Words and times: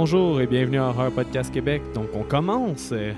Bonjour 0.00 0.40
et 0.40 0.46
bienvenue 0.46 0.78
à 0.78 0.90
Horror 0.90 1.10
Podcast 1.10 1.52
Québec. 1.52 1.82
Donc 1.92 2.10
on 2.14 2.22
commence, 2.22 2.92
euh, 2.92 3.12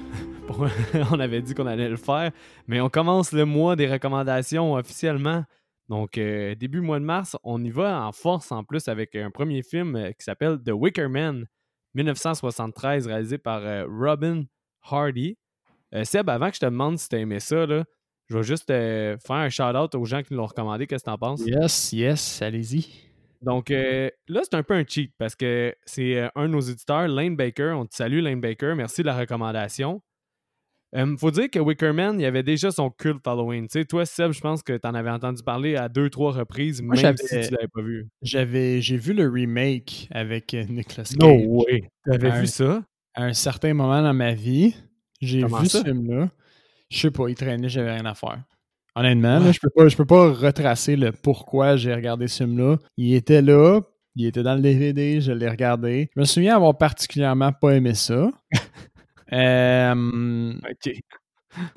on 1.12 1.20
avait 1.20 1.42
dit 1.42 1.52
qu'on 1.52 1.66
allait 1.66 1.90
le 1.90 1.98
faire, 1.98 2.30
mais 2.68 2.80
on 2.80 2.88
commence 2.88 3.32
le 3.32 3.44
mois 3.44 3.76
des 3.76 3.86
recommandations 3.86 4.72
officiellement. 4.72 5.44
Donc 5.90 6.16
euh, 6.16 6.54
début 6.54 6.80
mois 6.80 6.98
de 6.98 7.04
mars, 7.04 7.36
on 7.44 7.62
y 7.62 7.68
va 7.68 8.02
en 8.02 8.12
force 8.12 8.50
en 8.50 8.64
plus 8.64 8.88
avec 8.88 9.14
un 9.14 9.30
premier 9.30 9.62
film 9.62 9.94
euh, 9.94 10.12
qui 10.12 10.24
s'appelle 10.24 10.58
The 10.64 10.70
Wicker 10.70 11.10
Man, 11.10 11.44
1973, 11.92 13.08
réalisé 13.08 13.36
par 13.36 13.60
Robin 13.86 14.44
Hardy. 14.90 15.36
Seb, 16.04 16.30
avant 16.30 16.48
que 16.48 16.54
je 16.54 16.60
te 16.60 16.64
demande 16.64 16.98
si 16.98 17.10
tu 17.10 17.16
aimé 17.16 17.40
ça, 17.40 17.66
là, 17.66 17.84
je 18.30 18.38
vais 18.38 18.42
juste 18.42 18.68
faire 18.68 19.18
un 19.28 19.50
shout-out 19.50 19.94
aux 19.94 20.06
gens 20.06 20.22
qui 20.22 20.32
l'ont 20.32 20.46
recommandé. 20.46 20.86
Qu'est-ce 20.86 21.04
que 21.04 21.10
tu 21.10 21.14
en 21.14 21.18
penses? 21.18 21.42
Yes, 21.44 21.92
yes, 21.92 22.40
allez-y. 22.40 23.09
Donc 23.42 23.70
euh, 23.70 24.10
là, 24.28 24.40
c'est 24.42 24.54
un 24.54 24.62
peu 24.62 24.74
un 24.74 24.84
cheat 24.86 25.12
parce 25.18 25.34
que 25.34 25.74
c'est 25.84 26.16
euh, 26.18 26.28
un 26.34 26.42
de 26.46 26.52
nos 26.52 26.60
éditeurs, 26.60 27.08
Lane 27.08 27.36
Baker. 27.36 27.72
On 27.76 27.86
te 27.86 27.94
salue, 27.94 28.20
Lane 28.20 28.40
Baker. 28.40 28.74
Merci 28.76 29.02
de 29.02 29.06
la 29.06 29.16
recommandation. 29.16 30.02
Il 30.92 31.16
faut 31.18 31.30
dire 31.30 31.48
que 31.48 31.60
Wickerman, 31.60 32.18
il 32.18 32.22
y 32.22 32.26
avait 32.26 32.42
déjà 32.42 32.72
son 32.72 32.90
culte 32.90 33.26
Halloween. 33.26 33.68
Tu 33.68 33.78
sais, 33.78 33.84
toi, 33.84 34.04
Seb, 34.04 34.32
je 34.32 34.40
pense 34.40 34.62
que 34.62 34.76
tu 34.76 34.88
en 34.88 34.94
avais 34.94 35.10
entendu 35.10 35.40
parler 35.42 35.76
à 35.76 35.88
deux, 35.88 36.10
trois 36.10 36.32
reprises, 36.32 36.82
Moi, 36.82 36.96
même 37.00 37.16
si 37.16 37.28
tu 37.28 37.50
l'avais 37.52 37.68
pas 37.72 37.82
vu. 37.82 38.08
J'avais, 38.22 38.80
j'ai 38.82 38.96
vu 38.96 39.12
le 39.12 39.28
remake 39.28 40.08
avec 40.10 40.52
euh, 40.54 40.64
Nicolas 40.64 41.04
Cage. 41.04 41.46
way! 41.46 41.88
Tu 42.04 42.12
avais 42.12 42.30
Un- 42.30 42.40
vu 42.40 42.46
ça? 42.48 42.82
À 43.14 43.24
un 43.24 43.32
certain 43.32 43.72
moment 43.72 44.02
dans 44.02 44.14
ma 44.14 44.34
vie, 44.34 44.74
j'ai 45.20 45.44
vu 45.44 45.66
ça? 45.66 45.78
ce 45.78 45.84
film-là. 45.84 46.28
Je 46.90 46.98
sais 46.98 47.10
pas, 47.12 47.28
il 47.28 47.36
traînait, 47.36 47.68
j'avais 47.68 47.92
rien 47.92 48.06
à 48.06 48.14
faire. 48.14 48.42
Honnêtement, 48.96 49.38
là, 49.38 49.52
je 49.52 49.58
peux 49.60 49.70
pas, 49.70 49.88
je 49.88 49.96
peux 49.96 50.04
pas 50.04 50.32
retracer 50.32 50.96
le 50.96 51.12
pourquoi 51.12 51.76
j'ai 51.76 51.94
regardé 51.94 52.26
ce 52.28 52.44
film-là. 52.44 52.76
Il 52.96 53.14
était 53.14 53.42
là, 53.42 53.80
il 54.16 54.26
était 54.26 54.42
dans 54.42 54.54
le 54.54 54.60
DVD, 54.60 55.20
je 55.20 55.32
l'ai 55.32 55.48
regardé. 55.48 56.10
Je 56.14 56.20
me 56.20 56.24
souviens 56.24 56.56
avoir 56.56 56.76
particulièrement 56.76 57.52
pas 57.52 57.70
aimé 57.72 57.94
ça. 57.94 58.30
Euh, 59.32 60.52
OK. 60.68 60.92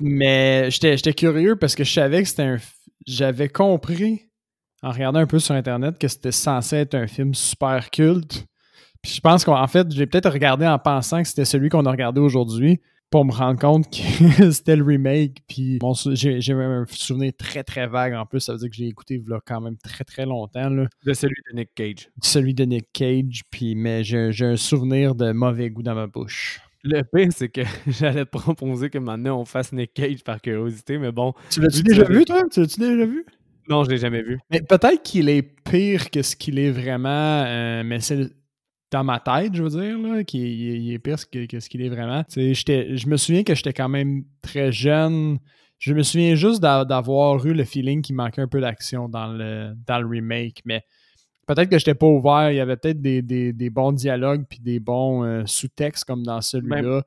Mais 0.00 0.68
j'étais 0.72 1.14
curieux 1.14 1.54
parce 1.54 1.76
que 1.76 1.84
je 1.84 1.92
savais 1.92 2.20
que 2.24 2.28
c'était 2.28 2.42
un. 2.42 2.56
J'avais 3.06 3.48
compris 3.48 4.22
en 4.82 4.90
regardant 4.90 5.20
un 5.20 5.26
peu 5.26 5.38
sur 5.38 5.54
Internet 5.54 5.96
que 5.96 6.08
c'était 6.08 6.32
censé 6.32 6.78
être 6.78 6.96
un 6.96 7.06
film 7.06 7.32
super 7.32 7.90
culte. 7.90 8.46
Puis 9.02 9.12
je 9.12 9.20
pense 9.20 9.44
qu'en 9.44 9.66
fait, 9.68 9.88
j'ai 9.92 10.06
peut-être 10.06 10.30
regardé 10.30 10.66
en 10.66 10.80
pensant 10.80 11.22
que 11.22 11.28
c'était 11.28 11.44
celui 11.44 11.68
qu'on 11.68 11.86
a 11.86 11.90
regardé 11.92 12.20
aujourd'hui 12.20 12.80
pour 13.14 13.24
me 13.24 13.30
rendre 13.30 13.60
compte 13.60 13.88
que 13.92 14.50
c'était 14.50 14.74
le 14.74 14.82
remake. 14.82 15.38
Puis 15.46 15.78
sou- 15.94 16.16
j'ai 16.16 16.52
un 16.52 16.84
souvenir 16.88 17.30
très 17.38 17.62
très 17.62 17.86
vague 17.86 18.12
en 18.14 18.26
plus. 18.26 18.40
Ça 18.40 18.54
veut 18.54 18.58
dire 18.58 18.68
que 18.70 18.74
j'ai 18.74 18.88
écouté 18.88 19.22
là, 19.28 19.38
quand 19.46 19.60
même 19.60 19.76
très 19.76 20.02
très 20.02 20.26
longtemps. 20.26 20.68
Là, 20.68 20.86
De 21.06 21.12
celui 21.12 21.36
de 21.48 21.56
Nick 21.56 21.68
Cage. 21.76 22.08
celui 22.20 22.54
de 22.54 22.64
Nick 22.64 22.86
Cage. 22.92 23.42
Puis, 23.52 23.76
mais 23.76 24.02
j'ai 24.02 24.32
un 24.44 24.56
souvenir 24.56 25.14
de 25.14 25.30
mauvais 25.30 25.70
goût 25.70 25.84
dans 25.84 25.94
ma 25.94 26.08
bouche. 26.08 26.60
Le 26.82 27.02
pire, 27.02 27.28
c'est 27.30 27.50
que 27.50 27.60
j'allais 27.86 28.24
te 28.24 28.30
proposer 28.36 28.90
que 28.90 28.98
maintenant 28.98 29.40
on 29.40 29.44
fasse 29.44 29.72
Nick 29.72 29.94
Cage 29.94 30.24
par 30.24 30.40
curiosité, 30.40 30.98
mais 30.98 31.12
bon, 31.12 31.34
Tu 31.50 31.60
l'as-tu 31.60 31.84
déjà 31.84 32.02
vu, 32.02 32.24
toi? 32.24 32.42
Tu 32.50 32.60
l'as-tu 32.62 32.80
déjà 32.80 33.06
vu? 33.06 33.24
non, 33.68 33.84
je 33.84 33.90
l'ai 33.90 33.98
jamais 33.98 34.22
vu. 34.22 34.40
Mais 34.50 34.60
peut-être 34.60 35.02
qu'il 35.04 35.28
est 35.28 35.42
pire 35.42 36.10
que 36.10 36.20
ce 36.22 36.34
qu'il 36.34 36.58
est 36.58 36.72
vraiment, 36.72 37.44
euh, 37.46 37.82
mais 37.84 38.00
c'est 38.00 38.28
dans 38.94 39.04
ma 39.04 39.18
tête, 39.20 39.54
je 39.54 39.62
veux 39.62 39.70
dire, 39.70 39.98
là, 39.98 40.24
qu'il 40.24 40.40
il 40.40 40.68
est, 40.70 40.78
il 40.80 40.92
est 40.94 40.98
pire 40.98 41.16
que, 41.30 41.46
que 41.46 41.58
ce 41.60 41.68
qu'il 41.68 41.82
est 41.82 41.88
vraiment. 41.88 42.24
Je 42.34 43.08
me 43.08 43.16
souviens 43.16 43.42
que 43.42 43.54
j'étais 43.54 43.72
quand 43.72 43.88
même 43.88 44.22
très 44.40 44.70
jeune. 44.72 45.38
Je 45.78 45.92
me 45.92 46.02
souviens 46.02 46.34
juste 46.36 46.62
d'a- 46.62 46.84
d'avoir 46.84 47.44
eu 47.44 47.52
le 47.52 47.64
feeling 47.64 48.00
qu'il 48.02 48.14
manquait 48.14 48.40
un 48.42 48.46
peu 48.48 48.60
d'action 48.60 49.08
dans 49.08 49.26
le, 49.26 49.74
dans 49.86 49.98
le 49.98 50.06
remake, 50.06 50.62
mais 50.64 50.82
peut-être 51.46 51.68
que 51.68 51.76
j'étais 51.78 51.94
pas 51.96 52.06
ouvert. 52.06 52.50
Il 52.52 52.56
y 52.56 52.60
avait 52.60 52.76
peut-être 52.76 53.02
des, 53.02 53.20
des- 53.20 53.52
des 53.52 53.68
bons 53.70 53.92
dialogues 53.92 54.44
puis 54.48 54.60
des 54.60 54.78
bons 54.80 55.24
euh, 55.24 55.42
sous-textes 55.44 56.04
comme 56.04 56.22
dans 56.22 56.40
celui-là. 56.40 57.02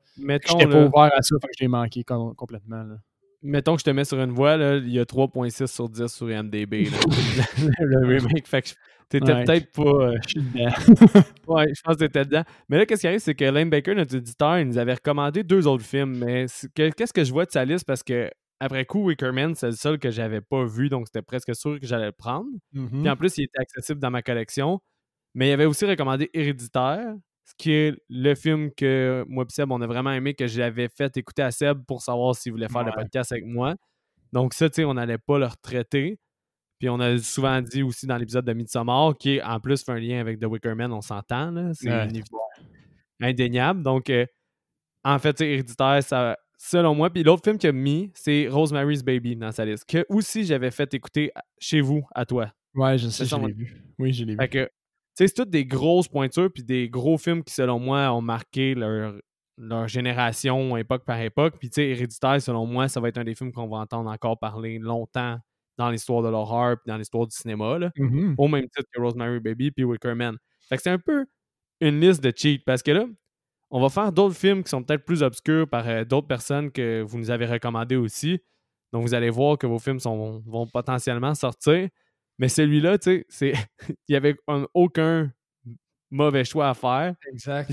J'étais 0.58 0.66
pas 0.70 0.84
ouvert 0.86 1.10
à 1.16 1.22
ça, 1.22 1.36
fait 1.40 1.48
que 1.48 1.54
je 1.58 1.64
l'ai 1.64 1.68
manqué 1.68 2.04
com- 2.04 2.34
complètement. 2.36 2.82
là. 2.84 2.96
mettons 3.42 3.74
que 3.76 3.80
je 3.80 3.84
te 3.84 3.90
mets 3.90 4.04
sur 4.04 4.20
une 4.20 4.32
voie, 4.32 4.56
là, 4.58 4.76
il 4.76 4.90
y 4.92 4.98
a 5.00 5.04
3.6 5.04 5.66
sur 5.66 5.88
10 5.88 6.06
sur 6.06 6.30
IMDB. 6.30 6.88
le 7.80 8.06
remake. 8.06 8.46
Fait 8.46 8.62
que 8.62 8.68
t'étais 9.08 9.32
Ouais. 9.32 9.44
peut-être 9.44 9.72
pas. 9.72 9.82
euh, 9.82 10.16
Je 10.22 10.28
suis 10.28 10.40
dedans. 10.40 10.68
ouais, 11.48 11.66
je 11.74 11.80
pense 11.82 11.96
que 11.96 12.00
t'étais 12.04 12.24
dedans. 12.24 12.42
Mais 12.68 12.78
là, 12.78 12.86
qu'est-ce 12.86 13.00
qui 13.02 13.06
arrive, 13.06 13.20
c'est 13.20 13.34
que 13.34 13.44
Lane 13.44 13.70
Baker, 13.70 13.94
notre 13.94 14.14
éditeur, 14.16 14.58
il 14.58 14.66
nous 14.68 14.78
avait 14.78 14.94
recommandé 14.94 15.42
deux 15.42 15.66
autres 15.66 15.84
films. 15.84 16.18
Mais 16.24 16.46
qu'est-ce 16.74 17.12
que 17.12 17.24
je 17.24 17.32
vois 17.32 17.44
de 17.46 17.50
sa 17.50 17.64
liste? 17.64 17.84
Parce 17.86 18.02
que 18.02 18.30
après 18.60 18.84
coup, 18.86 19.04
Wickerman, 19.04 19.54
c'est 19.54 19.66
le 19.66 19.72
seul 19.72 19.98
que 19.98 20.10
j'avais 20.10 20.40
pas 20.40 20.64
vu, 20.64 20.88
donc 20.88 21.06
c'était 21.06 21.22
presque 21.22 21.54
sûr 21.54 21.78
que 21.78 21.86
j'allais 21.86 22.06
le 22.06 22.12
prendre. 22.12 22.48
Mhm. 22.72 23.02
Puis 23.02 23.10
en 23.10 23.16
plus, 23.16 23.38
il 23.38 23.44
était 23.44 23.60
accessible 23.60 24.00
dans 24.00 24.10
ma 24.10 24.22
collection. 24.22 24.80
Mais 25.34 25.48
il 25.50 25.52
avait 25.52 25.66
aussi 25.66 25.84
recommandé 25.86 26.28
Héréditaire, 26.34 27.14
ce 27.44 27.52
qui 27.56 27.70
est 27.72 27.94
le 28.08 28.34
film 28.34 28.70
que 28.76 29.24
moi 29.28 29.44
et 29.48 29.52
Seb, 29.52 29.70
on 29.70 29.80
a 29.80 29.86
vraiment 29.86 30.10
aimé, 30.12 30.34
que 30.34 30.46
j'avais 30.46 30.88
fait 30.88 31.16
écouter 31.16 31.42
à 31.42 31.50
Seb 31.52 31.84
pour 31.86 32.02
savoir 32.02 32.34
s'il 32.34 32.52
voulait 32.52 32.68
faire 32.68 32.82
le 32.84 32.92
podcast 32.92 33.30
avec 33.32 33.44
moi. 33.46 33.74
Donc 34.32 34.52
ça, 34.54 34.68
tu 34.68 34.76
sais, 34.76 34.84
on 34.84 34.94
n'allait 34.94 35.18
pas 35.18 35.38
le 35.38 35.46
retraiter. 35.46 36.18
Puis 36.78 36.88
on 36.88 37.00
a 37.00 37.18
souvent 37.18 37.60
dit 37.60 37.82
aussi 37.82 38.06
dans 38.06 38.16
l'épisode 38.16 38.44
de 38.44 38.52
Midsommar, 38.52 39.16
qui 39.18 39.40
en 39.42 39.58
plus 39.60 39.82
fait 39.84 39.92
un 39.92 39.98
lien 39.98 40.20
avec 40.20 40.38
The 40.38 40.44
Wicker 40.44 40.74
Man, 40.76 40.92
on 40.92 41.00
s'entend. 41.00 41.72
C'est 41.74 41.88
Ouais. 41.88 41.94
un 41.94 42.06
niveau 42.06 42.38
indéniable. 43.20 43.82
Donc, 43.82 44.10
euh, 44.10 44.26
en 45.04 45.18
fait, 45.18 45.38
sais, 45.38 45.48
Héréditaire, 45.50 46.02
ça, 46.02 46.36
selon 46.56 46.94
moi. 46.94 47.10
Puis 47.10 47.22
l'autre 47.22 47.42
film 47.44 47.58
qu'il 47.58 47.68
a 47.70 47.72
mis, 47.72 48.10
c'est 48.14 48.48
Rosemary's 48.48 49.02
Baby 49.02 49.36
dans 49.36 49.52
sa 49.52 49.64
liste, 49.64 49.84
que 49.88 50.04
aussi 50.08 50.44
j'avais 50.44 50.70
fait 50.70 50.92
écouter 50.94 51.32
chez 51.58 51.80
vous, 51.80 52.02
à 52.14 52.24
toi. 52.26 52.52
Ouais, 52.74 52.98
je 52.98 53.08
sais, 53.08 53.24
je 53.24 53.36
l'ai 53.36 53.52
vu. 53.52 53.82
Oui, 53.98 54.12
je 54.12 54.24
l'ai 54.24 54.32
vu. 54.32 54.38
Fait 54.38 54.48
que, 54.48 54.68
c'est 55.14 55.32
toutes 55.34 55.50
des 55.50 55.64
grosses 55.66 56.06
pointures 56.08 56.50
puis 56.52 56.62
des 56.62 56.88
gros 56.88 57.18
films 57.18 57.42
qui, 57.42 57.52
selon 57.52 57.80
moi, 57.80 58.12
ont 58.12 58.20
marqué 58.20 58.74
leur, 58.76 59.14
leur 59.56 59.88
génération, 59.88 60.76
époque 60.76 61.04
par 61.04 61.20
époque. 61.20 61.56
Puis, 61.58 61.70
tu 61.70 61.76
sais, 61.82 61.88
Héréditaire, 61.88 62.40
selon 62.40 62.66
moi, 62.66 62.86
ça 62.88 63.00
va 63.00 63.08
être 63.08 63.18
un 63.18 63.24
des 63.24 63.34
films 63.34 63.50
qu'on 63.52 63.66
va 63.68 63.78
entendre 63.78 64.08
encore 64.10 64.38
parler 64.38 64.78
longtemps 64.78 65.38
dans 65.78 65.90
l'histoire 65.90 66.22
de 66.22 66.28
l'horreur 66.28 66.76
puis 66.76 66.90
dans 66.90 66.96
l'histoire 66.98 67.26
du 67.26 67.34
cinéma, 67.36 67.78
là, 67.78 67.90
Mhm. 67.96 68.34
au 68.36 68.48
même 68.48 68.64
titre 68.68 68.88
que 68.92 69.00
Rosemary 69.00 69.40
Baby 69.40 69.70
puis 69.70 69.84
Wicker 69.84 70.14
Man. 70.14 70.36
Fait 70.68 70.76
que 70.76 70.82
c'est 70.82 70.90
un 70.90 70.98
peu 70.98 71.24
une 71.80 72.00
liste 72.00 72.22
de 72.22 72.32
cheats 72.36 72.58
parce 72.66 72.82
que 72.82 72.90
là, 72.90 73.06
on 73.70 73.80
va 73.80 73.88
faire 73.88 74.12
d'autres 74.12 74.34
films 74.34 74.62
qui 74.64 74.70
sont 74.70 74.82
peut-être 74.82 75.04
plus 75.04 75.22
obscurs 75.22 75.68
par 75.68 75.86
euh, 75.88 76.04
d'autres 76.04 76.26
personnes 76.26 76.70
que 76.72 77.02
vous 77.02 77.18
nous 77.18 77.30
avez 77.30 77.46
recommandés 77.46 77.96
aussi. 77.96 78.40
Donc, 78.92 79.02
vous 79.02 79.14
allez 79.14 79.30
voir 79.30 79.56
que 79.58 79.66
vos 79.66 79.78
films 79.78 80.00
sont- 80.00 80.42
vont 80.46 80.66
potentiellement 80.66 81.34
sortir. 81.34 81.88
Mais 82.38 82.48
celui-là, 82.48 82.98
tu 82.98 83.10
sais, 83.10 83.26
c'est 83.28 83.52
il 84.08 84.10
n'y 84.10 84.16
avait 84.16 84.36
un- 84.48 84.66
aucun 84.74 85.30
mauvais 86.10 86.44
choix 86.44 86.70
à 86.70 86.74
faire. 86.74 87.14
Exact. 87.30 87.70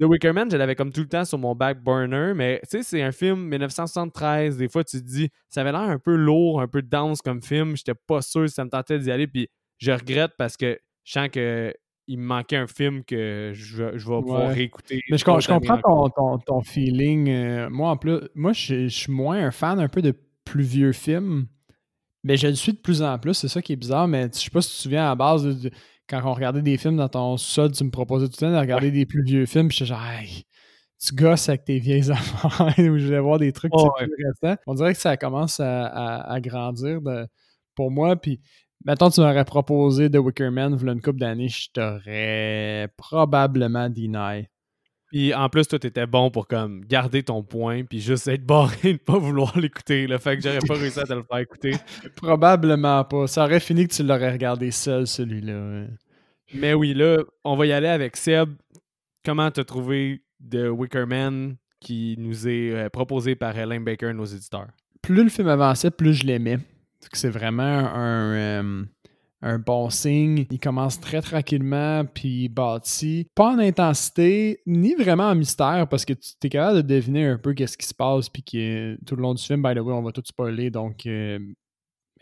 The, 0.00 0.04
Wicker 0.06 0.32
Man, 0.32 0.50
je 0.50 0.56
l'avais 0.56 0.74
comme 0.74 0.92
tout 0.92 1.02
le 1.02 1.08
temps 1.08 1.24
sur 1.24 1.38
mon 1.38 1.54
back 1.54 1.82
burner, 1.82 2.32
mais 2.34 2.60
tu 2.64 2.78
sais, 2.78 2.82
c'est 2.82 3.02
un 3.02 3.12
film 3.12 3.48
1973. 3.48 4.56
Des 4.56 4.68
fois, 4.68 4.82
tu 4.84 5.00
te 5.00 5.06
dis, 5.06 5.28
ça 5.48 5.60
avait 5.60 5.72
l'air 5.72 5.80
un 5.82 5.98
peu 5.98 6.16
lourd, 6.16 6.60
un 6.60 6.68
peu 6.68 6.82
dense 6.82 7.20
comme 7.22 7.42
film. 7.42 7.76
J'étais 7.76 7.94
pas 7.94 8.20
sûr 8.22 8.48
si 8.48 8.54
ça 8.54 8.64
me 8.64 8.70
tentait 8.70 8.98
d'y 8.98 9.10
aller. 9.10 9.26
Puis 9.26 9.48
je 9.78 9.92
regrette 9.92 10.32
parce 10.36 10.56
que 10.56 10.78
je 11.04 11.12
sens 11.12 11.28
que 11.30 11.72
il 12.06 12.18
me 12.18 12.24
manquait 12.26 12.56
un 12.56 12.66
film 12.66 13.02
que 13.02 13.52
je, 13.54 13.96
je 13.96 14.08
vais 14.10 14.20
pouvoir 14.20 14.48
Ouais. 14.48 14.52
réécouter. 14.54 15.00
Mais 15.10 15.16
je, 15.16 15.24
comprends 15.24 15.78
ton, 15.78 16.08
ton, 16.10 16.38
ton 16.38 16.60
feeling. 16.60 17.30
euh, 17.30 17.70
moi, 17.70 17.90
en 17.90 17.96
plus, 17.96 18.18
moi, 18.34 18.52
je, 18.52 18.88
je 18.88 18.94
suis 18.94 19.12
moins 19.12 19.38
un 19.46 19.50
fan 19.50 19.80
un 19.80 19.88
peu 19.88 20.02
de 20.02 20.12
plus 20.44 20.64
vieux 20.64 20.92
films. 20.92 21.46
Mais 22.22 22.36
je 22.36 22.46
le 22.46 22.54
suis 22.54 22.72
de 22.72 22.78
plus 22.78 23.00
en 23.02 23.18
plus. 23.18 23.32
C'est 23.34 23.48
ça 23.48 23.62
qui 23.62 23.72
est 23.72 23.76
bizarre. 23.76 24.06
Mais 24.08 24.28
je 24.34 24.38
sais 24.38 24.50
pas 24.50 24.60
si 24.60 24.68
tu 24.70 24.76
te 24.76 24.82
souviens, 24.82 25.04
à 25.06 25.08
la 25.10 25.14
base, 25.14 25.44
de- 25.44 25.68
de- 25.68 25.74
quand 26.08 26.20
on 26.24 26.34
regardait 26.34 26.62
des 26.62 26.76
films 26.76 26.96
dans 26.96 27.08
ton 27.08 27.36
sol, 27.36 27.72
tu 27.72 27.84
me 27.84 27.90
proposais 27.90 28.26
tout 28.26 28.34
le 28.40 28.46
temps 28.46 28.52
de 28.52 28.58
regarder 28.58 28.90
des 28.90 29.06
plus 29.06 29.22
vieux 29.22 29.46
films. 29.46 29.68
Puis 29.68 29.78
j'étais 29.78 29.88
genre, 29.88 30.02
Hey, 30.04 30.44
tu 31.00 31.14
gosses 31.14 31.48
avec 31.48 31.64
tes 31.64 31.78
vieilles 31.78 32.10
affaires. 32.10 32.74
Ou 32.78 32.98
je 32.98 33.04
voulais 33.06 33.20
voir 33.20 33.38
des 33.38 33.52
trucs 33.52 33.72
Oh, 33.74 33.90
ouais. 34.00 34.06
plus 34.06 34.24
récents. 34.42 34.56
On 34.66 34.74
dirait 34.74 34.94
que 34.94 35.00
ça 35.00 35.16
commence 35.16 35.60
à, 35.60 35.86
à- 35.86 36.32
à 36.32 36.40
grandir 36.40 37.00
de- 37.00 37.26
pour 37.74 37.90
moi. 37.90 38.16
Puis, 38.16 38.40
mettons, 38.84 39.10
tu 39.10 39.20
m'aurais 39.20 39.44
proposé 39.44 40.10
The 40.10 40.16
Wicker 40.16 40.50
Man 40.50 40.74
voilà 40.74 40.92
une 40.92 41.00
couple 41.00 41.18
d'années, 41.20 41.48
je 41.48 41.68
t'aurais 41.72 42.88
probablement 42.96 43.88
deny. 43.88 44.46
Puis 45.14 45.32
en 45.32 45.48
plus, 45.48 45.68
toi, 45.68 45.78
t'étais 45.78 46.08
bon 46.08 46.28
pour 46.28 46.48
comme 46.48 46.84
garder 46.84 47.22
ton 47.22 47.44
point, 47.44 47.84
puis 47.84 48.00
juste 48.00 48.26
être 48.26 48.44
barré 48.44 48.74
de 48.94 48.98
pas 48.98 49.16
vouloir 49.16 49.56
l'écouter. 49.56 50.08
Le 50.08 50.18
fait 50.18 50.36
que 50.36 50.42
j'aurais 50.42 50.58
pas 50.58 50.74
réussi 50.74 50.98
à 50.98 51.04
te 51.04 51.12
le 51.12 51.22
faire 51.22 51.38
écouter. 51.38 51.74
Probablement 52.16 53.04
pas. 53.04 53.28
Ça 53.28 53.44
aurait 53.44 53.60
fini 53.60 53.86
que 53.86 53.94
tu 53.94 54.02
l'aurais 54.02 54.32
regardé 54.32 54.72
seul, 54.72 55.06
celui-là. 55.06 55.84
Mais 56.54 56.74
oui, 56.74 56.94
là, 56.94 57.22
on 57.44 57.54
va 57.54 57.64
y 57.64 57.72
aller 57.72 57.86
avec 57.86 58.16
Seb. 58.16 58.54
Comment 59.24 59.52
t'as 59.52 59.62
trouvé 59.62 60.24
The 60.50 60.66
Wicker 60.68 61.06
Man 61.06 61.58
qui 61.78 62.16
nous 62.18 62.48
est 62.48 62.72
euh, 62.72 62.88
proposé 62.88 63.36
par 63.36 63.56
Elaine 63.56 63.84
Baker, 63.84 64.12
nos 64.14 64.24
éditeurs? 64.24 64.66
Plus 65.00 65.22
le 65.22 65.30
film 65.30 65.46
avançait, 65.46 65.92
plus 65.92 66.14
je 66.14 66.26
l'aimais. 66.26 66.58
C'est 67.12 67.30
vraiment 67.30 67.62
un, 67.62 68.32
euh, 68.34 68.84
un 69.46 69.58
bon 69.58 69.90
signe. 69.90 70.46
Il 70.50 70.58
commence 70.58 70.98
très 70.98 71.20
tranquillement, 71.20 72.04
puis 72.06 72.44
il 72.44 72.48
bâtit. 72.48 73.28
Pas 73.34 73.50
en 73.52 73.58
intensité, 73.58 74.60
ni 74.66 74.94
vraiment 74.94 75.28
en 75.28 75.34
mystère, 75.34 75.86
parce 75.88 76.04
que 76.04 76.14
tu 76.14 76.32
es 76.44 76.48
capable 76.48 76.78
de 76.82 76.94
deviner 76.94 77.26
un 77.26 77.38
peu 77.38 77.52
qu'est-ce 77.54 77.76
qui 77.76 77.86
se 77.86 77.94
passe, 77.94 78.28
puis 78.28 78.42
que 78.42 78.96
tout 79.06 79.16
le 79.16 79.22
long 79.22 79.34
du 79.34 79.42
film, 79.42 79.62
by 79.62 79.74
the 79.74 79.80
way, 79.80 79.92
on 79.92 80.02
va 80.02 80.12
tout 80.12 80.22
spoiler, 80.24 80.70
donc 80.70 81.06
euh, 81.06 81.38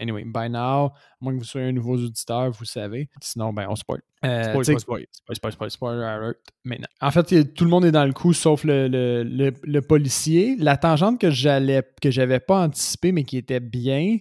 Anyway, 0.00 0.24
by 0.24 0.48
now, 0.50 0.86
à 0.86 0.92
moins 1.20 1.34
que 1.34 1.38
vous 1.38 1.44
soyez 1.44 1.68
un 1.68 1.72
nouveau 1.72 1.94
auditeur, 1.96 2.50
vous 2.50 2.64
savez. 2.64 3.08
Sinon, 3.20 3.52
ben, 3.52 3.66
on 3.68 3.76
spoil. 3.76 4.00
Euh, 4.24 4.42
Spoil, 4.44 4.64
spoil, 4.64 4.80
spoil. 4.80 5.06
Spoil, 5.12 5.36
spoil, 5.36 5.52
spoil, 5.52 5.70
spoiler 5.70 6.02
alert. 6.04 6.38
Maintenant. 6.64 6.86
En 7.00 7.10
fait, 7.12 7.32
a- 7.32 7.44
tout 7.44 7.62
le 7.64 7.70
monde 7.70 7.84
est 7.84 7.92
dans 7.92 8.06
le 8.06 8.12
coup, 8.14 8.32
sauf 8.32 8.64
le, 8.64 8.88
le, 8.88 9.22
le- 9.22 9.52
le 9.62 9.80
policier. 9.82 10.56
La 10.58 10.76
tangente 10.76 11.20
que 11.20 11.30
j'allais 11.30 11.82
que 12.00 12.10
j'avais 12.10 12.40
pas 12.40 12.64
anticipée, 12.64 13.12
mais 13.12 13.22
qui 13.22 13.36
était 13.36 13.60
bien, 13.60 14.16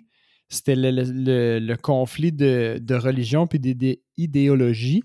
c'était 0.53 0.75
le, 0.75 0.91
le- 0.91 1.75
conflit 1.77 2.31
de, 2.31 2.77
de 2.81 2.95
religion 2.95 3.47
puis 3.47 3.59
d'idé- 3.59 4.03
d'idéologie 4.17 5.01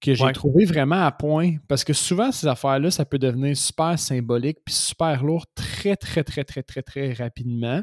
que 0.00 0.14
j'ai 0.14 0.24
Ouais. 0.24 0.32
trouvé 0.32 0.64
vraiment 0.64 1.04
à 1.04 1.10
point. 1.12 1.56
Parce 1.68 1.82
que 1.82 1.92
souvent, 1.92 2.30
ces 2.30 2.46
affaires-là, 2.46 2.90
ça 2.90 3.04
peut 3.04 3.18
devenir 3.18 3.56
super 3.56 3.98
symbolique 3.98 4.58
puis 4.64 4.74
super 4.74 5.24
lourd 5.24 5.46
très, 5.54 5.96
très, 5.96 6.22
très, 6.22 6.44
très, 6.44 6.62
très, 6.62 6.82
très 6.82 7.12
rapidement. 7.14 7.82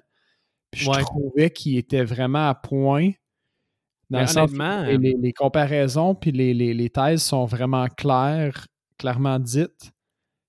Puis 0.72 0.82
je 0.86 0.90
Ouais. 0.90 1.02
trouvais 1.02 1.50
qu'il 1.52 1.78
était 1.78 2.04
vraiment 2.04 2.48
à 2.50 2.56
point. 2.56 3.12
Dans 4.10 4.20
le 4.22 4.28
sens 4.28 4.52
les, 4.52 4.98
les- 4.98 5.16
les 5.20 5.34
comparaisons 5.34 6.14
puis 6.16 6.32
les, 6.32 6.54
les- 6.54 6.74
les 6.74 6.90
thèses 6.90 7.24
sont 7.24 7.46
vraiment 7.46 7.88
claires, 7.88 8.68
clairement 8.98 9.40
dites, 9.40 9.92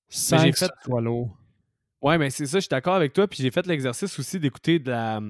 sans 0.08 0.36
que 0.50 0.56
fait- 0.58 0.66
ça 0.66 0.74
soit 0.84 1.00
lourd. 1.00 1.36
Ouais, 2.02 2.18
mais 2.18 2.28
c'est 2.30 2.46
ça, 2.46 2.58
je 2.58 2.62
suis 2.62 2.68
d'accord 2.68 2.94
avec 2.94 3.12
toi. 3.14 3.26
Puis 3.26 3.42
j'ai 3.42 3.50
fait 3.50 3.66
l'exercice 3.66 4.18
aussi 4.18 4.38
d'écouter 4.38 4.78
de 4.78 4.90
la, 4.90 5.20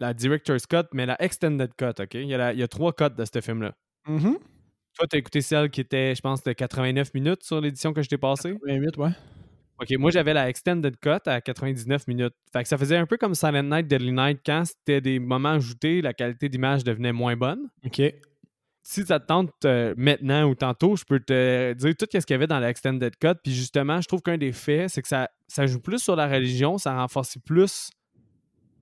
la 0.00 0.14
Director's 0.14 0.66
Cut, 0.66 0.84
mais 0.92 1.06
la 1.06 1.20
Extended 1.22 1.70
Cut, 1.76 2.00
OK? 2.00 2.14
Il 2.14 2.26
y 2.26 2.34
a, 2.34 2.38
la- 2.38 2.52
il 2.52 2.58
y 2.58 2.62
a 2.62 2.68
trois 2.68 2.92
cuts 2.92 3.04
de 3.16 3.24
ce 3.24 3.40
film-là. 3.40 3.74
Toi, 4.06 5.06
t'as 5.08 5.18
écouté 5.18 5.40
celle 5.42 5.70
qui 5.70 5.80
était, 5.80 6.14
je 6.14 6.20
pense, 6.20 6.42
de 6.42 6.52
89 6.52 7.14
minutes 7.14 7.42
sur 7.44 7.60
l'édition 7.60 7.92
que 7.92 8.02
je 8.02 8.08
t'ai 8.08 8.18
passée? 8.18 8.54
28, 8.66 8.96
ouais. 8.96 9.10
OK, 9.80 9.90
moi, 9.98 10.10
j'avais 10.10 10.34
la 10.34 10.48
Extended 10.48 10.96
Cut 10.98 11.20
à 11.26 11.40
99 11.40 12.08
minutes. 12.08 12.34
Fait 12.52 12.62
que 12.64 12.68
ça 12.68 12.76
faisait 12.76 12.96
un 12.96 13.06
peu 13.06 13.16
comme 13.16 13.34
Silent 13.36 13.62
Night, 13.62 13.86
Deadly 13.86 14.10
Night, 14.10 14.40
quand 14.44 14.64
c'était 14.64 15.00
des 15.00 15.20
moments 15.20 15.50
ajoutés, 15.50 16.02
la 16.02 16.12
qualité 16.14 16.48
d'image 16.48 16.82
devenait 16.82 17.12
moins 17.12 17.36
bonne. 17.36 17.68
OK. 17.86 18.02
Si 18.82 19.04
ça 19.04 19.20
te 19.20 19.26
tente 19.26 19.52
euh, 19.66 19.94
maintenant 19.96 20.48
ou 20.48 20.54
tantôt, 20.56 20.96
je 20.96 21.04
peux 21.04 21.20
te 21.20 21.74
dire 21.74 21.94
tout 21.96 22.06
ce 22.10 22.18
qu'il 22.26 22.32
y 22.32 22.34
avait 22.34 22.46
dans 22.48 22.58
la 22.58 22.70
Extended 22.70 23.14
Cut. 23.18 23.34
Puis 23.44 23.52
justement, 23.54 24.00
je 24.00 24.08
trouve 24.08 24.22
qu'un 24.22 24.38
des 24.38 24.52
faits, 24.52 24.88
c'est 24.88 25.02
que 25.02 25.08
ça, 25.08 25.30
ça 25.46 25.66
joue 25.66 25.78
plus 25.80 25.98
sur 26.02 26.16
la 26.16 26.26
religion, 26.26 26.76
ça 26.78 26.96
renforce 26.96 27.36
plus 27.44 27.90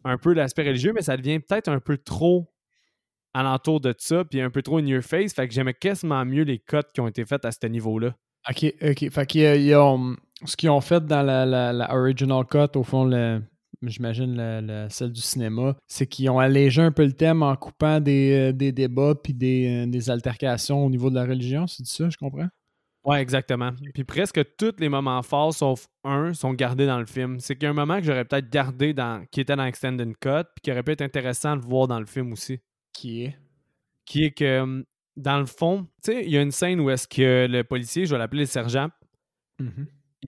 un 0.06 0.18
peu 0.18 0.32
l'aspect 0.32 0.62
religieux, 0.66 0.92
mais 0.94 1.02
ça 1.02 1.16
devient 1.16 1.40
peut-être 1.40 1.68
un 1.68 1.80
peu 1.80 1.98
trop 1.98 2.50
alentour 3.34 3.80
de 3.80 3.94
ça, 3.98 4.24
puis 4.24 4.40
un 4.40 4.50
peu 4.50 4.62
trop 4.62 4.78
in 4.78 4.86
your 4.86 5.02
face. 5.02 5.34
Fait 5.34 5.46
que 5.46 5.52
j'aimais 5.54 5.74
quasiment 5.74 6.24
mieux 6.24 6.44
les 6.44 6.58
cuts 6.58 6.78
qui 6.94 7.00
ont 7.00 7.08
été 7.08 7.24
faits 7.24 7.44
à 7.44 7.50
ce 7.52 7.66
niveau-là. 7.66 8.14
OK, 8.48 8.72
OK. 8.82 9.10
Fait 9.10 9.26
qu'il 9.26 9.40
y 9.42 9.46
a- 9.46 9.56
il 9.56 9.64
y 9.64 9.72
a, 9.74 9.82
hum, 9.84 10.16
ce 10.44 10.56
qu'ils 10.56 10.70
ont 10.70 10.80
fait 10.80 11.04
dans 11.04 11.22
la, 11.22 11.44
la- 11.44 11.94
original 11.94 12.44
cut, 12.46 12.76
au 12.78 12.82
fond, 12.82 13.04
le- 13.04 13.42
j'imagine 13.82 14.36
la- 14.36 14.60
la- 14.62 14.88
celle 14.88 15.12
du 15.12 15.20
cinéma, 15.20 15.76
c'est 15.86 16.06
qu'ils 16.06 16.30
ont 16.30 16.38
allégé 16.38 16.80
un 16.80 16.92
peu 16.92 17.04
le 17.04 17.12
thème 17.12 17.42
en 17.42 17.54
coupant 17.56 18.00
des, 18.00 18.50
euh, 18.50 18.52
des 18.52 18.72
débats 18.72 19.14
puis 19.22 19.34
des, 19.34 19.84
euh, 19.84 19.90
des 19.90 20.08
altercations 20.10 20.84
au 20.86 20.88
niveau 20.90 21.10
de 21.10 21.16
la 21.16 21.24
religion. 21.26 21.66
C'est 21.66 21.84
ça, 21.86 22.08
je 22.08 22.16
comprends? 22.16 22.48
Ouais, 23.06 23.22
exactement. 23.22 23.70
Puis 23.94 24.02
presque 24.02 24.40
tous 24.56 24.74
les 24.78 24.88
moments 24.88 25.22
forts, 25.22 25.54
sauf 25.54 25.86
un, 26.02 26.34
sont 26.34 26.52
gardés 26.52 26.86
dans 26.86 26.98
le 26.98 27.06
film. 27.06 27.38
C'est 27.38 27.54
qu'il 27.54 27.62
y 27.62 27.66
a 27.66 27.70
un 27.70 27.74
moment 27.74 27.98
que 27.98 28.04
j'aurais 28.04 28.24
peut-être 28.24 28.50
gardé 28.50 28.92
dans, 28.94 29.24
qui 29.30 29.40
était 29.40 29.54
dans 29.54 29.64
Extended 29.64 30.12
Cut, 30.18 30.44
puis 30.54 30.62
qui 30.64 30.72
aurait 30.72 30.82
pu 30.82 30.90
être 30.90 31.02
intéressant 31.02 31.56
de 31.56 31.62
voir 31.62 31.86
dans 31.86 32.00
le 32.00 32.06
film 32.06 32.32
aussi. 32.32 32.60
Qui 32.92 33.22
est? 33.24 33.38
Qui 34.04 34.24
est 34.24 34.32
que, 34.32 34.60
hum, 34.60 34.84
dans 35.16 35.38
le 35.38 35.46
fond, 35.46 35.86
tu 36.02 36.12
sais, 36.12 36.24
il 36.24 36.30
y 36.30 36.36
a 36.36 36.42
une 36.42 36.50
scène 36.50 36.80
où 36.80 36.90
est-ce 36.90 37.06
que 37.06 37.46
le 37.48 37.62
policier, 37.62 38.06
je 38.06 38.12
vais 38.12 38.18
l'appeler 38.18 38.42
le 38.42 38.46
sergent, 38.46 38.88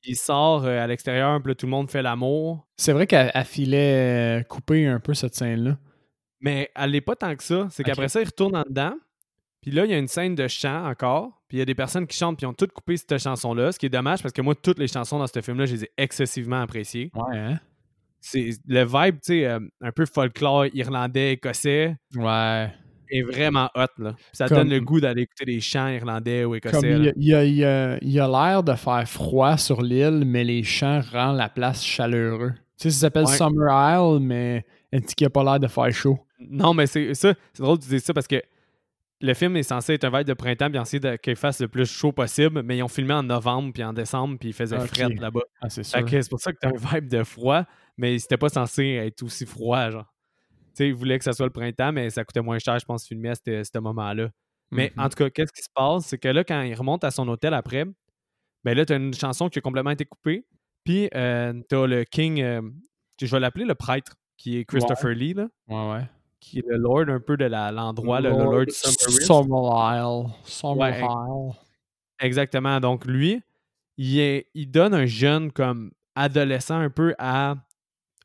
il 0.05 0.17
sort 0.17 0.65
euh, 0.65 0.83
à 0.83 0.87
l'extérieur, 0.87 1.41
puis 1.43 1.51
là, 1.51 1.55
tout 1.55 1.67
le 1.67 1.71
monde 1.71 1.91
fait 1.91 2.03
l'amour. 2.03 2.67
C'est 2.77 2.93
vrai 2.93 3.07
qu'elle 3.07 3.31
elle 3.35 3.45
filait 3.45 4.41
euh, 4.41 4.43
couper 4.45 4.87
un 4.87 5.01
peu 5.01 5.15
cette 5.15 5.35
scène-là. 5.35 5.79
Mais 6.41 6.71
elle 6.77 6.93
n'est 6.93 7.01
pas 7.01 7.17
tant 7.17 7.35
que 7.35 7.43
ça. 7.43 7.67
C'est 7.71 7.83
qu'après 7.83 8.09
ça, 8.09 8.21
il 8.21 8.27
retourne 8.27 8.57
en 8.57 8.63
dedans. 8.63 8.95
Puis 9.61 9.71
là, 9.73 9.85
il 9.85 9.91
y 9.91 9.95
a 9.95 9.99
une 9.99 10.09
scène 10.09 10.35
de 10.35 10.47
chant 10.49 10.87
encore. 10.87 11.31
Puis 11.49 11.57
il 11.57 11.61
y 11.61 11.63
a 11.63 11.65
des 11.65 11.75
personnes 11.75 12.07
qui 12.07 12.17
chantent, 12.17 12.37
puis 12.37 12.45
ils 12.45 12.49
ont 12.49 12.53
toutes 12.55 12.73
coupé 12.73 12.97
cette 12.97 13.19
chanson-là. 13.19 13.73
Ce 13.73 13.79
qui 13.79 13.87
est 13.87 13.91
dommage 13.91 14.23
parce 14.23 14.33
que 14.33 14.43
moi, 14.43 14.55
toutes 14.55 14.79
les 14.79 14.87
chansons 14.89 15.19
dans 15.19 15.27
ce 15.27 15.41
film-là, 15.41 15.67
je 15.67 15.75
les 15.75 15.85
ai 15.85 15.91
excessivement 15.97 16.61
appréciées. 16.61 17.11
Ouais, 17.15 17.39
hein? 17.39 17.59
C'est 18.21 18.51
le 18.67 18.85
vibe, 18.85 19.17
tu 19.17 19.33
sais, 19.33 19.47
euh, 19.47 19.61
un 19.81 19.93
peu 19.93 20.05
folklore 20.05 20.67
irlandais, 20.75 21.35
écossais, 21.35 21.97
Ouais. 22.17 22.69
est 23.11 23.23
vraiment 23.23 23.71
hot, 23.77 23.87
là. 23.99 24.13
Puis 24.15 24.25
ça 24.33 24.49
Comme- 24.49 24.59
donne 24.59 24.71
le 24.71 24.81
goût 24.81 25.01
d'aller 25.01 25.23
écouter 25.23 25.45
des 25.47 25.61
chants 25.61 25.89
irlandais 25.89 26.45
ou 26.45 26.51
Comme 26.51 26.57
écossais. 26.73 26.91
il 26.91 27.03
là. 27.05 27.13
y 27.17 27.35
a- 27.35 27.45
il 27.45 27.55
y 27.55 27.65
a, 27.65 27.99
il 28.03 28.11
y 28.11 28.21
a- 28.21 28.29
l'air 28.29 28.63
de 28.63 28.75
faire 28.75 29.09
froid 29.09 29.57
sur 29.57 29.81
l'île, 29.83 30.25
mais 30.27 30.45
les 30.45 30.63
champs 30.65 31.01
rendent 31.13 31.37
la 31.39 31.49
place 31.49 31.83
chaleureux. 31.83 32.53
Tu 32.77 32.85
sais, 32.85 32.91
ça 32.91 32.99
s'appelle 33.03 33.25
Ouais. 33.25 33.37
Summer 33.37 33.71
Isle, 33.73 34.21
mais 34.21 34.65
qui 35.17 35.25
a 35.25 35.31
pas 35.31 35.45
l'air 35.45 35.61
de 35.61 35.69
faire 35.69 35.91
chaud. 35.93 36.19
Non, 36.41 36.75
mais 36.75 36.87
c'est 36.87 37.15
ça, 37.15 37.35
c'est 37.53 37.63
drôle 37.63 37.79
de 37.79 37.85
dire 37.85 38.01
ça 38.01 38.13
parce 38.13 38.27
que 38.29 38.43
le 39.21 39.35
film 39.35 39.57
est 39.57 39.63
censé 39.65 39.95
être 39.95 40.05
un 40.05 40.11
vibe 40.17 40.27
de 40.29 40.35
printemps, 40.35 40.71
puis 40.71 40.81
essayer 40.81 41.01
de- 41.01 41.17
qu'il 41.17 41.35
fasse 41.37 41.61
le 41.61 41.69
plus 41.69 41.91
chaud 41.91 42.13
possible, 42.13 42.63
mais 42.63 42.77
ils 42.79 42.83
ont 42.83 42.89
filmé 42.89 43.15
en 43.15 43.23
novembre, 43.23 43.73
puis 43.73 43.83
en 43.83 43.93
décembre, 43.93 44.39
puis 44.39 44.51
il 44.51 44.53
faisait 44.53 44.79
Ok. 44.79 44.87
fret 44.87 45.09
là-bas. 45.09 45.41
Ah, 45.61 45.69
c'est 45.71 45.83
c'est 45.83 46.29
pour 46.31 46.41
ça 46.41 46.53
que 46.53 46.59
t'as 46.61 46.69
un 46.69 46.95
vibe 46.95 47.09
de 47.09 47.25
froid, 47.25 47.65
mais 47.97 48.19
c'était 48.19 48.37
pas 48.37 48.49
censé 48.49 48.85
être 48.85 49.23
aussi 49.23 49.45
froid, 49.47 49.91
genre. 49.91 50.15
Tu 50.77 50.85
sais, 50.85 50.89
ils 50.89 50.95
voulaient 50.95 51.19
que 51.19 51.25
ça 51.25 51.33
soit 51.33 51.47
le 51.47 51.53
printemps, 51.53 51.91
mais 51.93 52.11
ça 52.11 52.25
coûtait 52.25 52.43
moins 52.43 52.59
cher, 52.61 52.79
je 52.79 52.85
pense, 52.85 53.07
filmer 53.07 53.31
à 53.31 53.35
ce 53.35 53.79
moment-là. 53.81 54.31
Mais 54.71 54.93
Mhm. 54.97 55.05
en 55.05 55.09
tout 55.09 55.17
cas, 55.17 55.31
qu'est-ce 55.31 55.53
qui 55.53 55.63
se 55.63 55.71
passe? 55.75 56.07
C'est 56.07 56.19
que 56.19 56.29
là, 56.29 56.45
quand 56.45 56.63
il 56.63 56.75
remonte 56.75 57.03
à 57.03 57.11
son 57.11 57.27
hôtel 57.29 57.55
après, 57.55 57.85
ben 58.65 58.77
là, 58.77 58.85
t'as 58.85 58.97
une 58.97 59.15
chanson 59.15 59.49
qui 59.49 59.59
a 59.59 59.63
complètement 59.63 59.91
été 59.91 60.05
coupée. 60.05 60.45
Puis 60.85 61.09
euh, 61.15 61.55
t'as 61.69 61.87
le 61.87 62.05
King, 62.05 62.41
euh, 62.41 62.63
je 63.21 63.27
vais 63.27 63.41
l'appeler 63.41 63.65
le 63.65 63.75
prêtre, 63.75 64.15
qui 64.37 64.59
est 64.59 64.65
Christopher 64.65 65.11
Lee, 65.15 65.35
là, 65.35 65.49
Ouais, 65.67 65.91
ouais. 65.93 66.05
Qui 66.41 66.59
est 66.61 66.65
le 66.67 66.77
Lord 66.77 67.09
un 67.09 67.21
peu 67.21 67.37
de 67.37 67.45
l'endroit, 67.47 68.21
le, 68.21 68.31
le 68.31 68.37
Lord 68.37 68.65
Summer 68.71 70.29
Summer 70.45 70.77
Ouais. 70.79 71.01
Exactement. 72.21 72.81
Donc, 72.81 73.05
lui, 73.07 73.41
il, 73.97 74.19
est- 74.19 74.47
il 74.55 74.71
donne 74.71 74.95
un 74.95 75.07
jeune 75.07 75.53
comme 75.53 75.91
adolescent 76.15 76.79
un 76.79 76.91
peu 76.91 77.15
à 77.19 77.57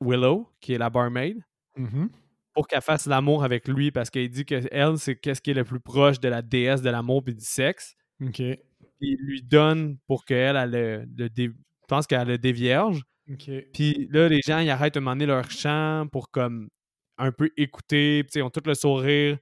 Willow, 0.02 0.50
qui 0.62 0.74
est 0.74 0.78
la 0.78 0.90
barmaid, 0.90 1.38
Mhm. 1.78 2.10
pour 2.54 2.68
qu'elle 2.68 2.82
fasse 2.82 3.06
l'amour 3.08 3.44
avec 3.44 3.68
lui 3.68 3.92
parce 3.92 4.10
qu'il 4.10 4.30
dit 4.30 4.46
que 4.46 4.62
elle, 4.72 4.98
c'est 4.98 5.16
qu'est-ce 5.16 5.42
qui 5.42 5.52
est 5.52 5.56
le 5.56 5.64
plus 5.64 5.80
proche 5.80 6.20
de 6.20 6.28
la 6.30 6.42
déesse 6.42 6.82
de 6.82 6.90
l'amour 6.90 7.24
et 7.28 7.34
du 7.34 7.44
sexe. 7.44 7.96
OK. 8.22 8.40
Il 8.40 9.18
lui 9.20 9.42
donne 9.42 9.98
pour 10.08 10.24
qu'elle, 10.26 10.56
elle, 10.56 10.72
le- 10.72 11.06
le 11.18 11.30
dé- 11.30 11.48
je 11.50 11.88
pense 11.88 12.08
qu'elle 12.08 12.28
le 12.28 12.38
dévierge. 12.38 13.02
OK. 13.32 13.50
Puis 13.74 14.08
là, 14.12 14.28
les 14.30 14.42
gens, 14.42 14.60
ils 14.60 14.70
arrêtent 14.70 14.94
de 14.96 15.00
demander 15.00 15.26
leur 15.26 15.50
chant 15.50 16.08
pour 16.12 16.30
comme 16.32 16.70
un 17.18 17.32
peu 17.32 17.50
sais, 17.58 18.26
ils 18.36 18.42
ont 18.42 18.50
tout 18.50 18.62
le 18.66 18.74
sourire. 18.74 19.38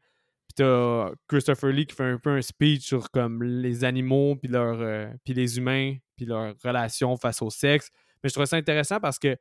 Puis 0.48 0.56
t'as 0.56 1.12
Christopher 1.28 1.72
Lee 1.72 1.86
qui 1.86 1.96
fait 1.96 2.04
un 2.04 2.18
peu 2.18 2.32
un 2.32 2.42
speech 2.42 2.86
sur 2.86 3.10
comme 3.12 3.42
les 3.42 3.84
animaux, 3.84 4.36
puis, 4.36 4.50
leur, 4.50 4.82
euh, 4.82 5.08
puis 5.24 5.34
les 5.34 5.58
humains, 5.58 5.96
puis 6.18 6.26
leur 6.26 6.56
relation 6.64 7.16
face 7.16 7.42
au 7.42 7.50
sexe. 7.50 7.90
Mais 8.24 8.30
je 8.30 8.34
trouve 8.34 8.46
ça 8.46 8.58
intéressant 8.58 9.00
parce 9.00 9.18
que 9.18 9.38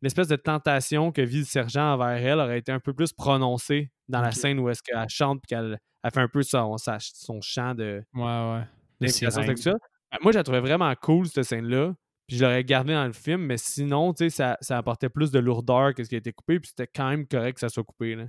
l'espèce 0.00 0.28
de 0.28 0.36
tentation 0.36 1.12
que 1.12 1.22
vit 1.22 1.40
le 1.40 1.44
sergent 1.44 1.94
envers 1.94 2.16
elle 2.16 2.40
aurait 2.40 2.58
été 2.58 2.72
un 2.72 2.80
peu 2.80 2.94
plus 2.94 3.12
prononcée 3.12 3.90
dans 4.08 4.20
la 4.20 4.32
scène 4.32 4.58
où 4.58 4.68
est-ce 4.68 4.82
qu'elle 4.82 5.08
chante 5.08 5.40
puis 5.42 5.54
qu'elle 5.54 5.78
elle 6.02 6.10
fait 6.10 6.20
un 6.20 6.28
peu 6.28 6.42
son, 6.42 6.76
son 6.78 7.40
chant 7.40 7.74
de, 7.74 8.02
Ouais, 8.14 8.22
ouais. 8.22 9.08
Sexuelle. 9.46 9.78
Moi, 10.22 10.32
je 10.32 10.38
la 10.38 10.44
trouvais 10.44 10.60
vraiment 10.60 10.94
cool, 10.96 11.26
cette 11.26 11.44
scène-là. 11.44 11.94
Puis 12.26 12.38
je 12.38 12.44
l'aurais 12.44 12.64
gardée 12.64 12.94
dans 12.94 13.06
le 13.06 13.12
film, 13.12 13.42
mais 13.42 13.58
sinon, 13.58 14.14
tu 14.14 14.24
sais, 14.24 14.30
ça, 14.30 14.56
ça 14.60 14.78
apportait 14.78 15.08
plus 15.08 15.30
de 15.30 15.38
lourdeur 15.38 15.94
que 15.94 16.02
ce 16.02 16.08
qui 16.08 16.14
a 16.14 16.18
été 16.18 16.32
coupé, 16.32 16.58
puis 16.58 16.70
c'était 16.70 16.86
quand 16.86 17.10
même 17.10 17.26
correct 17.26 17.54
que 17.54 17.60
ça 17.60 17.68
soit 17.68 17.84
coupé. 17.84 18.14
Là. 18.14 18.24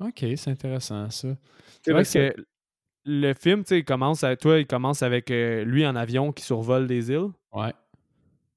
OK, 0.00 0.24
c'est 0.36 0.50
intéressant, 0.50 1.08
ça. 1.10 1.28
C'est 1.82 1.92
vrai 1.92 2.02
parce 2.02 2.12
que 2.12 2.34
le 3.04 3.32
film, 3.34 3.62
tu 3.64 3.68
sais, 3.68 3.78
il 3.80 3.84
commence 3.84 4.24
à, 4.24 4.36
toi, 4.36 4.58
il 4.58 4.66
commence 4.66 5.02
avec 5.02 5.30
euh, 5.30 5.64
lui 5.64 5.86
en 5.86 5.96
avion 5.96 6.32
qui 6.32 6.44
survole 6.44 6.86
des 6.86 7.10
îles. 7.10 7.30
Ouais. 7.52 7.72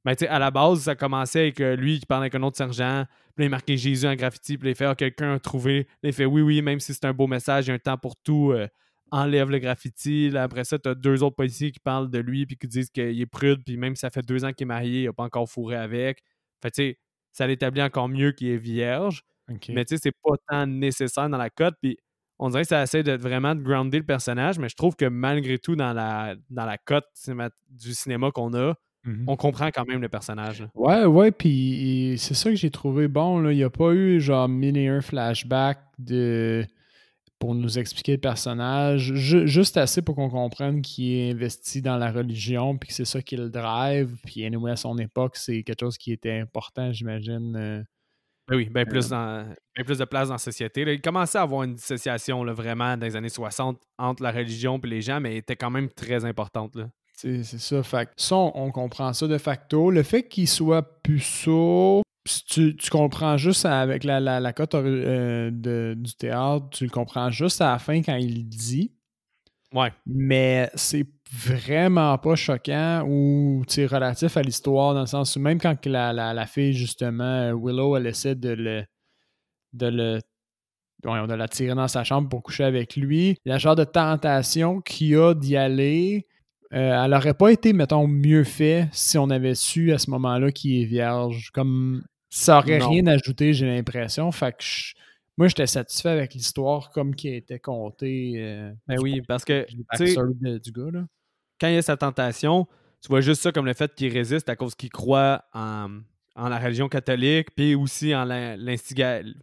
Ben, 0.05 0.15
tu 0.15 0.25
sais, 0.25 0.27
à 0.27 0.37
la 0.39 0.51
base, 0.51 0.81
ça 0.81 0.95
commençait 0.95 1.39
avec 1.39 1.61
euh, 1.61 1.75
lui 1.75 1.99
qui 1.99 2.05
parle 2.05 2.23
avec 2.23 2.35
un 2.35 2.43
autre 2.43 2.57
sergent, 2.57 3.05
puis 3.35 3.45
il 3.45 3.49
marquait 3.49 3.77
Jésus 3.77 4.05
en 4.05 4.15
graffiti, 4.15 4.57
puis 4.57 4.69
il 4.69 4.75
fait 4.75 4.85
Ah, 4.85 4.95
quelqu'un 4.95 5.35
a 5.35 5.39
trouvé. 5.39 5.87
Il 6.01 6.11
fait 6.11 6.25
oui, 6.25 6.41
oui, 6.41 6.61
même 6.61 6.79
si 6.79 6.93
c'est 6.93 7.05
un 7.05 7.13
beau 7.13 7.27
message, 7.27 7.65
il 7.65 7.69
y 7.69 7.71
a 7.71 7.75
un 7.75 7.79
temps 7.79 7.97
pour 7.97 8.17
tout, 8.17 8.51
euh, 8.51 8.67
enlève 9.13 9.49
le 9.49 9.59
graffiti. 9.59 10.29
Là, 10.29 10.43
après 10.43 10.63
ça, 10.63 10.77
tu 10.79 10.89
as 10.89 10.95
deux 10.95 11.23
autres 11.23 11.35
policiers 11.35 11.71
qui 11.71 11.79
parlent 11.79 12.09
de 12.09 12.19
lui, 12.19 12.45
puis 12.45 12.57
qui 12.57 12.67
disent 12.67 12.89
qu'il 12.89 13.19
est 13.21 13.25
prude, 13.25 13.63
puis 13.65 13.77
même 13.77 13.95
si 13.95 14.01
ça 14.01 14.09
fait 14.09 14.25
deux 14.25 14.43
ans 14.43 14.51
qu'il 14.51 14.65
est 14.65 14.67
marié, 14.67 15.01
il 15.03 15.05
n'a 15.05 15.13
pas 15.13 15.23
encore 15.23 15.49
fourré 15.49 15.75
avec. 15.75 16.23
Fait 16.61 16.71
tu 16.71 16.81
sais, 16.83 16.99
ça 17.31 17.47
l'établit 17.47 17.81
encore 17.81 18.09
mieux 18.09 18.31
qu'il 18.31 18.47
est 18.49 18.57
vierge. 18.57 19.23
Mais 19.73 19.85
tu 19.85 19.95
sais, 19.95 20.01
c'est 20.03 20.15
pas 20.23 20.35
tant 20.47 20.65
nécessaire 20.67 21.29
dans 21.29 21.37
la 21.37 21.49
cote. 21.49 21.75
Puis 21.81 21.97
on 22.39 22.49
dirait 22.49 22.63
que 22.63 22.69
ça 22.69 22.81
essaie 22.81 23.03
de 23.03 23.13
vraiment 23.13 23.55
de 23.55 23.61
grounder 23.61 23.99
le 23.99 24.05
personnage, 24.05 24.57
mais 24.59 24.69
je 24.69 24.75
trouve 24.75 24.95
que 24.95 25.05
malgré 25.05 25.59
tout, 25.59 25.75
dans 25.75 25.93
la, 25.93 26.35
dans 26.49 26.65
la 26.65 26.77
cote 26.77 27.05
du 27.69 27.93
cinéma 27.93 28.31
qu'on 28.31 28.53
a, 28.53 28.73
Mhm. 29.05 29.25
on 29.27 29.35
comprend 29.35 29.67
quand 29.67 29.85
même 29.85 30.01
le 30.01 30.07
personnage. 30.09 30.61
là. 30.61 30.67
Ouais, 30.75 31.05
ouais, 31.05 31.31
puis 31.31 32.15
c'est 32.17 32.33
ça 32.33 32.49
que 32.49 32.55
j'ai 32.55 32.69
trouvé 32.69 33.07
bon. 33.07 33.39
Là. 33.41 33.51
Il 33.51 33.57
n'y 33.57 33.63
a 33.63 33.69
pas 33.69 33.91
eu 33.91 34.19
genre 34.21 34.49
et 34.49 34.87
un 34.87 35.01
flashback 35.01 35.79
de... 35.99 36.65
pour 37.43 37.55
nous 37.55 37.77
expliquer 37.77 38.13
le 38.13 38.19
personnage. 38.19 39.13
Ju- 39.15 39.49
juste 39.49 39.75
assez 39.75 40.01
pour 40.01 40.15
qu'on 40.15 40.29
comprenne 40.29 40.81
qu'il 40.81 41.11
est 41.11 41.31
investi 41.31 41.81
dans 41.81 41.97
la 41.97 42.09
religion, 42.09 42.77
puis 42.77 42.87
que 42.87 42.95
c'est 42.95 43.03
ça 43.03 43.21
qui 43.21 43.35
le 43.35 43.49
drive. 43.49 44.15
Puis 44.25 44.45
anyway, 44.45 44.71
à 44.71 44.75
son 44.77 44.97
époque, 44.97 45.35
c'est 45.35 45.61
quelque 45.63 45.81
chose 45.81 45.97
qui 45.97 46.13
était 46.13 46.39
important, 46.39 46.93
j'imagine, 46.93 47.53
euh, 47.57 47.83
Ben 48.47 48.55
oui, 48.55 48.69
bien 48.73 48.85
plus, 48.85 49.09
dans, 49.09 49.45
ben 49.75 49.83
plus 49.83 49.97
de 49.97 50.05
place 50.05 50.29
dans 50.29 50.35
la 50.35 50.37
société. 50.37 50.83
Il 50.87 51.01
commençait 51.01 51.37
à 51.37 51.41
avoir 51.41 51.63
une 51.63 51.73
dissociation 51.73 52.45
là, 52.45 52.53
vraiment 52.53 52.95
dans 52.95 53.05
les 53.05 53.17
années 53.17 53.27
60 53.27 53.77
entre 53.97 54.23
la 54.23 54.31
religion 54.31 54.79
et 54.81 54.87
les 54.87 55.01
gens, 55.01 55.19
mais 55.19 55.31
elle 55.31 55.37
était 55.39 55.57
quand 55.57 55.69
même 55.69 55.89
très 55.89 56.23
importante. 56.23 56.77
Là. 56.77 56.87
C'est 57.13 57.43
ça. 57.43 57.83
Fait 57.83 58.07
ça, 58.15 58.37
on, 58.37 58.71
comprend 58.71 59.11
ça 59.11 59.27
de 59.27 59.37
facto. 59.37 59.91
Le 59.91 60.03
fait 60.03 60.23
qu'il 60.29 60.47
soit 60.47 61.01
puceau, 61.03 62.02
tu, 62.23 62.75
tu, 62.75 62.89
comprends 62.89 63.37
juste 63.37 63.65
avec 63.65 64.03
la, 64.03 64.19
la, 64.19 64.39
la 64.39 64.53
cote 64.53 64.75
euh, 64.75 65.51
du 65.51 66.13
théâtre, 66.15 66.69
tu 66.71 66.85
le 66.85 66.89
comprends 66.89 67.29
juste 67.29 67.61
à 67.61 67.71
la 67.71 67.79
fin 67.79 68.01
quand 68.01 68.15
il 68.15 68.47
dit. 68.47 68.93
Ouais. 69.73 69.91
Mais 70.05 70.69
c'est 70.75 71.07
vraiment 71.31 72.17
pas 72.17 72.35
choquant 72.35 73.05
ou 73.07 73.63
relatif 73.67 74.37
à 74.37 74.41
l'histoire, 74.41 74.93
dans 74.93 75.01
le 75.01 75.07
sens 75.07 75.35
où 75.35 75.39
même 75.39 75.59
quand 75.59 75.85
la, 75.85 76.13
la, 76.13 76.45
fille, 76.45 76.73
justement, 76.73 77.51
Willow, 77.55 77.97
elle 77.97 78.07
essaie 78.07 78.35
de 78.35 78.49
le. 78.49 78.85
de 79.73 79.87
le. 79.87 80.19
de 81.03 81.33
la 81.33 81.47
tirer 81.47 81.75
dans 81.75 81.87
sa 81.87 82.03
chambre 82.03 82.29
pour 82.29 82.43
coucher 82.43 82.63
avec 82.63 82.95
lui. 82.95 83.37
Il 83.45 83.49
y 83.49 83.51
a 83.51 83.57
genre 83.57 83.75
de 83.75 83.83
tentation 83.83 84.79
qu'il 84.81 85.17
a 85.17 85.33
d'y 85.33 85.57
aller. 85.57 86.27
Euh, 86.73 87.03
elle 87.03 87.11
n'aurait 87.11 87.35
pas 87.35 87.51
été, 87.51 87.73
mettons, 87.73 88.07
mieux 88.07 88.43
fait 88.43 88.89
si 88.91 89.17
on 89.17 89.29
avait 89.29 89.53
su 89.53 89.91
à 89.91 89.99
ce 89.99 90.09
moment-là 90.11 90.51
qu'il 90.51 90.81
est 90.81 90.85
vierge. 90.85 91.51
Comme 91.51 92.03
ça 92.35 92.59
aurait 92.59 92.79
rien 92.79 93.05
ajouté, 93.07 93.53
j'ai 93.53 93.67
l'impression. 93.67 94.31
Fait 94.31 94.51
que 94.51 94.63
moi, 95.37 95.47
j'étais 95.47 95.67
satisfait 95.67 96.09
avec 96.09 96.33
l'histoire 96.33 96.91
comme 96.91 97.15
qui 97.15 97.29
a 97.29 97.35
été 97.35 97.59
contée. 97.59 98.33
Euh, 98.37 98.71
ben 98.87 98.97
oui, 99.01 99.21
parce 99.27 99.43
que 99.45 99.65
du 100.59 100.71
gars, 100.71 100.91
là 100.91 101.05
quand 101.63 101.69
il 101.69 101.75
y 101.75 101.77
a 101.77 101.81
sa 101.81 101.95
tentation, 101.95 102.67
tu 103.01 103.07
vois 103.07 103.21
juste 103.21 103.41
ça 103.41 103.53
comme 103.53 103.65
le 103.65 103.73
fait 103.73 103.95
qu'il 103.95 104.11
résiste 104.11 104.49
à 104.49 104.57
cause 104.57 104.75
qu'il 104.75 104.89
croit 104.89 105.45
en, 105.53 105.89
la 106.35 106.59
religion 106.59 106.89
catholique, 106.89 107.55
puis 107.55 107.73
aussi 107.73 108.13
en 108.13 108.25
l'instigation, 108.25 109.33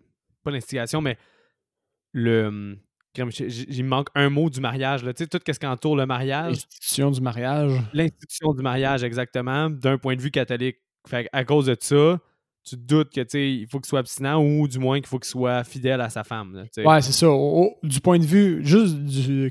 pas 0.42 0.50
l'instigation, 0.50 1.00
mais 1.00 1.16
le. 2.12 2.76
Il 3.16 3.84
manque 3.84 4.06
un 4.14 4.28
mot 4.28 4.50
du 4.50 4.60
mariage. 4.60 5.02
Là. 5.02 5.12
Tu 5.12 5.24
sais, 5.24 5.28
tout 5.28 5.40
ce 5.44 5.58
qui 5.58 5.66
entoure 5.66 5.96
le 5.96 6.06
mariage. 6.06 6.52
L'institution 6.52 7.10
du 7.10 7.20
mariage. 7.20 7.72
L'institution 7.92 8.52
du 8.52 8.62
mariage, 8.62 9.02
exactement, 9.02 9.68
d'un 9.68 9.98
point 9.98 10.14
de 10.14 10.20
vue 10.20 10.30
catholique. 10.30 10.76
Fait 11.08 11.28
à 11.32 11.44
cause 11.44 11.66
de 11.66 11.76
ça, 11.80 12.20
tu 12.64 12.76
doutes 12.76 13.10
que 13.10 13.36
il 13.36 13.66
faut 13.66 13.78
qu'il 13.78 13.88
soit 13.88 14.00
abstinent 14.00 14.42
ou 14.42 14.68
du 14.68 14.78
moins 14.78 14.98
qu'il 14.98 15.08
faut 15.08 15.18
qu'il 15.18 15.30
soit 15.30 15.64
fidèle 15.64 16.00
à 16.00 16.10
sa 16.10 16.24
femme. 16.24 16.54
Là, 16.54 16.84
ouais, 16.84 17.02
c'est 17.02 17.12
ça. 17.12 17.26
du 17.82 18.00
point 18.00 18.18
de 18.18 18.24
vue, 18.24 18.64
juste 18.64 18.96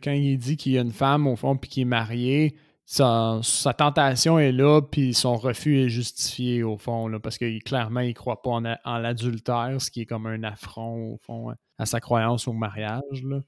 quand 0.04 0.12
il 0.12 0.38
dit 0.38 0.58
qu'il 0.58 0.74
y 0.74 0.78
a 0.78 0.82
une 0.82 0.92
femme 0.92 1.28
au 1.28 1.36
fond 1.36 1.58
puis 1.58 1.70
qu'il 1.70 1.82
est 1.82 1.86
marié, 1.86 2.56
sa, 2.86 3.74
tentation 3.78 4.40
est 4.40 4.52
là, 4.52 4.82
puis 4.82 5.14
son 5.14 5.36
refus 5.36 5.80
est 5.80 5.90
justifié 5.90 6.64
au 6.64 6.78
fond, 6.78 7.08
là, 7.08 7.20
parce 7.20 7.38
que 7.38 7.60
clairement, 7.64 8.00
il 8.00 8.10
ne 8.10 8.14
croit 8.14 8.42
pas 8.42 8.50
en, 8.84 8.98
l'adultère, 8.98 9.76
ce 9.80 9.92
qui 9.92 10.02
est 10.02 10.06
comme 10.06 10.26
un 10.26 10.44
affront 10.44 11.14
au 11.14 11.18
fond 11.18 11.54
à 11.78 11.86
sa 11.86 12.00
croyance 12.00 12.48
au 12.48 12.54
mariage. 12.54 13.24
Là. 13.24 13.42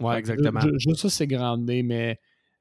Ouais, 0.00 0.18
exactement. 0.18 0.60
juste 0.78 0.96
ça, 0.96 1.10
c'est 1.10 1.26
grandé, 1.26 1.82
mais 1.82 2.18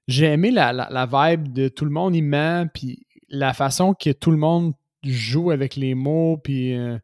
j'ai 0.08 0.26
aimé 0.26 0.52
la, 0.52 0.72
la, 0.74 1.06
vibe 1.06 1.52
de 1.52 1.68
tout 1.68 1.86
le 1.86 1.92
monde 1.92 2.16
il 2.16 2.24
ment, 2.24 2.68
puis 2.72 3.08
la 3.30 3.54
façon 3.54 3.94
que 3.94 4.12
tout 4.12 4.32
le 4.32 4.38
monde 4.38 4.74
joue 5.04 5.52
avec 5.52 5.76
les 5.76 5.96
mots, 5.96 6.38
puis 6.38 6.74
euh, 6.74 6.98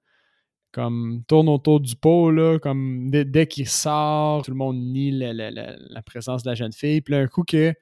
comme 0.71 1.23
tourne 1.27 1.47
autour 1.47 1.79
du 1.79 1.95
pot, 1.95 2.31
là, 2.31 2.59
comme 2.59 3.09
dès, 3.09 3.47
qu'il 3.47 3.67
sort, 3.67 4.43
tout 4.43 4.51
le 4.51 4.57
monde 4.57 4.77
nie 4.77 5.11
la, 5.11 6.01
présence 6.01 6.43
de 6.43 6.49
la 6.49 6.55
jeune 6.55 6.73
fille. 6.73 6.99
Puis 6.99 7.15
un 7.15 7.27
coup 7.27 7.43
que 7.43 7.73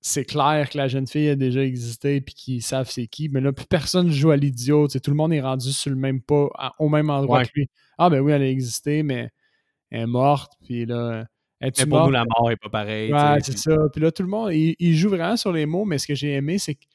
c'est 0.00 0.24
clair 0.24 0.70
que 0.70 0.78
la 0.78 0.88
jeune 0.88 1.06
fille 1.06 1.28
a 1.28 1.36
déjà 1.36 1.62
existé 1.62 2.22
puis 2.22 2.34
qu'ils 2.34 2.62
savent 2.62 2.88
c'est 2.90 3.06
qui, 3.06 3.28
mais 3.28 3.42
là, 3.42 3.52
plus 3.52 3.66
personne 3.66 4.10
joue 4.10 4.30
à 4.30 4.36
l'idiot. 4.36 4.88
Tout 4.88 5.10
le 5.10 5.16
monde 5.16 5.34
est 5.34 5.42
rendu 5.42 5.72
sur 5.72 5.90
le 5.90 5.96
même 5.96 6.22
pas, 6.22 6.48
au 6.78 6.88
même 6.88 7.10
endroit 7.10 7.44
que 7.44 7.50
lui. 7.54 7.68
Ah 7.98 8.08
ben 8.08 8.20
oui, 8.20 8.32
elle 8.32 8.42
a 8.42 8.48
existé, 8.48 9.02
mais 9.02 9.28
elle 9.90 10.00
est 10.00 10.06
morte, 10.06 10.52
puis 10.64 10.86
là... 10.86 11.26
mais 11.60 11.70
pour 11.70 12.06
nous, 12.06 12.12
la 12.12 12.24
mort 12.24 12.50
est 12.50 12.56
pas 12.56 12.70
pareille. 12.70 13.12
Ouais, 13.12 13.40
c'est 13.42 13.58
ça. 13.58 13.76
Puis 13.92 14.00
là, 14.00 14.10
tout 14.10 14.22
le 14.22 14.30
monde, 14.30 14.54
il, 14.54 14.96
joue 14.96 15.10
vraiment 15.10 15.36
sur 15.36 15.52
les 15.52 15.66
mots, 15.66 15.84
mais 15.84 15.98
ce 15.98 16.06
que 16.06 16.14
j'ai 16.14 16.32
aimé, 16.32 16.56
c'est 16.56 16.76
que 16.76 16.86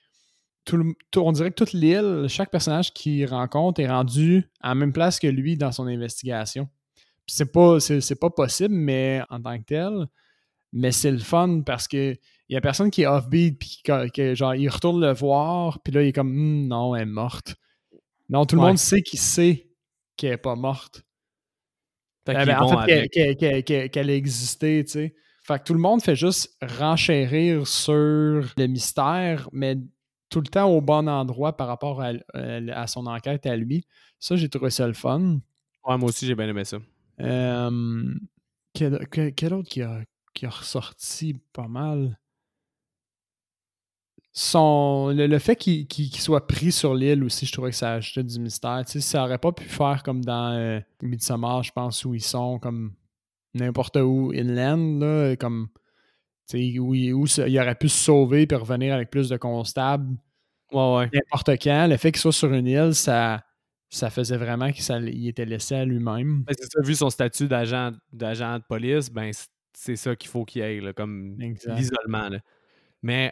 on 0.74 1.32
dirait 1.32 1.52
que 1.52 1.56
toute 1.56 1.74
l'île, 1.74 2.26
chaque 2.28 2.52
personnage 2.52 2.94
qu'il 2.94 3.26
rencontre 3.28 3.82
est 3.82 3.88
rendu 3.88 4.50
à 4.62 4.70
la 4.70 4.76
même 4.76 4.94
place 4.94 5.20
que 5.20 5.28
lui 5.28 5.58
dans 5.58 5.72
son 5.72 5.88
investigation. 5.88 6.70
C'est 7.28 7.52
pas, 7.52 7.80
c'est, 7.80 8.20
pas 8.20 8.30
possible, 8.30 8.74
mais 8.74 9.22
en 9.30 9.42
tant 9.42 9.58
que 9.58 9.64
tel, 9.64 10.06
mais 10.74 10.92
c'est 10.92 11.12
le 11.12 11.20
fun 11.20 11.62
parce 11.66 11.88
que 11.88 12.16
il 12.48 12.54
y 12.54 12.58
a 12.58 12.62
personne 12.62 12.92
qui 12.92 13.02
est 13.02 13.08
offbeat 13.08 13.58
puis 13.58 13.82
qui, 14.14 14.36
genre 14.36 14.54
il 14.54 14.70
retourne 14.70 15.02
le 15.02 15.12
voir 15.14 15.80
puis 15.82 15.92
là 15.92 16.04
il 16.04 16.10
est 16.10 16.14
comme 16.14 16.30
hum, 16.30 16.68
non 16.68 16.96
elle 16.96 17.04
est 17.04 17.06
morte. 17.06 17.56
Non 18.30 18.46
tout 18.46 18.56
le 18.56 18.62
monde 18.62 18.78
sait 18.78 19.02
qu'il 19.02 19.20
sait 19.20 19.68
qu'elle 20.18 20.34
est 20.34 20.38
pas 20.38 20.56
morte. 20.56 21.04
Fait 22.26 22.46
ben, 22.46 22.60
en 22.60 22.86
fait 22.86 23.08
qu'elle, 23.10 24.10
a 24.10 24.16
existé, 24.16 24.84
tu 24.84 24.92
sais. 24.92 25.16
Fait 25.44 25.60
que 25.60 25.64
tout 25.64 25.76
le 25.76 25.80
monde 25.80 26.02
fait 26.02 26.16
juste 26.16 26.58
renchérir 26.80 27.68
sur 27.68 27.94
le 27.94 28.66
mystère, 28.68 29.48
mais 29.52 29.78
tout 30.36 30.42
le 30.42 30.48
temps 30.48 30.70
au 30.70 30.82
bon 30.82 31.08
endroit 31.08 31.56
par 31.56 31.68
rapport 31.68 32.04
à, 32.04 32.88
son 32.88 33.06
enquête 33.08 33.46
à 33.46 33.56
lui. 33.56 33.88
Ça, 34.20 34.36
j'ai 34.36 34.50
trouvé 34.50 34.70
ça 34.70 34.86
le 34.86 34.92
fun. 34.92 35.40
Ouais, 35.88 35.98
moi 35.98 36.10
aussi, 36.10 36.26
j'ai 36.26 36.36
bien 36.36 36.50
aimé 36.50 36.66
ça. 36.66 36.78
Euh, 37.22 38.14
quel, 38.74 39.54
autre 39.54 39.70
qui 39.70 39.82
a, 39.82 40.02
qui 40.34 40.46
a 40.46 40.50
ressorti 40.50 41.40
pas 41.54 41.70
mal? 41.70 42.20
Son, 44.34 45.14
le, 45.16 45.40
fait 45.40 45.56
qu'il 45.56 46.14
soit 46.18 46.46
pris 46.46 46.74
sur 46.74 46.96
l'île 46.96 47.24
aussi, 47.24 47.46
je 47.46 47.54
trouvais 47.54 47.70
que 47.70 47.78
ça 47.78 47.94
ajoutait 47.94 48.26
du 48.26 48.38
mystère. 48.38 48.84
Tu 48.86 48.92
sais, 48.92 49.00
ça 49.00 49.24
aurait 49.24 49.38
pas 49.38 49.54
pu 49.54 49.70
faire 49.70 50.04
comme 50.04 50.26
dans 50.26 50.52
euh, 50.52 50.82
Midsommar, 51.02 51.64
je 51.64 51.72
pense, 51.72 52.04
où 52.04 52.14
ils 52.14 52.20
sont 52.20 52.60
comme 52.60 52.94
n'importe 53.54 53.96
où 53.96 54.34
inland, 54.36 55.00
là, 55.00 55.38
comme 55.38 55.70
où, 56.54 56.94
il, 56.94 57.14
aurait 57.14 57.76
pu 57.76 57.90
se 57.90 57.98
sauver 57.98 58.48
et 58.50 58.56
revenir 58.56 58.94
avec 58.94 59.10
plus 59.10 59.30
de 59.30 59.38
constables. 59.38 60.16
N'importe 60.72 61.52
quand. 61.62 61.88
Le 61.88 61.98
fait 61.98 62.12
qu'il 62.12 62.22
soit 62.22 62.34
sur 62.34 62.52
une 62.52 62.68
île, 62.68 62.96
ça, 62.96 63.44
ça 63.90 64.10
faisait 64.10 64.38
vraiment 64.38 64.72
qu'il 64.72 65.28
était 65.28 65.46
laissé 65.46 65.76
à 65.76 65.86
lui-même. 65.86 66.44
Ben, 66.44 66.56
ça, 66.60 66.82
vu 66.82 66.96
son 66.96 67.10
statut 67.10 67.48
d'agent, 67.48 67.92
d'agent 68.12 68.58
de 68.60 68.64
police, 68.64 69.10
ben 69.10 69.32
c'est 69.74 69.96
ça 69.96 70.16
qu'il 70.16 70.30
faut 70.30 70.46
qu'il 70.46 70.62
aille, 70.62 70.94
comme 70.96 71.38
l'isolement. 71.38 72.30
Mais 73.02 73.32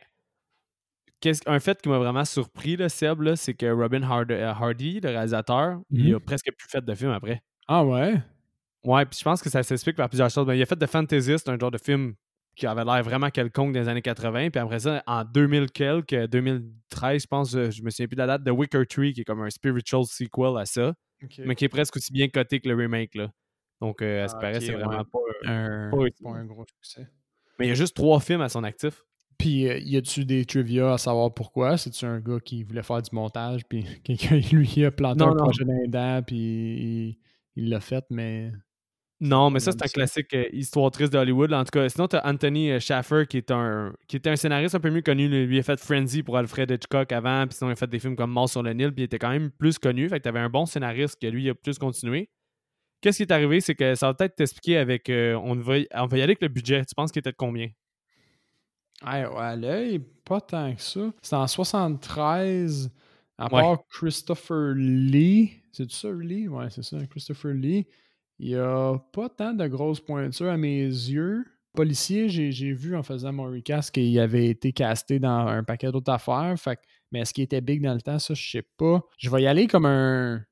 un 1.46 1.60
fait 1.60 1.82
qui 1.82 1.90
m'a 1.90 1.98
vraiment 1.98 2.26
surpris, 2.26 2.76
là, 2.76 2.90
Seb, 2.90 3.36
c'est 3.36 3.54
que 3.54 3.72
Robin 3.72 4.04
euh, 4.04 4.48
Hardy, 4.48 5.00
le 5.00 5.10
réalisateur, 5.10 5.80
il 5.90 6.10
mhm. 6.10 6.16
a 6.16 6.20
presque 6.20 6.52
plus 6.58 6.68
fait 6.70 6.84
de 6.84 6.96
film 6.96 7.12
après. 7.12 7.42
Ah 7.68 7.86
ouais? 7.86 8.16
Ouais, 8.84 9.06
puis 9.06 9.18
je 9.20 9.24
pense 9.24 9.42
que 9.42 9.50
ça 9.50 9.64
s'explique 9.64 9.96
par 9.96 10.10
plusieurs 10.10 10.30
choses. 10.30 10.46
Ben, 10.46 10.54
il 10.54 10.62
a 10.62 10.66
fait 10.66 10.76
The 10.76 10.88
Fantasist, 10.88 11.48
un 11.48 11.58
genre 11.58 11.72
de 11.72 11.78
film 11.78 12.16
qui 12.56 12.68
avait 12.68 12.86
l'air 12.86 13.02
vraiment 13.04 13.30
quelconque 13.30 13.74
des 13.74 13.88
années 13.88 14.02
80. 14.02 14.50
Puis 14.52 14.60
après 14.60 14.80
ça, 14.80 15.04
en 15.08 15.24
2000 15.24 15.72
quelque, 15.72 16.28
2013, 16.28 17.22
je 17.24 17.28
pense, 17.28 17.52
je 17.52 17.84
me 17.84 17.90
souviens 17.90 18.08
plus 18.08 18.16
de 18.16 18.22
la 18.22 18.28
date, 18.28 18.44
The 18.46 18.52
Wicker 18.52 18.86
Tree, 18.86 19.14
qui 19.14 19.22
est 19.22 19.24
comme 19.24 19.42
un 19.42 19.50
spiritual 19.50 20.06
sequel 20.06 20.58
à 20.58 20.66
ça, 20.66 20.94
mais 21.40 21.56
qui 21.56 21.66
est 21.66 21.70
presque 21.70 21.96
aussi 21.98 22.12
bien 22.12 22.28
coté 22.28 22.60
que 22.60 22.70
le 22.70 22.76
remake. 22.76 23.16
Là. 23.16 23.32
Donc, 23.82 24.02
euh, 24.02 24.24
à 24.24 24.28
ce 24.28 24.36
paraît, 24.36 24.62
c'est 24.62 24.74
vraiment 24.74 25.04
pas, 25.04 25.20
un, 25.46 25.92
un 25.92 26.46
gros 26.46 26.66
succès. 26.66 27.08
Mais 27.60 27.66
il 27.66 27.70
y 27.70 27.72
a 27.72 27.76
juste 27.76 27.96
trois 27.96 28.20
films 28.20 28.42
à 28.42 28.50
son 28.50 28.64
actif. 28.64 29.04
Puis, 29.38 29.68
euh, 29.68 29.78
y 29.80 29.98
a-tu 29.98 30.26
des 30.26 30.46
trivia 30.46 30.94
à 30.94 30.98
savoir 30.98 31.34
pourquoi? 31.34 31.78
C'est-tu 31.78 32.06
un 32.06 32.20
gars 32.20 32.40
qui 32.40 32.64
voulait 32.64 32.84
faire 32.84 33.02
du 33.02 33.10
montage, 33.14 33.66
puis 33.68 33.84
quelqu'un 34.04 34.38
lui 34.38 34.86
a 34.86 34.92
planté 34.92 35.24
un 35.24 35.34
projet 35.36 35.66
d'un 35.88 36.22
puis 36.22 37.20
il 37.56 37.70
l'a 37.70 37.80
fait, 37.80 38.06
mais 38.10 38.52
non, 39.26 39.50
mais 39.50 39.62
ça, 39.62 39.72
c'est 39.72 39.86
un 39.86 39.88
classique 39.88 40.34
euh, 40.34 40.50
histoire 40.52 40.92
triste 40.92 41.14
d'Hollywood. 41.14 41.54
En 41.54 41.64
tout 41.64 41.72
cas, 41.72 41.88
sinon, 41.88 42.10
tu 42.10 42.18
as 42.18 42.28
Anthony 42.28 42.72
euh, 42.72 42.80
Schaffer, 42.82 43.24
qui, 43.26 43.38
est 43.38 43.52
un, 43.52 43.94
qui 44.06 44.18
était 44.18 44.30
un 44.30 44.36
scénariste 44.36 44.76
un 44.76 44.82
peu 44.82 44.90
mieux 44.90 45.02
connu. 45.02 45.30
Lui, 45.30 45.56
il 45.56 45.60
a 45.60 45.64
fait 45.64 45.80
Frenzy 45.80 46.24
pour 46.24 46.36
Alfred 46.36 46.70
Hitchcock 46.70 47.10
avant, 47.14 47.48
puis 47.48 47.56
sinon, 47.56 47.70
il 47.70 47.74
a 47.74 47.76
fait 47.78 47.90
des 47.90 48.00
films 48.00 48.18
comme 48.18 48.32
Mort 48.32 48.50
sur 48.50 48.62
le 48.62 48.74
Nil, 48.74 48.92
puis 48.92 49.04
il 49.04 49.06
était 49.06 49.20
quand 49.20 49.30
même 49.30 49.50
plus 49.50 49.80
connu. 49.80 50.10
Fait 50.10 50.18
que 50.18 50.24
tu 50.24 50.28
avais 50.28 50.42
un 50.42 50.50
bon 50.50 50.66
scénariste 50.66 51.22
que 51.22 51.28
lui, 51.28 51.46
il 51.46 51.50
a 51.52 51.56
plus 51.56 51.80
continué. 51.80 52.30
Qu'est-ce 53.00 53.16
qui 53.16 53.24
est 53.24 53.32
arrivé? 53.32 53.62
C'est 53.62 53.76
que 53.76 53.96
ça 53.96 54.08
va 54.08 54.14
peut-être 54.14 54.36
t'expliquer 54.36 54.76
avec. 54.78 55.10
Euh, 55.10 55.36
on, 55.36 55.56
va 55.56 55.78
y, 55.78 55.88
on 55.94 56.06
va 56.06 56.18
y 56.18 56.22
aller 56.22 56.32
avec 56.32 56.42
le 56.42 56.50
budget. 56.50 56.84
Tu 56.84 56.94
penses 56.94 57.10
qu'il 57.10 57.22
était 57.22 57.32
de 57.32 57.38
combien? 57.38 57.70
Ouais, 59.06 59.56
l'œil, 59.56 60.00
pas 60.26 60.42
tant 60.42 60.76
que 60.76 60.82
ça. 60.82 61.14
C'est 61.22 61.36
en 61.38 61.48
73, 61.48 62.92
à 63.38 63.48
part 63.48 63.78
Christopher 63.88 64.74
Lee. 64.76 65.62
C'est 65.72 65.90
ça, 65.90 66.10
Lee? 66.12 66.50
Ouais, 66.50 66.70
c'est 66.70 66.84
ça, 66.84 66.98
Christopher 67.10 67.54
Lee. 67.54 67.88
Il 68.44 68.50
n'y 68.50 68.56
a 68.56 69.00
pas 69.14 69.30
tant 69.30 69.54
de 69.54 69.66
grosses 69.68 70.02
pointures 70.02 70.50
à 70.50 70.58
mes 70.58 70.84
yeux. 70.84 71.46
Policier, 71.74 72.28
j'ai 72.28 72.74
vu 72.74 72.94
en 72.94 73.02
faisant 73.02 73.32
mon 73.32 73.46
recast 73.46 73.92
qu'il 73.92 74.20
avait 74.20 74.48
été 74.48 74.74
casté 74.74 75.18
dans 75.18 75.48
un 75.48 75.64
paquet 75.64 75.94
d'autres 75.94 76.12
affaires. 76.12 76.54
Fait, 76.60 76.78
mais 77.10 77.22
est-ce 77.22 77.34
qu'il 77.34 77.46
était 77.46 77.62
big 77.62 77.82
dans 77.82 77.94
le 77.94 78.02
temps? 78.02 78.20
Ça, 78.20 78.34
je 78.34 78.52
sais 78.52 78.68
pas. 78.76 79.02
Je 79.18 79.30
vais 79.30 79.44
y 79.44 79.48
aller 79.48 79.68
comme 79.68 79.86
un, 79.86 80.44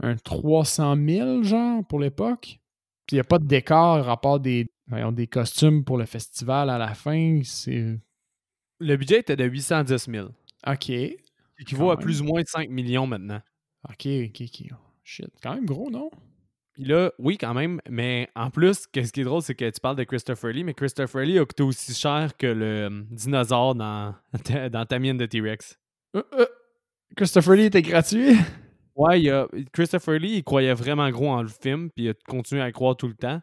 un 0.00 0.14
300 0.14 0.94
000, 1.04 1.42
genre, 1.42 1.84
pour 1.88 1.98
l'époque. 1.98 2.60
Puis 3.08 3.14
il 3.14 3.14
n'y 3.16 3.20
a 3.20 3.24
pas 3.24 3.40
de 3.40 3.46
décor 3.46 4.08
à 4.08 4.20
part 4.20 4.38
des, 4.38 4.70
des 5.12 5.26
costumes 5.26 5.82
pour 5.82 5.98
le 5.98 6.06
festival 6.06 6.70
à 6.70 6.78
la 6.78 6.94
fin. 6.94 7.40
C'est... 7.42 7.98
Le 8.78 8.96
budget 8.96 9.18
était 9.18 9.34
de 9.34 9.44
810 9.44 10.06
000. 10.08 10.28
OK. 10.68 10.78
Qui 10.84 11.74
vaut 11.74 11.90
à 11.90 11.96
plus 11.96 12.22
ou 12.22 12.26
moins 12.26 12.42
5 12.46 12.70
millions 12.70 13.08
maintenant. 13.08 13.40
OK, 13.90 14.06
OK, 14.06 14.42
OK. 14.42 14.68
Shit, 15.02 15.30
quand 15.42 15.56
même 15.56 15.66
gros, 15.66 15.90
non? 15.90 16.08
Puis 16.82 16.90
là, 16.90 17.12
oui, 17.18 17.38
quand 17.38 17.54
même, 17.54 17.80
mais 17.88 18.28
en 18.34 18.50
plus, 18.50 18.88
ce 18.92 19.12
qui 19.12 19.20
est 19.20 19.24
drôle, 19.24 19.40
c'est 19.40 19.54
que 19.54 19.70
tu 19.70 19.80
parles 19.80 19.94
de 19.94 20.02
Christopher 20.02 20.50
Lee, 20.50 20.64
mais 20.64 20.74
Christopher 20.74 21.22
Lee 21.22 21.38
a 21.38 21.44
coûté 21.44 21.62
aussi 21.62 21.94
cher 21.94 22.36
que 22.36 22.48
le 22.48 22.86
hum, 22.86 23.06
dinosaure 23.08 23.76
dans, 23.76 24.16
dans 24.72 24.84
ta 24.84 24.98
mine 24.98 25.16
de 25.16 25.26
T-Rex. 25.26 25.78
Euh, 26.16 26.22
euh, 26.32 26.46
Christopher 27.16 27.54
Lee 27.54 27.64
était 27.66 27.82
gratuit? 27.82 28.36
Ouais, 28.94 29.22
il 29.22 29.30
a, 29.30 29.48
Christopher 29.72 30.18
Lee, 30.18 30.34
il 30.34 30.44
croyait 30.44 30.74
vraiment 30.74 31.08
gros 31.08 31.30
en 31.30 31.40
le 31.40 31.48
film, 31.48 31.88
puis 31.96 32.04
il 32.04 32.10
a 32.10 32.14
continué 32.28 32.60
à 32.60 32.68
y 32.68 32.72
croire 32.72 32.94
tout 32.94 33.08
le 33.08 33.14
temps. 33.14 33.40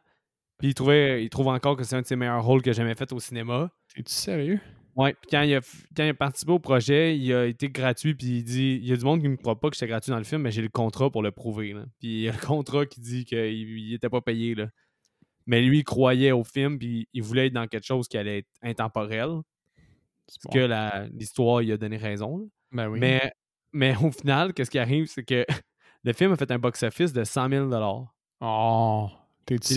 Puis 0.60 0.67
il, 0.67 0.74
trouvait, 0.75 1.24
il 1.24 1.29
trouve 1.31 1.48
encore 1.48 1.75
que 1.75 1.84
c'est 1.84 1.96
un 1.96 2.01
de 2.01 2.05
ses 2.05 2.15
meilleurs 2.15 2.46
rôles 2.46 2.62
que 2.62 2.72
j'ai 2.72 2.84
jamais 2.84 2.93
fait 2.93 3.12
au 3.12 3.19
cinéma. 3.19 3.72
Es-tu 3.96 4.13
sérieux? 4.13 4.60
Ouais, 4.96 5.13
puis 5.13 5.29
quand 5.31 5.41
il, 5.43 5.55
a, 5.55 5.62
quand 5.96 6.03
il 6.03 6.10
a 6.10 6.13
participé 6.13 6.51
au 6.51 6.60
projet, 6.60 7.17
il 7.17 7.34
a 7.34 7.46
été 7.46 7.69
gratuit, 7.69 8.15
puis 8.15 8.39
il 8.39 8.43
dit 8.43 8.79
il 8.81 8.88
y 8.88 8.91
a 8.91 8.98
du 8.98 9.05
monde 9.05 9.19
qui 9.19 9.27
ne 9.27 9.31
me 9.31 9.38
croit 9.38 9.60
pas 9.60 9.69
que 9.69 9.75
j'étais 9.75 9.88
gratuit 9.88 10.12
dans 10.12 10.17
le 10.17 10.24
film, 10.24 10.41
mais 10.41 10.51
j'ai 10.51 10.62
le 10.62 10.69
contrat 10.69 11.10
pour 11.10 11.22
le 11.22 11.31
prouver. 11.31 11.74
Là. 11.74 11.86
Puis 12.00 12.10
il 12.10 12.19
y 12.22 12.29
a 12.29 12.31
le 12.31 12.46
contrat 12.46 12.86
qui 12.86 13.00
dit 13.00 13.25
qu'il 13.25 13.89
n'était 13.91 14.10
pas 14.10 14.22
payé. 14.22 14.55
Là. 14.55 14.67
Mais 15.46 15.62
lui, 15.62 15.79
il 15.79 15.84
croyait 15.84 16.31
au 16.31 16.43
film, 16.43 16.77
puis 16.77 17.08
il 17.13 17.24
voulait 17.24 17.48
être 17.48 17.53
dans 17.53 17.67
quelque 17.67 17.86
chose 17.86 18.08
qui 18.08 18.17
allait 18.17 18.39
être 18.39 18.50
intemporel. 18.62 19.41
Parce 20.27 20.53
que 20.53 21.10
l'histoire, 21.17 21.62
il 21.62 21.72
a 21.72 21.77
donné 21.77 21.98
raison. 21.98 22.50
Ben 22.72 22.88
oui. 22.88 23.00
Mais, 23.00 23.31
mais 23.74 23.96
au 24.03 24.12
final, 24.12 24.53
qu'est-ce 24.53 24.69
qui 24.69 24.79
arrive, 24.79 25.08
c'est 25.08 25.24
que 25.24 25.46
le 26.03 26.13
film 26.13 26.34
a 26.34 26.36
fait 26.36 26.51
un 26.51 26.60
box-office 26.60 27.13
de 27.13 27.24
100 27.24 27.50
000 27.50 27.69
Oh, 28.41 29.10
t'es-tu? 29.46 29.74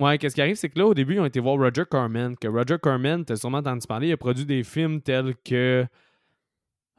Ouais, 0.00 0.18
qu'est-ce 0.18 0.34
qui 0.34 0.40
arrive, 0.40 0.56
c'est 0.56 0.68
que 0.68 0.78
là, 0.78 0.86
au 0.86 0.94
début, 0.94 1.14
ils 1.14 1.20
ont 1.20 1.24
été 1.24 1.38
voir 1.38 1.56
Roger 1.56 1.84
Corman. 1.88 2.36
Que 2.36 2.48
Roger 2.48 2.78
Corman, 2.82 3.24
t'as 3.24 3.36
sûrement 3.36 3.58
entendu 3.58 3.86
parler, 3.86 4.08
il 4.08 4.12
a 4.12 4.16
produit 4.16 4.44
des 4.44 4.64
films 4.64 5.00
tels 5.00 5.34
que 5.44 5.86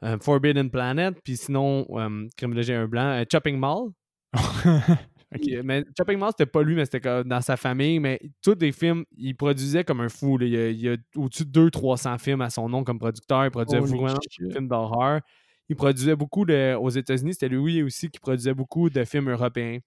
euh, 0.02 0.18
Forbidden 0.20 0.70
Planet, 0.70 1.14
puis 1.22 1.36
sinon, 1.36 1.86
euh, 1.90 2.26
comme 2.38 2.60
j'ai 2.62 2.74
un 2.74 2.86
blanc, 2.86 3.20
euh, 3.20 3.24
Chopping 3.30 3.58
Mall. 3.58 3.90
mais 5.64 5.84
Chopping 5.96 6.18
Mall, 6.18 6.30
c'était 6.30 6.50
pas 6.50 6.62
lui, 6.62 6.74
mais 6.74 6.86
c'était 6.86 7.24
dans 7.24 7.40
sa 7.42 7.58
famille. 7.58 7.98
Mais 7.98 8.18
tous 8.42 8.56
les 8.60 8.72
films, 8.72 9.04
il 9.16 9.34
produisait 9.34 9.84
comme 9.84 10.00
un 10.00 10.08
fou. 10.08 10.38
Il 10.40 10.48
y 10.48 10.88
a, 10.88 10.96
au-dessus 11.16 11.44
de 11.44 11.68
200-300 11.68 12.18
films 12.18 12.40
à 12.40 12.50
son 12.50 12.68
nom 12.68 12.82
comme 12.82 12.98
producteur. 12.98 13.44
Il 13.44 13.50
produisait 13.50 13.80
vraiment 13.80 14.14
des 14.14 14.52
films 14.52 14.68
d'horreur. 14.68 15.20
Il 15.68 15.76
produisait 15.76 16.16
beaucoup 16.16 16.46
de, 16.46 16.74
aux 16.74 16.90
États-Unis. 16.90 17.34
C'était 17.34 17.48
lui 17.48 17.82
aussi 17.82 18.08
qui 18.08 18.20
produisait 18.20 18.54
beaucoup 18.54 18.88
de 18.88 19.04
films 19.04 19.30
européens. 19.30 19.78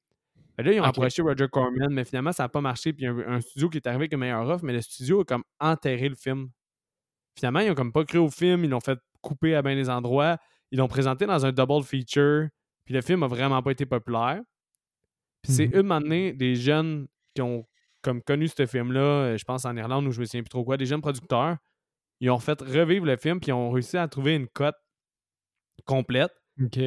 Ben 0.59 0.65
là, 0.65 0.73
ils 0.73 0.81
ont 0.81 0.83
approché 0.83 1.21
Roger 1.21 1.47
Corman, 1.47 1.87
mais 1.89 2.03
finalement, 2.03 2.33
ça 2.33 2.43
n'a 2.43 2.49
pas 2.49 2.59
marché. 2.59 2.91
Puis 2.91 3.05
il 3.05 3.07
y 3.07 3.09
a 3.09 3.29
un, 3.29 3.39
studio 3.39 3.69
qui 3.69 3.77
est 3.77 3.87
arrivé 3.87 4.01
avec 4.01 4.13
un 4.13 4.17
meilleur 4.17 4.45
offre, 4.45 4.65
mais 4.65 4.73
le 4.73 4.81
studio 4.81 5.21
a 5.21 5.23
comme 5.23 5.45
enterré 5.57 6.09
le 6.09 6.15
film. 6.15 6.49
Finalement, 7.37 7.61
ils 7.61 7.71
ont 7.71 7.75
comme 7.75 7.93
pas 7.93 8.03
cru 8.03 8.17
au 8.17 8.29
film, 8.29 8.65
ils 8.65 8.69
l'ont 8.69 8.81
fait 8.81 8.99
couper 9.21 9.55
à 9.55 9.61
bien 9.61 9.75
des 9.75 9.89
endroits. 9.89 10.37
Ils 10.71 10.79
l'ont 10.79 10.89
présenté 10.89 11.25
dans 11.25 11.45
un 11.45 11.53
double 11.53 11.85
feature. 11.85 12.49
Puis 12.83 12.93
le 12.93 12.99
film 12.99 13.23
a 13.23 13.27
vraiment 13.27 13.63
pas 13.63 13.71
été 13.71 13.85
populaire. 13.85 14.41
Puis 15.43 15.53
c'est 15.53 15.67
mmh 15.67 15.79
une 15.79 15.91
année 15.93 16.33
des 16.33 16.55
jeunes 16.55 17.07
qui 17.33 17.41
ont 17.41 17.65
comme 18.01 18.21
connu 18.21 18.49
ce 18.49 18.65
film-là, 18.65 18.99
euh, 18.99 19.37
je 19.37 19.45
pense 19.45 19.63
en 19.63 19.77
Irlande 19.77 20.07
où 20.07 20.11
je 20.11 20.19
me 20.19 20.25
souviens 20.25 20.41
plus 20.41 20.49
trop 20.49 20.65
quoi, 20.65 20.75
des 20.75 20.85
jeunes 20.85 21.01
producteurs. 21.01 21.55
Ils 22.19 22.29
ont 22.31 22.39
fait 22.39 22.59
revivre 22.59 23.05
le 23.05 23.15
film, 23.15 23.39
puis 23.39 23.51
ils 23.51 23.53
ont 23.53 23.71
réussi 23.71 23.95
à 23.95 24.09
trouver 24.09 24.35
une 24.35 24.49
cote 24.49 24.75
complète. 25.85 26.33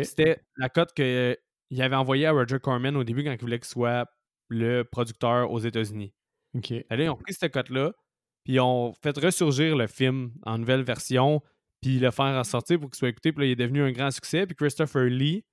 C'était 0.02 0.42
la 0.58 0.68
cote 0.68 0.92
que 0.92 1.38
il 1.72 1.80
avait 1.80 1.96
envoyé 1.96 2.26
à 2.26 2.32
Roger 2.32 2.58
Corman 2.60 2.94
au 2.96 3.02
début 3.02 3.24
quand 3.24 3.32
il 3.32 3.40
voulait 3.40 3.58
qu'il 3.58 3.66
soit 3.66 4.06
le 4.50 4.82
producteur 4.82 5.50
aux 5.50 5.58
États-Unis. 5.58 6.12
OK. 6.54 6.70
ils 6.70 7.08
ont 7.08 7.16
pris 7.16 7.32
cette 7.32 7.50
cote-là, 7.50 7.94
puis 8.44 8.54
ils 8.54 8.60
ont 8.60 8.92
fait 9.02 9.16
ressurgir 9.16 9.74
le 9.74 9.86
film 9.86 10.32
en 10.42 10.58
nouvelle 10.58 10.82
version, 10.82 11.40
puis 11.80 11.98
le 11.98 12.10
faire 12.10 12.38
ressortir 12.38 12.78
pour 12.78 12.90
qu'il 12.90 12.98
soit 12.98 13.08
écouté. 13.08 13.32
Puis 13.32 13.40
là, 13.40 13.46
il 13.46 13.52
est 13.52 13.56
devenu 13.56 13.82
un 13.82 13.90
grand 13.90 14.10
succès. 14.10 14.46
Puis 14.46 14.54
Christopher 14.54 15.04
Lee, 15.04 15.46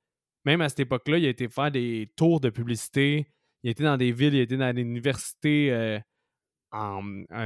même 0.44 0.60
à 0.60 0.68
cette 0.68 0.82
époque-là, 0.82 1.20
il 1.20 1.26
a 1.26 1.30
été 1.30 1.48
faire 1.48 1.72
des 1.72 2.12
tours 2.18 2.42
de 2.42 2.50
publicité. 2.50 3.26
Il 3.64 3.70
était 3.70 3.86
dans 3.86 3.96
des 3.96 4.12
villes, 4.12 4.34
il 4.34 4.42
était 4.42 4.58
dans 4.58 4.74
des 4.74 4.82
universités 4.82 5.72
euh, 5.72 6.00
en 6.74 7.02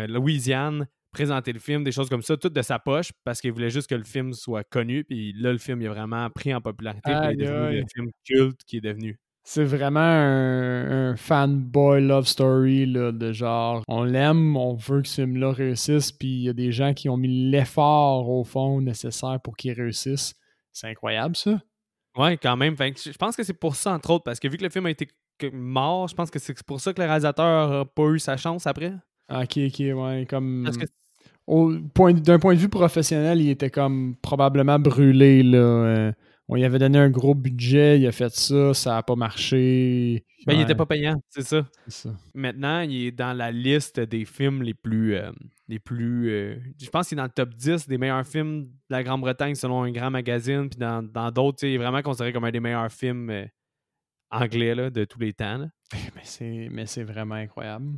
Louisiane 0.07 0.87
présenter 1.13 1.53
le 1.53 1.59
film, 1.59 1.83
des 1.83 1.91
choses 1.93 2.09
comme 2.09 2.21
ça, 2.21 2.35
tout 2.35 2.49
de 2.49 2.61
sa 2.61 2.79
poche, 2.79 3.11
parce 3.23 3.39
qu'il 3.39 3.53
voulait 3.53 3.69
juste 3.69 3.89
que 3.89 3.95
le 3.95 4.03
film 4.03 4.33
soit 4.33 4.63
connu. 4.63 5.05
Puis 5.05 5.33
là, 5.33 5.53
le 5.53 5.57
film 5.57 5.81
il 5.81 5.87
a 5.87 5.91
vraiment 5.91 6.29
pris 6.29 6.53
en 6.53 6.59
popularité. 6.59 7.11
il 7.11 7.41
est 7.41 7.45
devenu 7.45 7.79
le 7.79 7.85
film 7.93 8.11
culte 8.25 8.59
qui 8.65 8.77
est 8.77 8.81
devenu. 8.81 9.17
C'est 9.45 9.65
vraiment 9.65 9.99
un, 9.99 11.15
fanboy 11.17 12.01
love 12.01 12.25
story 12.25 12.85
là, 12.85 13.11
de 13.11 13.33
genre 13.33 13.83
on 13.89 14.03
l'aime, 14.03 14.55
on 14.55 14.73
veut 14.73 15.01
que 15.01 15.07
ce 15.07 15.21
film-là 15.21 15.51
réussisse, 15.51 16.13
puis 16.13 16.29
il 16.29 16.43
y 16.43 16.49
a 16.49 16.53
des 16.53 16.71
gens 16.71 16.93
qui 16.93 17.09
ont 17.09 17.17
mis 17.17 17.49
l'effort 17.51 18.29
au 18.29 18.45
fond 18.45 18.79
nécessaire 18.79 19.39
pour 19.43 19.57
qu'il 19.57 19.73
réussisse. 19.73 20.33
C'est 20.71 20.87
incroyable 20.87 21.35
ça. 21.35 21.61
Ouais, 22.17 22.37
quand 22.37 22.55
même. 22.55 22.75
je 22.77 23.17
pense 23.17 23.35
que 23.35 23.43
c'est 23.43 23.53
pour 23.53 23.75
ça, 23.75 23.91
entre 23.91 24.11
autres, 24.11 24.23
parce 24.23 24.39
que 24.39 24.47
vu 24.47 24.57
que 24.57 24.63
le 24.63 24.69
film 24.69 24.85
a 24.85 24.91
été 24.91 25.09
mort, 25.51 26.07
je 26.07 26.15
pense 26.15 26.31
que 26.31 26.39
c'est 26.39 26.63
pour 26.63 26.79
ça 26.79 26.93
que 26.93 27.01
le 27.01 27.07
réalisateur 27.07 27.69
n'a 27.69 27.85
pas 27.85 28.07
eu 28.09 28.19
sa 28.19 28.37
chance 28.37 28.65
après. 28.65 28.93
Ah, 29.27 29.41
ok, 29.41 29.57
ok, 29.57 29.79
ouais. 29.79 30.25
Comme 30.29 30.69
d'un 31.47 32.39
point 32.39 32.53
de 32.53 32.59
vue 32.59 32.69
professionnel, 32.69 33.41
il 33.41 33.49
était 33.49 33.69
comme 33.69 34.15
probablement 34.21 34.79
brûlé. 34.79 35.43
Là. 35.43 35.57
Euh, 35.57 36.11
on 36.49 36.55
lui 36.55 36.65
avait 36.65 36.79
donné 36.79 36.99
un 36.99 37.09
gros 37.09 37.35
budget, 37.35 37.99
il 37.99 38.07
a 38.07 38.11
fait 38.11 38.33
ça, 38.33 38.73
ça 38.73 38.91
n'a 38.91 39.03
pas 39.03 39.15
marché. 39.15 40.25
Ben, 40.45 40.53
Il 40.53 40.59
n'était 40.59 40.75
pas 40.75 40.85
payant, 40.85 41.21
c'est 41.29 41.41
ça. 41.41 41.65
Maintenant, 42.33 42.81
il 42.81 43.07
est 43.07 43.11
dans 43.11 43.33
la 43.33 43.51
liste 43.51 43.99
des 43.99 44.25
films 44.25 44.61
les 44.61 44.73
plus. 44.73 45.15
Euh, 45.15 45.31
les 45.69 45.79
plus 45.79 46.29
euh, 46.29 46.59
je 46.81 46.89
pense 46.89 47.07
qu'il 47.07 47.17
est 47.17 47.21
dans 47.21 47.23
le 47.23 47.29
top 47.29 47.53
10 47.53 47.87
des 47.87 47.97
meilleurs 47.97 48.27
films 48.27 48.65
de 48.65 48.69
la 48.89 49.03
Grande-Bretagne 49.03 49.55
selon 49.55 49.83
un 49.83 49.91
grand 49.91 50.11
magazine. 50.11 50.69
Puis 50.69 50.77
dans 50.77 51.31
d'autres, 51.31 51.65
il 51.65 51.75
est 51.75 51.77
vraiment 51.77 52.01
considéré 52.01 52.33
comme 52.33 52.43
un 52.43 52.51
des 52.51 52.59
meilleurs 52.59 52.91
films 52.91 53.47
anglais 54.29 54.75
là, 54.75 54.89
de 54.89 55.05
tous 55.05 55.19
les 55.19 55.33
temps. 55.33 55.65
Mais 56.71 56.85
c'est 56.85 57.03
vraiment 57.03 57.35
incroyable. 57.35 57.93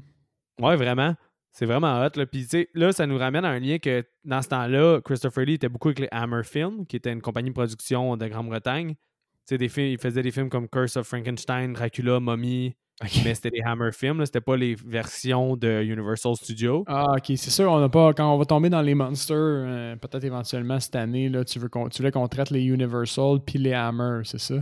Ouais, 0.61 0.75
vraiment. 0.75 1.15
C'est 1.57 1.65
vraiment 1.65 2.03
hot. 2.03 2.09
Là. 2.15 2.25
Puis, 2.25 2.43
tu 2.43 2.49
sais, 2.49 2.69
là, 2.73 2.91
ça 2.91 3.07
nous 3.07 3.17
ramène 3.17 3.45
à 3.45 3.49
un 3.49 3.59
lien 3.59 3.77
que 3.79 4.03
dans 4.25 4.41
ce 4.41 4.49
temps-là, 4.49 4.99
Christopher 4.99 5.45
Lee 5.45 5.53
était 5.53 5.69
beaucoup 5.69 5.87
avec 5.87 5.99
les 5.99 6.09
Hammer 6.11 6.43
Films, 6.43 6.85
qui 6.85 6.97
était 6.97 7.13
une 7.13 7.21
compagnie 7.21 7.49
de 7.49 7.53
production 7.53 8.17
de 8.17 8.27
Grande-Bretagne. 8.27 8.89
Tu 8.89 8.97
sais, 9.45 9.57
des 9.57 9.69
films, 9.69 9.87
il 9.87 9.97
faisait 9.97 10.21
des 10.21 10.31
films 10.31 10.49
comme 10.49 10.67
Curse 10.67 10.97
of 10.97 11.07
Frankenstein, 11.07 11.71
Dracula, 11.71 12.19
Mummy. 12.19 12.75
Mais 13.23 13.35
c'était 13.35 13.51
des 13.51 13.61
Hammer 13.61 13.91
Films, 13.93 14.25
c'était 14.25 14.41
pas 14.41 14.57
les 14.57 14.75
versions 14.75 15.55
de 15.55 15.81
Universal 15.83 16.35
Studios. 16.35 16.83
Ah, 16.87 17.13
ok, 17.17 17.23
c'est 17.37 17.51
sûr, 17.51 17.71
on 17.71 17.79
n'a 17.79 17.89
pas. 17.89 18.13
Quand 18.13 18.33
on 18.33 18.37
va 18.37 18.45
tomber 18.45 18.69
dans 18.69 18.81
les 18.81 18.95
Monsters, 18.95 19.35
euh, 19.37 19.95
peut-être 19.97 20.23
éventuellement 20.23 20.79
cette 20.79 20.95
année, 20.95 21.29
là, 21.29 21.43
tu, 21.43 21.59
veux 21.59 21.69
tu 21.69 21.97
voulais 21.97 22.11
qu'on 22.11 22.27
traite 22.27 22.51
les 22.51 22.63
Universal 22.63 23.39
puis 23.45 23.59
les 23.59 23.73
Hammer, 23.73 24.21
c'est 24.23 24.39
ça? 24.39 24.55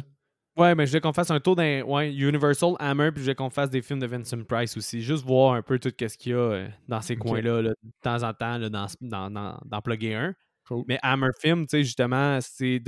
Ouais, 0.55 0.75
mais 0.75 0.85
je 0.85 0.91
voulais 0.91 1.01
qu'on 1.01 1.13
fasse 1.13 1.31
un 1.31 1.39
tour 1.39 1.55
d'un 1.55 1.81
ouais, 1.81 2.13
Universal 2.13 2.75
Hammer, 2.79 3.11
puis 3.11 3.21
je 3.21 3.23
voulais 3.23 3.35
qu'on 3.35 3.49
fasse 3.49 3.71
des 3.71 3.81
films 3.81 3.99
de 3.99 4.05
Vincent 4.05 4.43
Price 4.43 4.77
aussi. 4.77 5.01
Juste 5.01 5.25
voir 5.25 5.53
un 5.53 5.63
peu 5.63 5.79
tout 5.79 5.89
ce 5.89 6.17
qu'il 6.17 6.33
y 6.33 6.35
a 6.35 6.37
euh, 6.37 6.67
dans 6.87 7.01
ces 7.01 7.15
coins-là, 7.15 7.63
de 7.63 7.75
temps 8.01 8.21
en 8.21 8.33
temps, 8.33 8.59
là, 8.59 8.69
dans, 8.69 8.85
dans, 9.01 9.31
dans, 9.31 9.59
dans 9.65 9.81
plugger 9.81 10.13
un. 10.15 10.35
Mais 10.87 10.99
Hammer 11.01 11.29
Film, 11.39 11.65
tu 11.65 11.77
sais, 11.77 11.83
justement, 11.83 12.39
c'est. 12.41 12.81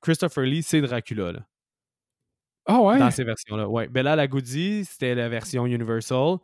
Christopher 0.00 0.44
Lee, 0.44 0.62
c'est 0.62 0.80
Dracula, 0.80 1.32
là. 1.32 1.46
Ah 2.66 2.80
ouais? 2.82 2.98
Dans 2.98 3.10
ces 3.10 3.24
versions-là. 3.24 3.68
Ouais. 3.68 3.88
Bella 3.88 4.14
Lagudi, 4.14 4.84
c'était 4.84 5.14
la 5.14 5.28
version 5.28 5.66
Universal, 5.66 6.36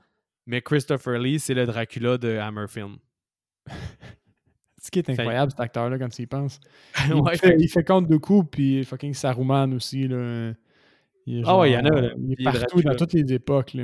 mais 0.46 0.62
Christopher 0.62 1.18
Lee, 1.18 1.38
c'est 1.38 1.54
le 1.54 1.66
Dracula 1.66 2.18
de 2.18 2.36
Hammer 2.36 2.66
Film. 2.68 2.96
Ce 4.84 4.90
qui 4.90 4.98
est 4.98 5.08
incroyable, 5.08 5.50
cet 5.50 5.60
acteur-là, 5.60 5.98
quand 5.98 6.10
tu 6.10 6.20
y 6.20 6.26
penses. 6.26 6.60
Il, 7.08 7.38
fait, 7.38 7.56
il, 7.58 7.68
fait, 7.68 7.84
compte 7.84 8.06
de 8.06 8.18
coups, 8.18 8.50
puis 8.50 8.84
fucking 8.84 9.14
Saruman 9.14 9.72
aussi. 9.72 10.06
Là. 10.06 10.52
ah 11.46 11.58
ouais, 11.58 11.70
il 11.70 11.72
y 11.72 11.76
en 11.78 11.86
a. 11.86 12.00
Là. 12.02 12.10
Il 12.18 12.32
est 12.32 12.44
partout, 12.44 12.82
dans 12.82 12.94
toutes 12.94 13.14
les 13.14 13.32
époques. 13.32 13.74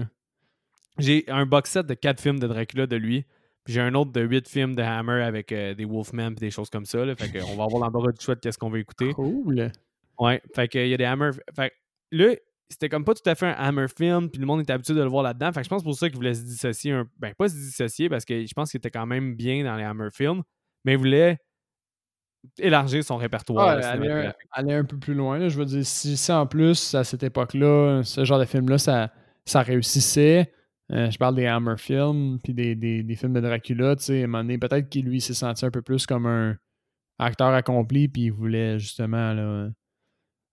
J'ai 0.98 1.24
un 1.28 1.46
box 1.46 1.70
set 1.70 1.86
de 1.86 1.94
4 1.94 2.20
films 2.20 2.38
de 2.38 2.46
Dracula 2.46 2.86
de 2.86 2.96
lui. 2.96 3.24
Puis 3.64 3.72
j'ai 3.72 3.80
un 3.80 3.94
autre 3.94 4.12
de 4.12 4.20
8 4.20 4.46
films 4.46 4.74
de 4.74 4.82
Hammer 4.82 5.22
avec 5.22 5.52
euh, 5.52 5.72
des 5.72 5.86
Wolfmen 5.86 6.32
et 6.32 6.34
des 6.34 6.50
choses 6.50 6.68
comme 6.68 6.84
ça. 6.84 7.02
Là. 7.02 7.14
Fait 7.16 7.30
qu'on 7.30 7.56
va 7.56 7.64
avoir 7.64 7.82
l'embarras 7.82 8.12
du 8.12 8.22
choix 8.22 8.34
de 8.34 8.40
qu'est-ce 8.40 8.58
qu'on 8.58 8.68
veut 8.68 8.80
écouter. 8.80 9.14
Cool. 9.14 9.72
Ouais. 10.18 10.42
Fait 10.54 10.68
qu'il 10.68 10.86
y 10.86 10.92
a 10.92 10.98
des 10.98 11.04
Hammer. 11.04 11.30
Fait 11.56 11.72
là, 12.10 12.34
c'était 12.68 12.90
comme 12.90 13.06
pas 13.06 13.14
tout 13.14 13.28
à 13.28 13.34
fait 13.34 13.46
un 13.46 13.52
Hammer 13.52 13.86
film, 13.88 14.28
puis 14.28 14.38
le 14.38 14.46
monde 14.46 14.60
était 14.60 14.74
habitué 14.74 14.92
de 14.92 15.02
le 15.02 15.08
voir 15.08 15.22
là-dedans. 15.22 15.50
Fait 15.52 15.60
que 15.60 15.64
je 15.64 15.70
pense 15.70 15.82
pour 15.82 15.94
ça 15.94 16.10
qu'il 16.10 16.18
voulait 16.18 16.34
se 16.34 16.42
dissocier 16.42 16.92
un. 16.92 17.08
Ben, 17.18 17.32
pas 17.34 17.48
se 17.48 17.54
dissocier 17.54 18.10
parce 18.10 18.26
que 18.26 18.44
je 18.44 18.52
pense 18.52 18.70
qu'il 18.70 18.78
était 18.78 18.90
quand 18.90 19.06
même 19.06 19.34
bien 19.34 19.64
dans 19.64 19.76
les 19.76 19.84
Hammer 19.84 20.08
films 20.12 20.42
mais 20.84 20.92
il 20.92 20.98
voulait 20.98 21.38
élargir 22.58 23.04
son 23.04 23.16
répertoire. 23.16 23.68
aller, 23.68 24.74
un, 24.74 24.84
peu 24.84 24.98
plus 24.98 25.14
loin. 25.14 25.48
Je 25.48 25.58
veux 25.58 25.64
dire, 25.64 25.84
si, 25.84 26.32
en 26.32 26.46
plus, 26.46 26.94
à 26.94 27.04
cette 27.04 27.22
époque-là, 27.22 28.02
ce 28.02 28.24
genre 28.24 28.38
de 28.38 28.44
film-là, 28.44 28.78
ça, 28.78 29.12
ça 29.44 29.62
réussissait, 29.62 30.52
euh, 30.92 31.10
je 31.10 31.18
parle 31.18 31.36
des 31.36 31.46
Hammer 31.46 31.76
films, 31.76 32.38
puis 32.42 32.52
des, 32.52 32.74
des, 32.74 33.14
films 33.14 33.32
de 33.32 33.40
Dracula, 33.40 33.94
tu 33.96 34.04
sais, 34.04 34.22
à 34.22 34.24
un 34.24 34.26
moment 34.26 34.42
donné, 34.42 34.58
peut-être 34.58 34.88
qu'il 34.88 35.04
lui 35.04 35.20
s'est 35.20 35.34
senti 35.34 35.64
un 35.64 35.70
peu 35.70 35.82
plus 35.82 36.06
comme 36.06 36.26
un 36.26 36.56
acteur 37.18 37.48
accompli, 37.48 38.08
puis 38.08 38.22
il 38.22 38.32
voulait 38.32 38.78
justement 38.78 39.70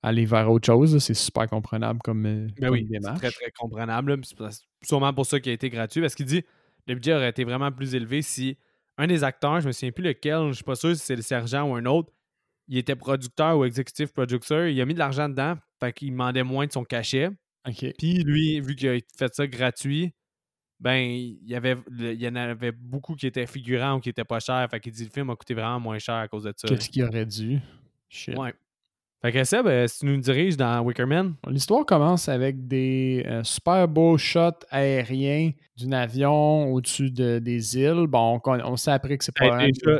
aller 0.03 0.25
vers 0.25 0.51
autre 0.51 0.65
chose. 0.65 0.99
C'est 0.99 1.15
super 1.15 1.47
comprenable 1.47 1.99
comme, 2.03 2.25
euh, 2.25 2.47
ben 2.59 2.69
oui, 2.69 2.85
démarche. 2.85 3.19
très, 3.19 3.31
très 3.31 3.51
comprenable. 3.51 4.19
C'est 4.23 4.37
sûrement 4.83 5.13
pour 5.13 5.25
ça 5.25 5.39
qu'il 5.39 5.51
a 5.51 5.53
été 5.53 5.69
gratuit, 5.69 6.01
parce 6.01 6.13
qu'il 6.13 6.25
dit 6.25 6.43
le 6.85 6.95
budget 6.95 7.15
aurait 7.15 7.29
été 7.29 7.43
vraiment 7.43 7.71
plus 7.71 7.95
élevé 7.95 8.21
si 8.21 8.57
un 8.97 9.07
des 9.07 9.23
acteurs, 9.23 9.61
je 9.61 9.67
me 9.67 9.71
souviens 9.71 9.91
plus 9.91 10.03
lequel, 10.03 10.49
je 10.49 10.53
suis 10.53 10.63
pas 10.63 10.75
sûr 10.75 10.95
si 10.95 11.01
c'est 11.03 11.15
le 11.15 11.21
sergent 11.21 11.69
ou 11.69 11.75
un 11.75 11.85
autre, 11.85 12.11
il 12.67 12.77
était 12.77 12.95
producteur 12.95 13.57
ou 13.57 13.65
executive 13.65 14.11
producer. 14.11 14.71
Il 14.71 14.81
a 14.81 14.85
mis 14.85 14.93
de 14.93 14.99
l'argent 14.99 15.29
dedans, 15.29 15.55
fait 15.79 15.93
qu'il 15.93 16.11
demandait 16.11 16.43
moins 16.43 16.65
de 16.65 16.71
son 16.71 16.83
cachet. 16.83 17.29
Puis 17.97 18.23
lui, 18.23 18.59
vu 18.59 18.75
qu'il 18.75 18.89
a 18.89 18.97
fait 19.17 19.33
ça 19.33 19.47
gratuit, 19.47 20.13
ben, 20.79 20.95
il 20.97 21.47
y, 21.47 21.55
avait, 21.55 21.75
il 21.89 22.21
y 22.21 22.27
en 22.27 22.35
avait 22.35 22.71
beaucoup 22.71 23.15
qui 23.15 23.25
étaient 23.25 23.47
figurants 23.47 23.95
ou 23.95 23.99
qui 23.99 24.09
étaient 24.09 24.23
pas 24.23 24.39
chers. 24.39 24.67
Fait 24.69 24.79
qu'il 24.79 24.91
dit 24.91 25.05
le 25.05 25.09
film 25.09 25.29
a 25.29 25.35
coûté 25.35 25.53
vraiment 25.53 25.79
moins 25.79 25.99
cher 25.99 26.15
à 26.15 26.27
cause 26.27 26.43
de 26.43 26.53
ça. 26.55 26.67
Qu'est-ce 26.67 26.89
qu'il 26.89 27.03
aurait 27.03 27.25
dû? 27.25 27.59
Shit. 28.09 28.37
Ouais. 28.37 28.53
Fait 29.27 29.33
que 29.39 29.43
ça, 29.43 29.61
ben, 29.61 29.85
si 29.89 29.99
tu 29.99 30.05
nous 30.05 30.15
diriges 30.17 30.55
dans 30.55 30.81
Wickerman, 30.83 31.35
L'histoire 31.49 31.85
commence 31.85 32.29
avec 32.29 32.65
des 32.65 33.25
euh, 33.27 33.43
super 33.43 33.85
beaux 33.85 34.17
shots 34.17 34.51
aériens 34.69 35.51
d'un 35.77 35.91
avion 35.91 36.71
au-dessus 36.71 37.11
de, 37.11 37.37
des 37.39 37.77
îles. 37.77 38.07
Bon, 38.07 38.39
on, 38.45 38.59
on 38.61 38.75
sait 38.77 38.91
après 38.91 39.17
que 39.17 39.25
c'est 39.25 39.35
pas 39.35 39.61
Hey, 39.61 39.73
déjà- 39.73 39.99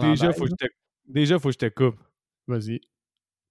déjà, 0.00 0.32
faut 0.34 0.44
que 0.44 0.50
je 0.50 0.66
te, 0.66 0.70
déjà, 1.06 1.38
faut 1.38 1.48
que 1.48 1.54
je 1.54 1.58
te 1.58 1.68
coupe. 1.70 1.96
Vas-y. 2.46 2.80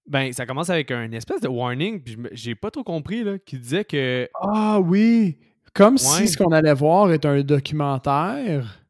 Ben, 0.06 0.32
ça 0.32 0.46
commence 0.46 0.70
avec 0.70 0.92
un 0.92 1.10
espèce 1.10 1.40
de 1.40 1.48
warning, 1.48 2.00
puis 2.00 2.16
j'ai 2.30 2.54
pas 2.54 2.70
trop 2.70 2.84
compris, 2.84 3.24
là, 3.24 3.40
qui 3.40 3.58
disait 3.58 3.84
que. 3.84 4.28
Ah 4.40 4.78
oui! 4.80 5.36
Comme 5.74 5.94
Ouais. 5.94 5.98
si 5.98 6.28
ce 6.28 6.36
qu'on 6.38 6.52
allait 6.52 6.74
voir 6.74 7.10
est 7.12 7.26
un 7.26 7.40
documentaire. 7.42 8.84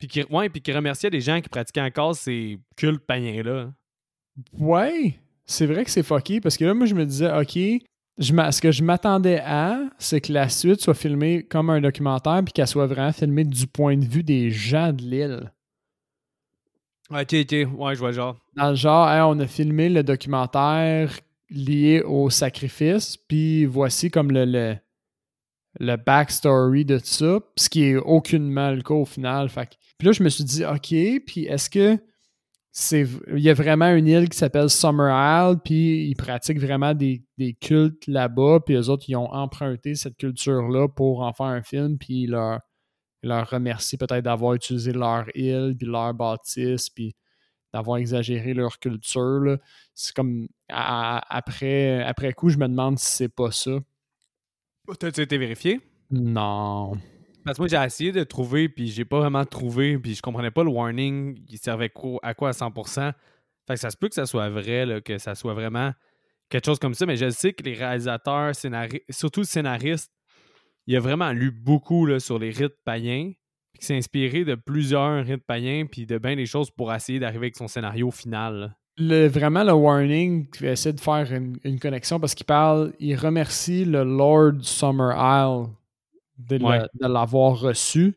Puis 0.00 0.08
qui, 0.08 0.24
ouais, 0.24 0.48
puis 0.48 0.60
qui 0.60 0.72
remerciait 0.72 1.10
les 1.10 1.20
gens 1.20 1.40
qui 1.40 1.48
pratiquaient 1.48 1.82
encore 1.82 2.16
ces 2.16 2.58
cultes 2.76 3.06
païens-là. 3.06 3.72
Ouais, 4.58 5.18
c'est 5.48 5.66
vrai 5.66 5.84
que 5.84 5.90
c'est 5.90 6.02
fucké 6.02 6.40
parce 6.40 6.56
que 6.56 6.64
là, 6.64 6.74
moi, 6.74 6.86
je 6.86 6.94
me 6.94 7.04
disais, 7.04 7.32
OK, 7.32 7.58
je 8.18 8.50
ce 8.50 8.60
que 8.60 8.70
je 8.70 8.84
m'attendais 8.84 9.40
à, 9.40 9.80
c'est 9.98 10.20
que 10.20 10.32
la 10.32 10.48
suite 10.48 10.80
soit 10.80 10.94
filmée 10.94 11.42
comme 11.42 11.70
un 11.70 11.80
documentaire 11.80 12.42
puis 12.44 12.52
qu'elle 12.52 12.66
soit 12.66 12.86
vraiment 12.86 13.12
filmée 13.12 13.44
du 13.44 13.66
point 13.66 13.96
de 13.96 14.04
vue 14.04 14.22
des 14.22 14.50
gens 14.50 14.92
de 14.92 15.02
l'île. 15.02 15.52
Ok, 17.10 17.32
ok, 17.32 17.52
ouais, 17.78 17.94
je 17.94 17.98
vois 17.98 18.08
le 18.08 18.14
genre. 18.14 18.36
Dans 18.54 18.70
le 18.70 18.76
genre, 18.76 19.08
Hey, 19.08 19.22
on 19.22 19.40
a 19.40 19.46
filmé 19.46 19.88
le 19.88 20.02
documentaire 20.02 21.18
lié 21.48 22.02
au 22.02 22.28
sacrifice, 22.28 23.16
puis 23.16 23.64
voici 23.64 24.10
comme 24.10 24.30
le, 24.30 24.44
le, 24.44 24.76
le 25.80 25.96
backstory 25.96 26.84
de 26.84 26.98
ça, 27.02 27.38
ce 27.56 27.70
qui 27.70 27.84
est 27.84 27.96
aucunement 27.96 28.70
le 28.72 28.82
cas 28.82 28.94
au 28.94 29.06
final. 29.06 29.48
Fait 29.48 29.70
puis 29.96 30.06
là, 30.06 30.12
je 30.12 30.22
me 30.22 30.28
suis 30.28 30.44
dit, 30.44 30.64
OK, 30.64 31.24
puis 31.26 31.46
est-ce 31.46 31.70
que 31.70 31.98
il 32.74 33.38
y 33.40 33.50
a 33.50 33.54
vraiment 33.54 33.92
une 33.94 34.06
île 34.06 34.28
qui 34.28 34.36
s'appelle 34.36 34.70
Summer 34.70 35.10
Isle, 35.10 35.58
puis 35.64 36.08
ils 36.08 36.14
pratiquent 36.16 36.60
vraiment 36.60 36.94
des, 36.94 37.24
des 37.36 37.54
cultes 37.54 38.06
là-bas, 38.06 38.60
puis 38.64 38.74
eux 38.76 38.88
autres, 38.88 39.04
ils 39.08 39.16
ont 39.16 39.32
emprunté 39.32 39.94
cette 39.94 40.16
culture-là 40.16 40.88
pour 40.88 41.22
en 41.22 41.32
faire 41.32 41.46
un 41.46 41.62
film, 41.62 41.98
puis 41.98 42.22
ils 42.22 42.30
leur, 42.30 42.60
ils 43.22 43.28
leur 43.30 43.48
remercient 43.48 43.96
peut-être 43.96 44.24
d'avoir 44.24 44.54
utilisé 44.54 44.92
leur 44.92 45.24
île, 45.34 45.74
puis 45.78 45.88
leur 45.88 46.14
bâtisse, 46.14 46.88
puis 46.90 47.16
d'avoir 47.72 47.98
exagéré 47.98 48.54
leur 48.54 48.78
culture. 48.78 49.58
C'est 49.94 50.14
comme 50.14 50.46
à- 50.68 51.20
après, 51.36 52.02
après 52.04 52.32
coup, 52.32 52.48
je 52.48 52.58
me 52.58 52.68
demande 52.68 52.98
si 52.98 53.12
c'est 53.12 53.28
pas 53.28 53.50
ça. 53.50 53.72
T'as-tu 54.98 55.20
été 55.20 55.36
vérifié? 55.36 55.80
Non. 56.10 56.92
Moi, 57.58 57.68
j'ai 57.68 57.76
essayé 57.76 58.12
de 58.12 58.24
trouver, 58.24 58.68
puis 58.68 58.88
j'ai 58.88 59.04
pas 59.04 59.18
vraiment 59.20 59.44
trouvé, 59.44 59.98
puis 59.98 60.14
je 60.14 60.22
comprenais 60.22 60.50
pas 60.50 60.64
le 60.64 60.70
warning, 60.70 61.42
il 61.48 61.58
servait 61.58 61.90
à 62.22 62.34
quoi 62.34 62.48
à 62.48 62.52
100%. 62.52 63.12
Fait 63.66 63.74
que 63.74 63.80
ça 63.80 63.90
se 63.90 63.96
peut 63.96 64.08
que 64.08 64.14
ça 64.14 64.26
soit 64.26 64.48
vrai, 64.50 65.00
que 65.04 65.18
ça 65.18 65.34
soit 65.34 65.54
vraiment 65.54 65.92
quelque 66.48 66.66
chose 66.66 66.78
comme 66.78 66.94
ça, 66.94 67.06
mais 67.06 67.16
je 67.16 67.30
sais 67.30 67.52
que 67.52 67.62
les 67.62 67.74
réalisateurs, 67.74 68.52
surtout 69.10 69.40
le 69.40 69.46
scénariste, 69.46 70.10
il 70.86 70.96
a 70.96 71.00
vraiment 71.00 71.32
lu 71.32 71.50
beaucoup 71.50 72.18
sur 72.18 72.38
les 72.38 72.50
rites 72.50 72.76
païens, 72.84 73.32
puis 73.72 73.84
s'est 73.84 73.96
inspiré 73.96 74.44
de 74.44 74.54
plusieurs 74.54 75.24
rites 75.24 75.44
païens, 75.46 75.86
puis 75.86 76.06
de 76.06 76.18
bien 76.18 76.36
des 76.36 76.46
choses 76.46 76.70
pour 76.70 76.92
essayer 76.92 77.18
d'arriver 77.18 77.46
avec 77.46 77.56
son 77.56 77.68
scénario 77.68 78.10
final. 78.10 78.54
là. 78.54 78.74
Le, 79.00 79.28
vraiment, 79.28 79.62
le 79.62 79.72
warning 79.72 80.48
essaie 80.60 80.92
de 80.92 81.00
faire 81.00 81.32
une, 81.32 81.56
une 81.62 81.78
connexion 81.78 82.18
parce 82.18 82.34
qu'il 82.34 82.46
parle, 82.46 82.92
il 82.98 83.14
remercie 83.14 83.84
le 83.84 84.02
Lord 84.02 84.62
Summer 84.62 85.14
Isle 85.16 85.68
de, 86.38 86.58
Ouais. 86.64 86.80
l'avoir 87.00 87.58
reçu. 87.60 88.16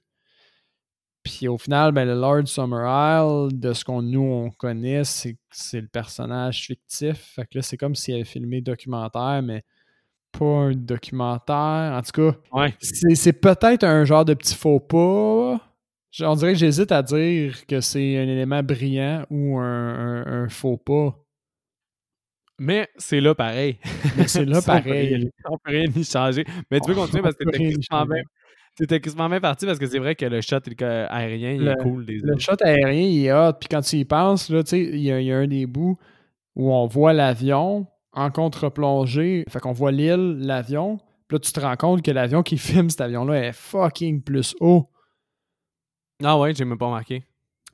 Puis 1.23 1.47
au 1.47 1.57
final, 1.57 1.91
ben, 1.91 2.05
le 2.05 2.15
Lord 2.15 2.47
Summer 2.47 2.81
Isle, 2.87 3.59
de 3.59 3.73
ce 3.73 3.85
qu'on 3.85 4.01
nous 4.01 4.21
on 4.21 4.49
connaît, 4.49 5.03
c'est 5.03 5.37
c'est 5.51 5.81
le 5.81 5.87
personnage 5.87 6.65
fictif. 6.65 7.33
Fait 7.35 7.43
que 7.45 7.57
là, 7.59 7.61
c'est 7.61 7.77
comme 7.77 7.93
s'il 7.93 8.15
avait 8.15 8.23
filmé 8.23 8.61
documentaire, 8.61 9.41
mais 9.43 9.63
pas 10.31 10.45
un 10.45 10.71
documentaire. 10.71 11.93
En 11.97 12.01
tout 12.01 12.31
cas, 12.31 12.37
Ouais. 12.51 12.73
c'est 12.79 13.33
peut-être 13.33 13.83
un 13.83 14.03
genre 14.05 14.25
de 14.25 14.33
petit 14.33 14.55
faux 14.55 14.79
pas. 14.79 15.61
On 16.21 16.35
dirait 16.35 16.53
que 16.53 16.59
j'hésite 16.59 16.91
à 16.91 17.03
dire 17.03 17.65
que 17.67 17.81
c'est 17.81 18.17
un 18.17 18.23
élément 18.27 18.63
brillant 18.63 19.25
ou 19.29 19.59
un, 19.59 19.63
un- 20.25 20.43
un 20.45 20.49
faux 20.49 20.77
pas. 20.77 21.15
Mais 22.63 22.87
c'est 22.95 23.21
là 23.21 23.33
pareil. 23.33 23.79
Mais 24.15 24.27
c'est 24.27 24.45
là 24.45 24.61
pareil. 24.65 25.31
On 25.45 25.57
peut 25.57 25.71
rien 25.71 25.85
y 25.95 26.03
changer. 26.03 26.45
Mais 26.69 26.79
tu 26.79 26.91
veux 26.91 26.97
On 26.97 27.01
continuer 27.05 27.23
parce 27.23 27.35
que 27.35 27.43
t'es 27.43 27.57
rien 27.57 27.69
y 27.69 27.83
quasiment 29.01 29.27
bien 29.27 29.39
parti 29.39 29.65
parce 29.65 29.79
que 29.79 29.87
c'est 29.87 29.97
vrai 29.97 30.13
que 30.13 30.25
le 30.25 30.41
shot 30.41 30.57
aérien, 31.09 31.53
il 31.53 31.67
est 31.67 31.75
cool. 31.81 32.05
Des 32.05 32.19
Le 32.21 32.37
shot 32.37 32.53
aérien, 32.61 33.01
il 33.01 33.25
est 33.25 33.33
hot. 33.33 33.53
Puis 33.59 33.67
quand 33.67 33.81
tu 33.81 33.95
y 33.97 34.05
penses, 34.05 34.49
là, 34.51 34.61
il 34.73 34.99
y, 34.99 35.11
a- 35.11 35.19
il 35.19 35.25
y 35.25 35.31
a 35.33 35.37
un 35.37 35.47
des 35.47 35.65
bouts 35.65 35.97
où 36.55 36.71
on 36.71 36.85
voit 36.85 37.13
l'avion 37.13 37.87
en 38.13 38.29
contre-plongée. 38.29 39.43
Fait 39.49 39.59
qu'on 39.59 39.71
voit 39.73 39.91
l'île, 39.91 40.37
l'avion. 40.41 40.97
Puis 41.27 41.37
là, 41.37 41.39
tu 41.39 41.51
te 41.51 41.59
rends 41.59 41.75
compte 41.77 42.03
que 42.03 42.11
l'avion 42.11 42.43
qui 42.43 42.57
filme 42.59 42.91
cet 42.91 43.01
avion-là 43.01 43.43
est 43.47 43.53
fucking 43.53 44.21
plus 44.21 44.55
haut. 44.59 44.87
Ah 46.23 46.37
ouais, 46.37 46.53
j'ai 46.53 46.63
même 46.65 46.77
pas 46.77 46.85
remarqué. 46.85 47.23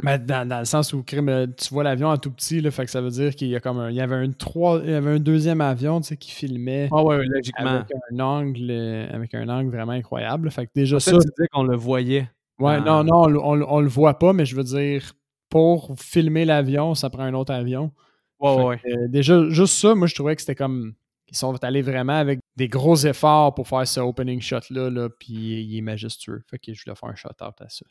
Mais 0.03 0.19
dans, 0.19 0.47
dans 0.47 0.59
le 0.59 0.65
sens 0.65 0.93
où 0.93 1.01
crime, 1.01 1.27
euh, 1.29 1.47
tu 1.47 1.73
vois 1.73 1.83
l'avion 1.83 2.09
en 2.09 2.17
tout 2.17 2.29
petit, 2.31 2.61
là, 2.61 2.69
fait 2.69 2.85
que 2.85 2.91
ça 2.91 3.01
veut 3.01 3.09
dire 3.09 3.35
qu'il 3.35 3.47
y 3.47 3.55
a 3.55 3.59
comme 3.59 3.79
un, 3.79 3.89
il 3.89 3.95
y 3.95 4.01
avait 4.01 4.15
un 4.15 4.31
trois, 4.31 4.79
il 4.83 4.91
y 4.91 4.93
avait 4.93 5.09
un 5.11 5.19
deuxième 5.19 5.59
avion, 5.59 5.99
tu 6.01 6.09
sais, 6.09 6.17
qui 6.17 6.29
filmait 6.31 6.87
Ah 6.91 7.03
ouais, 7.03 7.25
logiquement. 7.25 7.65
avec 7.67 7.87
un 8.11 8.19
angle, 8.19 8.67
euh, 8.69 9.09
avec 9.11 9.33
un 9.33 9.49
angle 9.49 9.71
vraiment 9.71 9.93
incroyable. 9.93 10.51
Fait 10.51 10.67
que 10.67 10.71
déjà 10.75 10.99
ça, 10.99 11.11
Ça, 11.13 11.17
tu 11.17 11.27
disais 11.35 11.47
qu'on 11.51 11.63
le 11.63 11.75
voyait. 11.75 12.29
ouais, 12.59 12.75
Ah. 12.75 12.79
non, 12.81 13.03
non, 13.03 13.23
on, 13.23 13.27
le- 13.27 13.39
on 13.41 13.55
le- 13.55 13.65
on 13.67 13.79
le 13.79 13.87
voit 13.87 14.19
pas, 14.19 14.33
mais 14.33 14.45
je 14.45 14.55
veux 14.55 14.63
dire, 14.63 15.13
pour 15.49 15.95
filmer 15.99 16.45
l'avion, 16.45 16.93
ça 16.93 17.09
prend 17.09 17.23
un 17.23 17.33
autre 17.33 17.53
avion. 17.53 17.91
Ouais, 18.39 18.53
Fait 18.55 18.59
ouais, 18.59 18.65
ouais. 18.67 18.77
que, 18.79 18.89
euh, 18.89 19.07
déjà, 19.07 19.49
juste 19.49 19.73
ça, 19.79 19.95
moi, 19.95 20.05
je 20.05 20.13
trouvais 20.13 20.35
que 20.35 20.41
c'était 20.41 20.53
comme. 20.55 20.93
Ils 21.29 21.35
sont 21.35 21.55
allés 21.63 21.81
vraiment 21.81 22.13
avec 22.17 22.39
des 22.55 22.67
gros 22.69 22.95
efforts 22.95 23.53
pour 23.55 23.67
faire 23.67 23.85
ce 23.87 23.99
opening 23.99 24.39
shot-là, 24.39 24.89
là, 24.89 25.09
puis 25.09 25.33
il 25.63 25.77
est 25.77 25.81
majestueux. 25.81 26.41
Fait 26.49 26.57
que 26.59 26.71
je 26.73 26.81
voulais 26.85 26.95
faire 26.95 27.09
un 27.09 27.15
shot-out 27.15 27.55
à 27.59 27.67
ça. 27.67 27.85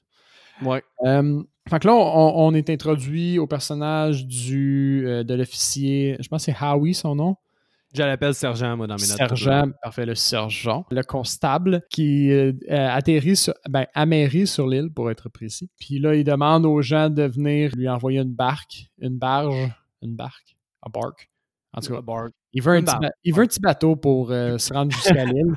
Ouais. 0.63 0.83
Euh, 1.05 1.43
fait 1.69 1.81
que 1.81 1.89
là, 1.89 1.95
on, 1.95 2.49
on 2.49 2.55
est 2.55 2.71
introduit 2.71 3.39
au 3.39 3.47
personnage 3.47 4.27
du, 4.27 5.05
euh, 5.07 5.25
de 5.25 5.35
l'officier, 5.35 6.17
je 6.21 6.29
pense 6.29 6.47
que 6.47 6.53
c'est 6.53 6.65
Howie 6.65 6.95
son 6.95 7.15
nom. 7.15 7.37
Je 7.97 8.03
l'appelle 8.03 8.35
sergent, 8.35 8.77
moi, 8.77 8.87
dans 8.87 8.97
mes 8.97 9.07
notes. 9.07 9.17
Sergent, 9.17 9.71
parfait, 9.83 10.05
le 10.05 10.15
sergent. 10.15 10.85
Le 10.91 11.03
constable 11.03 11.83
qui 11.89 12.31
euh, 12.31 12.53
euh, 12.71 12.89
atterrit, 12.91 13.37
sur, 13.37 13.55
ben, 13.69 13.87
amérit 13.95 14.47
sur 14.47 14.69
l'île, 14.69 14.91
pour 14.93 15.11
être 15.11 15.29
précis. 15.31 15.71
Puis 15.81 15.99
là, 15.99 16.15
il 16.15 16.25
demande 16.25 16.67
aux 16.67 16.83
gens 16.83 17.09
de 17.09 17.23
venir 17.23 17.75
lui 17.75 17.89
envoyer 17.89 18.21
une 18.21 18.35
barque, 18.35 18.91
une 18.99 19.17
barge, 19.19 19.73
une 20.03 20.15
barque, 20.15 20.57
un 20.83 20.91
barque. 20.91 21.31
En 21.73 21.81
tout 21.81 21.95
cas, 21.95 22.01
il 22.53 22.63
veut 22.63 22.73
un, 22.73 22.79
Une 22.79 22.85
petit, 22.85 22.97
il 23.25 23.35
veut 23.35 23.45
un 23.45 23.47
petit 23.47 23.61
bateau 23.61 23.97
pour 23.97 24.31
euh, 24.31 24.59
se 24.59 24.73
rendre 24.73 24.93
jusqu'à 24.93 25.25
l'île. 25.25 25.55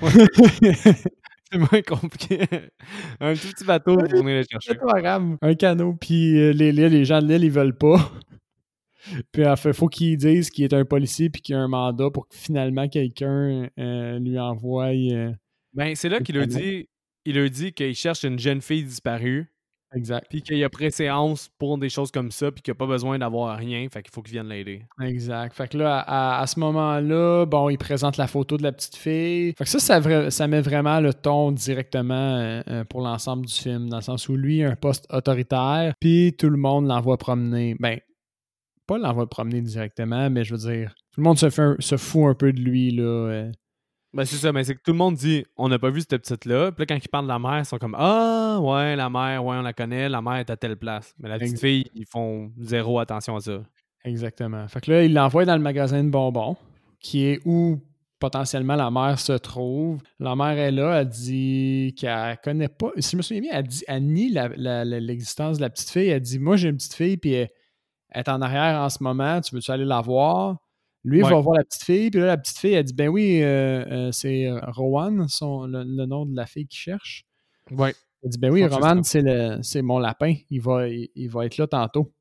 C'est 1.52 1.58
moins 1.58 1.82
compliqué. 1.82 2.40
un 3.20 3.34
tout 3.34 3.48
petit 3.48 3.64
bateau 3.64 3.96
pour 3.96 4.06
venir 4.08 4.36
le 4.36 4.44
chercher. 4.50 4.72
C'est 4.72 4.78
pas 4.78 5.00
grave. 5.00 5.36
Un 5.42 5.54
canot, 5.54 5.94
puis 5.94 6.38
euh, 6.38 6.52
les, 6.52 6.70
les, 6.72 6.88
les 6.88 7.04
gens 7.04 7.20
de 7.20 7.26
l'île, 7.26 7.44
ils 7.44 7.50
veulent 7.50 7.76
pas. 7.76 7.96
puis 9.32 9.46
en 9.46 9.56
fait, 9.56 9.72
faut 9.72 9.88
qu'ils 9.88 10.16
disent 10.16 10.50
qu'il 10.50 10.64
est 10.64 10.74
un 10.74 10.84
policier 10.84 11.30
puis 11.30 11.42
qu'il 11.42 11.54
a 11.56 11.58
un 11.60 11.68
mandat 11.68 12.10
pour 12.10 12.28
que 12.28 12.36
finalement 12.36 12.88
quelqu'un 12.88 13.68
euh, 13.78 14.18
lui 14.18 14.38
envoie. 14.38 14.88
euh, 14.94 15.32
Ben, 15.74 15.94
c'est 15.96 16.08
là 16.08 16.20
qu'il 16.20 16.38
a 16.38 16.46
dit, 16.46 16.88
il 17.24 17.38
a 17.38 17.48
dit 17.48 17.72
qu'il 17.72 17.94
cherche 17.94 18.24
une 18.24 18.38
jeune 18.38 18.60
fille 18.60 18.84
disparue, 18.84 19.52
exact. 19.94 20.26
puis 20.30 20.42
qu'il 20.42 20.58
y 20.58 20.64
a 20.64 20.68
préséance 20.68 21.48
pour 21.58 21.78
des 21.78 21.88
choses 21.88 22.10
comme 22.10 22.30
ça, 22.30 22.50
puis 22.50 22.62
qu'il 22.62 22.72
n'a 22.72 22.76
pas 22.76 22.86
besoin 22.86 23.18
d'avoir 23.18 23.56
rien, 23.56 23.86
fait 23.92 24.02
qu'il 24.02 24.12
faut 24.12 24.22
qu'il 24.22 24.32
vienne 24.32 24.48
l'aider. 24.48 24.82
Exact. 25.00 25.54
Fait 25.54 25.68
que 25.68 25.78
là, 25.78 25.98
à, 26.00 26.40
à 26.40 26.46
ce 26.46 26.58
moment-là, 26.60 27.46
bon, 27.46 27.68
il 27.70 27.78
présente 27.78 28.16
la 28.16 28.26
photo 28.26 28.56
de 28.56 28.62
la 28.62 28.72
petite 28.72 28.96
fille. 28.96 29.54
Fait 29.56 29.64
que 29.64 29.70
ça, 29.70 29.78
ça, 29.78 30.30
ça 30.30 30.46
met 30.46 30.60
vraiment 30.60 31.00
le 31.00 31.12
ton 31.14 31.52
directement 31.52 32.36
euh, 32.38 32.62
euh, 32.68 32.84
pour 32.84 33.00
l'ensemble 33.02 33.46
du 33.46 33.54
film, 33.54 33.88
dans 33.88 33.96
le 33.96 34.02
sens 34.02 34.28
où 34.28 34.36
lui 34.36 34.62
a 34.64 34.70
un 34.70 34.76
poste 34.76 35.06
autoritaire, 35.12 35.94
puis 36.00 36.34
tout 36.38 36.50
le 36.50 36.56
monde 36.58 36.86
l'envoie 36.86 37.18
promener. 37.18 37.76
Ben, 37.80 37.98
pas 38.86 38.98
l'envoie 38.98 39.28
promener 39.28 39.60
directement, 39.60 40.30
mais 40.30 40.42
je 40.44 40.54
veux 40.54 40.72
dire, 40.72 40.94
tout 41.12 41.20
le 41.20 41.24
monde 41.24 41.38
se, 41.38 41.48
fait 41.48 41.62
un- 41.62 41.76
se 41.78 41.96
fout 41.96 42.24
un 42.28 42.34
peu 42.34 42.52
de 42.52 42.60
lui, 42.60 42.90
là. 42.90 43.02
euh. 43.02 43.52
Ben, 44.12 44.24
c'est 44.24 44.36
ça, 44.36 44.52
mais 44.52 44.64
c'est 44.64 44.74
que 44.74 44.82
tout 44.82 44.90
le 44.90 44.98
monde 44.98 45.14
dit 45.14 45.44
on 45.56 45.68
n'a 45.68 45.78
pas 45.78 45.90
vu 45.90 46.00
cette 46.00 46.22
petite-là. 46.22 46.72
Puis 46.72 46.82
là, 46.82 46.86
quand 46.86 47.04
ils 47.04 47.08
parlent 47.08 47.26
de 47.26 47.32
la 47.32 47.38
mère, 47.38 47.58
ils 47.58 47.64
sont 47.64 47.78
comme 47.78 47.96
Ah, 47.98 48.58
ouais, 48.60 48.96
la 48.96 49.08
mère, 49.08 49.44
ouais, 49.44 49.56
on 49.56 49.62
la 49.62 49.72
connaît, 49.72 50.08
la 50.08 50.20
mère 50.20 50.36
est 50.36 50.50
à 50.50 50.56
telle 50.56 50.76
place. 50.76 51.14
Mais 51.18 51.28
la 51.28 51.38
petite 51.38 51.60
fille, 51.60 51.84
ils 51.94 52.06
font 52.06 52.50
zéro 52.58 52.98
attention 52.98 53.36
à 53.36 53.40
ça. 53.40 53.62
Exactement. 54.04 54.66
Fait 54.68 54.80
que 54.80 54.90
là, 54.90 55.04
il 55.04 55.14
l'envoie 55.14 55.44
dans 55.44 55.56
le 55.56 55.62
magasin 55.62 56.02
de 56.02 56.10
bonbons, 56.10 56.56
qui 56.98 57.24
est 57.24 57.40
où 57.44 57.80
potentiellement 58.18 58.76
la 58.76 58.90
mère 58.90 59.18
se 59.18 59.32
trouve. 59.32 60.02
La 60.18 60.34
mère 60.36 60.58
est 60.58 60.72
là, 60.72 61.00
elle 61.00 61.08
dit 61.08 61.94
qu'elle 61.96 62.38
connaît 62.42 62.68
pas. 62.68 62.90
Si 62.98 63.12
je 63.12 63.16
me 63.16 63.22
souviens 63.22 63.42
bien, 63.42 63.52
elle, 63.54 63.66
dit, 63.66 63.84
elle 63.86 64.06
nie 64.06 64.28
l'existence 64.30 65.56
de 65.56 65.62
la 65.62 65.70
petite 65.70 65.90
fille. 65.90 66.08
Elle 66.08 66.20
dit 66.20 66.38
Moi, 66.38 66.56
j'ai 66.56 66.68
une 66.68 66.76
petite 66.76 66.94
fille, 66.94 67.16
puis 67.16 67.32
elle, 67.32 67.48
est 68.14 68.28
en 68.28 68.40
arrière 68.42 68.80
en 68.80 68.88
ce 68.88 69.02
moment, 69.02 69.40
tu 69.40 69.54
veux-tu 69.54 69.70
aller 69.70 69.84
la 69.84 70.00
voir? 70.00 70.56
Lui, 71.04 71.18
il 71.20 71.24
Ouais. 71.24 71.30
va 71.30 71.40
voir 71.40 71.56
la 71.56 71.64
petite 71.64 71.82
fille, 71.84 72.10
puis 72.10 72.20
là, 72.20 72.26
la 72.26 72.36
petite 72.36 72.58
fille, 72.58 72.72
elle 72.74 72.84
dit 72.84 72.92
Ben 72.92 73.08
oui, 73.08 73.42
euh, 73.42 73.84
euh, 73.86 74.12
c'est 74.12 74.50
Rowan, 74.68 75.26
son, 75.28 75.66
le, 75.66 75.82
le 75.82 76.06
nom 76.06 76.26
de 76.26 76.36
la 76.36 76.46
fille 76.46 76.66
qui 76.66 76.76
cherche. 76.76 77.24
Ouais. 77.70 77.94
Elle 78.22 78.30
dit 78.30 78.38
Ben 78.38 78.50
oui, 78.52 78.64
Roman, 78.66 79.02
c'est 79.02 79.82
mon 79.82 79.98
lapin, 79.98 80.34
il 80.50 80.60
va, 80.60 80.88
il, 80.88 81.08
il 81.14 81.30
va 81.30 81.46
être 81.46 81.56
là 81.56 81.66
tantôt. 81.66 82.12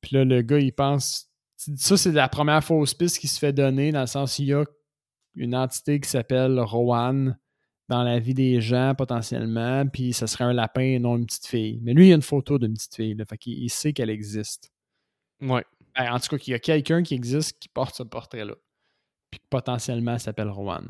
Puis 0.00 0.16
là, 0.16 0.24
le 0.24 0.42
gars, 0.42 0.58
il 0.58 0.72
pense. 0.72 1.28
Ça, 1.56 1.96
c'est 1.96 2.10
la 2.12 2.28
première 2.28 2.64
fausse 2.64 2.94
piste 2.94 3.18
qui 3.18 3.28
se 3.28 3.38
fait 3.38 3.52
donner, 3.52 3.92
dans 3.92 4.00
le 4.00 4.06
sens 4.06 4.34
qu'il 4.36 4.46
y 4.46 4.54
a 4.54 4.64
une 5.36 5.54
entité 5.54 6.00
qui 6.00 6.08
s'appelle 6.08 6.58
Rowan 6.58 7.38
dans 7.88 8.02
la 8.02 8.18
vie 8.18 8.34
des 8.34 8.60
gens 8.60 8.94
potentiellement, 8.96 9.86
puis 9.86 10.12
ça 10.12 10.26
serait 10.26 10.44
un 10.44 10.52
lapin 10.52 10.80
et 10.82 10.98
non 10.98 11.16
une 11.16 11.26
petite 11.26 11.46
fille. 11.46 11.78
Mais 11.82 11.92
lui, 11.92 12.08
il 12.08 12.12
a 12.12 12.16
une 12.16 12.22
photo 12.22 12.58
d'une 12.58 12.72
petite 12.74 12.94
fille, 12.94 13.14
là, 13.14 13.24
fait 13.24 13.36
qu'il 13.38 13.58
il 13.62 13.68
sait 13.68 13.92
qu'elle 13.92 14.10
existe. 14.10 14.72
Ouais. 15.42 15.64
Ben, 15.96 16.12
en 16.12 16.18
tout 16.18 16.28
cas, 16.28 16.38
qu'il 16.38 16.52
y 16.52 16.54
a 16.54 16.58
quelqu'un 16.58 17.02
qui 17.02 17.14
existe 17.14 17.58
qui 17.58 17.68
porte 17.68 17.94
ce 17.94 18.02
portrait-là. 18.02 18.54
Puis 19.30 19.40
potentiellement 19.48 20.14
elle 20.14 20.20
s'appelle 20.20 20.48
Rowan. 20.48 20.88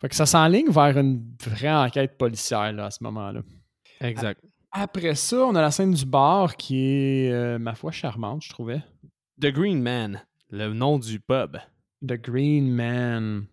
Fait 0.00 0.08
que 0.08 0.14
ça 0.14 0.26
s'enligne 0.26 0.70
vers 0.70 0.96
une 0.96 1.36
vraie 1.42 1.74
enquête 1.74 2.16
policière 2.16 2.72
là, 2.72 2.86
à 2.86 2.90
ce 2.90 3.02
moment-là. 3.04 3.42
Exact. 4.00 4.40
Après 4.70 5.14
ça, 5.14 5.38
on 5.38 5.54
a 5.54 5.62
la 5.62 5.70
scène 5.70 5.92
du 5.92 6.04
bar 6.04 6.56
qui 6.56 6.78
est, 6.78 7.32
euh, 7.32 7.58
ma 7.58 7.74
foi, 7.74 7.90
charmante, 7.90 8.44
je 8.44 8.50
trouvais. 8.50 8.80
The 9.40 9.46
Green 9.46 9.82
Man, 9.82 10.22
le 10.50 10.72
nom 10.72 10.98
du 10.98 11.20
pub. 11.20 11.56
The 12.06 12.14
Green 12.20 12.70
Man. 12.70 13.46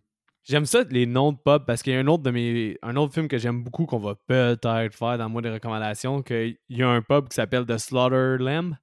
J'aime 0.44 0.66
ça, 0.66 0.84
les 0.92 1.08
noms 1.08 1.32
de 1.32 1.38
pub, 1.38 1.66
parce 1.66 1.82
qu'il 1.82 1.94
y 1.94 1.96
a 1.96 2.00
un 2.00 2.08
autre 2.08 2.22
de 2.22 2.30
mes. 2.30 2.78
un 2.84 2.96
autre 2.98 3.14
film 3.14 3.28
que 3.28 3.38
j'aime 3.38 3.64
beaucoup 3.64 3.86
qu'on 3.86 3.98
va 3.98 4.14
peut-être 4.28 4.96
faire 4.96 5.18
dans 5.18 5.30
moi 5.30 5.42
des 5.42 5.50
recommandations, 5.50 6.22
qu'il 6.22 6.58
y 6.70 6.84
a 6.84 6.90
un 6.90 7.02
pub 7.02 7.30
qui 7.30 7.36
s'appelle 7.36 7.66
The 7.66 7.78
Slaughter 7.78 8.38
Lamb. 8.40 8.76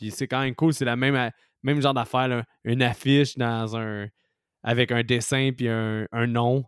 Puis 0.00 0.10
c'est 0.10 0.26
quand 0.26 0.40
même 0.40 0.54
cool, 0.54 0.72
c'est 0.72 0.86
la 0.86 0.96
même, 0.96 1.30
même 1.62 1.82
genre 1.82 1.92
d'affaire, 1.92 2.42
une 2.64 2.82
affiche 2.82 3.36
dans 3.36 3.76
un. 3.76 4.08
avec 4.62 4.90
un 4.92 5.02
dessin 5.02 5.50
puis 5.54 5.68
un, 5.68 6.06
un 6.10 6.26
nom. 6.26 6.64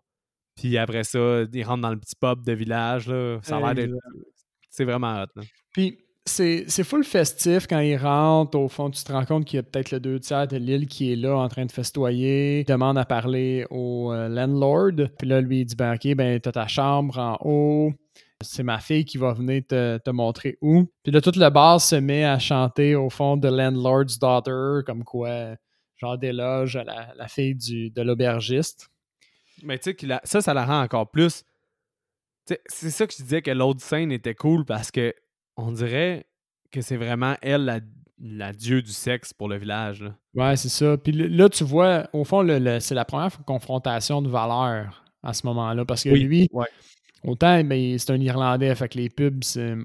Puis 0.55 0.77
après 0.77 1.03
ça, 1.03 1.41
ils 1.51 1.63
rentrent 1.63 1.81
dans 1.81 1.89
le 1.89 1.99
petit 1.99 2.15
pub 2.15 2.45
de 2.45 2.53
village. 2.53 3.07
Là. 3.07 3.39
Ça 3.41 3.57
a 3.57 3.59
l'air 3.59 3.73
d'être. 3.73 3.93
C'est 4.69 4.85
vraiment 4.85 5.23
hot. 5.23 5.27
Là. 5.35 5.41
Puis 5.71 5.97
c'est 6.25 6.65
c'est 6.67 6.83
full 6.83 7.03
festif 7.03 7.65
quand 7.67 7.79
ils 7.79 7.97
rentrent. 7.97 8.57
Au 8.57 8.69
fond, 8.69 8.91
tu 8.91 9.03
te 9.03 9.11
rends 9.11 9.25
compte 9.25 9.45
qu'il 9.45 9.57
y 9.57 9.59
a 9.59 9.63
peut-être 9.63 9.89
le 9.89 9.99
deux 9.99 10.19
tiers 10.19 10.47
de 10.47 10.57
l'île 10.57 10.87
qui 10.87 11.11
est 11.11 11.15
là 11.15 11.35
en 11.35 11.47
train 11.47 11.65
de 11.65 11.71
festoyer. 11.71 12.59
Il 12.59 12.65
demande 12.65 12.99
à 12.99 13.05
parler 13.05 13.65
au 13.71 14.13
euh, 14.13 14.29
landlord. 14.29 15.09
Puis 15.17 15.27
là, 15.27 15.41
lui, 15.41 15.61
il 15.61 15.65
dit 15.65 15.75
Ben, 15.75 15.95
OK, 15.95 16.15
ben, 16.15 16.39
t'as 16.39 16.51
ta 16.51 16.67
chambre 16.67 17.17
en 17.17 17.37
haut. 17.41 17.93
C'est 18.43 18.63
ma 18.63 18.79
fille 18.79 19.05
qui 19.05 19.17
va 19.17 19.33
venir 19.33 19.63
te, 19.67 19.97
te 19.97 20.09
montrer 20.09 20.57
où. 20.61 20.85
Puis 21.03 21.11
là, 21.11 21.21
tout 21.21 21.31
le 21.35 21.49
bar 21.49 21.81
se 21.81 21.95
met 21.95 22.23
à 22.25 22.37
chanter 22.39 22.95
au 22.95 23.09
fond 23.09 23.37
de 23.37 23.47
Landlord's 23.47 24.19
Daughter, 24.19 24.83
comme 24.85 25.03
quoi, 25.03 25.55
genre 25.97 26.17
d'éloge 26.17 26.75
à 26.75 26.83
la, 26.83 27.13
la 27.15 27.27
fille 27.27 27.55
du, 27.55 27.89
de 27.89 28.01
l'aubergiste. 28.01 28.89
Mais 29.63 29.77
tu 29.79 29.95
sais, 29.99 30.19
ça, 30.23 30.41
ça 30.41 30.53
la 30.53 30.65
rend 30.65 30.81
encore 30.81 31.09
plus. 31.09 31.43
C'est 32.67 32.89
ça 32.91 33.07
que 33.07 33.13
je 33.17 33.23
disais 33.23 33.41
que 33.41 33.51
l'autre 33.51 33.81
scène 33.81 34.11
était 34.11 34.35
cool 34.35 34.65
parce 34.65 34.91
que 34.91 35.13
on 35.55 35.71
dirait 35.71 36.25
que 36.71 36.81
c'est 36.81 36.97
vraiment 36.97 37.35
elle, 37.41 37.63
la, 37.63 37.79
la 38.19 38.51
dieu 38.51 38.81
du 38.81 38.91
sexe 38.91 39.31
pour 39.33 39.47
le 39.47 39.57
village. 39.57 40.01
Là. 40.03 40.15
Ouais, 40.33 40.55
c'est 40.57 40.67
ça. 40.69 40.97
Puis 40.97 41.13
là, 41.13 41.47
tu 41.47 41.63
vois, 41.63 42.09
au 42.11 42.25
fond, 42.25 42.41
le- 42.41 42.59
le- 42.59 42.79
c'est 42.81 42.95
la 42.95 43.05
première 43.05 43.31
confrontation 43.45 44.21
de 44.21 44.27
valeurs 44.29 45.05
à 45.21 45.31
ce 45.33 45.45
moment-là. 45.47 45.85
Parce 45.85 46.03
que 46.03 46.09
Oui, 46.09 46.23
lui, 46.23 46.49
ouais. 46.51 46.67
Autant 47.23 47.63
ben, 47.63 47.97
c'est 47.97 48.11
un 48.11 48.19
Irlandais, 48.21 48.73
fait 48.75 48.89
que 48.89 48.97
les 48.97 49.09
pubs, 49.09 49.43
c'est 49.43 49.75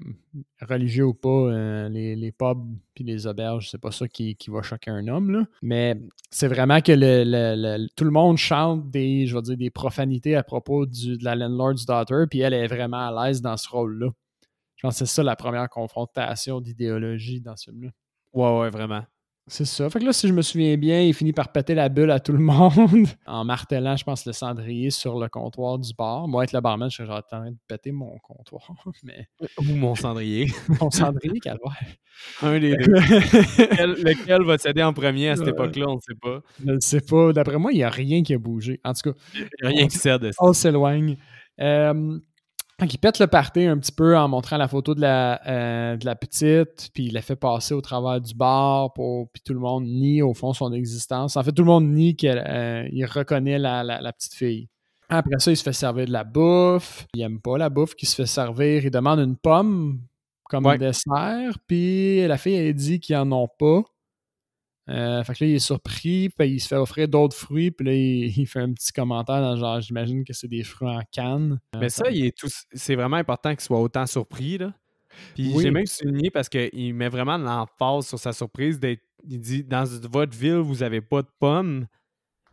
religieux 0.61 1.05
ou 1.05 1.13
pas, 1.13 1.29
euh, 1.29 1.89
les, 1.89 2.15
les 2.15 2.31
pubs 2.31 2.63
puis 2.93 3.03
les 3.03 3.27
auberges, 3.27 3.69
c'est 3.69 3.79
pas 3.81 3.91
ça 3.91 4.07
qui, 4.07 4.35
qui 4.35 4.49
va 4.49 4.61
choquer 4.61 4.91
un 4.91 5.07
homme. 5.07 5.31
Là. 5.31 5.45
Mais 5.61 5.97
c'est 6.31 6.47
vraiment 6.47 6.81
que 6.81 6.91
le, 6.91 7.23
le- 7.25 7.55
le- 7.55 7.87
tout 7.95 8.03
le 8.03 8.11
monde 8.11 8.37
chante 8.37 8.89
des, 8.91 9.25
je 9.25 9.35
vais 9.35 9.41
dire, 9.41 9.57
des 9.57 9.69
profanités 9.69 10.35
à 10.35 10.43
propos 10.43 10.85
du, 10.85 11.17
de 11.17 11.23
la 11.23 11.35
landlord's 11.35 11.85
daughter, 11.85 12.25
puis 12.29 12.39
elle 12.41 12.53
est 12.53 12.67
vraiment 12.67 13.07
à 13.07 13.27
l'aise 13.27 13.41
dans 13.41 13.57
ce 13.57 13.69
rôle-là. 13.69 14.09
Je 14.75 14.81
pense 14.87 14.99
que 14.99 15.05
c'est 15.05 15.13
ça 15.13 15.23
la 15.23 15.35
première 15.35 15.69
confrontation 15.69 16.61
d'idéologie 16.61 17.41
dans 17.41 17.55
ce 17.55 17.69
film-là. 17.71 17.89
Ouais, 18.33 18.59
ouais, 18.59 18.69
vraiment. 18.69 19.03
C'est 19.51 19.65
ça. 19.65 19.89
Fait 19.89 19.99
que 19.99 20.05
là, 20.05 20.13
si 20.13 20.27
je 20.27 20.33
me 20.33 20.43
souviens 20.43 20.77
bien, 20.77 21.01
il 21.01 21.13
finit 21.13 21.33
par 21.33 21.51
péter 21.51 21.73
la 21.73 21.89
bulle 21.89 22.11
à 22.11 22.19
tout 22.19 22.31
le 22.31 22.37
monde 22.39 23.07
en 23.25 23.43
martelant, 23.43 23.97
je 23.97 24.03
pense, 24.03 24.25
le 24.27 24.31
cendrier 24.31 24.91
sur 24.91 25.19
le 25.19 25.27
comptoir 25.27 25.79
du 25.79 25.91
bar. 25.97 26.27
Moi, 26.27 26.43
être 26.43 26.53
le 26.53 26.61
barman, 26.61 26.89
je 26.89 26.97
serais 26.97 27.07
genre 27.07 27.17
en 27.17 27.21
train 27.21 27.49
de 27.51 27.57
péter 27.67 27.91
mon 27.91 28.15
comptoir. 28.19 28.61
Mais 29.03 29.27
Ou 29.57 29.75
mon 29.75 29.95
cendrier. 29.95 30.51
mon 30.81 30.91
cendrier, 30.91 31.39
calvaire. 31.39 31.75
Un 32.43 32.59
des 32.59 32.75
deux. 32.75 32.91
lequel, 32.93 33.91
lequel 34.03 34.43
va 34.43 34.57
céder 34.59 34.83
en 34.83 34.93
premier 34.93 35.29
à 35.29 35.35
cette 35.35 35.47
époque-là, 35.47 35.85
on 35.87 35.95
ne 35.95 36.01
sait 36.01 36.15
pas. 36.21 36.41
je 36.63 36.71
ne 36.71 36.79
sais 36.79 37.01
pas. 37.01 37.33
D'après 37.33 37.57
moi, 37.57 37.71
il 37.71 37.77
n'y 37.77 37.83
a 37.83 37.89
rien 37.89 38.21
qui 38.21 38.35
a 38.35 38.37
bougé. 38.37 38.79
En 38.83 38.93
tout 38.93 39.11
cas, 39.11 39.19
Il 39.33 39.47
y 39.63 39.65
a 39.65 39.69
rien 39.69 39.87
qui 39.87 39.97
cède. 39.97 40.29
on 40.39 40.53
s'éloigne. 40.53 41.17
Euh, 41.59 42.19
donc, 42.79 42.93
il 42.93 42.97
pète 42.97 43.19
le 43.19 43.27
party 43.27 43.65
un 43.65 43.77
petit 43.77 43.91
peu 43.91 44.17
en 44.17 44.27
montrant 44.27 44.57
la 44.57 44.67
photo 44.67 44.95
de 44.95 45.01
la, 45.01 45.41
euh, 45.47 45.97
de 45.97 46.05
la 46.05 46.15
petite, 46.15 46.89
puis 46.93 47.05
il 47.07 47.13
la 47.13 47.21
fait 47.21 47.35
passer 47.35 47.73
au 47.73 47.81
travers 47.81 48.21
du 48.21 48.33
bar, 48.33 48.93
pour, 48.93 49.29
puis 49.31 49.41
tout 49.43 49.53
le 49.53 49.59
monde 49.59 49.85
nie 49.85 50.21
au 50.21 50.33
fond 50.33 50.53
son 50.53 50.71
existence. 50.73 51.35
En 51.37 51.43
fait, 51.43 51.51
tout 51.51 51.63
le 51.63 51.67
monde 51.67 51.85
nie 51.89 52.15
qu'il 52.15 52.31
reconnaît 53.05 53.59
la, 53.59 53.83
la- 53.83 54.01
la 54.01 54.13
petite 54.13 54.33
fille. 54.33 54.69
Après 55.09 55.39
ça, 55.39 55.51
il 55.51 55.57
se 55.57 55.63
fait 55.63 55.73
servir 55.73 56.05
de 56.05 56.11
la 56.11 56.23
bouffe. 56.23 57.07
Il 57.15 57.21
aime 57.21 57.41
pas 57.41 57.57
la 57.57 57.69
bouffe 57.69 57.95
qui 57.95 58.05
se 58.05 58.15
fait 58.15 58.27
servir. 58.27 58.85
Il 58.85 58.91
demande 58.91 59.19
une 59.19 59.35
pomme 59.35 59.99
comme 60.45 60.65
Ouais. 60.65 60.77
dessert, 60.77 61.57
puis 61.67 62.25
la 62.27 62.37
fille, 62.37 62.53
elle 62.55 62.73
dit 62.75 62.99
qu'ils 62.99 63.15
en 63.17 63.31
ont 63.31 63.47
pas. 63.47 63.81
Euh, 64.89 65.23
fait 65.23 65.33
que 65.35 65.43
là, 65.43 65.49
il 65.51 65.55
est 65.55 65.59
surpris, 65.59 66.29
puis 66.29 66.49
il 66.49 66.59
se 66.59 66.67
fait 66.67 66.75
offrir 66.75 67.07
d'autres 67.07 67.35
fruits, 67.35 67.69
puis 67.71 67.85
là, 67.85 67.93
il, 67.93 68.25
il 68.37 68.45
fait 68.47 68.59
un 68.59 68.73
petit 68.73 68.91
commentaire 68.91 69.39
dans 69.41 69.53
le 69.53 69.59
genre, 69.59 69.79
j'imagine 69.81 70.23
que 70.23 70.33
c'est 70.33 70.47
des 70.47 70.63
fruits 70.63 70.89
en 70.89 71.01
canne. 71.11 71.59
Euh, 71.75 71.79
Mais 71.79 71.89
ça, 71.89 72.09
il 72.09 72.25
est 72.25 72.35
tout- 72.37 72.47
c'est 72.73 72.95
vraiment 72.95 73.17
important 73.17 73.51
qu'il 73.51 73.61
soit 73.61 73.79
autant 73.79 74.05
surpris. 74.07 74.57
Là. 74.57 74.73
Puis 75.35 75.51
Oui. 75.53 75.63
j'ai 75.63 75.71
même 75.71 75.85
souligné 75.85 76.29
parce 76.31 76.49
qu'il 76.49 76.93
met 76.95 77.09
vraiment 77.09 77.37
l'emphase 77.37 78.07
sur 78.07 78.19
sa 78.19 78.33
surprise. 78.33 78.79
d'être- 78.79 79.03
Il 79.27 79.39
dit 79.41 79.63
Dans 79.63 79.83
votre 80.09 80.35
ville, 80.37 80.55
vous 80.55 80.77
n'avez 80.77 81.01
pas 81.01 81.21
de 81.21 81.27
pommes. 81.39 81.85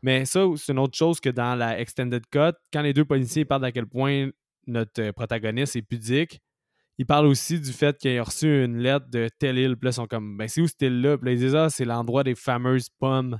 Mais 0.02 0.24
ça, 0.24 0.44
c'est 0.56 0.72
une 0.72 0.78
autre 0.78 0.96
chose 0.96 1.20
que 1.20 1.28
dans 1.30 1.54
la 1.54 1.78
Extended 1.80 2.24
Cut, 2.30 2.52
quand 2.72 2.82
les 2.82 2.92
deux 2.92 3.04
policiers 3.04 3.44
parlent 3.44 3.62
d'à 3.62 3.72
quel 3.72 3.86
point 3.86 4.28
notre 4.66 5.00
euh, 5.00 5.12
protagoniste 5.12 5.76
est 5.76 5.82
pudique, 5.82 6.40
ils 6.98 7.06
parlent 7.06 7.26
aussi 7.26 7.60
du 7.60 7.72
fait 7.72 7.96
qu'il 7.98 8.16
a 8.18 8.22
reçu 8.22 8.64
une 8.64 8.78
lettre 8.78 9.06
de 9.10 9.28
telle 9.38 9.58
île. 9.58 9.76
Puis 9.76 9.86
là, 9.86 9.90
ils 9.90 9.94
sont 9.94 10.06
comme 10.06 10.36
Ben, 10.36 10.48
c'est 10.48 10.60
où 10.60 10.66
cette 10.66 10.82
île-là? 10.82 11.18
Puis 11.18 11.26
là, 11.26 11.32
ils 11.32 11.38
disent 11.38 11.54
Ah, 11.54 11.68
c'est 11.70 11.84
l'endroit 11.84 12.24
des 12.24 12.34
fameuses 12.34 12.88
pommes. 12.98 13.38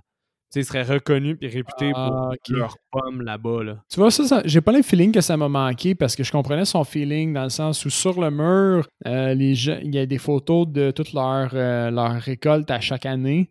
Tu 0.53 0.55
sais, 0.55 0.61
ils 0.61 0.65
seraient 0.65 0.83
reconnus 0.95 1.37
et 1.41 1.49
réputés 1.49 1.91
Ah, 1.95 2.31
pour 2.47 2.57
leurs 2.57 2.77
pommes 2.93 3.23
là-bas. 3.23 3.65
Là. 3.65 3.83
Tu 3.91 3.99
vois, 3.99 4.11
ça, 4.13 4.25
ça- 4.25 4.43
j'ai 4.45 4.61
pas 4.61 4.71
le 4.73 4.83
feeling 4.83 5.11
que 5.11 5.21
ça 5.21 5.37
m'a 5.37 5.49
manqué 5.49 5.95
parce 5.97 6.15
que 6.15 6.23
je 6.23 6.31
comprenais 6.31 6.65
son 6.65 6.85
feeling 6.85 7.33
dans 7.33 7.43
le 7.43 7.49
sens 7.49 7.85
où 7.85 7.91
sur 7.91 8.21
le 8.21 8.31
mur, 8.31 8.87
euh, 9.07 9.35
les 9.35 9.55
gens, 9.57 9.79
il 9.83 9.93
y 9.95 9.99
a 9.99 10.07
des 10.07 10.19
photos 10.19 10.69
de 10.69 10.93
toute 10.93 11.13
leur, 11.13 11.51
euh, 11.55 11.91
leur 11.91 12.13
récolte 12.13 12.71
à 12.71 12.81
chaque 12.81 13.07
année. 13.07 13.51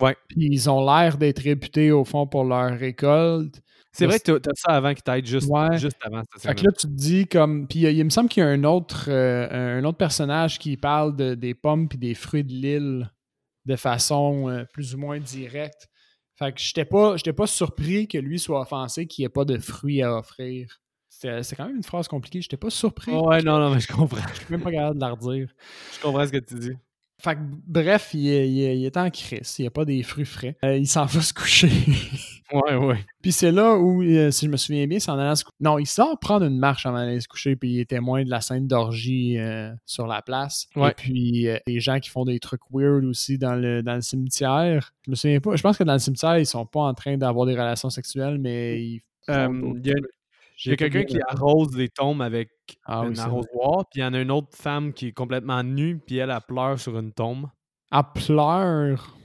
Ouais. 0.00 0.16
Puis 0.28 0.48
ils 0.50 0.68
ont 0.68 0.84
l'air 0.84 1.16
d'être 1.16 1.38
réputés 1.42 1.92
au 1.92 2.04
fond 2.04 2.26
pour 2.26 2.42
leur 2.44 2.76
récolte. 2.76 3.60
C'est 3.94 4.06
vrai 4.06 4.18
que 4.18 4.38
t'as 4.38 4.50
as 4.50 4.54
ça 4.54 4.70
avant 4.72 4.94
qu'il 4.94 5.02
t'aide 5.02 5.26
juste, 5.26 5.48
Ouais. 5.50 5.76
juste 5.78 5.98
avant 6.02 6.22
cette 6.32 6.42
Fait 6.42 6.54
que 6.54 6.64
là, 6.64 6.72
tu 6.72 6.86
te 6.86 6.92
dis 6.92 7.26
comme. 7.26 7.66
Puis 7.68 7.80
il, 7.80 7.88
il 7.98 8.04
me 8.04 8.10
semble 8.10 8.28
qu'il 8.30 8.42
y 8.42 8.46
a 8.46 8.48
un 8.48 8.64
autre, 8.64 9.06
euh, 9.08 9.78
un 9.80 9.84
autre 9.84 9.98
personnage 9.98 10.58
qui 10.58 10.76
parle 10.76 11.14
de- 11.16 11.34
des 11.34 11.52
pommes 11.54 11.88
puis 11.88 11.98
des 11.98 12.14
fruits 12.14 12.44
de 12.44 12.52
l'île 12.52 13.10
de 13.66 13.76
façon 13.76 14.48
euh, 14.48 14.64
plus 14.72 14.94
ou 14.94 14.98
moins 14.98 15.20
directe. 15.20 15.88
Fait 16.38 16.52
que 16.52 16.58
j'étais 16.60 16.86
pas, 16.86 17.16
pas 17.36 17.46
surpris 17.46 18.08
que 18.08 18.16
lui 18.18 18.38
soit 18.38 18.62
offensé 18.62 19.06
qu'il 19.06 19.22
n'y 19.22 19.26
ait 19.26 19.28
pas 19.28 19.44
de 19.44 19.58
fruits 19.58 20.02
à 20.02 20.16
offrir. 20.16 20.78
C'est 21.10 21.54
quand 21.54 21.66
même 21.66 21.76
une 21.76 21.82
phrase 21.84 22.08
compliquée. 22.08 22.40
J'étais 22.40 22.56
pas 22.56 22.70
surpris. 22.70 23.12
Ouais, 23.12 23.42
non, 23.42 23.58
non, 23.60 23.72
mais 23.74 23.78
je 23.80 23.86
comprends. 23.92 24.16
Je 24.32 24.38
suis 24.40 24.46
même 24.50 24.62
pas 24.62 24.72
capable 24.72 24.96
de 24.96 25.00
la 25.04 25.10
redire. 25.12 25.48
Je 25.94 26.00
comprends 26.00 26.26
ce 26.26 26.32
que 26.32 26.38
tu 26.38 26.54
dis. 26.54 26.72
Fait 27.20 27.34
que, 27.36 27.40
bref, 27.42 28.10
il 28.14 28.26
est, 28.28 28.48
il 28.50 28.60
est- 28.62 28.78
il 28.78 28.84
est 28.86 28.96
en 28.96 29.08
crise. 29.10 29.54
Il 29.58 29.62
n'y 29.62 29.68
a 29.68 29.70
pas 29.70 29.84
des 29.84 30.02
fruits 30.02 30.24
frais. 30.24 30.56
Euh, 30.64 30.76
il 30.78 30.88
s'en 30.88 31.04
va 31.04 31.20
se 31.20 31.32
coucher. 31.34 31.68
Ouais, 32.52 32.76
ouais. 32.76 33.04
Puis 33.22 33.32
c'est 33.32 33.50
là 33.50 33.76
où, 33.76 34.02
euh, 34.02 34.30
si 34.30 34.46
je 34.46 34.50
me 34.50 34.56
souviens 34.56 34.86
bien, 34.86 34.98
c'est 34.98 35.10
en 35.10 35.18
allant 35.18 35.34
se 35.34 35.44
coucher. 35.44 35.56
Non, 35.60 35.78
il 35.78 35.86
sort 35.86 36.18
prendre 36.18 36.44
une 36.44 36.58
marche 36.58 36.84
avant 36.84 36.98
d'aller 36.98 37.20
se 37.20 37.28
coucher, 37.28 37.56
puis 37.56 37.70
il 37.70 37.80
est 37.80 37.88
témoin 37.88 38.24
de 38.24 38.30
la 38.30 38.40
scène 38.40 38.66
d'orgie 38.66 39.38
euh, 39.38 39.72
sur 39.86 40.06
la 40.06 40.20
place. 40.22 40.68
Ouais. 40.76 40.90
Et 40.90 40.94
puis, 40.94 41.48
euh, 41.48 41.58
les 41.66 41.80
gens 41.80 41.98
qui 41.98 42.10
font 42.10 42.24
des 42.24 42.38
trucs 42.38 42.60
weird 42.70 43.04
aussi 43.04 43.38
dans 43.38 43.54
le, 43.54 43.82
dans 43.82 43.94
le 43.94 44.02
cimetière. 44.02 44.92
Je 45.06 45.10
me 45.10 45.16
souviens 45.16 45.40
pas. 45.40 45.56
Je 45.56 45.62
pense 45.62 45.78
que 45.78 45.84
dans 45.84 45.94
le 45.94 45.98
cimetière, 45.98 46.38
ils 46.38 46.46
sont 46.46 46.66
pas 46.66 46.80
en 46.80 46.94
train 46.94 47.16
d'avoir 47.16 47.46
des 47.46 47.54
relations 47.54 47.90
sexuelles, 47.90 48.38
mais 48.38 48.82
ils 48.82 49.02
Il 49.28 49.92
y 50.66 50.72
a, 50.72 50.76
quelqu'un 50.76 51.04
qui 51.04 51.18
arrose 51.26 51.76
les 51.76 51.88
tombes 51.88 52.22
avec 52.22 52.50
Ah 52.84 53.00
un 53.00 53.16
arrosoir, 53.16 53.86
puis 53.90 54.00
il 54.00 54.02
y 54.02 54.04
en 54.04 54.14
a 54.14 54.20
une 54.20 54.30
autre 54.30 54.50
femme 54.52 54.92
qui 54.92 55.08
est 55.08 55.12
complètement 55.12 55.62
nue, 55.62 55.98
puis 56.06 56.18
elle, 56.18 56.30
elle 56.30 56.40
pleure 56.46 56.78
sur 56.78 56.98
une 56.98 57.12
tombe. 57.12 57.46
Elle 57.90 58.00
pleure? 58.14 59.16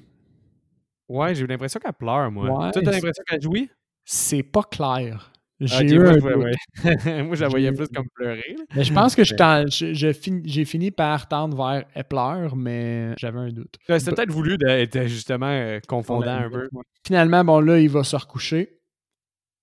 Ouais, 1.10 1.34
j'ai 1.36 1.44
eu 1.44 1.48
l'impression 1.48 1.80
qu'elle 1.80 1.94
pleure, 1.94 2.30
moi. 2.32 2.46
Ouais, 2.50 2.72
Toi, 2.72 2.82
t'as 2.82 2.92
c'est- 2.92 2.92
l'impression 2.92 3.24
qu'elle 3.26 3.42
jouit? 3.42 3.70
C'est 4.06 4.44
pas 4.44 4.64
clair. 4.64 5.32
J'ai 5.60 5.86
Ok, 5.86 5.92
eu 5.92 6.00
moi, 6.00 6.12
un 6.12 6.38
ouais. 6.38 6.54
moi, 7.24 7.36
je 7.36 7.42
la 7.42 7.48
J'ai 7.48 7.48
voyais 7.48 7.72
plus 7.72 7.88
comme 7.88 8.08
pleurer. 8.14 8.56
Mais 8.76 8.84
je 8.84 8.94
pense 8.94 9.16
que 9.16 9.24
je 9.24 9.34
t'en- 9.34 9.66
je- 9.68 9.92
je 9.94 10.14
fin- 10.14 10.42
j'ai 10.46 10.66
fini 10.66 10.92
par 10.92 11.28
tendre 11.28 11.58
vers 11.58 11.84
elle 11.96 12.04
pleure, 12.04 12.56
mais 12.56 13.16
j'avais 13.18 13.40
un 13.40 13.50
doute. 13.50 13.76
C'était 13.88 14.12
peut-être 14.12 14.32
voulu 14.32 14.58
d'être 14.58 15.08
justement 15.08 15.48
euh, 15.50 15.80
confondant 15.88 16.32
un 16.32 16.50
peu. 16.50 16.70
Finalement, 17.06 17.44
bon, 17.44 17.60
là, 17.60 17.80
il 17.80 17.90
va 17.90 18.04
se 18.04 18.16
recoucher. 18.16 18.80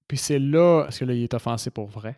Puis 0.08 0.18
c'est 0.18 0.40
là, 0.40 0.82
parce 0.84 0.98
que 0.98 1.04
là, 1.04 1.14
il 1.14 1.22
est 1.22 1.34
offensé 1.34 1.70
pour 1.70 1.86
vrai. 1.86 2.16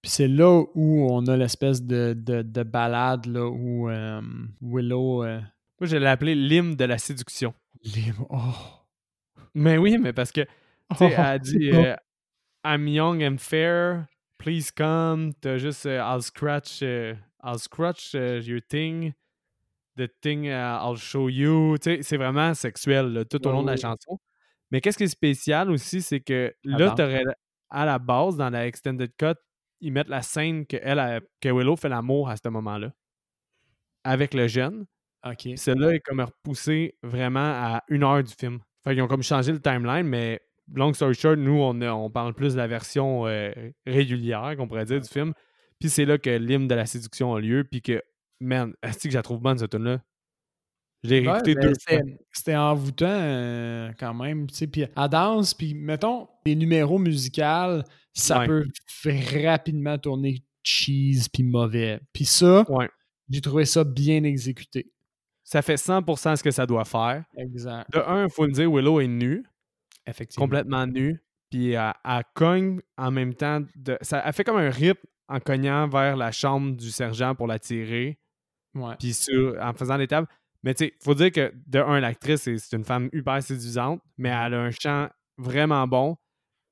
Puis 0.00 0.10
c'est 0.10 0.28
là 0.28 0.62
où 0.74 1.06
on 1.10 1.26
a 1.26 1.36
l'espèce 1.36 1.82
de, 1.82 2.14
de, 2.16 2.42
de 2.42 2.62
balade, 2.62 3.26
là, 3.26 3.46
où 3.48 3.88
euh, 3.90 4.20
Willow. 4.60 5.24
euh, 5.24 5.40
Moi, 5.80 5.88
je 5.88 5.96
l'ai 5.96 6.06
appelé 6.06 6.34
l'hymne 6.36 6.76
de 6.76 6.84
la 6.84 6.98
séduction. 6.98 7.52
Les- 7.82 8.12
oh. 8.30 8.54
Mais 9.54 9.78
oui, 9.78 9.98
mais 9.98 10.12
parce 10.12 10.32
que, 10.32 10.42
tu 10.42 10.96
sais, 10.96 11.14
Oh, 11.18 11.22
elle 11.22 11.38
dit 11.40 11.50
c'est 11.50 11.70
bon. 11.70 11.84
euh, 11.84 11.96
I'm 12.64 12.86
young 12.88 13.22
and 13.22 13.38
fair, 13.38 14.06
please 14.38 14.70
come. 14.74 15.32
T'as 15.40 15.58
juste 15.58 15.86
euh, 15.86 15.98
I'll 16.00 16.22
scratch, 16.22 16.80
euh, 16.82 17.14
I'll 17.42 17.58
scratch 17.58 18.14
your 18.14 18.60
thing, 18.68 19.12
the 19.96 20.08
thing 20.20 20.44
uh, 20.46 20.78
I'll 20.84 20.96
show 20.96 21.28
you. 21.28 21.76
Tu 21.78 21.96
sais, 21.96 22.02
c'est 22.02 22.16
vraiment 22.16 22.54
sexuel 22.54 23.12
là, 23.12 23.24
tout 23.24 23.46
au 23.46 23.50
long 23.50 23.62
de 23.62 23.66
la 23.68 23.76
chanson. 23.76 24.18
Mais 24.70 24.80
qu'est-ce 24.80 24.96
qui 24.96 25.04
est 25.04 25.08
spécial 25.08 25.70
aussi, 25.70 26.00
c'est 26.00 26.20
que 26.20 26.54
là, 26.64 26.86
t'aurais 26.94 27.24
à 27.68 27.84
la 27.84 27.98
base, 27.98 28.36
dans 28.36 28.48
la 28.50 28.66
extended 28.66 29.12
cut, 29.18 29.34
ils 29.80 29.92
mettent 29.92 30.08
la 30.08 30.22
scène 30.22 30.66
que, 30.66 30.76
elle, 30.80 30.98
a- 30.98 31.20
que 31.40 31.48
Willow 31.48 31.76
fait 31.76 31.88
l'amour 31.88 32.28
à 32.30 32.36
ce 32.36 32.48
moment-là 32.48 32.92
avec 34.04 34.34
le 34.34 34.46
jeune. 34.48 34.86
Ok. 35.24 35.48
Celle-là 35.56 35.94
est 35.94 36.00
comme 36.00 36.20
repoussée 36.20 36.96
vraiment 37.02 37.40
à 37.40 37.82
une 37.88 38.02
heure 38.02 38.22
du 38.22 38.32
film. 38.32 38.58
Fait 38.84 38.94
qu'ils 38.94 39.02
ont 39.02 39.08
comme 39.08 39.22
changé 39.22 39.52
le 39.52 39.60
timeline, 39.60 40.02
mais 40.06 40.40
long 40.74 40.92
story 40.92 41.14
short, 41.14 41.38
nous, 41.38 41.60
on, 41.62 42.10
parle 42.10 42.34
plus 42.34 42.54
de 42.54 42.58
la 42.58 42.66
version 42.66 43.26
euh, 43.26 43.52
régulière, 43.86 44.54
qu'on 44.56 44.66
pourrait 44.66 44.84
dire, 44.84 45.00
du 45.00 45.08
film. 45.08 45.32
Puis 45.78 45.90
c'est 45.90 46.04
là 46.04 46.18
que 46.18 46.30
l'hymne 46.30 46.66
de 46.68 46.74
la 46.74 46.86
séduction 46.86 47.34
a 47.34 47.40
lieu, 47.40 47.64
puis 47.64 47.82
que, 47.82 48.02
man, 48.40 48.72
est-ce 48.82 48.98
que 49.04 49.10
je 49.10 49.16
la 49.16 49.22
trouve 49.22 49.40
bonne, 49.40 49.58
cette 49.58 49.70
tune-là? 49.70 50.00
Je 51.04 51.10
l'ai 51.10 51.20
Ouais, 51.20 51.32
réécouté 51.32 51.54
ben, 51.54 51.60
deux 51.62 51.74
fois. 51.74 51.98
c'était- 52.32 52.56
envoûtant 52.56 53.06
euh, 53.08 53.92
quand 53.98 54.14
même. 54.14 54.46
tu 54.48 54.54
sais, 54.54 54.66
Puis 54.68 54.86
à 54.94 55.08
danse, 55.08 55.52
puis 55.54 55.74
mettons, 55.74 56.28
les 56.46 56.54
numéros 56.54 56.98
musicaux, 56.98 57.82
ça 58.12 58.38
Ouais. 58.40 58.46
peut 58.46 58.66
rapidement 59.44 59.98
tourner 59.98 60.44
cheese 60.62 61.28
puis 61.32 61.42
mauvais. 61.42 62.00
Puis 62.12 62.24
ça, 62.24 62.64
Ouais. 62.70 62.88
j'ai 63.28 63.40
trouvé 63.40 63.64
ça 63.64 63.82
bien 63.82 64.22
exécuté. 64.22 64.92
Ça 65.52 65.60
fait 65.60 65.74
100% 65.74 66.36
ce 66.36 66.42
que 66.42 66.50
ça 66.50 66.64
doit 66.64 66.86
faire. 66.86 67.24
Exact. 67.36 67.92
De 67.92 67.98
un, 67.98 68.24
il 68.24 68.30
faut 68.30 68.46
le 68.46 68.52
dire, 68.52 68.72
Willow 68.72 69.00
est 69.00 69.06
nue, 69.06 69.44
Effectivement. 70.06 70.46
complètement 70.46 70.86
nue, 70.86 71.22
puis 71.50 71.72
elle, 71.72 71.92
elle 72.06 72.22
cogne 72.32 72.80
en 72.96 73.10
même 73.10 73.34
temps. 73.34 73.60
De, 73.76 73.98
ça, 74.00 74.22
elle 74.24 74.32
fait 74.32 74.44
comme 74.44 74.56
un 74.56 74.70
rythme 74.70 75.06
en 75.28 75.40
cognant 75.40 75.86
vers 75.88 76.16
la 76.16 76.32
chambre 76.32 76.74
du 76.74 76.90
sergent 76.90 77.34
pour 77.34 77.46
la 77.46 77.58
tirer. 77.58 78.18
Ouais. 78.74 78.94
puis 78.98 79.12
sur, 79.12 79.54
en 79.60 79.74
faisant 79.74 79.98
les 79.98 80.06
tables. 80.06 80.26
Mais 80.62 80.72
tu 80.72 80.86
sais, 80.86 80.94
faut 81.04 81.12
dire 81.14 81.30
que 81.30 81.52
de 81.66 81.80
un, 81.80 82.00
l'actrice, 82.00 82.44
c'est 82.44 82.72
une 82.74 82.84
femme 82.84 83.10
hyper 83.12 83.42
séduisante, 83.42 84.00
mais 84.16 84.30
elle 84.30 84.54
a 84.54 84.60
un 84.62 84.70
chant 84.70 85.10
vraiment 85.36 85.86
bon, 85.86 86.16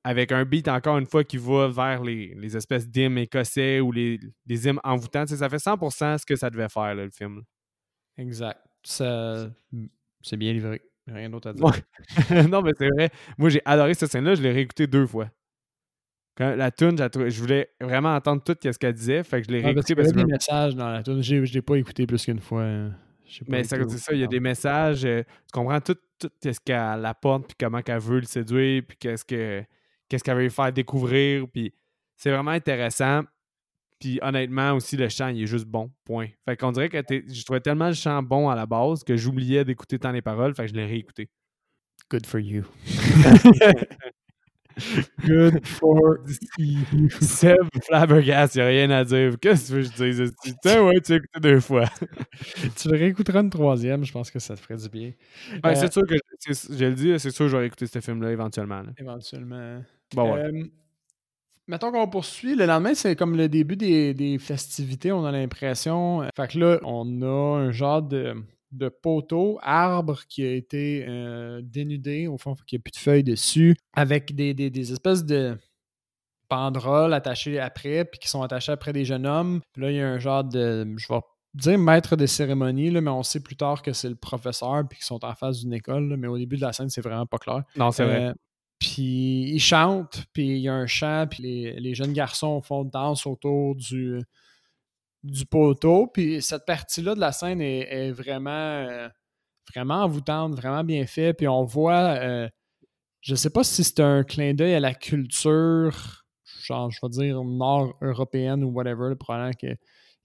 avec 0.03 0.31
un 0.31 0.43
beat 0.43 0.67
encore 0.67 0.97
une 0.97 1.05
fois 1.05 1.23
qui 1.23 1.37
va 1.37 1.67
vers 1.67 2.01
les, 2.01 2.33
les 2.33 2.57
espèces 2.57 2.89
d'hymnes 2.89 3.19
écossais 3.19 3.79
ou 3.79 3.91
les, 3.91 4.19
les 4.47 4.67
hymnes 4.67 4.79
envoûtants. 4.83 5.27
Ça 5.27 5.49
fait 5.49 5.57
100% 5.57 6.17
ce 6.17 6.25
que 6.25 6.35
ça 6.35 6.49
devait 6.49 6.69
faire, 6.69 6.95
là, 6.95 7.05
le 7.05 7.11
film. 7.11 7.43
Exact. 8.17 8.59
Ça, 8.83 9.49
c'est 10.21 10.37
bien 10.37 10.53
livré. 10.53 10.81
Rien 11.07 11.29
d'autre 11.29 11.49
à 11.49 11.53
dire. 11.53 11.65
Ouais. 11.65 12.47
non, 12.47 12.61
mais 12.61 12.71
c'est 12.77 12.87
vrai. 12.89 13.09
Moi, 13.37 13.49
j'ai 13.49 13.61
adoré 13.65 13.93
cette 13.93 14.11
scène-là. 14.11 14.35
Je 14.35 14.41
l'ai 14.41 14.51
réécouté 14.51 14.87
deux 14.87 15.05
fois. 15.07 15.29
Quand 16.37 16.55
la 16.55 16.71
tune, 16.71 16.95
je 16.97 17.41
voulais 17.41 17.69
vraiment 17.81 18.15
entendre 18.15 18.41
tout 18.43 18.55
ce 18.61 18.77
qu'elle 18.77 18.93
disait. 18.93 19.23
Fait 19.23 19.41
que 19.41 19.47
je 19.47 19.51
l'ai 19.51 19.63
Ouais, 19.63 19.73
parce 19.73 19.85
réécouté 19.87 19.93
qu'il 19.95 20.03
y 20.03 20.03
parce 20.03 20.13
que 20.13 20.25
des 20.25 20.31
messages 20.31 20.75
dans 20.75 20.89
la 20.89 21.03
tune. 21.03 21.21
Je 21.21 21.53
l'ai 21.53 21.61
pas 21.61 21.75
écouté 21.75 22.05
plus 22.07 22.23
qu'une 22.23 22.39
fois. 22.39 22.63
hein. 22.63 22.91
Pas 23.39 23.45
Mais 23.47 23.61
été 23.61 23.77
c'est 23.89 23.97
ça, 23.97 24.13
il 24.13 24.19
y 24.19 24.23
a 24.23 24.27
des 24.27 24.39
messages, 24.39 25.05
euh, 25.05 25.23
tu 25.23 25.51
comprends 25.53 25.79
tout, 25.79 25.95
tout 26.19 26.29
ce 26.41 26.59
qu'elle 26.59 27.05
apporte, 27.05 27.47
puis 27.47 27.55
comment 27.59 27.81
qu'elle 27.81 27.99
veut 27.99 28.19
le 28.19 28.25
séduire, 28.25 28.83
puis 28.85 28.97
qu'est-ce 28.97 29.23
que 29.23 29.63
qu'est-ce 30.09 30.23
qu'elle 30.23 30.35
veut 30.35 30.43
lui 30.43 30.49
faire 30.49 30.73
découvrir, 30.73 31.47
puis 31.47 31.73
c'est 32.17 32.31
vraiment 32.31 32.51
intéressant. 32.51 33.21
Puis 34.01 34.19
honnêtement 34.23 34.73
aussi, 34.73 34.97
le 34.97 35.07
chant, 35.09 35.27
il 35.27 35.43
est 35.43 35.47
juste 35.47 35.65
bon, 35.65 35.91
point. 36.03 36.27
Fait 36.43 36.57
qu'on 36.57 36.71
dirait 36.71 36.89
que 36.89 36.97
je 36.97 37.45
trouvais 37.45 37.61
tellement 37.61 37.87
le 37.87 37.93
chant 37.93 38.23
bon 38.23 38.49
à 38.49 38.55
la 38.55 38.65
base 38.65 39.03
que 39.03 39.15
j'oubliais 39.15 39.63
d'écouter 39.63 39.99
tant 39.99 40.11
les 40.11 40.23
paroles, 40.23 40.55
fait 40.55 40.63
que 40.63 40.69
je 40.69 40.73
l'ai 40.73 40.85
réécouté. 40.85 41.29
Good 42.09 42.25
for 42.25 42.39
you. 42.39 42.63
Good 45.25 45.65
for 45.67 46.17
you. 46.57 47.09
Seb 47.19 47.57
Flabbergast, 47.83 48.55
il 48.55 48.59
n'y 48.59 48.63
a 48.63 48.67
rien 48.67 48.89
à 48.89 49.03
dire. 49.03 49.35
Qu'est-ce 49.39 49.63
que 49.63 49.67
tu 49.67 49.73
veux 49.73 49.89
que 49.89 50.11
je 50.11 50.23
dise? 50.23 50.33
Tiens, 50.63 50.83
ouais, 50.83 50.99
tu 51.01 51.11
l'as 51.11 51.17
écouté 51.17 51.39
deux 51.39 51.59
fois. 51.59 51.85
tu 52.75 52.89
le 52.89 52.97
réécouteras 52.97 53.41
une 53.41 53.49
troisième, 53.49 54.03
je 54.03 54.11
pense 54.11 54.31
que 54.31 54.39
ça 54.39 54.55
te 54.55 54.61
ferait 54.61 54.77
du 54.77 54.89
bien. 54.89 55.11
Ben, 55.61 55.69
Euh, 55.71 55.75
c'est 55.75 55.93
sûr 55.93 56.03
que, 56.07 56.15
je, 56.15 56.85
le 56.85 56.95
dis, 56.95 57.19
c'est 57.19 57.29
sûr 57.29 57.45
que 57.45 57.51
je 57.51 57.57
vais 57.57 57.67
écouter 57.67 57.85
ce 57.85 57.99
film-là 57.99 58.31
éventuellement. 58.31 58.81
là. 58.81 58.91
Éventuellement. 58.97 59.83
Bon, 60.15 60.33
ouais. 60.33 60.39
Euh, 60.45 60.63
mettons 61.71 61.91
qu'on 61.91 62.07
poursuit. 62.07 62.55
Le 62.55 62.65
lendemain, 62.67 62.93
c'est 62.93 63.15
comme 63.15 63.35
le 63.35 63.49
début 63.49 63.75
des, 63.77 64.13
des 64.13 64.37
festivités, 64.37 65.11
on 65.11 65.25
a 65.25 65.31
l'impression. 65.31 66.21
Fait 66.35 66.47
que 66.47 66.59
là, 66.59 66.79
on 66.83 67.21
a 67.23 67.57
un 67.59 67.71
genre 67.71 68.03
de, 68.03 68.35
de 68.71 68.89
poteau, 68.89 69.57
arbre 69.63 70.19
qui 70.29 70.43
a 70.45 70.51
été 70.51 71.03
euh, 71.07 71.61
dénudé, 71.63 72.27
au 72.27 72.37
fond, 72.37 72.53
qu'il 72.67 72.77
n'y 72.77 72.81
a 72.81 72.83
plus 72.83 72.91
de 72.91 72.97
feuilles 72.97 73.23
dessus, 73.23 73.75
avec 73.93 74.35
des, 74.35 74.53
des- 74.53 74.69
des 74.69 74.91
espèces 74.91 75.25
de 75.25 75.57
banderoles 76.49 77.13
attachées 77.13 77.59
après, 77.59 78.05
puis 78.05 78.19
qui 78.19 78.27
sont 78.27 78.41
attachées 78.41 78.71
après 78.73 78.93
des 78.93 79.05
jeunes 79.05 79.25
hommes. 79.25 79.61
Puis 79.73 79.81
là, 79.81 79.91
il 79.91 79.97
y 79.97 80.01
a 80.01 80.07
un 80.09 80.19
genre 80.19 80.43
de, 80.43 80.85
je 80.97 81.07
vais 81.11 81.19
dire 81.53 81.77
maître 81.77 82.15
de 82.15 82.25
cérémonie, 82.25 82.91
là, 82.91 83.01
mais 83.01 83.11
on 83.11 83.23
sait 83.23 83.39
plus 83.39 83.55
tard 83.55 83.81
que 83.81 83.93
c'est 83.93 84.09
le 84.09 84.15
professeur, 84.15 84.83
puis 84.89 84.97
qu'ils 84.99 85.05
sont 85.05 85.23
en 85.23 85.33
face 85.33 85.59
d'une 85.61 85.73
école, 85.73 86.09
là, 86.09 86.17
mais 86.17 86.27
au 86.27 86.37
début 86.37 86.57
de 86.57 86.61
la 86.61 86.73
scène, 86.73 86.89
c'est 86.89 87.01
vraiment 87.01 87.25
pas 87.25 87.37
clair. 87.37 87.63
non, 87.75 87.91
c'est 87.91 88.03
vrai. 88.05 88.33
Puis 88.81 89.51
ils 89.53 89.59
chantent, 89.59 90.25
puis 90.33 90.47
il 90.47 90.57
y 90.57 90.67
a 90.67 90.73
un 90.73 90.87
chant, 90.87 91.27
puis 91.29 91.43
les, 91.43 91.79
les 91.79 91.93
jeunes 91.93 92.13
garçons 92.13 92.61
font 92.61 92.83
danse 92.83 93.27
autour 93.27 93.75
du, 93.75 94.19
du 95.23 95.45
poteau. 95.45 96.07
Puis 96.07 96.41
cette 96.41 96.65
partie-là 96.65 97.13
de 97.13 97.19
la 97.19 97.31
scène 97.31 97.61
est, 97.61 98.11
vraiment, 98.11 98.49
euh, 98.49 99.07
vraiment 99.73 100.03
envoûtante, 100.03 100.55
vraiment 100.55 100.83
bien 100.83 101.05
fait. 101.05 101.33
Puis 101.33 101.47
on 101.47 101.63
voit, 101.63 102.17
euh, 102.19 102.49
je 103.21 103.35
sais 103.35 103.51
pas 103.51 103.63
si 103.63 103.83
c'est 103.83 103.99
un 103.99 104.23
clin 104.23 104.55
d'œil 104.55 104.73
à 104.73 104.79
la 104.79 104.95
culture, 104.95 106.25
genre, 106.63 106.89
je 106.89 106.99
vais 107.03 107.09
dire 107.09 107.43
nord-européenne 107.43 108.63
ou 108.63 108.69
whatever, 108.69 109.09
là, 109.09 109.15
probablement 109.15 109.53
qu'il 109.53 109.77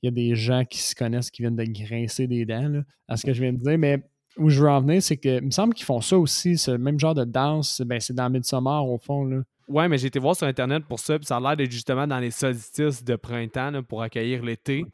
y 0.02 0.08
a 0.08 0.10
des 0.10 0.34
gens 0.34 0.64
qui 0.64 0.78
se 0.78 0.94
connaissent 0.94 1.30
qui 1.30 1.42
viennent 1.42 1.56
de 1.56 1.64
grincer 1.64 2.26
des 2.26 2.46
dents, 2.46 2.80
à 3.06 3.18
ce 3.18 3.26
que 3.26 3.34
je 3.34 3.42
viens 3.42 3.52
de 3.52 3.58
dire, 3.58 3.76
mais 3.76 4.02
où 4.36 4.50
je 4.50 4.60
veux 4.60 4.68
en 4.68 4.80
venir, 4.80 5.02
c'est 5.02 5.16
que 5.16 5.38
il 5.38 5.46
me 5.46 5.50
semble 5.50 5.74
qu'ils 5.74 5.86
font 5.86 6.00
ça 6.00 6.18
aussi, 6.18 6.58
ce 6.58 6.70
même 6.70 6.98
genre 7.00 7.14
de 7.14 7.24
danse, 7.24 7.80
ben, 7.84 8.00
c'est 8.00 8.14
dans 8.14 8.28
Midsommar 8.30 8.86
au 8.86 8.98
fond. 8.98 9.24
Là. 9.24 9.42
Ouais, 9.68 9.88
mais 9.88 9.98
j'ai 9.98 10.06
été 10.08 10.18
voir 10.18 10.36
sur 10.36 10.46
Internet 10.46 10.84
pour 10.88 11.00
ça, 11.00 11.18
puis 11.18 11.26
ça 11.26 11.36
a 11.36 11.40
l'air 11.40 11.56
d'être 11.56 11.72
justement 11.72 12.06
dans 12.06 12.18
les 12.18 12.30
solstices 12.30 13.02
de 13.02 13.16
printemps 13.16 13.70
là, 13.70 13.82
pour 13.82 14.02
accueillir 14.02 14.42
l'été. 14.44 14.84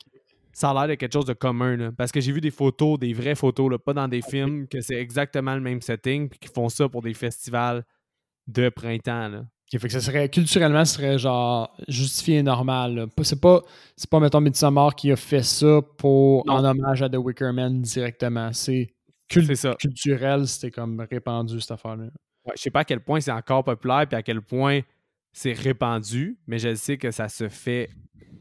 Ça 0.52 0.70
a 0.70 0.74
l'air 0.74 0.88
de 0.88 0.94
quelque 0.94 1.12
chose 1.12 1.24
de 1.24 1.32
commun, 1.32 1.76
là, 1.76 1.90
parce 1.96 2.12
que 2.12 2.20
j'ai 2.20 2.32
vu 2.32 2.40
des 2.40 2.50
photos, 2.50 2.98
des 2.98 3.12
vraies 3.12 3.34
photos, 3.34 3.70
là, 3.70 3.78
pas 3.78 3.94
dans 3.94 4.08
des 4.08 4.22
films, 4.22 4.66
que 4.68 4.80
c'est 4.80 4.96
exactement 4.96 5.54
le 5.54 5.60
même 5.60 5.80
setting, 5.80 6.28
puis 6.28 6.38
qu'ils 6.38 6.50
font 6.50 6.68
ça 6.68 6.88
pour 6.88 7.02
des 7.02 7.14
festivals 7.14 7.84
de 8.46 8.68
printemps. 8.68 9.28
Là. 9.28 9.44
Fait 9.70 9.88
que 9.88 9.92
ça 9.92 10.00
serait, 10.00 10.28
culturellement, 10.28 10.84
ce 10.84 10.96
serait 10.96 11.18
genre 11.18 11.74
justifié 11.88 12.38
et 12.38 12.42
normal. 12.42 13.06
C'est 13.22 13.40
pas, 13.40 13.62
c'est 13.96 14.10
pas, 14.10 14.20
mettons, 14.20 14.40
Midsommar 14.40 14.94
qui 14.94 15.10
a 15.10 15.16
fait 15.16 15.42
ça 15.42 15.80
pour, 15.96 16.46
Non. 16.46 16.54
en 16.54 16.64
hommage 16.64 17.02
à 17.02 17.08
The 17.08 17.16
Wicker 17.16 17.52
Man 17.52 17.80
directement. 17.80 18.52
C'est 18.52 18.91
ça. 19.54 19.74
culturel, 19.78 20.46
c'était 20.46 20.70
comme 20.70 21.04
répandu 21.10 21.60
cette 21.60 21.72
affaire-là. 21.72 22.04
Ouais, 22.44 22.54
je 22.56 22.62
sais 22.62 22.70
pas 22.70 22.80
à 22.80 22.84
quel 22.84 23.00
point 23.00 23.20
c'est 23.20 23.30
encore 23.32 23.64
populaire, 23.64 24.06
puis 24.08 24.16
à 24.16 24.22
quel 24.22 24.40
point 24.42 24.80
c'est 25.32 25.52
répandu, 25.52 26.38
mais 26.46 26.58
je 26.58 26.74
sais 26.74 26.96
que 26.98 27.10
ça 27.10 27.28
se 27.28 27.48
fait 27.48 27.88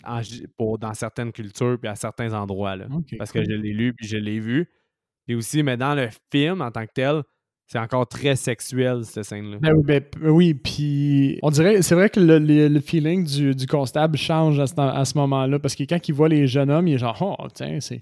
en 0.03 0.21
pour, 0.57 0.79
dans 0.79 0.93
certaines 0.93 1.31
cultures, 1.31 1.77
puis 1.79 1.89
à 1.89 1.95
certains 1.95 2.33
endroits. 2.33 2.75
Là. 2.75 2.87
Parce 3.17 3.31
cool. 3.31 3.41
que 3.45 3.51
je 3.51 3.55
l'ai 3.55 3.73
lu 3.73 3.93
puis 3.93 4.07
je 4.07 4.17
l'ai 4.17 4.39
vu. 4.39 4.67
Et 5.27 5.35
aussi, 5.35 5.63
mais 5.63 5.77
dans 5.77 5.95
le 5.95 6.09
film 6.31 6.61
en 6.61 6.71
tant 6.71 6.85
que 6.85 6.91
tel, 6.93 7.21
c'est 7.67 7.79
encore 7.79 8.07
très 8.07 8.35
sexuel, 8.35 9.05
cette 9.05 9.23
scène-là. 9.23 9.57
Ben 9.61 9.71
oui, 9.73 9.83
ben, 9.85 10.03
oui, 10.29 10.53
puis 10.55 11.39
on 11.41 11.51
dirait, 11.51 11.81
c'est 11.83 11.95
vrai 11.95 12.09
que 12.09 12.19
le, 12.19 12.37
le- 12.39 12.67
le 12.67 12.79
feeling 12.81 13.23
du, 13.23 13.55
du 13.55 13.65
constable 13.67 14.17
change 14.17 14.59
à 14.59 14.67
ce, 14.67 14.73
à 14.77 15.05
ce 15.05 15.17
moment-là, 15.19 15.57
parce 15.59 15.75
que 15.75 15.83
quand 15.83 16.05
il 16.09 16.13
voit 16.13 16.27
les 16.27 16.47
jeunes 16.47 16.69
hommes, 16.69 16.87
il 16.89 16.95
est 16.95 16.97
genre, 16.97 17.17
oh, 17.39 17.47
tiens, 17.53 17.79
c'est, 17.79 17.99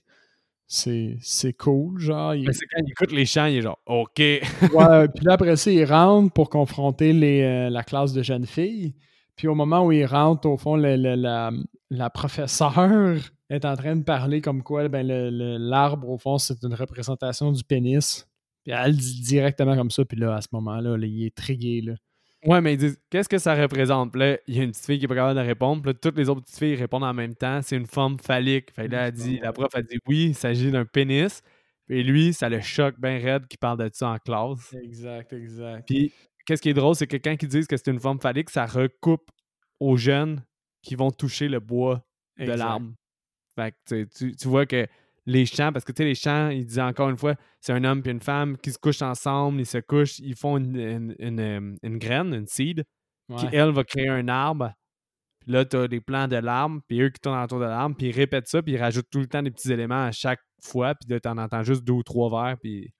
c'est, 0.72 1.18
c'est 1.20 1.54
cool, 1.54 2.00
genre. 2.00 2.36
il- 2.36 2.46
Mais 2.46 2.54
c'est 2.54 2.66
quand 2.68 2.80
il 2.86 2.92
écoute 2.92 3.12
les 3.12 3.26
chants, 3.26 3.46
il 3.48 3.58
est 3.58 3.62
genre 3.64 3.80
OK. 3.88 4.20
Ouais, 4.74 5.08
puis 5.10 5.26
là, 5.26 5.34
après 5.34 5.56
ça, 5.56 5.72
il 5.72 5.84
rentre 5.84 6.32
pour 6.32 6.50
confronter 6.50 7.12
les, 7.12 7.42
euh, 7.42 7.70
la 7.72 7.84
classe 7.84 8.14
de 8.14 8.22
jeunes 8.22 8.46
filles. 8.46 8.94
Puis 9.36 9.48
au 9.48 9.56
moment 9.56 9.84
où 9.86 9.92
il 9.92 10.06
rentre, 10.06 10.48
au 10.48 10.58
fond, 10.58 10.76
le- 10.76 10.96
le- 10.96 11.16
la, 11.16 11.52
la 11.90 12.10
professeure 12.10 13.18
est 13.50 13.66
en 13.66 13.76
train 13.76 13.96
de 13.96 14.04
parler 14.04 14.42
comme 14.42 14.62
quoi 14.62 14.88
ben, 14.90 15.08
l'arbre, 15.08 16.08
au 16.10 16.18
fond, 16.20 16.38
c'est 16.38 16.62
une 16.64 16.76
représentation 16.76 17.52
du 17.52 17.64
pénis. 17.64 18.28
Puis 18.64 18.74
elle 18.78 18.96
dit 18.96 19.22
directement 19.22 19.76
comme 19.76 19.90
ça. 19.90 20.06
Puis 20.06 20.20
là, 20.20 20.36
à 20.36 20.42
ce 20.42 20.50
moment-là, 20.52 20.98
là, 20.98 21.06
il 21.08 21.26
est 21.26 21.36
trigué. 21.36 21.82
Là. 21.82 21.94
Ouais, 22.46 22.62
mais 22.62 22.74
ils 22.74 22.78
disent 22.78 23.00
qu'est-ce 23.10 23.28
que 23.28 23.38
ça 23.38 23.54
représente? 23.54 24.12
Puis 24.12 24.22
là, 24.22 24.38
il 24.48 24.56
y 24.56 24.60
a 24.62 24.64
une 24.64 24.72
petite 24.72 24.86
fille 24.86 25.00
qui 25.00 25.06
est 25.06 25.08
pas 25.08 25.16
capable 25.16 25.40
de 25.40 25.46
répondre. 25.46 25.82
Puis 25.82 25.92
là, 25.92 26.00
toutes 26.02 26.18
les 26.18 26.30
autres 26.30 26.42
petites 26.42 26.58
filles 26.58 26.76
répondent 26.76 27.04
en 27.04 27.14
même 27.14 27.36
temps. 27.36 27.62
C'est 27.62 27.76
une 27.76 27.88
forme 27.88 28.18
phallique. 28.20 28.72
Fait 28.72 28.88
que 28.88 28.92
là, 28.92 29.08
elle 29.08 29.14
dit, 29.14 29.40
la 29.40 29.52
prof 29.52 29.74
a 29.76 29.82
dit 29.82 30.00
oui, 30.08 30.28
il 30.30 30.36
s'agit 30.36 30.72
d'un 30.72 30.86
pénis. 30.86 31.42
Et 31.90 32.04
lui, 32.04 32.34
ça 32.34 32.50
le 32.50 32.62
choque 32.62 33.00
bien 33.00 33.18
raide 33.18 33.48
qu'il 33.48 33.58
parle 33.58 33.80
de 33.80 33.90
ça 33.92 34.10
en 34.10 34.18
classe. 34.20 34.74
Exact, 34.74 35.34
exact. 35.34 35.88
Puis, 35.88 36.14
qu'est-ce 36.46 36.62
qui 36.62 36.70
est 36.70 36.74
drôle, 36.74 36.96
c'est 36.96 37.08
que 37.08 37.18
quand 37.18 37.36
ils 37.42 37.50
disent 37.50 37.68
que 37.68 37.76
c'est 37.76 37.90
une 37.90 38.00
forme 38.00 38.22
phallique, 38.22 38.52
ça 38.52 38.66
recoupe 38.66 39.30
aux 39.80 39.98
jeunes 39.98 40.44
qui 40.82 40.96
vont 40.96 41.12
toucher 41.12 41.50
le 41.50 41.60
bois 41.60 42.06
de 42.38 42.52
l'arbre. 42.52 42.92
Fait 43.56 43.74
que 43.86 44.04
tu, 44.04 44.36
tu 44.36 44.48
vois 44.48 44.66
que 44.66 44.88
les 45.32 45.46
chants, 45.46 45.72
parce 45.72 45.86
que 45.86 45.92
tu 45.92 46.02
sais, 46.02 46.06
les 46.06 46.16
chants, 46.16 46.50
ils 46.50 46.66
disent 46.66 46.80
encore 46.80 47.10
une 47.10 47.18
fois, 47.18 47.36
c'est 47.62 47.72
un 47.74 47.84
homme 47.84 48.02
et 48.06 48.10
une 48.10 48.22
femme 48.22 48.58
qui 48.58 48.72
se 48.72 48.78
couchent 48.80 49.02
ensemble, 49.02 49.60
ils 49.62 49.66
se 49.66 49.78
couchent, 49.78 50.20
ils 50.20 50.36
font 50.36 50.58
une, 50.58 50.76
une, 50.76 51.16
une, 51.20 51.40
euh, 51.40 51.76
une 51.84 51.98
graine, 52.00 52.34
une 52.34 52.48
seed, 52.48 52.84
qui, 53.38 53.46
elle, 53.54 53.72
va 53.72 53.84
créer 53.84 54.08
un 54.10 54.28
arbre. 54.28 54.74
Puis 55.42 55.52
là, 55.52 55.64
tu 55.66 55.78
as 55.78 55.88
des 55.88 56.02
plans 56.02 56.28
de 56.28 56.36
l'arbre, 56.36 56.82
puis 56.88 57.00
eux 57.02 57.10
qui 57.10 57.20
tournent 57.22 57.42
autour 57.42 57.60
de 57.60 57.66
l'arbre, 57.66 57.96
puis 57.96 58.08
ils 58.08 58.12
répètent 58.16 58.48
ça, 58.48 58.62
puis 58.64 58.74
ils 58.74 58.78
rajoutent 58.82 59.10
tout 59.12 59.20
le 59.20 59.28
temps 59.28 59.44
des 59.44 59.52
petits 59.52 59.72
éléments 59.72 60.06
à 60.06 60.12
chaque 60.12 60.42
fois, 60.64 60.96
puis 60.96 61.10
là, 61.10 61.20
tu 61.20 61.30
en 61.30 61.38
entends 61.38 61.64
juste 61.64 61.84
deux 61.84 61.94
ou 61.94 62.04
trois 62.04 62.30
vers, 62.30 62.58
puis 62.58 62.92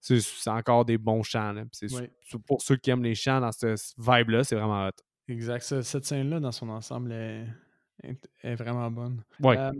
c'est 0.00 0.20
encore 0.50 0.84
des 0.84 0.98
bons 0.98 1.22
chants. 1.22 1.54
c'est 1.72 1.92
Ouais. 1.94 2.10
pour 2.46 2.62
ceux 2.62 2.76
qui 2.76 2.90
aiment 2.90 3.02
les 3.02 3.14
chants 3.14 3.40
dans 3.40 3.52
ce 3.52 3.74
vibe-là, 3.98 4.44
c'est 4.44 4.54
vraiment 4.56 4.86
hot. 4.86 4.90
Exact. 5.28 5.62
Ce- 5.62 5.82
Cette 5.82 6.04
scène-là, 6.04 6.40
dans 6.40 6.52
son 6.52 6.68
ensemble, 6.68 7.12
est, 7.12 7.46
est- 8.02 8.28
est 8.42 8.54
vraiment 8.54 8.90
bonne. 8.90 9.22
Ouais. 9.40 9.56
Euh, 9.58 9.72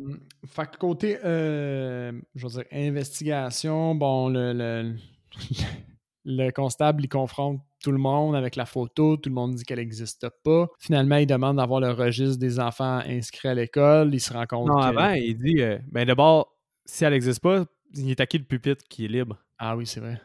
fait 0.47 0.71
que 0.71 0.77
côté, 0.77 1.19
euh, 1.25 2.13
je 2.35 2.47
veux 2.47 2.53
dire, 2.53 2.65
investigation, 2.73 3.95
bon, 3.95 4.29
le, 4.29 4.53
le, 4.53 4.95
le 6.25 6.51
constable, 6.51 7.05
il 7.05 7.09
confronte 7.09 7.61
tout 7.83 7.93
le 7.93 7.99
monde 7.99 8.37
avec 8.37 8.57
la 8.57 8.67
photo, 8.67 9.17
tout 9.17 9.31
le 9.31 9.35
monde 9.35 9.55
dit 9.55 9.65
qu'elle 9.65 9.79
n'existe 9.79 10.29
pas. 10.45 10.69
Finalement, 10.79 11.17
il 11.17 11.27
demande 11.27 11.57
d'avoir 11.57 11.81
le 11.81 11.91
registre 11.93 12.39
des 12.39 12.61
enfants 12.61 13.01
inscrits 13.07 13.49
à 13.49 13.55
l'école. 13.55 14.15
Il 14.15 14.21
se 14.21 14.33
rend 14.33 14.47
compte 14.47 14.69
Non, 14.69 14.77
avant, 14.77 15.13
il 15.13 15.35
dit 15.37 15.63
euh, 15.63 15.79
ben 15.91 16.05
d'abord, 16.07 16.55
si 16.85 17.05
elle 17.05 17.13
n'existe 17.15 17.41
pas, 17.41 17.65
il 17.95 18.11
est 18.11 18.21
à 18.21 18.27
qui 18.27 18.37
le 18.39 18.45
pupitre 18.45 18.85
qui 18.89 19.07
est 19.07 19.09
libre. 19.09 19.39
Ah 19.59 19.77
oui, 19.77 19.87
c'est 19.87 20.01
vrai. 20.01 20.21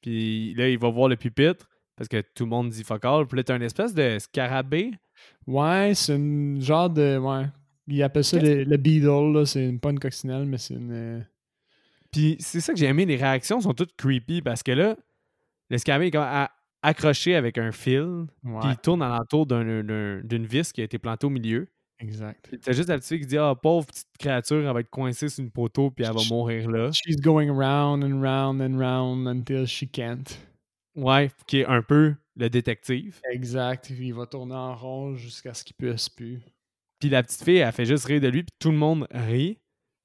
Puis 0.00 0.54
là, 0.54 0.68
il 0.68 0.78
va 0.78 0.88
voir 0.90 1.08
le 1.08 1.16
pupitre, 1.16 1.68
parce 1.96 2.08
que 2.08 2.20
tout 2.20 2.44
le 2.44 2.50
monde 2.50 2.68
dit 2.70 2.84
fuck 2.84 3.04
all. 3.04 3.26
Puis 3.26 3.36
là, 3.36 3.42
t'as 3.44 3.56
une 3.56 3.62
espèce 3.62 3.92
de 3.94 4.18
scarabée. 4.20 4.92
Ouais, 5.46 5.92
c'est 5.94 6.16
une 6.16 6.60
genre 6.60 6.90
de... 6.90 7.18
Ouais. 7.18 7.46
Il 7.88 8.02
appelle 8.02 8.24
ça 8.24 8.38
le, 8.40 8.64
le 8.64 8.76
beetle, 8.76 9.32
là. 9.32 9.46
C'est 9.46 9.64
une- 9.68 9.78
pas 9.78 9.90
une 9.90 10.00
coccinelle, 10.00 10.44
mais 10.46 10.58
c'est 10.58 10.74
une... 10.74 10.90
euh, 10.92 11.20
Puis 12.10 12.36
c'est 12.40 12.60
ça 12.60 12.72
que 12.72 12.78
j'ai 12.78 12.86
aimé, 12.86 13.06
les 13.06 13.16
réactions 13.16 13.60
sont 13.60 13.74
toutes 13.74 13.94
creepy, 13.96 14.42
parce 14.42 14.62
que 14.62 14.72
là, 14.72 14.96
le 15.70 15.78
scarabée 15.78 16.06
est 16.06 16.10
comme 16.10 16.22
à- 16.22 16.50
accroché 16.82 17.34
avec 17.36 17.58
un 17.58 17.72
fil, 17.72 18.26
puis 18.42 18.70
il 18.70 18.76
tourne 18.78 19.02
alentour 19.02 19.46
d'un- 19.46 19.82
d'un- 19.82 20.20
d'une 20.22 20.46
vis 20.46 20.72
qui 20.72 20.80
a 20.80 20.84
été 20.84 20.98
plantée 20.98 21.26
au 21.26 21.30
milieu. 21.30 21.68
exact. 21.98 22.50
T'as 22.62 22.72
juste 22.72 22.88
la 22.88 22.98
petite 22.98 23.20
qui 23.20 23.26
dit 23.26 23.38
Ah, 23.38 23.54
pauvre 23.60 23.86
petite 23.86 24.06
créature, 24.18 24.66
elle 24.66 24.72
va 24.74 24.80
être 24.80 24.90
coincée 24.90 25.28
sur 25.28 25.42
une 25.44 25.50
poteau, 25.50 25.90
puis 25.90 26.04
elle 26.04 26.12
va 26.12 26.20
mourir 26.28 26.68
là. 26.70 26.90
She's 26.92 27.16
going 27.20 27.50
round 27.50 28.04
and 28.04 28.20
round 28.20 28.60
and 28.60 28.78
round 28.78 29.26
until 29.28 29.66
she 29.66 29.88
can't. 29.90 30.24
Ouais, 30.94 31.30
qui 31.46 31.60
est 31.60 31.66
un 31.66 31.82
peu 31.82 32.14
le 32.36 32.50
détective. 32.50 33.20
Exact. 33.30 33.90
Il 33.90 34.14
va 34.14 34.26
tourner 34.26 34.54
en 34.54 34.74
rond 34.74 35.14
jusqu'à 35.14 35.54
ce 35.54 35.64
qu'il 35.64 35.76
puisse 35.76 36.08
plus. 36.08 36.40
Puis 37.00 37.08
la 37.08 37.22
petite 37.22 37.42
fille, 37.42 37.58
elle 37.58 37.72
fait 37.72 37.84
juste 37.84 38.04
rire 38.06 38.20
de 38.20 38.28
lui, 38.28 38.42
puis 38.42 38.54
tout 38.58 38.70
le 38.70 38.76
monde 38.76 39.06
rit. 39.10 39.58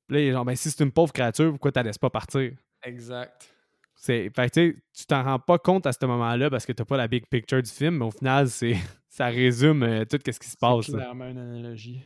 Puis 0.08 0.18
là, 0.18 0.22
il 0.22 0.28
est 0.28 0.32
genre, 0.32 0.46
ben 0.46 0.56
si 0.56 0.70
c'est 0.70 0.84
une 0.84 0.92
pauvre 0.92 1.14
créature, 1.14 1.52
pourquoi 1.52 1.72
t'as 1.72 1.84
laisses 1.84 1.98
pas 1.98 2.10
partir? 2.10 2.52
Exact. 2.84 3.54
C'est, 3.96 4.32
fait 4.36 4.50
que, 4.50 4.54
tu 4.54 4.72
sais, 4.72 4.84
tu 4.98 5.06
t'en 5.06 5.24
rends 5.24 5.40
pas 5.40 5.60
compte 5.60 5.86
à 5.86 5.94
ce 5.94 6.04
moment-là 6.06 6.50
parce 6.50 6.66
que 6.66 6.72
t'as 6.72 6.86
pas 6.86 6.98
la 6.98 7.08
big 7.08 7.26
picture 7.28 7.62
du 7.62 7.70
film, 7.70 7.98
mais 7.98 8.06
au 8.06 8.12
final, 8.12 8.50
c'est, 8.50 8.76
ça 9.10 9.28
résume 9.28 9.84
euh, 9.84 10.06
tout 10.06 10.18
ce 10.26 10.40
qui 10.40 10.50
se 10.50 10.58
passe. 10.58 10.88
C'est 10.88 10.94
là. 10.94 10.98
clairement 11.00 11.28
une 11.28 11.38
analogie. 11.38 12.02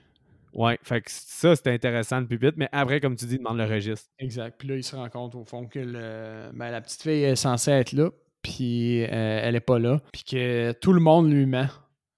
Ouais, 0.54 0.80
fait 0.84 1.02
que 1.02 1.12
ça, 1.12 1.56
c'était 1.56 1.72
intéressant 1.72 2.20
le 2.20 2.28
pupitre, 2.28 2.54
mais 2.58 2.70
après, 2.72 3.02
comme 3.02 3.16
tu 3.16 3.26
dis, 3.26 3.38
demande 3.38 3.58
le 3.58 3.66
registre. 3.66 4.10
Exact. 4.20 4.56
Puis 4.58 4.70
là, 4.70 4.76
il 4.78 4.84
se 4.84 4.96
rend 4.96 5.10
compte 5.10 5.36
au 5.36 5.44
fond 5.44 5.68
que 5.68 5.80
le- 5.80 6.52
ben, 6.54 6.72
la 6.72 6.82
petite 6.82 7.02
fille 7.02 7.24
est 7.24 7.36
censée 7.36 7.72
être 7.72 7.92
là, 7.92 8.10
puis 8.46 9.04
euh, 9.04 9.40
elle 9.44 9.56
est 9.56 9.60
pas 9.60 9.80
là, 9.80 10.00
puis 10.14 10.24
que 10.24 10.72
tout 10.74 10.94
le 10.94 11.00
monde 11.02 11.32
lui 11.32 11.46
ment. 11.46 11.68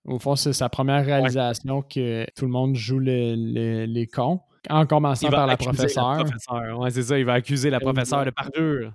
Au 0.06 0.20
fond, 0.20 0.36
c'est 0.36 0.54
sa 0.54 0.70
première 0.70 1.06
réalisation 1.06 1.82
que 1.82 2.26
tout 2.36 2.46
le 2.46 2.52
monde 2.52 2.76
joue 2.76 3.00
le- 3.00 3.36
le- 3.36 3.86
les 3.86 4.08
cons. 4.08 4.40
En 4.70 4.86
commençant 4.86 5.28
par 5.30 5.48
la 5.48 5.56
professeure. 5.58 6.18
professeure. 6.26 6.80
Ouais, 6.80 6.90
c'est 6.92 7.04
ça, 7.04 7.18
il 7.18 7.26
va 7.26 7.34
accuser 7.34 7.70
la 7.70 7.80
professeure 7.80 8.26
de 8.26 8.32
parjure. 8.32 8.92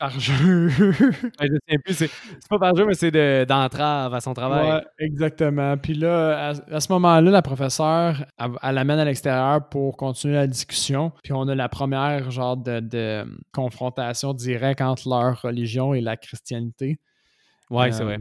Par 0.00 0.18
jeu. 0.18 0.68
Ouais, 0.68 0.70
je 1.42 1.56
sais 1.68 1.78
plus, 1.78 1.94
c'est, 1.94 2.10
pas 2.48 2.58
parjure, 2.58 2.86
mais 2.86 2.94
c'est 2.94 3.10
de, 3.10 3.44
d'entrave 3.46 4.14
à 4.14 4.20
son 4.20 4.32
travail. 4.32 4.66
Ouais, 4.78 4.82
exactement. 4.98 5.76
Puis 5.76 5.92
là, 5.92 6.48
à, 6.48 6.74
à 6.74 6.80
ce 6.80 6.90
moment-là, 6.92 7.30
la 7.30 7.42
professeure, 7.42 8.24
elle, 8.38 8.52
elle 8.62 8.74
l'amène 8.76 8.98
à 8.98 9.04
l'extérieur 9.04 9.68
pour 9.68 9.98
continuer 9.98 10.34
la 10.36 10.46
discussion. 10.46 11.12
Puis 11.22 11.34
on 11.34 11.46
a 11.48 11.54
la 11.54 11.68
première 11.68 12.30
genre 12.30 12.56
de, 12.56 12.80
de 12.80 13.26
confrontation 13.52 14.32
directe 14.32 14.80
entre 14.80 15.06
leur 15.08 15.42
religion 15.42 15.92
et 15.92 16.00
la 16.00 16.16
christianité. 16.16 16.98
Ouais, 17.68 17.92
c'est 17.92 18.02
Euh, 18.02 18.06
vrai. 18.06 18.18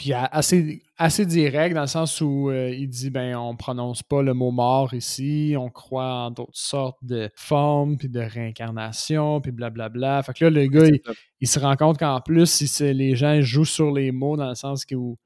Puis 0.00 0.14
assez, 0.14 0.82
assez 0.96 1.26
direct 1.26 1.74
dans 1.74 1.82
le 1.82 1.86
sens 1.86 2.22
où 2.22 2.48
euh, 2.48 2.70
il 2.70 2.88
dit 2.88 3.10
ben 3.10 3.36
on 3.36 3.54
prononce 3.54 4.02
pas 4.02 4.22
le 4.22 4.32
mot 4.32 4.50
mort 4.50 4.94
ici, 4.94 5.54
on 5.58 5.68
croit 5.68 6.10
en 6.24 6.30
d'autres 6.30 6.48
sortes 6.54 6.96
de 7.02 7.28
formes 7.36 7.98
puis 7.98 8.08
de 8.08 8.20
réincarnation 8.20 9.42
puis 9.42 9.52
blablabla. 9.52 10.22
Fait 10.22 10.32
que 10.32 10.46
là 10.46 10.50
le 10.50 10.66
gars 10.68 10.86
il, 11.40 11.46
se 11.46 11.58
rend 11.58 11.76
compte 11.76 11.98
qu'en 11.98 12.22
plus 12.22 12.46
si 12.50 12.66
c'est- 12.66 12.94
les 12.94 13.14
gens 13.14 13.42
jouent 13.42 13.66
sur 13.66 13.92
les 13.92 14.10
mots 14.10 14.38
dans 14.38 14.48
le 14.48 14.54
sens 14.54 14.86
que 14.86 14.94
où- 14.94 15.18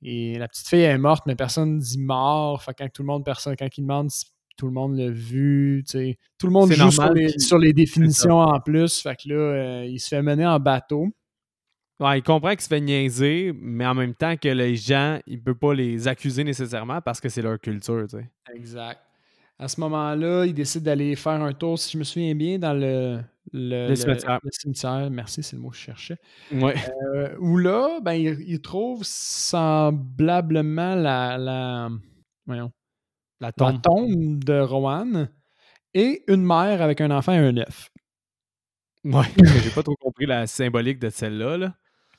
et 0.00 0.38
la 0.38 0.46
petite 0.46 0.68
fille 0.68 0.82
est 0.82 0.96
morte 0.96 1.24
mais 1.26 1.34
personne 1.34 1.80
dit 1.80 1.98
mort. 1.98 2.62
Fait 2.62 2.72
que 2.72 2.84
quand 2.84 2.92
tout 2.92 3.02
le 3.02 3.06
monde 3.08 3.24
personne 3.24 3.56
quand 3.56 3.66
il 3.76 3.80
demande 3.80 4.12
si 4.12 4.26
tout 4.56 4.66
le 4.66 4.72
monde 4.72 4.96
l'a 4.96 5.10
vu, 5.10 5.82
tu 5.84 5.98
sais, 5.98 6.18
tout 6.38 6.46
le 6.46 6.52
monde 6.52 6.68
joue 6.88 7.00
les, 7.14 7.36
sur 7.40 7.58
les 7.58 7.72
définitions 7.72 8.38
en 8.38 8.60
plus. 8.60 9.00
Fait 9.00 9.16
que 9.16 9.28
là 9.28 9.34
euh, 9.34 9.86
il 9.86 9.98
se 9.98 10.06
fait 10.06 10.22
mener 10.22 10.46
en 10.46 10.60
bateau. 10.60 11.08
Ouais, 12.00 12.18
il 12.18 12.22
comprend 12.22 12.50
qu'il 12.50 12.60
se 12.60 12.68
fait 12.68 12.80
niaiser, 12.80 13.52
mais 13.54 13.86
en 13.86 13.94
même 13.94 14.14
temps 14.14 14.36
que 14.36 14.48
les 14.48 14.74
gens, 14.74 15.20
il 15.26 15.40
peut 15.40 15.54
pas 15.54 15.74
les 15.74 16.08
accuser 16.08 16.42
nécessairement 16.42 17.00
parce 17.00 17.20
que 17.20 17.28
c'est 17.28 17.42
leur 17.42 17.60
culture, 17.60 18.06
tu 18.08 18.16
sais. 18.18 18.30
Exact. 18.52 19.00
À 19.60 19.68
ce 19.68 19.80
moment-là, 19.80 20.44
il 20.46 20.54
décide 20.54 20.82
d'aller 20.82 21.14
faire 21.14 21.40
un 21.40 21.52
tour, 21.52 21.78
si 21.78 21.92
je 21.92 21.98
me 21.98 22.02
souviens 22.02 22.34
bien, 22.34 22.58
dans 22.58 22.72
le, 22.72 23.20
le, 23.52 23.88
Le 23.90 23.94
cimetière. 23.94 24.40
le 24.42 24.50
cimetière. 24.50 25.08
Merci, 25.12 25.44
c'est 25.44 25.54
le 25.54 25.62
mot 25.62 25.70
que 25.70 25.76
je 25.76 25.82
cherchais. 25.82 26.16
Ouais. 26.52 26.74
Euh, 27.14 27.36
où 27.38 27.56
là, 27.58 28.00
ben, 28.02 28.14
il, 28.14 28.40
il 28.48 28.60
trouve 28.60 29.02
semblablement 29.04 30.96
la, 30.96 31.38
la, 31.38 31.88
voyons, 32.46 32.72
La 33.40 33.52
tombe 33.52 34.42
de 34.42 34.58
Rowan 34.58 35.28
et 35.94 36.24
une 36.26 36.44
mère 36.44 36.82
avec 36.82 37.00
un 37.00 37.12
enfant 37.12 37.32
et 37.32 37.38
un 37.38 37.56
œuf. 37.56 37.90
Ouais. 39.04 39.26
J'ai 39.62 39.70
pas 39.70 39.84
trop 39.84 39.94
compris 39.94 40.26
la 40.26 40.48
symbolique 40.48 40.98
de 40.98 41.10
celle-là, 41.10 41.56
là. 41.58 41.74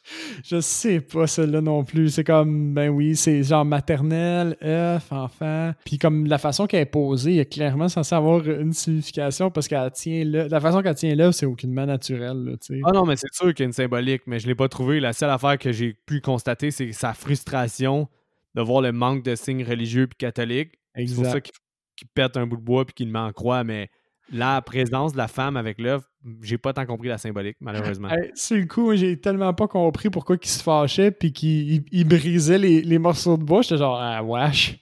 Je 0.43 0.59
sais 0.59 1.01
pas 1.01 1.27
celle-là 1.27 1.61
non 1.61 1.83
plus. 1.83 2.09
C'est 2.09 2.23
comme, 2.23 2.73
ben 2.73 2.89
oui, 2.89 3.15
c'est 3.15 3.43
genre 3.43 3.65
maternelle, 3.65 4.57
œuf, 4.63 5.11
enfant. 5.11 5.73
Puis 5.85 5.97
comme 5.97 6.25
la 6.25 6.37
façon 6.37 6.67
qu'elle 6.67 6.81
est 6.81 6.85
posée, 6.85 7.33
il 7.33 7.39
a 7.39 7.45
clairement 7.45 7.89
censé 7.89 8.13
avoir 8.15 8.47
une 8.47 8.73
signification 8.73 9.51
parce 9.51 9.67
qu'elle 9.67 9.91
tient 9.91 10.23
là. 10.23 10.47
La 10.47 10.59
façon 10.59 10.81
qu'elle 10.81 10.95
tient 10.95 11.15
là, 11.15 11.31
c'est 11.31 11.45
aucunement 11.45 11.85
naturel, 11.85 12.37
là. 12.43 12.53
Ah 12.85 12.91
non, 12.93 13.05
mais 13.05 13.15
c'est 13.15 13.33
sûr 13.33 13.53
qu'il 13.53 13.63
y 13.63 13.63
a 13.63 13.67
une 13.67 13.73
symbolique, 13.73 14.23
mais 14.27 14.39
je 14.39 14.47
l'ai 14.47 14.55
pas 14.55 14.69
trouvé. 14.69 14.99
La 14.99 15.13
seule 15.13 15.29
affaire 15.29 15.57
que 15.57 15.71
j'ai 15.71 15.93
pu 16.05 16.21
constater, 16.21 16.71
c'est 16.71 16.91
sa 16.91 17.13
frustration 17.13 18.07
de 18.55 18.61
voir 18.61 18.81
le 18.81 18.91
manque 18.91 19.23
de 19.23 19.35
signes 19.35 19.63
religieux 19.63 20.07
puis 20.07 20.17
catholiques. 20.17 20.79
C'est 20.95 21.13
pour 21.15 21.25
ça 21.25 21.41
qu'il 21.41 21.53
qu'il 21.95 22.07
pète 22.09 22.37
un 22.37 22.45
bout 22.45 22.57
de 22.57 22.61
bois 22.61 22.85
puis 22.85 22.93
qu'il 22.93 23.07
le 23.07 23.13
met 23.13 23.19
en 23.19 23.31
croix, 23.31 23.63
mais 23.63 23.89
la 24.32 24.61
présence 24.61 25.13
de 25.13 25.17
la 25.17 25.28
femme 25.28 25.57
avec 25.57 25.80
l'œuf, 25.80 26.03
j'ai 26.41 26.57
pas 26.57 26.73
tant 26.73 26.86
compris 26.86 27.07
la 27.09 27.17
symbolique, 27.17 27.57
malheureusement. 27.59 28.09
Hey, 28.09 28.32
sur 28.36 28.57
le 28.57 28.65
coup, 28.65 28.95
j'ai 28.95 29.19
tellement 29.19 29.53
pas 29.53 29.67
compris 29.67 30.09
pourquoi 30.09 30.38
il 30.41 30.47
se 30.47 30.63
fâchait 30.63 31.11
puis 31.11 31.32
qu'il 31.34 31.71
il- 31.73 31.86
il 31.91 32.07
brisait 32.07 32.57
les, 32.57 32.82
les 32.82 32.97
morceaux 32.99 33.38
de 33.38 33.43
bois. 33.43 33.61
J'étais 33.61 33.78
genre, 33.78 33.99
ah, 33.99 34.23
wesh. 34.23 34.80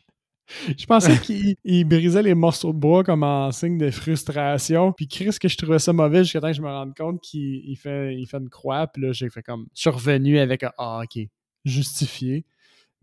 Je 0.78 0.86
pensais 0.86 1.18
qu'il 1.22 1.56
il 1.64 1.86
brisait 1.86 2.22
les 2.22 2.36
morceaux 2.36 2.74
de 2.74 2.78
bois 2.78 3.04
comme 3.04 3.24
en 3.24 3.52
signe 3.52 3.78
de 3.78 3.90
frustration. 3.92 4.92
Puis 4.94 5.08
Chris, 5.08 5.36
que 5.42 5.48
je 5.48 5.58
trouvais 5.58 5.80
ça 5.80 5.94
mauvais 5.94 6.24
jusqu'à 6.24 6.42
temps 6.42 6.48
que 6.48 6.54
je 6.58 6.62
me 6.62 6.68
rende 6.68 6.94
compte 6.96 7.22
qu'il 7.22 7.62
il 7.70 7.76
fait, 7.78 8.16
il 8.16 8.26
fait 8.28 8.38
une 8.38 8.50
croix. 8.50 8.88
Puis 8.88 9.02
là, 9.04 9.12
j'ai 9.14 9.30
fait 9.30 9.42
comme. 9.42 9.68
Je 9.76 9.82
suis 9.82 9.90
revenu 9.90 10.40
avec 10.40 10.64
un 10.64 10.72
Ah, 10.78 11.02
ok, 11.04 11.24
justifié. 11.66 12.46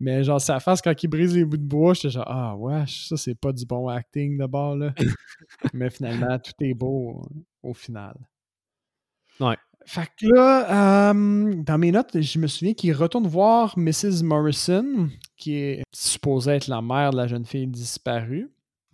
Mais 0.03 0.23
genre, 0.23 0.41
sa 0.41 0.59
face 0.59 0.81
quand 0.81 1.03
il 1.03 1.07
brise 1.07 1.35
les 1.35 1.45
bouts 1.45 1.57
de 1.57 1.63
bois, 1.63 1.93
j'étais 1.93 2.09
genre 2.09 2.25
Ah, 2.27 2.55
wesh, 2.57 3.07
ça, 3.07 3.17
c'est 3.17 3.35
pas 3.35 3.53
du 3.53 3.65
bon 3.65 3.87
acting 3.87 4.37
d'abord, 4.37 4.75
là. 4.75 4.93
Mais 5.73 5.89
finalement, 5.91 6.39
tout 6.39 6.53
est 6.59 6.73
beau 6.73 7.21
euh, 7.23 7.69
au 7.69 7.73
final. 7.75 8.15
Ouais. 9.39 9.55
Fait 9.85 10.07
que 10.19 10.27
là, 10.27 11.11
euh, 11.11 11.53
dans 11.63 11.77
mes 11.77 11.91
notes, 11.91 12.19
je 12.21 12.39
me 12.39 12.47
souviens 12.47 12.73
qu'il 12.73 12.93
retourne 12.93 13.27
voir 13.27 13.77
Mrs. 13.77 14.23
Morrison, 14.23 15.09
qui 15.37 15.55
est 15.55 15.83
supposée 15.93 16.51
être 16.53 16.67
la 16.67 16.81
mère 16.81 17.11
de 17.11 17.17
la 17.17 17.27
jeune 17.27 17.45
fille 17.45 17.67
disparue. 17.67 18.49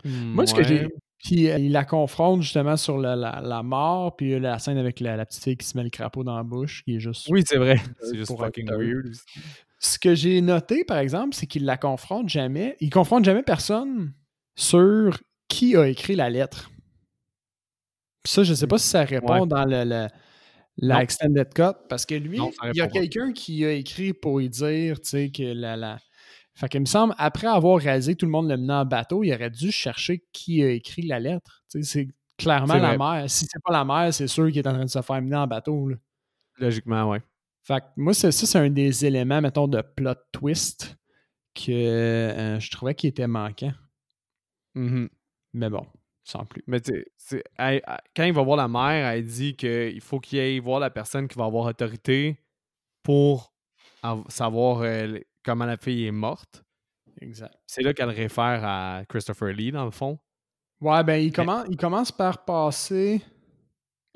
Moi, 0.06 0.46
ce 0.46 0.54
que 0.54 0.64
j'ai. 0.64 0.88
Puis 1.24 1.50
euh, 1.50 1.58
il 1.58 1.72
la 1.72 1.84
confronte 1.84 2.42
justement 2.44 2.78
sur 2.78 2.98
la, 2.98 3.16
la- 3.16 3.42
la 3.42 3.64
mort, 3.64 4.16
puis 4.16 4.34
euh, 4.34 4.40
la 4.40 4.60
scène 4.60 4.78
avec 4.78 5.00
la, 5.00 5.18
la 5.18 5.26
petite 5.26 5.44
fille 5.44 5.58
qui 5.58 5.66
se 5.66 5.76
met 5.76 5.84
le 5.84 5.90
crapaud 5.90 6.24
dans 6.24 6.38
la 6.38 6.44
bouche, 6.44 6.84
qui 6.84 6.96
est 6.96 7.00
juste. 7.00 7.28
Oui, 7.30 7.44
c'est 7.46 7.58
vrai. 7.58 7.78
C'est 8.02 8.16
juste 8.18 8.38
fucking 8.38 8.70
weird. 8.70 9.14
Ce 9.80 10.00
que 10.00 10.16
j'ai 10.16 10.42
noté, 10.42 10.84
par 10.84 10.98
exemple, 10.98 11.36
c'est 11.36 11.46
qu'il 11.48 11.66
la 11.66 11.78
confronte 11.78 12.30
jamais. 12.30 12.76
Il 12.80 12.90
confronte 12.90 13.26
jamais 13.26 13.44
personne 13.44 14.14
sur 14.56 15.20
qui 15.48 15.76
a 15.76 15.88
écrit 15.88 16.16
la 16.16 16.30
lettre. 16.30 16.70
Ça, 18.26 18.44
je 18.44 18.54
sais 18.54 18.68
pas 18.68 18.78
si 18.78 18.88
ça 18.88 19.04
répond 19.04 19.42
Ouais. 19.42 19.48
dans 19.48 19.66
le, 19.66 19.84
le- 19.84 20.08
la 20.80 20.96
Non. 20.96 21.00
extended 21.02 21.54
cut, 21.54 21.78
parce 21.90 22.06
que 22.06 22.16
lui, 22.16 22.38
Non, 22.38 22.52
il 22.66 22.78
y 22.78 22.82
a 22.82 22.88
quelqu'un 22.88 23.32
qui 23.34 23.66
a 23.66 23.72
écrit 23.72 24.14
pour 24.14 24.40
lui 24.40 24.50
dire, 24.50 25.00
tu 25.02 25.10
sais, 25.10 25.30
que 25.32 25.44
la, 25.44 25.76
la... 25.76 26.00
Fait 26.56 26.68
qu'il 26.70 26.82
me 26.82 26.86
semble, 26.86 27.14
après 27.18 27.48
avoir 27.48 27.80
réalisé 27.80 28.14
que 28.14 28.18
tout 28.20 28.26
le 28.26 28.32
monde 28.32 28.50
le 28.50 28.58
menait 28.58 28.74
en 28.74 28.86
bateau, 28.86 29.24
il 29.24 29.34
aurait 29.34 29.50
dû 29.52 29.72
chercher 29.72 30.24
qui 30.34 30.64
a 30.64 30.70
écrit 30.72 31.04
la 31.04 31.20
lettre. 31.20 31.64
Tu 31.72 31.84
sais, 31.84 31.90
c'est 32.06 32.08
clairement 32.38 32.74
la 32.76 32.98
mère. 32.98 33.30
Si 33.30 33.46
c'est 33.50 33.62
pas 33.64 33.72
la 33.74 33.86
mère, 33.86 34.14
c'est 34.14 34.28
sûr 34.28 34.48
qu'il 34.48 34.58
est 34.58 34.68
en 34.68 34.74
train 34.74 34.86
de 34.86 34.90
se 34.90 35.02
faire 35.02 35.22
mener 35.22 35.36
en 35.36 35.48
bateau. 35.48 35.90
là. 35.90 35.96
Logiquement, 36.60 37.10
ouais. 37.12 37.22
Fait 37.68 37.82
que 37.82 37.86
moi, 37.98 38.14
c'est- 38.14 38.32
ça, 38.32 38.46
c'est 38.46 38.58
un 38.60 38.70
des 38.70 39.06
éléments, 39.06 39.42
mettons, 39.42 39.68
de 39.68 39.82
plot 39.82 40.14
twist 40.32 40.98
que 41.54 41.72
euh, 41.72 42.60
je 42.62 42.72
trouvais 42.72 42.96
qui 42.96 43.08
était 43.08 43.28
manquant. 43.28 43.74
Mhm. 44.76 45.10
Mais 45.54 45.70
bon, 45.70 45.86
sans 46.24 46.46
plus. 46.46 46.64
Mais 46.68 46.80
tu 46.80 47.04
sais, 47.18 47.44
elle- 47.58 47.82
quand 48.16 48.24
il 48.24 48.32
va 48.34 48.42
voir 48.44 48.58
la 48.58 48.68
mère, 48.68 49.08
elle 49.08 49.26
dit 49.26 49.56
qu'il 49.56 50.00
faut 50.02 50.20
qu'il 50.20 50.40
aille 50.40 50.60
voir 50.60 50.80
la 50.80 50.90
personne 50.90 51.28
qui 51.28 51.38
va 51.38 51.46
avoir 51.46 51.66
autorité 51.66 52.40
pour 53.04 53.54
av- 54.04 54.24
savoir 54.30 54.82
euh, 54.84 55.18
comment 55.44 55.66
la 55.66 55.78
fille 55.78 56.06
est 56.06 56.12
morte. 56.12 56.64
Exact. 57.20 57.54
C'est 57.66 57.82
là 57.82 57.94
qu'elle 57.94 58.10
réfère 58.12 58.64
à 58.64 59.02
Christopher 59.10 59.50
Lee, 59.54 59.72
dans 59.72 59.86
le 59.86 59.92
fond. 59.92 60.20
Ouais, 60.80 61.04
ben, 61.04 61.16
il 61.16 61.32
commence, 61.34 61.66
il 61.70 61.76
commence 61.78 62.12
par 62.12 62.46
passer 62.46 63.22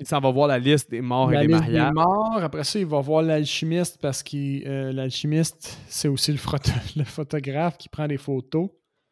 Il 0.02 0.08
s'en 0.08 0.20
va 0.20 0.30
voir 0.30 0.48
la 0.48 0.58
liste 0.58 0.90
des 0.90 1.00
morts 1.00 1.30
la 1.30 1.44
et 1.44 1.46
des 1.46 1.52
liste 1.54 1.66
des 1.66 1.72
mariages. 1.72 1.92
morts. 1.94 2.38
Après 2.42 2.64
ça, 2.64 2.78
il 2.78 2.86
va 2.86 3.00
voir 3.00 3.22
l'alchimiste 3.22 3.98
parce 4.00 4.22
que 4.22 4.90
l'alchimiste, 4.92 5.78
c'est 5.88 6.08
aussi 6.08 6.32
le, 6.32 6.38
photo- 6.38 6.70
le 6.96 7.04
photographe 7.04 7.78
qui 7.78 7.88
prend 7.88 8.06
des 8.06 8.18
photos. 8.18 8.68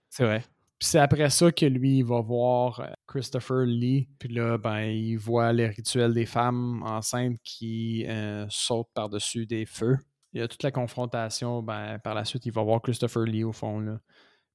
C'est 0.08 0.24
vrai. 0.24 0.40
Puis 0.78 0.88
c'est 0.88 0.98
après 0.98 1.28
ça 1.28 1.52
que 1.52 1.66
lui, 1.66 1.98
il 1.98 2.04
va 2.04 2.20
voir 2.22 2.80
euh, 2.80 2.86
Christopher 3.06 3.66
Lee. 3.66 4.08
Puis 4.18 4.30
là, 4.30 4.56
ben, 4.56 4.80
il 4.80 5.16
voit 5.16 5.52
les 5.52 5.66
rituels 5.68 6.14
des 6.14 6.24
femmes 6.24 6.82
enceintes 6.84 7.36
qui 7.44 8.06
euh, 8.08 8.46
sautent 8.48 8.88
par-dessus 8.94 9.44
des 9.46 9.66
feux. 9.66 9.98
Il 10.32 10.40
y 10.40 10.42
a 10.42 10.48
toute 10.48 10.62
la 10.62 10.70
confrontation. 10.70 11.62
Ben, 11.62 11.98
par 11.98 12.14
la 12.14 12.24
suite, 12.24 12.46
il 12.46 12.52
va 12.52 12.62
voir 12.62 12.80
Christopher 12.80 13.24
Lee 13.24 13.44
au 13.44 13.52
fond. 13.52 13.78
Là. 13.80 14.00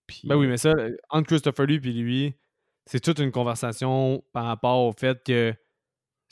Puis, 0.08 0.22
Ben 0.28 0.36
oui, 0.36 0.48
mais 0.48 0.58
ça, 0.58 0.70
euh, 0.70 0.96
entre 1.10 1.28
Christopher 1.28 1.68
Lee 1.68 1.76
et 1.76 1.92
lui, 1.94 2.34
c'est 2.88 3.00
toute 3.00 3.20
une 3.20 3.32
conversation 3.32 4.24
par 4.34 4.46
rapport 4.46 4.84
au 4.84 4.94
fait 4.94 5.24
que 5.24 5.54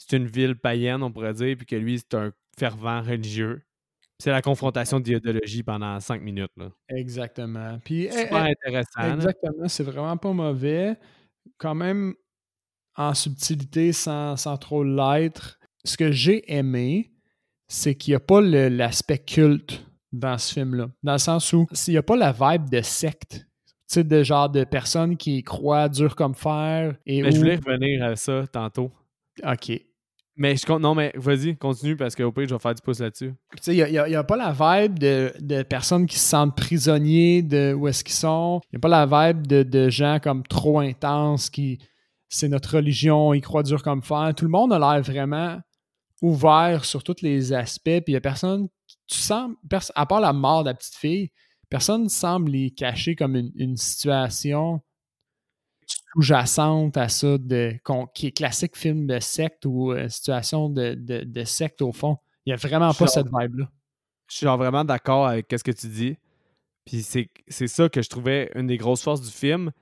c'est 0.06 0.16
une 0.16 0.26
ville 0.26 0.56
païenne, 0.56 1.02
on 1.02 1.10
pourrait 1.10 1.32
dire, 1.34 1.56
puis 1.56 1.66
que 1.66 1.76
lui, 1.76 1.98
c'est 1.98 2.14
un 2.14 2.32
fervent 2.58 3.00
religieux. 3.00 3.62
C'est 4.18 4.30
la 4.30 4.42
confrontation 4.42 5.00
d'idéologie 5.00 5.62
pendant 5.62 5.98
cinq 6.00 6.22
minutes. 6.22 6.52
Là. 6.56 6.70
Exactement. 6.88 7.78
Puis, 7.84 8.04
eh, 8.04 8.12
Super 8.12 8.46
eh, 8.46 8.50
intéressant. 8.52 9.14
Exactement, 9.14 9.68
c'est 9.68 9.82
vraiment 9.82 10.16
pas 10.16 10.32
mauvais. 10.32 10.96
Quand 11.58 11.74
même 11.74 12.14
en 12.96 13.14
subtilité 13.14 13.92
sans, 13.92 14.36
sans 14.36 14.56
trop 14.56 14.84
l'être. 14.84 15.58
Ce 15.84 15.96
que 15.96 16.12
j'ai 16.12 16.52
aimé, 16.52 17.12
c'est 17.66 17.94
qu'il 17.94 18.12
n'y 18.12 18.16
a 18.16 18.20
pas 18.20 18.40
l'aspect 18.40 19.18
culte 19.18 19.84
dans 20.12 20.38
ce 20.38 20.52
film-là. 20.52 20.90
Dans 21.02 21.12
le 21.12 21.18
sens 21.18 21.52
où 21.52 21.66
il 21.86 21.90
n'y 21.90 21.96
a 21.96 22.02
pas 22.02 22.16
la 22.16 22.32
vibe 22.32 22.70
de 22.70 22.82
secte. 22.82 23.46
Tu 23.88 23.94
sais, 24.00 24.04
de 24.04 24.22
genre 24.22 24.48
de 24.48 24.64
personnes 24.64 25.16
qui 25.16 25.42
croient 25.42 25.88
dur 25.88 26.14
comme 26.14 26.34
fer. 26.34 26.96
Et 27.04 27.22
Mais 27.22 27.32
je 27.32 27.38
voulais 27.38 27.56
revenir 27.56 28.04
à 28.04 28.16
ça 28.16 28.46
tantôt. 28.46 28.92
OK. 29.42 29.72
Mais 30.36 30.56
je. 30.56 30.72
Non, 30.78 30.94
mais 30.94 31.12
vas-y, 31.14 31.56
continue 31.56 31.96
parce 31.96 32.16
qu'au 32.16 32.32
pire, 32.32 32.48
je 32.48 32.54
vais 32.54 32.58
faire 32.58 32.74
du 32.74 32.82
pouce 32.82 32.98
là-dessus. 32.98 33.34
Il 33.68 33.74
n'y 33.74 33.96
a, 33.96 34.24
pas 34.24 34.36
la 34.36 34.52
vibe 34.52 34.98
de, 34.98 35.32
de 35.40 35.62
personnes 35.62 36.06
qui 36.06 36.18
se 36.18 36.28
sentent 36.28 36.56
prisonniers 36.56 37.42
de 37.42 37.72
où 37.72 37.86
est-ce 37.86 38.02
qu'ils 38.02 38.14
sont. 38.14 38.60
Il 38.66 38.76
n'y 38.76 38.78
a 38.78 38.80
pas 38.80 38.88
la 38.88 39.06
vibe 39.06 39.46
de, 39.46 39.62
de 39.62 39.88
gens 39.88 40.18
comme 40.22 40.42
trop 40.42 40.80
intenses 40.80 41.50
qui. 41.50 41.78
C'est 42.28 42.48
notre 42.48 42.76
religion, 42.76 43.32
ils 43.32 43.40
croient 43.40 43.62
dur 43.62 43.82
comme 43.82 44.02
fer. 44.02 44.32
Tout 44.36 44.44
le 44.44 44.50
monde 44.50 44.72
a 44.72 44.78
l'air 44.78 45.02
vraiment 45.02 45.60
ouvert 46.20 46.84
sur 46.84 47.04
tous 47.04 47.22
les 47.22 47.52
aspects. 47.52 47.84
Puis 47.84 48.04
il 48.08 48.12
n'y 48.12 48.16
a 48.16 48.20
personne. 48.20 48.68
Tu 49.06 49.18
sens. 49.18 49.52
à 49.94 50.06
part 50.06 50.20
la 50.20 50.32
mort 50.32 50.64
de 50.64 50.70
la 50.70 50.74
petite 50.74 50.94
fille, 50.94 51.30
personne 51.68 52.04
ne 52.04 52.08
semble 52.08 52.50
les 52.50 52.70
cacher 52.70 53.14
comme 53.14 53.36
une, 53.36 53.52
une 53.54 53.76
situation 53.76 54.80
sous-jacente 55.86 56.96
à 56.96 57.08
ça, 57.08 57.38
de, 57.38 57.72
qui 58.14 58.28
est 58.28 58.32
classique 58.32 58.76
film 58.76 59.06
de 59.06 59.18
secte 59.20 59.66
ou 59.66 59.92
euh, 59.92 60.08
situation 60.08 60.68
de, 60.68 60.94
de, 60.94 61.24
de 61.24 61.44
secte 61.44 61.82
au 61.82 61.92
fond. 61.92 62.18
Il 62.46 62.50
n'y 62.50 62.54
a 62.54 62.56
vraiment 62.56 62.92
pas 62.92 63.06
cette 63.06 63.26
vibe-là. 63.26 63.70
Je 64.28 64.36
suis 64.36 64.44
genre 64.44 64.58
vraiment 64.58 64.84
d'accord 64.84 65.26
avec 65.26 65.46
ce 65.50 65.62
que 65.62 65.70
tu 65.70 65.88
dis. 65.88 66.16
Puis 66.84 67.02
c'est 67.02 67.30
c'est 67.48 67.66
ça 67.66 67.88
que 67.88 68.02
je 68.02 68.08
trouvais 68.08 68.50
une 68.54 68.66
des 68.66 68.76
grosses 68.76 69.02
forces 69.02 69.22
du 69.22 69.30
film. 69.30 69.72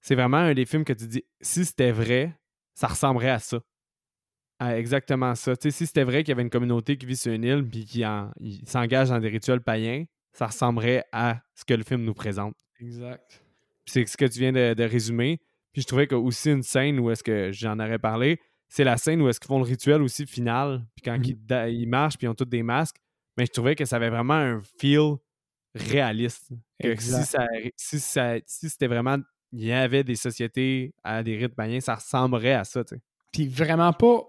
C'est 0.00 0.14
vraiment 0.14 0.36
un 0.36 0.54
des 0.54 0.66
films 0.66 0.84
que 0.84 0.92
tu 0.92 1.06
dis, 1.08 1.24
si 1.40 1.64
c'était 1.64 1.90
vrai, 1.90 2.38
ça 2.74 2.86
ressemblerait 2.86 3.30
à 3.30 3.38
ça. 3.40 3.60
À 4.58 4.78
exactement 4.78 5.34
ça. 5.34 5.56
Tu 5.56 5.70
sais, 5.70 5.76
si 5.76 5.86
c'était 5.86 6.04
vrai 6.04 6.22
qu'il 6.22 6.28
y 6.30 6.32
avait 6.32 6.42
une 6.42 6.50
communauté 6.50 6.96
qui 6.96 7.06
vit 7.06 7.16
sur 7.16 7.32
une 7.32 7.44
île 7.44 7.68
puis 7.68 7.84
qui 7.84 8.04
s'engage 8.64 9.08
dans 9.08 9.18
des 9.18 9.28
rituels 9.28 9.60
païens, 9.60 10.04
ça 10.32 10.46
ressemblerait 10.46 11.04
à 11.12 11.40
ce 11.54 11.64
que 11.64 11.74
le 11.74 11.82
film 11.82 12.04
nous 12.04 12.14
présente. 12.14 12.54
Exact. 12.80 13.42
C'est 13.86 14.04
ce 14.06 14.16
que 14.16 14.24
tu 14.24 14.40
viens 14.40 14.52
de, 14.52 14.74
de 14.74 14.84
résumer. 14.84 15.40
Puis 15.72 15.82
je 15.82 15.86
trouvais 15.86 16.06
que 16.06 16.14
aussi 16.14 16.50
une 16.50 16.62
scène 16.62 16.98
où 17.00 17.10
est-ce 17.10 17.22
que 17.22 17.50
j'en 17.52 17.78
aurais 17.78 17.98
parlé, 17.98 18.40
c'est 18.68 18.84
la 18.84 18.96
scène 18.96 19.20
où 19.22 19.28
est-ce 19.28 19.38
qu'ils 19.38 19.48
font 19.48 19.58
le 19.58 19.64
rituel 19.64 20.02
aussi 20.02 20.26
final. 20.26 20.84
Puis 20.96 21.02
quand 21.02 21.18
Mhm. 21.18 21.24
ils, 21.70 21.74
ils 21.82 21.86
marchent 21.88 22.16
puis 22.18 22.26
ils 22.26 22.30
ont 22.30 22.34
tous 22.34 22.44
des 22.46 22.62
masques. 22.62 22.96
Mais 23.36 23.46
je 23.46 23.52
trouvais 23.52 23.74
que 23.76 23.84
ça 23.84 23.96
avait 23.96 24.08
vraiment 24.10 24.34
un 24.34 24.60
feel 24.78 25.16
réaliste. 25.74 26.50
Que 26.80 26.88
Exact. 26.88 27.22
si 27.24 27.26
ça, 27.30 27.46
si 27.76 28.00
ça- 28.00 28.36
si 28.46 28.68
c'était 28.70 28.86
vraiment 28.86 29.18
il 29.52 29.64
y 29.64 29.72
avait 29.72 30.02
des 30.04 30.16
sociétés 30.16 30.92
à 31.04 31.22
des 31.22 31.36
rites 31.36 31.54
païens, 31.54 31.80
ça 31.80 31.94
ressemblerait 31.94 32.54
à 32.54 32.64
ça, 32.64 32.82
tu 32.84 32.96
sais. 32.96 33.00
Puis 33.32 33.46
vraiment 33.48 33.92
pas 33.92 34.22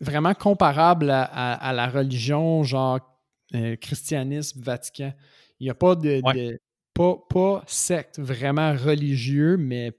vraiment 0.00 0.34
comparable 0.34 1.10
à, 1.10 1.22
à- 1.22 1.68
à 1.68 1.72
la 1.72 1.86
religion, 1.88 2.62
genre 2.64 2.98
euh, 3.54 3.76
christianisme, 3.76 4.60
Vatican. 4.62 5.12
Il 5.60 5.64
n'y 5.64 5.70
a 5.70 5.74
pas 5.74 5.94
de, 5.94 6.20
Ouais. 6.24 6.34
de- 6.34 6.60
pas, 6.94 7.16
pas 7.28 7.62
secte 7.66 8.18
vraiment 8.18 8.72
religieux, 8.74 9.56
mais 9.56 9.92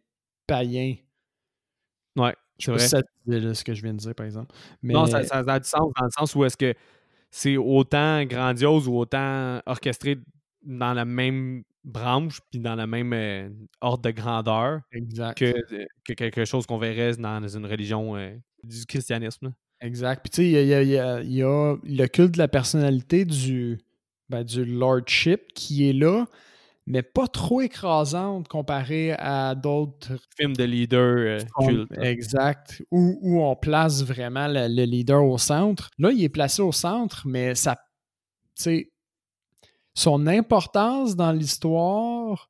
païen. 0.47 0.95
Ouais, 2.15 2.33
Je 2.59 2.65
c'est 2.65 2.71
vrai. 2.71 2.87
ça 2.87 3.01
ce 3.27 3.63
que 3.63 3.73
je 3.73 3.81
viens 3.81 3.93
de 3.93 3.99
dire, 3.99 4.15
par 4.15 4.25
exemple. 4.25 4.53
Mais, 4.81 4.93
Non, 4.93 5.05
ça, 5.05 5.23
ça 5.23 5.39
a 5.39 5.59
du 5.59 5.67
sens 5.67 5.91
dans 5.99 6.05
le 6.05 6.11
sens 6.17 6.35
où 6.35 6.45
est-ce 6.45 6.57
que 6.57 6.73
c'est 7.31 7.57
autant 7.57 8.23
grandiose 8.23 8.87
ou 8.87 8.97
autant 8.97 9.59
orchestré 9.65 10.17
dans 10.63 10.93
la 10.93 11.05
même 11.05 11.63
branche 11.83 12.39
puis 12.49 12.59
dans 12.59 12.75
la 12.75 12.87
même 12.87 13.13
euh, 13.13 13.49
ordre 13.81 14.03
de 14.03 14.11
grandeur 14.11 14.81
Exact. 14.91 15.37
que, 15.37 15.53
que 16.05 16.13
quelque 16.13 16.45
chose 16.45 16.65
qu'on 16.65 16.77
verrait 16.77 17.15
dans 17.17 17.47
une 17.47 17.65
religion 17.65 18.15
euh, 18.15 18.35
du 18.63 18.85
christianisme. 18.85 19.47
là. 19.47 19.51
Exact. 19.81 20.21
Puis 20.23 20.29
tu 20.31 20.35
sais, 20.37 20.49
y 20.49 20.67
y 20.67 20.93
y 20.93 21.23
il 21.25 21.33
y 21.33 21.43
a 21.43 21.75
le 21.83 22.07
culte 22.07 22.31
de 22.31 22.37
la 22.37 22.47
personnalité 22.47 23.25
du, 23.25 23.77
ben, 24.29 24.43
du 24.43 24.63
lordship 24.65 25.53
qui 25.53 25.89
est 25.89 25.93
là, 25.93 26.25
mais 26.88 27.01
pas 27.01 27.27
trop 27.27 27.61
écrasante 27.61 28.47
comparé 28.47 29.13
à 29.13 29.55
d'autres 29.55 30.17
Film 30.38 30.55
de 30.55 30.63
leader 30.63 31.39
euh. 31.61 31.86
Exact. 32.01 32.81
Où, 32.91 33.17
où 33.21 33.41
on 33.41 33.55
place 33.55 34.03
vraiment 34.03 34.47
le, 34.47 34.67
le 34.67 34.83
leader 34.83 35.23
au 35.23 35.38
centre. 35.38 35.89
Là, 35.97 36.11
il 36.11 36.23
est 36.23 36.29
placé 36.29 36.61
au 36.61 36.71
centre, 36.71 37.23
mais 37.25 37.55
ça. 37.55 37.77
Son 39.93 40.27
importance 40.27 41.15
dans 41.15 41.31
l'histoire, 41.31 42.49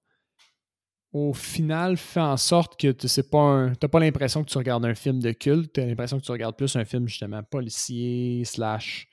au 1.13 1.33
final, 1.33 1.95
fait 1.95 2.19
en 2.19 2.37
sorte 2.37 2.79
que 2.79 2.91
tu 2.91 3.07
sais 3.07 3.29
pas 3.29 3.69
pas 3.91 3.99
l'impression 3.99 4.43
que 4.43 4.49
tu 4.49 4.57
regardes 4.57 4.85
un 4.85 4.95
film 4.95 5.19
de 5.19 5.31
culte, 5.31 5.73
tu 5.73 5.81
as 5.81 5.85
l'impression 5.85 6.19
que 6.19 6.25
tu 6.25 6.31
regardes 6.31 6.57
plus 6.57 6.75
un 6.75 6.85
film 6.85 7.07
justement 7.07 7.41
policier, 7.43 8.43
slash 8.45 9.07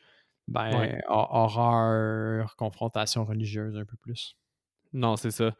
ben, 0.49 0.77
Ouais. 0.77 1.01
horreur, 1.09 2.57
confrontation 2.57 3.25
religieuse 3.25 3.77
un 3.77 3.85
peu 3.85 3.97
plus. 4.01 4.37
Non, 4.93 5.16
c'est 5.16 5.30
ça. 5.30 5.55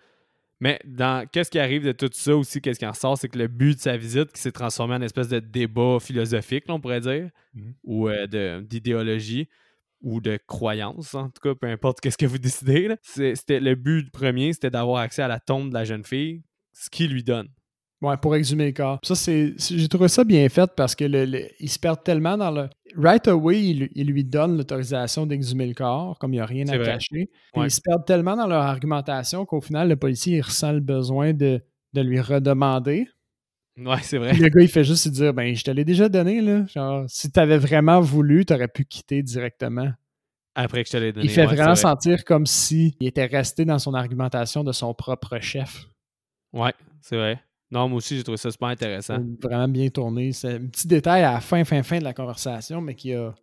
Mais 0.61 0.79
dans 0.85 1.27
qu'est-ce 1.29 1.51
qui 1.51 1.59
arrive 1.59 1.85
de 1.85 1.93
tout 1.93 2.11
ça 2.13 2.37
aussi, 2.37 2.61
qu'est-ce 2.61 2.79
qui 2.79 2.87
en 2.87 2.93
ressort, 2.93 3.19
c'est 3.19 3.29
que 3.29 3.39
le 3.39 3.49
but 3.49 3.75
de 3.77 3.81
sa 3.81 3.97
visite 3.97 4.33
qui 4.33 4.41
s'est 4.41 4.53
transformé 4.53 4.95
en 4.95 5.03
espèce 5.03 5.29
de 5.29 5.41
débat 5.41 5.99
philosophique, 6.01 6.69
là, 6.69 6.75
on 6.75 6.81
pourrait 6.81 7.01
dire, 7.01 7.31
Mhm. 7.55 7.75
ou 7.85 8.09
euh, 8.09 8.61
d'idéologie, 8.63 9.49
ou 10.03 10.21
de 10.21 10.39
croyance, 10.47 11.15
en 11.15 11.29
tout 11.31 11.41
cas, 11.43 11.55
peu 11.55 11.67
importe 11.67 12.01
qu'est-ce 12.01 12.19
que 12.19 12.27
vous 12.27 12.39
décidez. 12.39 12.95
C'était 13.03 13.61
le 13.61 13.75
but 13.75 14.11
premier, 14.11 14.53
c'était 14.53 14.71
d'avoir 14.71 15.03
accès 15.03 15.23
à 15.23 15.29
la 15.29 15.41
tombe 15.41 15.69
de 15.69 15.75
la 15.75 15.85
jeune 15.85 16.05
fille, 16.05 16.43
ce 16.73 16.89
qui 16.91 17.09
lui 17.09 17.23
donne. 17.25 17.49
Ouais, 18.01 18.17
pour 18.17 18.35
exhumer 18.35 18.67
le 18.67 18.73
corps. 18.73 18.99
Ça, 19.05 19.15
c'est, 19.15 19.55
j'ai 19.59 19.87
trouvé 19.89 20.09
ça 20.09 20.25
bien 20.25 20.49
fait 20.49 20.69
parce 20.77 20.97
que 20.97 21.05
le, 21.05 21.25
le- 21.25 21.47
il 21.61 21.69
se 21.69 21.79
perd 21.79 22.03
tellement 22.03 22.37
dans 22.37 22.51
le. 22.51 22.69
Right 22.97 23.27
away, 23.29 23.63
il, 23.65 23.89
il 23.95 24.07
lui 24.09 24.25
donne 24.25 24.57
l'autorisation 24.57 25.27
d'exhumer 25.27 25.67
le 25.67 25.75
corps, 25.75 26.19
comme 26.19 26.33
il 26.33 26.37
n'y 26.37 26.41
a 26.41 26.47
rien 26.47 26.69
à 26.69 26.77
vrai. 26.77 26.85
cacher. 26.85 27.31
Ouais. 27.57 27.67
ils 27.67 27.71
se 27.71 27.81
perdent 27.81 28.05
tellement 28.05 28.37
dans 28.37 28.47
leur 28.47 28.63
argumentation 28.63 29.45
qu'au 29.47 29.61
final, 29.61 29.89
le 29.89 29.97
policier 29.97 30.37
il 30.39 30.43
ressent 30.43 30.73
le 30.73 30.81
besoin 30.81 31.33
de, 31.33 31.63
de 31.93 32.01
lui 32.01 32.21
redemander. 32.21 33.09
Ouais, 33.79 33.97
c'est 34.03 34.19
vrai. 34.19 34.33
Puis 34.33 34.43
le 34.43 34.49
gars, 34.49 34.61
il 34.61 34.69
fait 34.69 34.85
juste 34.85 35.07
lui 35.07 35.13
dire 35.13 35.33
Ben, 35.33 35.55
je 35.55 35.65
te 35.65 35.71
l'ai 35.71 35.85
déjà 35.85 36.09
donné, 36.09 36.41
là. 36.41 36.67
Genre, 36.67 37.05
si 37.09 37.31
tu 37.33 37.41
avais 37.41 37.59
vraiment 37.59 38.01
voulu, 38.01 38.45
tu 38.45 38.53
aurais 38.53 38.69
pu 38.69 38.85
quitter 38.85 39.23
directement. 39.23 39.91
Après 40.55 40.83
que 40.83 40.89
je 40.89 40.93
te 40.93 40.97
l'ai 40.99 41.13
donné. 41.13 41.25
Il 41.25 41.31
fait 41.31 41.43
ouais, 41.43 41.47
vraiment 41.47 41.69
vrai. 41.69 41.77
sentir 41.77 42.25
comme 42.25 42.45
s'il 42.45 42.93
était 43.01 43.25
resté 43.25 43.65
dans 43.65 43.79
son 43.79 43.95
argumentation 43.95 44.63
de 44.65 44.73
son 44.73 44.93
propre 44.93 45.39
chef. 45.41 45.87
Ouais, 46.53 46.75
c'est 47.01 47.17
vrai. 47.17 47.41
Non, 47.73 47.89
moi 47.89 47.97
aussi, 47.99 48.17
j'ai 48.17 48.23
trouvé 48.23 48.37
ça 48.37 48.51
super 48.51 48.69
intéressant. 48.69 49.19
Vraiment 49.43 49.67
bien 49.69 49.89
tourné. 49.89 50.33
C'est 50.33 50.53
un 50.57 50.67
petit 50.67 50.87
détail 50.87 51.23
à 51.25 51.33
la 51.33 51.41
fin, 51.41 51.65
fin, 51.65 51.83
fin 51.83 51.99
de 51.99 52.05
la 52.05 52.13
conversation, 52.15 52.81
mais 52.83 52.95
qui, 52.95 53.15
a, 53.15 53.35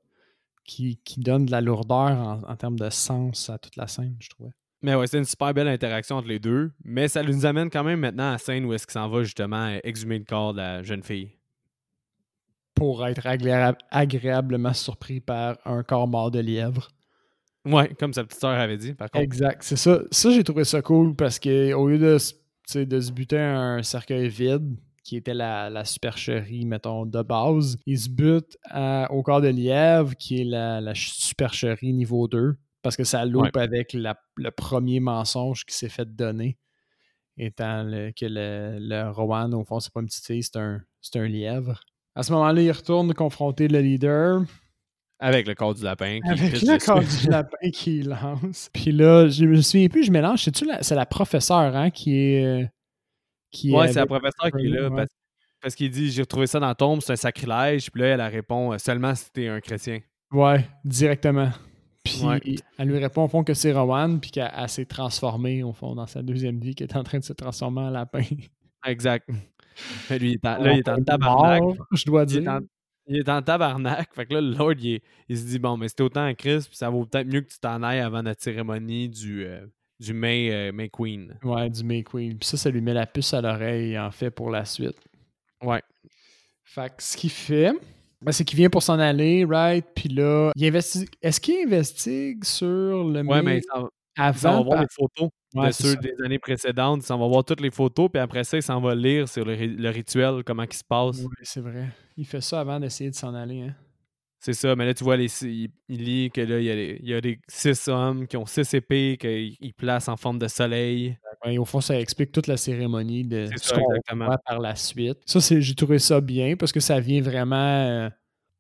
qui, 0.64 0.98
qui 1.04 1.20
donne 1.20 1.46
de 1.48 1.52
la 1.52 1.60
lourdeur 1.62 1.98
en, 1.98 2.42
en 2.48 2.56
termes 2.56 2.78
de 2.80 2.90
sens 2.92 3.50
à 3.50 3.58
toute 3.58 3.76
la 3.76 3.88
scène, 3.88 4.16
je 4.20 4.30
trouvais. 4.30 4.52
Mais 4.82 4.96
ouais, 4.96 5.08
c'est 5.08 5.18
une 5.18 5.26
super 5.26 5.54
belle 5.54 5.68
interaction 5.68 6.16
entre 6.18 6.28
les 6.30 6.40
deux. 6.40 6.72
Mais 6.86 7.08
ça 7.10 7.22
nous 7.24 7.46
amène 7.46 7.70
quand 7.70 7.84
même 7.84 8.00
maintenant 8.00 8.30
à 8.30 8.32
la 8.34 8.38
scène 8.38 8.64
où 8.66 8.74
est-ce 8.74 8.86
qu'il 8.88 8.94
s'en 8.94 9.10
va 9.10 9.24
justement 9.24 9.78
exhumer 9.84 10.20
le 10.20 10.26
corps 10.26 10.54
de 10.54 10.60
la 10.60 10.84
jeune 10.84 11.04
fille. 11.04 11.32
Pour 12.76 13.06
être 13.06 13.26
agréa- 13.26 13.76
agréablement 13.92 14.74
surpris 14.74 15.20
par 15.20 15.58
un 15.66 15.84
corps 15.84 16.08
mort 16.08 16.32
de 16.32 16.40
lièvre. 16.40 16.88
Ouais, 17.66 17.90
comme 18.00 18.14
sa 18.14 18.24
petite 18.24 18.40
sœur 18.40 18.52
avait 18.52 18.78
dit, 18.78 18.94
par 18.94 19.10
contre. 19.12 19.24
Exact, 19.24 19.64
c'est 19.64 19.76
ça. 19.76 20.00
Ça, 20.12 20.32
j'ai 20.32 20.44
trouvé 20.46 20.64
ça 20.64 20.82
cool 20.82 21.14
parce 21.14 21.40
que 21.40 21.74
au 21.74 21.90
lieu 21.90 21.98
de, 22.00 22.16
s- 22.16 22.34
tu 22.34 22.39
sais, 22.39 22.39
de 22.78 23.00
se 23.00 23.12
buter 23.12 23.40
un 23.40 23.82
cercueil 23.84 24.30
vide, 24.30 24.76
qui 25.04 25.16
était 25.18 25.34
la, 25.34 25.70
la 25.70 25.86
supercherie, 25.86 26.66
mettons, 26.66 27.06
de 27.06 27.22
base, 27.22 27.78
il 27.86 27.98
se 28.00 28.10
bute 28.10 28.58
à- 28.66 29.08
au 29.12 29.24
corps 29.24 29.42
de 29.42 29.48
lièvre, 29.48 30.16
qui 30.16 30.42
est 30.42 30.46
la, 30.46 30.80
la 30.82 30.94
supercherie 30.96 31.94
niveau 31.94 32.28
2, 32.28 32.56
parce 32.82 32.96
que 32.96 33.04
ça 33.04 33.26
loupe 33.26 33.46
avec 33.62 33.94
la- 33.94 34.20
le 34.36 34.52
premier 34.52 35.00
mensonge 35.00 35.66
qui 35.66 35.76
s'est 35.76 35.90
fait 35.90 36.16
donner, 36.16 36.58
étant 37.38 37.84
le- 37.84 38.12
que 38.12 38.26
le, 38.26 38.78
le 38.80 39.10
Rowan, 39.10 39.54
au 39.54 39.64
fond, 39.64 39.80
c'est 39.80 39.92
pas 39.94 40.02
une 40.02 40.08
petite 40.08 40.26
fille, 40.26 40.44
c'est 40.44 40.58
un, 40.58 40.82
c'est 41.02 41.18
un 41.20 41.28
lièvre. 41.28 41.80
À 42.16 42.24
ce 42.24 42.32
moment-là, 42.34 42.62
il 42.62 42.72
retourne 42.72 43.14
confronter 43.14 43.68
le 43.68 43.80
leader. 43.80 44.42
Avec 45.20 45.48
le 45.48 45.54
corps 45.56 45.74
du 45.76 45.84
lapin. 45.84 46.20
qui 46.22 46.30
Avec 46.30 46.62
le 46.62 46.86
corps 46.86 47.02
du 47.02 47.28
lapin 47.30 47.70
qui 47.74 48.04
lance. 48.04 48.70
Puis 48.74 48.92
là, 48.92 49.28
je 49.28 49.46
me 49.46 49.62
souviens 49.62 49.88
plus, 49.90 50.06
je 50.06 50.12
mélange. 50.12 50.44
C'est-tu 50.44 50.66
la, 50.66 50.82
c'est 50.82 50.96
la 50.96 51.06
professeure 51.06 51.76
hein, 51.76 51.90
qui 51.90 52.16
est. 52.18 52.46
euh, 52.46 52.66
Qui 53.52 53.72
Ouais, 53.74 53.86
est 53.90 53.94
c'est 53.94 54.00
la 54.00 54.06
professeure 54.06 54.52
qui 54.58 54.66
est 54.66 54.70
là. 54.70 54.90
Ouais. 54.90 54.96
Parce, 54.96 55.10
parce 55.62 55.76
qu'il 55.76 55.90
dit 55.92 56.10
J'ai 56.12 56.22
retrouvé 56.22 56.48
ça 56.48 56.60
dans 56.60 56.68
la 56.68 56.76
tombe, 56.76 57.02
c'est 57.02 57.12
un 57.14 57.18
sacrilège. 57.18 57.92
Puis 57.92 58.02
là, 58.02 58.08
elle 58.08 58.22
répond 58.22 58.72
euh, 58.74 58.78
Seulement 58.78 59.14
si 59.16 59.30
t'es 59.32 59.48
un 59.50 59.60
chrétien. 59.60 60.00
Ouais, 60.32 60.66
directement. 60.86 61.50
Puis 62.04 62.22
Ouais. 62.24 62.40
elle 62.78 62.88
lui 62.88 62.98
répond 62.98 63.26
au 63.26 63.28
fond 63.28 63.44
que 63.44 63.54
c'est 63.54 63.74
Rowan, 63.74 64.22
puis 64.22 64.32
qu'elle 64.32 64.50
elle 64.56 64.70
s'est 64.70 64.86
transformée 64.86 65.64
au 65.64 65.74
fond 65.74 65.96
dans 65.96 66.08
sa 66.08 66.22
deuxième 66.22 66.60
vie, 66.60 66.74
qui 66.76 66.84
est 66.84 66.96
en 66.96 67.04
train 67.04 67.20
de 67.20 67.24
se 67.26 67.34
transformer 67.34 67.82
en 67.82 67.90
lapin. 67.90 68.22
Exact. 68.86 69.28
Lui, 70.10 70.18
il 70.22 70.34
est 70.36 70.46
en- 70.46 70.58
là, 70.64 70.72
il 70.74 70.80
est 70.80 70.88
en 70.90 71.04
tabarnak. 71.04 71.62
Je 71.92 72.06
dois 72.06 72.24
Il 72.30 72.38
est, 72.38 72.40
dire. 72.42 72.52
en, 72.52 72.60
il 73.10 73.18
est 73.18 73.30
en 73.30 73.42
tabarnak. 73.42 74.14
Fait 74.14 74.26
que 74.26 74.36
là, 74.36 74.42
le 74.42 74.52
Lord, 74.52 74.76
il, 74.80 75.02
il 75.28 75.38
se 75.38 75.46
dit 75.46 75.60
Bon, 75.60 75.76
mais 75.76 75.90
c'était 75.90 76.04
autant 76.04 76.24
à 76.24 76.34
Christ, 76.34 76.70
puis 76.70 76.78
ça 76.78 76.90
vaut 76.90 77.06
peut-être 77.06 77.28
mieux 77.28 77.42
que 77.42 77.50
tu 77.50 77.60
t'en 77.60 77.84
ailles 77.84 78.00
avant 78.00 78.24
notre 78.24 78.42
cérémonie 78.42 79.10
du, 79.10 79.46
euh, 79.46 79.66
du 80.00 80.14
May, 80.14 80.52
euh, 80.52 80.72
May 80.72 80.90
Queen. 80.90 81.38
Ouais, 81.44 81.70
du 81.70 81.84
May 81.84 82.04
Queen. 82.04 82.38
Puis 82.38 82.48
ça, 82.48 82.58
ça 82.58 82.70
lui 82.70 82.82
met 82.82 82.94
la 82.94 83.06
puce 83.06 83.34
à 83.34 83.42
l'oreille, 83.42 83.98
en 84.00 84.12
fait, 84.12 84.32
pour 84.32 84.50
la 84.50 84.64
suite. 84.64 84.98
Ouais. 85.62 85.82
Fait 86.64 86.96
que 86.96 87.02
ce 87.02 87.18
qu'il 87.18 87.32
fait, 87.32 87.74
ben, 88.22 88.32
c'est 88.32 88.44
qu'il 88.46 88.58
vient 88.58 88.70
pour 88.70 88.84
s'en 88.84 89.00
aller, 89.00 89.46
right? 89.46 89.86
Puis 89.96 90.10
là, 90.10 90.52
il 90.56 90.66
investigue. 90.68 91.10
Est-ce 91.22 91.42
qu'il 91.42 91.66
investigue 91.66 92.44
sur 92.44 92.68
le 93.08 93.22
Ouais, 93.22 93.42
May 93.42 93.56
mais 93.56 93.62
il 94.20 94.34
s'en- 94.34 94.34
il 94.34 94.40
s'en 94.40 94.50
avant? 94.50 94.58
va 94.58 94.64
voir 94.64 94.76
par- 94.76 94.82
les 94.84 94.88
photos 94.92 95.30
Ouais, 95.56 95.68
de 95.68 95.72
ceux 95.72 95.94
ça. 95.94 95.96
des 95.96 96.14
années 96.24 96.40
précédentes. 96.40 97.00
Il 97.04 97.06
s'en 97.06 97.18
va 97.18 97.28
voir 97.28 97.44
toutes 97.44 97.62
les 97.62 97.72
photos, 97.72 98.10
puis 98.12 98.22
après 98.22 98.44
ça, 98.44 98.58
il 98.58 98.64
s'en 98.64 98.80
va 98.80 98.94
lire 98.94 99.28
sur 99.28 99.44
le, 99.46 99.54
ri- 99.54 99.76
le 99.76 99.90
rituel, 99.90 100.44
comment 100.46 100.64
il 100.64 100.74
se 100.74 100.84
passe. 100.84 101.18
Oui, 101.24 101.28
c'est 101.42 101.62
vrai. 101.62 101.88
Il 102.18 102.26
fait 102.26 102.42
ça 102.42 102.60
avant 102.60 102.80
d'essayer 102.80 103.10
de 103.10 103.16
s'en 103.16 103.34
aller. 103.34 103.62
Hein? 103.62 103.76
C'est 104.42 104.54
ça, 104.54 104.74
mais 104.76 104.86
là, 104.86 104.94
tu 104.94 105.04
vois, 105.04 105.18
les, 105.18 105.28
il, 105.44 105.70
il 105.90 106.04
lit 106.06 106.32
que 106.32 106.40
là, 106.40 106.60
il 106.60 106.66
y, 106.66 106.72
a 106.72 106.76
les- 106.76 107.00
il 107.02 107.10
y 107.10 107.14
a 107.14 107.20
des 107.20 107.40
six 107.50 107.88
hommes 107.90 108.26
qui 108.26 108.38
ont 108.38 108.46
six 108.46 108.74
épées 108.74 109.18
qu'ils 109.20 109.58
ils 109.60 109.74
placent 109.74 110.08
en 110.08 110.16
forme 110.16 110.40
de 110.40 110.48
soleil. 110.48 111.18
Ouais, 111.46 111.58
au 111.58 111.66
fond, 111.66 111.82
ça 111.82 112.00
explique 112.00 112.32
toute 112.32 112.48
la 112.48 112.56
cérémonie 112.56 113.26
de 113.26 113.48
ce 113.58 113.58
ça, 113.70 113.76
qu'on 113.76 114.16
voit 114.16 114.38
par 114.38 114.60
la 114.60 114.76
suite. 114.76 115.18
Ça, 115.26 115.40
j'ai 115.60 115.76
trouvé 115.76 116.00
ça 116.00 116.22
bien 116.22 116.56
parce 116.56 116.72
que 116.72 116.80
ça 116.80 117.00
vient 117.02 117.22
vraiment 117.22 117.56
euh, 117.58 118.10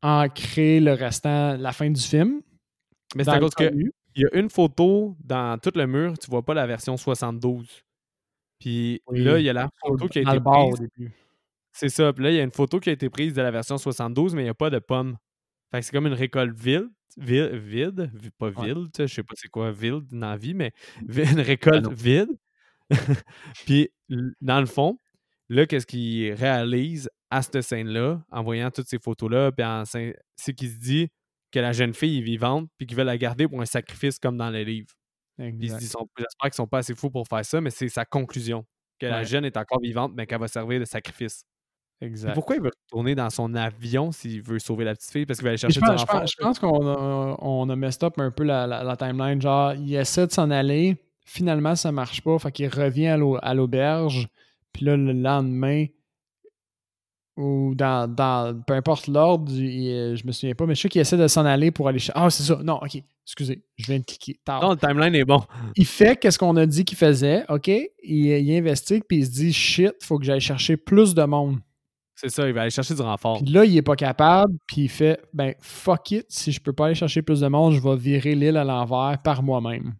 ancrer 0.01 0.79
le 0.79 0.93
restant, 0.93 1.55
la 1.57 1.71
fin 1.71 1.89
du 1.89 2.01
film. 2.01 2.41
Mais 3.15 3.23
c'est 3.23 3.29
à 3.31 3.39
cause 3.39 3.53
que. 3.55 3.71
Il 4.15 4.23
y 4.23 4.25
a 4.25 4.39
une 4.39 4.49
photo 4.49 5.15
dans 5.23 5.57
tout 5.59 5.71
le 5.75 5.87
mur, 5.87 6.17
tu 6.17 6.29
vois 6.29 6.43
pas 6.43 6.53
la 6.53 6.67
version 6.67 6.97
72. 6.97 7.83
Puis 8.59 9.01
Oui, 9.07 9.21
là, 9.23 9.39
il 9.39 9.45
y 9.45 9.49
a 9.49 9.53
la 9.53 9.69
photo 9.81 10.07
qui 10.07 10.19
a 10.19 10.21
été 10.23 10.39
prise. 10.41 10.87
C'est 11.73 11.89
ça. 11.89 12.13
Puis 12.13 12.23
là, 12.23 12.31
il 12.31 12.37
y 12.37 12.39
a 12.39 12.43
une 12.43 12.51
photo 12.51 12.79
qui 12.79 12.89
a 12.89 12.93
été 12.93 13.09
prise 13.09 13.33
de 13.33 13.41
la 13.41 13.51
version 13.51 13.77
72, 13.77 14.35
mais 14.35 14.41
il 14.41 14.45
n'y 14.45 14.49
a 14.49 14.53
pas 14.55 14.69
de 14.69 14.79
pommes. 14.79 15.17
Fait 15.71 15.79
que 15.79 15.85
c'est 15.85 15.91
comme 15.93 16.07
une 16.07 16.13
récolte 16.13 16.57
vide. 16.57 16.89
Vide, 17.17 17.53
vide 17.55 18.11
vi- 18.15 18.31
pas 18.31 18.49
Ouais. 18.51 18.67
vide, 18.67 18.85
tu 18.93 18.97
sais, 18.97 19.07
je 19.07 19.15
sais 19.15 19.23
pas 19.23 19.33
c'est 19.35 19.49
quoi 19.49 19.71
vide 19.71 20.05
dans 20.11 20.29
la 20.31 20.37
vie, 20.37 20.53
mais 20.53 20.73
une 21.39 21.41
récolte 21.41 21.87
vide. 21.91 22.29
Puis, 23.67 23.89
dans 24.41 24.59
le 24.59 24.65
fond, 24.67 24.97
là, 25.49 25.65
qu'est-ce 25.67 25.85
qu'il 25.87 26.33
réalise 26.33 27.09
à 27.31 27.41
cette 27.41 27.61
scène-là, 27.61 28.23
en 28.31 28.43
voyant 28.43 28.71
toutes 28.71 28.87
ces 28.87 28.99
photos-là, 28.99 29.51
puis 29.51 29.65
c'est 30.35 30.53
qu'il 30.55 30.69
se 30.69 30.77
dit 30.79 31.09
que 31.51 31.59
la 31.59 31.71
jeune 31.71 31.93
fille 31.93 32.19
est 32.19 32.23
vivante, 32.23 32.67
puis 32.77 32.85
qu'il 32.87 32.95
veut 32.97 33.03
la 33.03 33.17
garder 33.17 33.47
pour 33.47 33.61
un 33.61 33.65
sacrifice 33.65 34.19
comme 34.19 34.37
dans 34.37 34.49
les 34.49 34.63
livres. 34.65 34.93
J'espère 35.37 35.79
qu'ils 36.43 36.53
sont 36.53 36.67
pas 36.67 36.79
assez 36.79 36.95
fous 36.95 37.09
pour 37.09 37.27
faire 37.27 37.45
ça, 37.45 37.61
mais 37.61 37.69
c'est 37.69 37.89
sa 37.89 38.05
conclusion. 38.05 38.65
Que 38.99 39.05
la 39.05 39.23
jeune 39.23 39.45
est 39.45 39.55
encore 39.57 39.79
vivante, 39.81 40.11
mais 40.15 40.27
qu'elle 40.27 40.39
va 40.39 40.47
servir 40.49 40.79
de 40.79 40.85
sacrifice. 40.85 41.43
Exact. 42.01 42.33
pourquoi 42.33 42.55
il 42.55 42.61
veut 42.61 42.71
retourner 42.85 43.13
dans 43.13 43.29
son 43.29 43.53
avion 43.55 44.13
s'il 44.13 44.41
veut 44.41 44.57
sauver 44.59 44.85
la 44.85 44.95
petite 44.95 45.11
fille? 45.11 45.25
Parce 45.25 45.39
qu'il 45.39 45.43
va 45.43 45.49
aller 45.49 45.57
chercher 45.57 45.81
Je 45.81 45.85
pense, 45.85 45.99
je 45.99 46.05
pense- 46.05 46.31
je 46.31 46.41
pense 46.43 46.57
qu'on 46.59 46.87
a, 46.87 47.35
on 47.41 47.69
a 47.69 47.75
messed 47.75 48.03
up 48.05 48.17
un 48.19 48.31
peu 48.31 48.43
la, 48.45 48.65
la- 48.67 48.83
la 48.85 48.95
timeline. 48.95 49.41
Genre, 49.41 49.73
il 49.73 49.93
essaie 49.95 50.25
de 50.25 50.31
s'en 50.31 50.49
aller. 50.49 50.95
Finalement, 51.25 51.75
ça 51.75 51.91
marche 51.91 52.21
pas. 52.21 52.39
Fait 52.39 52.53
qu'il 52.53 52.69
revient 52.69 53.07
à 53.41 53.53
l'auberge. 53.53 54.29
Puis 54.71 54.85
là, 54.85 54.95
le 54.95 55.11
lendemain, 55.11 55.87
ou 57.39 57.73
dans, 57.75 58.07
dans 58.13 58.61
peu 58.67 58.73
importe 58.73 59.07
l'ordre, 59.07 59.51
euh, 59.51 60.15
je 60.15 60.25
me 60.27 60.31
souviens 60.31 60.53
pas, 60.55 60.65
mais 60.65 60.75
je 60.75 60.81
sais 60.81 60.89
qu'il 60.89 61.01
essaie 61.01 61.17
de 61.17 61.27
s'en 61.27 61.45
aller 61.45 61.71
pour 61.71 61.87
aller. 61.87 61.99
ch- 61.99 62.11
Ah, 62.15 62.29
c'est 62.29 62.43
ça. 62.43 62.59
Non, 62.63 62.75
ok. 62.83 63.01
Excusez, 63.25 63.63
je 63.77 63.85
viens 63.85 63.99
de 63.99 64.03
cliquer. 64.05 64.39
Tard. 64.43 64.61
Non, 64.61 64.71
le 64.71 64.77
timeline 64.77 65.15
est 65.15 65.23
bon. 65.25 65.41
Il 65.75 65.85
fait 65.85 66.19
qu'est-ce 66.19 66.37
qu'on 66.39 66.55
a 66.57 66.65
dit 66.65 66.83
qu'il 66.83 66.97
faisait, 66.97 67.45
OK? 67.49 67.67
Il, 67.67 67.87
il 68.03 68.55
investigue, 68.57 69.03
puis 69.07 69.19
il 69.19 69.25
se 69.25 69.31
dit 69.31 69.53
shit, 69.53 69.93
faut 70.01 70.17
que 70.19 70.25
j'aille 70.25 70.41
chercher 70.41 70.77
plus 70.77 71.13
de 71.15 71.23
monde. 71.23 71.57
C'est 72.15 72.29
ça, 72.29 72.45
il 72.47 72.53
va 72.53 72.63
aller 72.63 72.69
chercher 72.71 72.95
du 72.95 73.01
renfort. 73.01 73.41
Puis 73.41 73.53
là, 73.53 73.63
il 73.63 73.77
est 73.77 73.81
pas 73.81 73.95
capable, 73.95 74.51
puis 74.67 74.81
il 74.81 74.89
fait 74.89 75.21
ben 75.33 75.53
fuck 75.61 76.11
it, 76.11 76.25
si 76.27 76.51
je 76.51 76.59
peux 76.59 76.73
pas 76.73 76.87
aller 76.87 76.95
chercher 76.95 77.21
plus 77.21 77.39
de 77.39 77.47
monde, 77.47 77.73
je 77.75 77.79
vais 77.81 77.95
virer 77.95 78.35
l'île 78.35 78.57
à 78.57 78.65
l'envers 78.65 79.17
par 79.23 79.41
moi-même. 79.41 79.93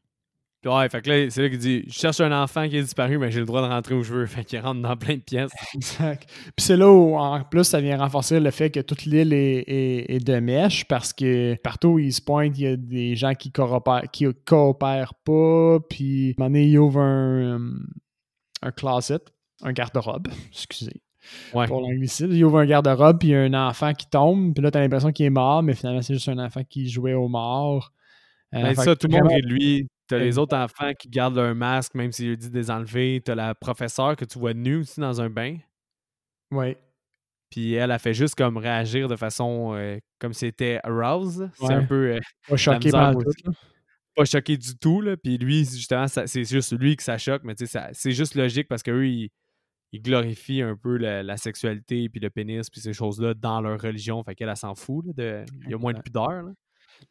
Puis 0.62 0.70
ouais, 0.70 0.90
fait 0.90 1.02
que 1.02 1.10
là, 1.10 1.30
c'est 1.30 1.42
là 1.44 1.50
qu'il 1.50 1.58
dit 1.60 1.84
Je 1.88 1.94
cherche 1.94 2.20
un 2.20 2.32
enfant 2.44 2.68
qui 2.68 2.76
est 2.76 2.82
disparu, 2.82 3.18
mais 3.18 3.32
j'ai 3.32 3.40
le 3.40 3.46
droit 3.46 3.62
de 3.62 3.68
rentrer 3.68 3.96
où 3.96 4.04
je 4.04 4.14
veux. 4.14 4.26
Fait 4.26 4.44
qu'il 4.44 4.60
rentre 4.60 4.82
dans 4.82 4.98
plein 4.98 5.16
de 5.16 5.22
pièces. 5.22 5.52
Exact. 5.74 6.30
Puis 6.30 6.66
c'est 6.66 6.76
là 6.76 6.90
où, 6.92 7.16
en 7.16 7.42
plus, 7.46 7.64
ça 7.64 7.80
vient 7.80 7.98
renforcer 7.98 8.42
le 8.42 8.52
fait 8.52 8.70
que 8.70 8.82
toute 8.82 9.06
l'île 9.06 9.32
est, 9.32 9.64
est- 9.68 10.12
est 10.16 10.20
de 10.20 10.40
mèche 10.40 10.86
parce 10.86 11.14
que 11.14 11.56
partout 11.64 11.88
où 11.90 12.00
il 12.00 12.12
se 12.14 12.22
pointe, 12.22 12.58
il 12.58 12.62
y 12.64 12.68
a 12.68 12.76
des 12.76 13.16
gens 13.16 13.34
qui 13.36 13.52
coopèrent, 13.54 14.04
qui 14.12 14.26
coopèrent 14.46 15.14
pas. 15.24 15.80
Puis, 15.90 16.36
à 16.38 16.44
un 16.44 16.46
moment 16.46 16.50
donné, 16.54 16.66
il 16.68 16.78
ouvre 16.78 17.00
un, 17.00 17.58
euh, 17.58 17.80
un 18.64 18.72
closet, 18.72 19.20
un 19.64 19.72
garde-robe, 19.72 20.28
excusez. 20.52 21.02
Ouais. 21.54 21.68
Pour 21.68 21.80
l'anglicisme. 21.82 22.32
Il 22.32 22.44
ouvre 22.44 22.60
un 22.60 22.66
garde-robe, 22.66 23.20
puis 23.20 23.30
il 23.30 23.32
y 23.32 23.36
a 23.36 23.42
un 23.44 23.54
enfant 23.54 23.94
qui 23.94 24.08
tombe. 24.10 24.54
Puis 24.54 24.64
là, 24.64 24.72
t'as 24.72 24.80
l'impression 24.82 25.12
qu'il 25.14 25.26
est 25.26 25.30
mort, 25.30 25.62
mais 25.64 25.74
finalement, 25.76 26.02
c'est 26.02 26.14
juste 26.16 26.28
un 26.30 26.40
enfant 26.40 26.62
qui 26.68 26.90
jouait 26.90 27.14
au 27.14 27.28
mort. 27.30 27.94
Euh, 28.56 28.62
Ben, 28.64 28.74
ça, 28.76 28.96
tout 28.96 29.08
le 29.08 29.14
monde 29.20 29.30
de 29.30 29.48
lui. 29.48 29.88
T'as 30.10 30.18
les 30.18 30.38
autres 30.38 30.58
enfants 30.58 30.92
qui 31.00 31.08
gardent 31.10 31.36
leur 31.36 31.56
masque, 31.56 31.94
même 31.96 32.12
s'il 32.12 32.30
lui 32.30 32.38
dit 32.38 32.50
de 32.50 32.58
les 32.60 32.70
enlever. 32.72 33.22
T'as 33.24 33.36
la 33.36 33.56
professeure 33.56 34.16
que 34.16 34.26
tu 34.26 34.38
vois 34.40 34.54
nue 34.54 34.78
aussi 34.78 35.00
dans 35.00 35.22
un 35.22 35.30
bain. 35.30 35.58
Ouais. 36.52 36.78
Puis 37.50 37.74
elle 37.74 37.92
a 37.92 38.00
fait 38.00 38.14
juste 38.14 38.36
comme 38.36 38.58
réagir 38.58 39.08
de 39.08 39.16
façon 39.16 39.74
euh, 39.76 39.98
comme 40.20 40.34
si 40.34 40.40
c'était 40.42 40.80
aroused. 40.84 41.50
C'est 41.54 41.74
un 41.74 41.86
peu. 41.86 42.14
euh, 42.16 42.20
Pas 42.48 42.58
choqué 42.58 42.90
par 42.92 43.14
tout. 43.14 43.20
là. 43.46 43.52
pas 44.16 44.26
choqué 44.26 44.58
du 44.58 44.78
tout. 44.78 45.02
Là. 45.02 45.16
Puis 45.18 45.38
lui, 45.38 45.60
justement, 45.66 46.08
c'est 46.08 46.44
juste 46.44 46.78
lui 46.78 46.96
que 46.96 47.04
ça 47.04 47.18
choque, 47.18 47.44
mais 47.44 47.56
tu 47.56 47.66
sais, 47.66 47.72
ça- 47.72 47.90
c'est 47.94 48.12
juste 48.12 48.36
logique 48.36 48.68
parce 48.68 48.84
qu'eux, 48.84 49.08
ils, 49.08 49.30
ils 49.92 50.02
glorifient 50.02 50.62
un 50.62 50.76
peu 50.76 50.98
la, 50.98 51.24
la 51.24 51.38
sexualité, 51.38 52.10
puis 52.10 52.20
le 52.20 52.30
pénis, 52.30 52.70
puis 52.70 52.82
ces 52.82 52.94
choses-là 52.94 53.34
dans 53.34 53.62
leur 53.62 53.80
religion. 53.82 54.24
Fait 54.24 54.36
qu'elle, 54.36 54.50
elle 54.50 54.58
s'en 54.58 54.76
fout. 54.76 55.06
là, 55.08 55.14
de- 55.14 55.46
il 55.66 55.72
y 55.72 55.74
a 55.74 55.78
moins 55.78 55.94
de 55.94 56.02
pudeur. 56.02 56.30
là. 56.44 56.52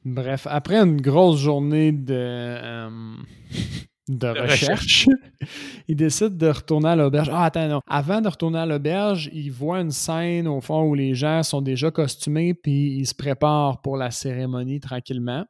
Bref, 0.05 0.47
après 0.49 0.77
une 0.77 1.01
grosse 1.01 1.41
journée 1.41 1.93
de, 1.93 2.15
euh, 2.15 3.17
de 4.09 4.29
recherche, 4.29 5.07
il 5.89 5.97
décide 5.97 6.37
de 6.37 6.49
retourner 6.49 6.91
à 6.91 6.97
l'auberge. 6.97 7.31
Ah, 7.33 7.45
attends, 7.45 7.69
non. 7.69 7.81
Avant 7.87 8.21
de 8.21 8.29
retourner 8.29 8.59
à 8.59 8.67
l'auberge, 8.67 9.29
il 9.33 9.51
voit 9.51 9.81
une 9.81 9.91
scène 9.91 10.49
au 10.49 10.61
fond 10.61 10.85
où 10.85 10.95
les 10.95 11.15
gens 11.15 11.43
sont 11.43 11.61
déjà 11.61 11.91
costumés 11.91 12.55
puis 12.55 12.97
ils 12.97 13.07
se 13.07 13.15
préparent 13.15 13.81
pour 13.83 13.97
la 13.97 14.11
cérémonie 14.11 14.81
tranquillement. 14.81 15.45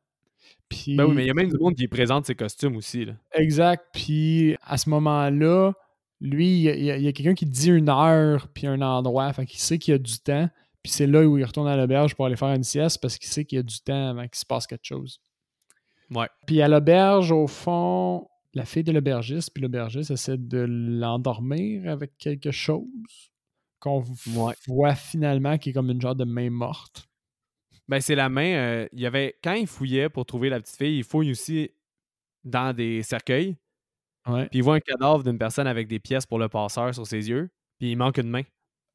Puis, 0.68 0.97
Ben 0.97 1.07
oui, 1.07 1.14
mais 1.14 1.24
il 1.24 1.28
y 1.28 1.30
a 1.30 1.34
même 1.34 1.51
du 1.51 1.59
monde 1.59 1.74
qui 1.74 1.89
présente 1.89 2.26
ses 2.26 2.34
costumes 2.34 2.76
aussi. 2.76 3.07
Là. 3.07 3.14
Exact. 3.34 3.84
Puis 3.93 4.57
à 4.62 4.76
ce 4.76 4.91
moment-là, 4.91 5.72
lui, 6.20 6.64
il 6.64 6.84
y 6.84 6.91
a, 6.91 6.95
a 6.95 7.12
quelqu'un 7.12 7.34
qui 7.34 7.47
dit 7.47 7.70
une 7.70 7.89
heure 7.89 8.49
puis 8.49 8.66
un 8.66 8.82
endroit. 8.82 9.32
Fait 9.32 9.47
qu'il 9.47 9.61
sait 9.61 9.78
qu'il 9.78 9.93
y 9.93 9.95
a 9.95 9.99
du 9.99 10.18
temps. 10.18 10.49
Puis 10.89 10.95
c'est 10.95 11.07
là 11.07 11.20
où 11.22 11.36
il 11.36 11.45
retourne 11.45 11.68
à 11.68 11.76
l'auberge 11.76 12.14
pour 12.14 12.24
aller 12.24 12.36
faire 12.36 12.49
une 12.55 12.64
sieste 12.64 12.99
parce 13.03 13.18
qu'il 13.18 13.28
sait 13.28 13.45
qu'il 13.45 13.57
y 13.57 13.59
a 13.59 13.62
du 13.62 13.78
temps 13.82 14.09
avant 14.09 14.22
qu'il 14.26 14.39
se 14.39 14.47
passe 14.47 14.66
quelque 14.66 14.86
chose. 14.86 15.20
Ouais. 16.11 16.28
Puis 16.47 16.62
à 16.62 16.68
l'auberge, 16.68 17.30
au 17.30 17.47
fond, 17.47 18.26
la 18.55 18.64
fille 18.64 18.84
de 18.84 18.93
l'aubergiste, 18.93 19.51
puis 19.53 19.62
l'aubergiste 19.62 20.11
essaie 20.12 20.39
de 20.39 20.64
l'endormir 20.66 21.91
avec 21.93 22.16
quelque 22.16 22.51
chose 22.53 22.86
qu'on 23.80 24.03
Ouais. 24.34 24.55
voit 24.66 24.95
finalement 24.95 25.59
qui 25.59 25.68
est 25.68 25.72
comme 25.74 25.91
une 25.91 26.01
genre 26.01 26.14
de 26.16 26.24
main 26.24 26.49
morte. 26.49 27.07
Ben, 27.86 28.01
c'est 28.01 28.14
la 28.14 28.30
main. 28.30 28.55
euh, 28.55 28.89
il 28.95 29.01
y 29.01 29.07
avait, 29.07 29.36
quand 29.45 29.53
il 29.53 29.66
fouillait 29.66 30.09
pour 30.09 30.24
trouver 30.24 30.49
la 30.49 30.59
petite 30.61 30.76
fille, 30.78 30.97
il 31.01 31.05
fouille 31.05 31.32
aussi 31.32 31.70
dans 32.45 32.74
des 32.74 33.03
cercueils. 33.03 33.59
Puis 34.24 34.49
il 34.53 34.62
voit 34.62 34.76
un 34.76 34.80
cadavre 34.80 35.22
d'une 35.22 35.36
personne 35.39 35.66
avec 35.66 35.86
des 35.86 35.99
pièces 35.99 36.24
pour 36.24 36.39
le 36.39 36.49
passeur 36.49 36.95
sur 36.95 37.07
ses 37.07 37.28
yeux. 37.28 37.51
Puis 37.78 37.91
il 37.93 37.97
manque 37.97 38.16
une 38.16 38.30
main. 38.30 38.43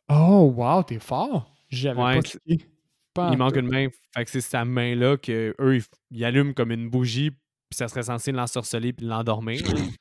Oh, 0.09 0.51
wow, 0.57 0.81
t'es 0.81 0.97
fort! 0.99 1.52
J'avais 1.75 2.01
Ouais, 2.01 2.15
pas 2.15 2.21
c'est- 2.29 2.39
cliqué. 2.39 2.65
Pas 3.13 3.29
il 3.31 3.37
manque 3.37 3.53
tout. 3.53 3.59
une 3.59 3.69
main. 3.69 3.87
Fait 4.15 4.25
que 4.25 4.31
c'est 4.31 4.41
sa 4.41 4.65
main-là 4.65 5.17
que 5.17 5.53
eux 5.59 5.75
ils, 5.77 5.83
ils 6.11 6.25
allument 6.25 6.53
comme 6.53 6.71
une 6.71 6.89
bougie. 6.89 7.29
Puis 7.31 7.77
ça 7.77 7.87
serait 7.87 8.03
censé 8.03 8.31
l'ensorceler 8.31 8.93
puis 8.93 9.05
l'endormir. 9.05 9.59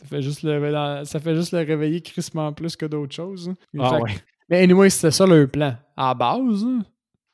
Ça 0.00 0.06
fait 0.06 0.22
juste 0.22 0.42
le, 0.44 1.04
ça 1.04 1.20
fait 1.20 1.34
juste 1.34 1.52
le 1.52 1.58
réveiller 1.58 2.00
crissement 2.00 2.54
plus 2.54 2.74
que 2.74 2.86
d'autres 2.86 3.14
choses. 3.14 3.50
hein. 3.50 3.54
ah 3.78 3.90
Fait- 3.96 4.02
ouais. 4.02 4.14
Mais 4.48 4.62
anyway, 4.62 4.88
c'était 4.88 5.10
ça 5.10 5.26
leur 5.26 5.46
plan. 5.50 5.76
À 5.94 6.14
base, 6.14 6.64
hein, 6.64 6.82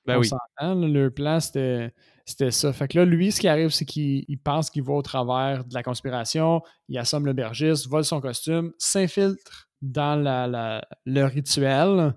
Ben 0.04 0.16
on 0.16 0.20
oui. 0.20 0.26
s'entend, 0.26 0.74
leur 0.74 1.12
plan, 1.14 1.38
c'était 1.38 1.94
c'était 2.24 2.50
ça. 2.50 2.72
Fait 2.72 2.88
que 2.88 2.98
là, 2.98 3.04
lui, 3.04 3.30
ce 3.30 3.38
qui 3.40 3.46
arrive, 3.46 3.68
c'est 3.68 3.84
qu'il 3.84 4.24
il 4.26 4.38
pense 4.38 4.68
qu'il 4.68 4.82
va 4.82 4.94
au 4.94 5.02
travers 5.02 5.64
de 5.64 5.72
la 5.74 5.84
conspiration, 5.84 6.60
il 6.88 6.98
assomme 6.98 7.24
l'aubergiste, 7.26 7.86
vole 7.86 8.04
son 8.04 8.20
costume, 8.20 8.72
s'infiltre 8.78 9.68
dans 9.80 10.20
la, 10.20 10.48
la- 10.48 10.84
le 11.04 11.22
rituel. 11.24 12.14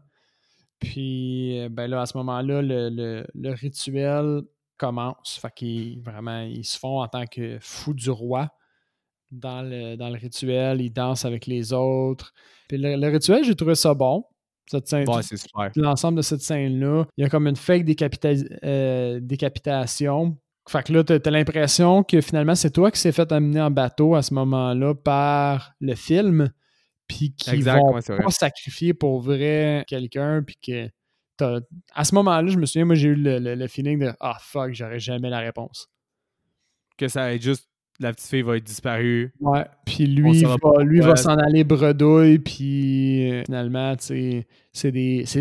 Puis, 0.80 1.60
euh, 1.60 1.70
ben 1.70 1.88
là, 1.88 2.02
à 2.02 2.06
ce 2.06 2.18
moment-là, 2.18 2.62
le, 2.62 2.90
le- 2.90 3.28
le 3.34 3.52
rituel 3.52 4.42
commence. 4.78 5.38
Fait 5.42 5.52
qu'ils 5.54 6.02
vraiment, 6.02 6.42
ils 6.42 6.64
se 6.66 6.78
font 6.80 7.02
en 7.02 7.08
tant 7.08 7.26
que 7.26 7.58
fous 7.62 7.94
du 7.94 8.10
roi 8.10 8.50
dans 9.32 9.62
le, 9.62 9.96
dans 9.96 10.10
le 10.10 10.18
rituel. 10.18 10.82
Ils 10.82 10.92
dansent 10.92 11.26
avec 11.26 11.46
les 11.48 11.74
autres. 11.74 12.34
Puis 12.68 12.78
le, 12.78 12.96
le 12.96 13.08
rituel, 13.10 13.44
j'ai 13.44 13.56
trouvé 13.56 13.76
ça 13.76 13.94
bon. 13.94 14.24
Cette 14.72 14.88
scène, 14.88 15.10
Ouais, 15.10 15.24
c'est 15.24 15.36
super. 15.38 15.72
l'ensemble 15.76 16.18
de 16.18 16.22
cette 16.22 16.42
scène-là. 16.42 17.06
Il 17.18 17.24
y 17.24 17.26
a 17.26 17.30
comme 17.30 17.48
une 17.48 17.56
fake 17.56 17.84
décapita- 17.86 18.48
euh, 18.64 19.20
décapitation. 19.20 20.38
Fait 20.70 20.84
que 20.84 20.94
là, 20.94 21.04
t'as 21.04 21.18
as, 21.26 21.32
l'impression 21.32 22.04
que 22.04 22.22
finalement, 22.22 22.54
c'est 22.54 22.70
toi 22.70 22.92
qui 22.92 23.00
s'est 23.00 23.12
fait 23.12 23.32
amener 23.32 23.60
en 23.60 23.72
bateau 23.72 24.14
à 24.14 24.22
ce 24.22 24.34
moment-là 24.36 24.94
par 24.94 25.74
le 25.82 25.96
film, 25.96 26.52
puis 27.10 27.34
qui 27.36 27.49
Exact, 27.49 27.80
vont 27.80 27.93
ouais, 27.95 28.01
pas 28.01 28.30
sacrifier 28.32 28.93
pour 28.93 29.20
vrai 29.20 29.84
quelqu'un, 29.88 30.41
puis 30.43 30.55
que 30.66 30.89
t'as- 31.36 31.60
à 31.93 32.05
ce 32.05 32.16
moment-là, 32.16 32.47
je 32.49 32.57
me 32.57 32.66
souviens, 32.66 32.86
moi, 32.86 32.95
j'ai 32.95 33.10
eu 33.10 33.16
le, 33.16 33.39
le- 33.39 33.55
le 33.55 33.68
feeling 33.68 33.99
de 33.99 34.14
«Ah, 34.22 34.38
fuck, 34.39 34.72
j'aurais 34.74 34.99
jamais 34.99 35.30
la 35.30 35.39
réponse. 35.39 35.89
Que 36.97 37.07
ça 37.10 37.22
va 37.22 37.34
être 37.34 37.41
juste 37.41 37.68
la 38.01 38.14
petite 38.14 38.30
fille 38.30 38.41
va 38.43 38.55
être 38.57 38.64
disparue.» 38.64 39.34
Ouais, 39.41 39.66
puis 39.86 40.05
lui, 40.05 40.43
va, 40.43 40.57
pas 40.57 40.84
lui 40.84 40.99
va 41.01 41.16
s'en 41.18 41.36
aller 41.38 41.64
bredouille, 41.66 42.39
puis 42.39 43.32
euh, 43.32 43.43
finalement, 43.45 43.95
tu 43.97 44.45
c'est 44.72 44.91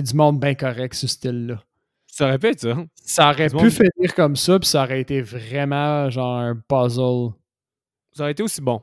du 0.03 0.15
monde 0.15 0.41
bien 0.41 0.55
correct, 0.55 0.95
ce 0.95 1.07
style-là. 1.07 1.63
Ça 2.07 2.27
aurait 2.27 2.39
pu 2.39 2.47
être 2.49 2.61
ça. 2.61 2.77
Ça 2.97 3.31
aurait 3.31 3.49
pu 3.49 3.57
monde- 3.57 3.71
finir 3.71 4.15
comme 4.17 4.35
ça, 4.35 4.59
puis 4.59 4.69
ça 4.69 4.83
aurait 4.83 5.01
été 5.01 5.21
vraiment 5.21 6.09
genre 6.11 6.39
un 6.39 6.57
puzzle. 6.57 7.31
Ça 8.13 8.23
aurait 8.25 8.33
été 8.33 8.43
aussi 8.43 8.61
bon. 8.61 8.83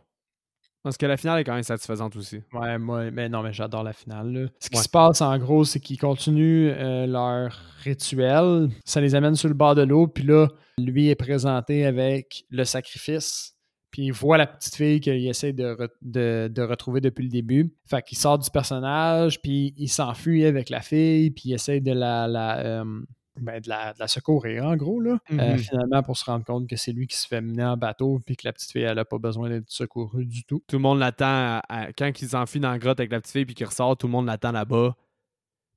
Parce 0.86 0.98
que 0.98 1.08
la 1.08 1.18
finale 1.18 1.40
est 1.40 1.44
quand 1.44 1.56
même 1.56 1.64
satisfaisante 1.64 2.16
aussi. 2.16 2.42
Ouais, 2.54 2.78
moi, 2.78 3.10
mais 3.10 3.28
non, 3.28 3.42
mais 3.42 3.52
j'adore 3.52 3.82
la 3.84 3.92
finale. 3.92 4.32
là. 4.32 4.48
Ce 4.60 4.70
qui 4.70 4.78
Ouais. 4.78 4.84
se 4.84 4.88
passe 4.90 5.20
en 5.22 5.36
gros, 5.40 5.64
c'est 5.66 5.80
qu'ils 5.80 5.98
continuent 5.98 6.70
euh, 6.78 7.08
leur 7.08 7.60
rituel. 7.84 8.70
Ça 8.86 9.02
les 9.02 9.16
amène 9.16 9.34
sur 9.36 9.48
le 9.48 9.56
bord 9.56 9.74
de 9.74 9.82
l'eau, 9.82 10.06
puis 10.08 10.24
là, 10.24 10.48
lui 10.78 11.10
est 11.10 11.16
présenté 11.16 11.86
avec 11.88 12.46
le 12.52 12.64
sacrifice. 12.66 13.54
Puis 13.90 14.04
il 14.08 14.12
voit 14.14 14.38
la 14.38 14.46
petite 14.46 14.76
fille 14.76 15.00
qu'il 15.00 15.26
essaie 15.28 15.54
de, 15.54 15.64
re- 15.74 15.90
de- 16.04 16.52
de 16.54 16.62
retrouver 16.62 17.02
depuis 17.02 17.24
le 17.24 17.30
début. 17.30 17.74
Fait 17.90 18.02
qu'il 18.04 18.18
sort 18.18 18.38
du 18.38 18.50
personnage, 18.52 19.42
puis 19.42 19.74
il 19.78 19.88
s'enfuit 19.88 20.46
avec 20.46 20.70
la 20.70 20.82
fille, 20.82 21.32
puis 21.32 21.44
il 21.50 21.54
essaie 21.54 21.80
de 21.80 21.94
la, 21.94 22.28
la, 22.28 22.60
euh, 22.60 23.02
ben, 23.40 23.60
de 23.60 23.70
la, 23.70 23.94
de 23.94 24.00
la 24.00 24.08
secourir, 24.08 24.66
en 24.66 24.76
gros. 24.76 25.00
Là. 25.00 25.18
Euh, 25.32 25.54
Mhm. 25.54 25.58
finalement, 25.58 26.04
pour 26.04 26.18
se 26.18 26.26
rendre 26.26 26.46
compte 26.46 26.68
que 26.70 26.76
c'est 26.76 26.92
lui 26.92 27.08
qui 27.08 27.18
se 27.18 27.28
fait 27.28 27.42
mener 27.42 27.64
en 27.66 27.78
bateau, 27.78 28.20
puis 28.26 28.36
que 28.36 28.48
la 28.48 28.54
petite 28.54 28.72
fille, 28.72 28.84
elle 28.84 28.96
n'a 28.96 29.06
pas 29.06 29.18
besoin 29.18 29.50
d'être 29.50 29.70
secourue 29.70 30.26
du 30.26 30.44
tout. 30.46 30.64
Tout 30.68 30.78
le 30.78 30.82
monde 30.82 31.00
l'attend. 31.00 31.62
quand 31.98 32.12
il 32.22 32.28
s'enfuit 32.30 32.60
dans 32.60 32.72
la 32.72 32.80
grotte 32.80 33.00
avec 33.00 33.12
la 33.12 33.20
petite 33.20 33.34
fille 33.34 33.46
puis 33.46 33.56
qu'il 33.56 33.66
ressort, 33.66 33.98
tout 33.98 34.08
le 34.08 34.12
monde 34.12 34.26
l'attend 34.28 34.52
là-bas. 34.52 34.96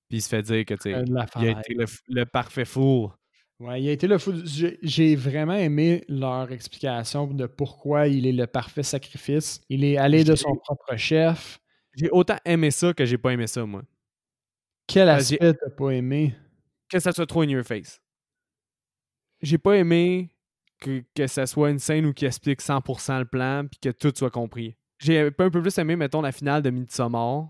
Puis 0.08 0.18
il 0.18 0.22
se 0.22 0.28
fait 0.28 0.42
dire 0.42 0.64
que, 0.64 0.74
tu 0.74 0.80
sais, 0.82 0.94
Euh, 0.94 1.04
il 1.40 1.48
a 1.48 1.60
été 1.60 1.74
le, 1.74 1.84
le 2.08 2.24
parfait 2.24 2.64
four. 2.64 3.18
Ouais, 3.60 3.82
il 3.82 3.88
a 3.88 3.92
été 3.92 4.06
le 4.06 4.18
fou. 4.18 4.32
J'ai 4.82 5.16
vraiment 5.16 5.54
aimé 5.54 6.04
leur 6.08 6.52
explication 6.52 7.26
de 7.26 7.46
pourquoi 7.46 8.06
il 8.06 8.24
est 8.24 8.32
le 8.32 8.46
parfait 8.46 8.84
sacrifice. 8.84 9.60
Il 9.68 9.82
est 9.84 9.96
allé 9.96 10.22
de 10.22 10.36
son 10.36 10.54
propre 10.54 10.96
chef. 10.96 11.58
J'ai 11.96 12.08
autant 12.10 12.36
aimé 12.44 12.70
ça 12.70 12.94
que 12.94 13.04
j'ai 13.04 13.18
pas 13.18 13.32
aimé 13.32 13.48
ça, 13.48 13.66
moi. 13.66 13.82
Quel 14.86 15.08
aspect 15.08 15.54
t'as 15.54 15.70
pas 15.70 15.90
aimé? 15.90 16.34
Que 16.88 16.98
ça 16.98 17.12
soit 17.12 17.26
trop 17.26 17.42
in 17.42 17.48
your 17.48 17.64
face? 17.64 18.00
J'ai 19.40 19.58
pas 19.58 19.76
aimé 19.76 20.30
que, 20.80 21.04
que 21.14 21.26
ça 21.26 21.46
soit 21.46 21.70
une 21.70 21.78
scène 21.78 22.06
où 22.06 22.12
qui 22.12 22.26
explique 22.26 22.62
100% 22.62 23.18
le 23.18 23.24
plan 23.24 23.66
puis 23.70 23.78
que 23.80 23.90
tout 23.90 24.12
soit 24.16 24.30
compris. 24.30 24.76
J'ai 24.98 25.20
un 25.20 25.30
peu 25.30 25.50
plus 25.50 25.76
aimé, 25.78 25.96
mettons, 25.96 26.20
la 26.20 26.32
finale 26.32 26.62
de 26.62 26.70
Midsommar, 26.70 27.48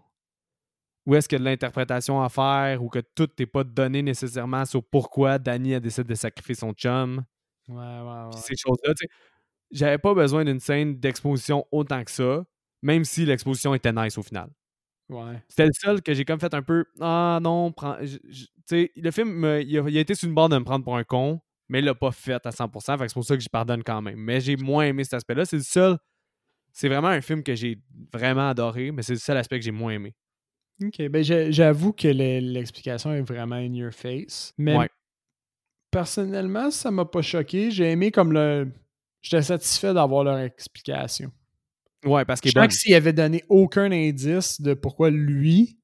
où 1.07 1.15
est-ce 1.15 1.29
qu'il 1.29 1.37
y 1.37 1.41
a 1.41 1.45
de 1.45 1.45
l'interprétation 1.45 2.23
à 2.23 2.29
faire 2.29 2.83
ou 2.83 2.89
que 2.89 2.99
tout 2.99 3.29
n'est 3.39 3.47
pas 3.47 3.65
donné 3.65 4.03
nécessairement 4.03 4.67
sur 4.67 4.85
pourquoi 4.85 5.39
Danny 5.39 5.75
a 5.75 5.81
décidé 5.81 6.09
de 6.09 6.15
sacrifier 6.15 6.55
son 6.55 6.73
chum. 6.73 7.25
Ouais, 7.69 7.77
ouais, 7.77 8.31
Puis 8.31 8.41
ces 8.41 8.57
choses-là, 8.57 8.93
tu 8.95 9.07
sais, 9.07 9.09
j'avais 9.71 9.99
pas 9.99 10.15
besoin 10.15 10.45
d'une 10.45 10.61
scène 10.61 10.99
d'exposition 10.99 11.67
autant 11.71 12.05
que 12.05 12.11
ça, 12.11 12.45
même 12.83 13.05
si 13.05 13.25
l'exposition 13.25 13.75
était 13.75 13.93
nice 13.93 14.19
au 14.19 14.23
final. 14.23 14.51
Ouais. 15.09 15.43
C'était 15.49 15.67
le 15.67 15.73
seul 15.73 16.03
que 16.03 16.15
j'ai 16.15 16.25
comme 16.25 16.41
fait 16.41 16.53
un 16.55 16.63
peu 16.63 16.85
Ah 17.01 17.39
non, 17.43 17.73
prends. 17.73 17.97
Tu 18.01 18.21
sais, 18.67 18.91
le 18.97 19.11
film, 19.11 19.45
il, 19.67 19.79
a, 19.79 19.89
il 19.89 19.97
a 19.97 20.01
été 20.01 20.15
sur 20.15 20.29
une 20.29 20.35
barre 20.35 20.49
de 20.49 20.59
me 20.59 20.65
prendre 20.65 20.85
pour 20.85 20.97
un 20.97 21.05
con, 21.05 21.41
mais 21.69 21.79
il 21.81 21.85
l'a 21.85 21.95
pas 21.95 22.11
fait 22.13 22.45
à 22.47 22.51
100%, 22.53 22.99
fait 22.99 23.05
que 23.05 23.09
c'est 23.09 23.15
pour 23.15 23.25
ça 23.25 23.37
que 23.37 23.43
je 23.43 23.49
pardonne 23.49 23.83
quand 23.83 24.03
même. 24.03 24.19
Mais 24.19 24.41
j'ai 24.41 24.57
moins 24.57 24.85
aimé 24.85 25.05
cet 25.05 25.15
aspect-là. 25.15 25.45
C'est 25.45 25.57
le 25.57 25.63
seul. 25.63 25.97
C'est 26.73 26.89
vraiment 26.89 27.09
un 27.09 27.21
film 27.23 27.43
que 27.43 27.55
j'ai 27.55 27.79
vraiment 28.13 28.49
adoré, 28.51 28.93
mais 28.93 29.03
c'est 29.03 29.15
le 29.15 29.19
seul 29.19 29.37
aspect 29.37 29.59
que 29.59 29.65
j'ai 29.65 29.71
moins 29.73 29.93
aimé. 29.93 30.15
Ok, 30.85 31.09
ben 31.09 31.25
j'avoue 31.53 31.93
que 31.93 32.07
le- 32.09 32.39
l'explication 32.41 33.13
est 33.13 33.23
vraiment 33.23 33.57
in 33.57 33.75
your 33.75 33.93
face. 33.93 34.53
Mais 34.59 34.77
Ouais. 34.77 34.89
personnellement, 35.91 36.71
ça 36.71 36.91
m'a 36.91 37.05
pas 37.05 37.23
choqué. 37.23 37.71
J'ai 37.71 37.91
aimé 37.91 38.11
comme 38.11 38.33
le. 38.33 38.71
J'étais 39.23 39.43
satisfait 39.43 39.93
d'avoir 39.95 40.25
leur 40.25 40.39
explication. 40.39 41.33
Ouais, 42.05 42.25
parce 42.25 42.41
qu'il 42.41 42.51
Je 42.51 42.55
bon. 42.55 42.67
que 42.69 42.75
s'il 42.75 42.95
avait 42.95 43.13
donné 43.13 43.45
aucun 43.49 43.91
indice 43.91 44.61
de 44.61 44.75
pourquoi 44.75 45.11
lui, 45.11 45.79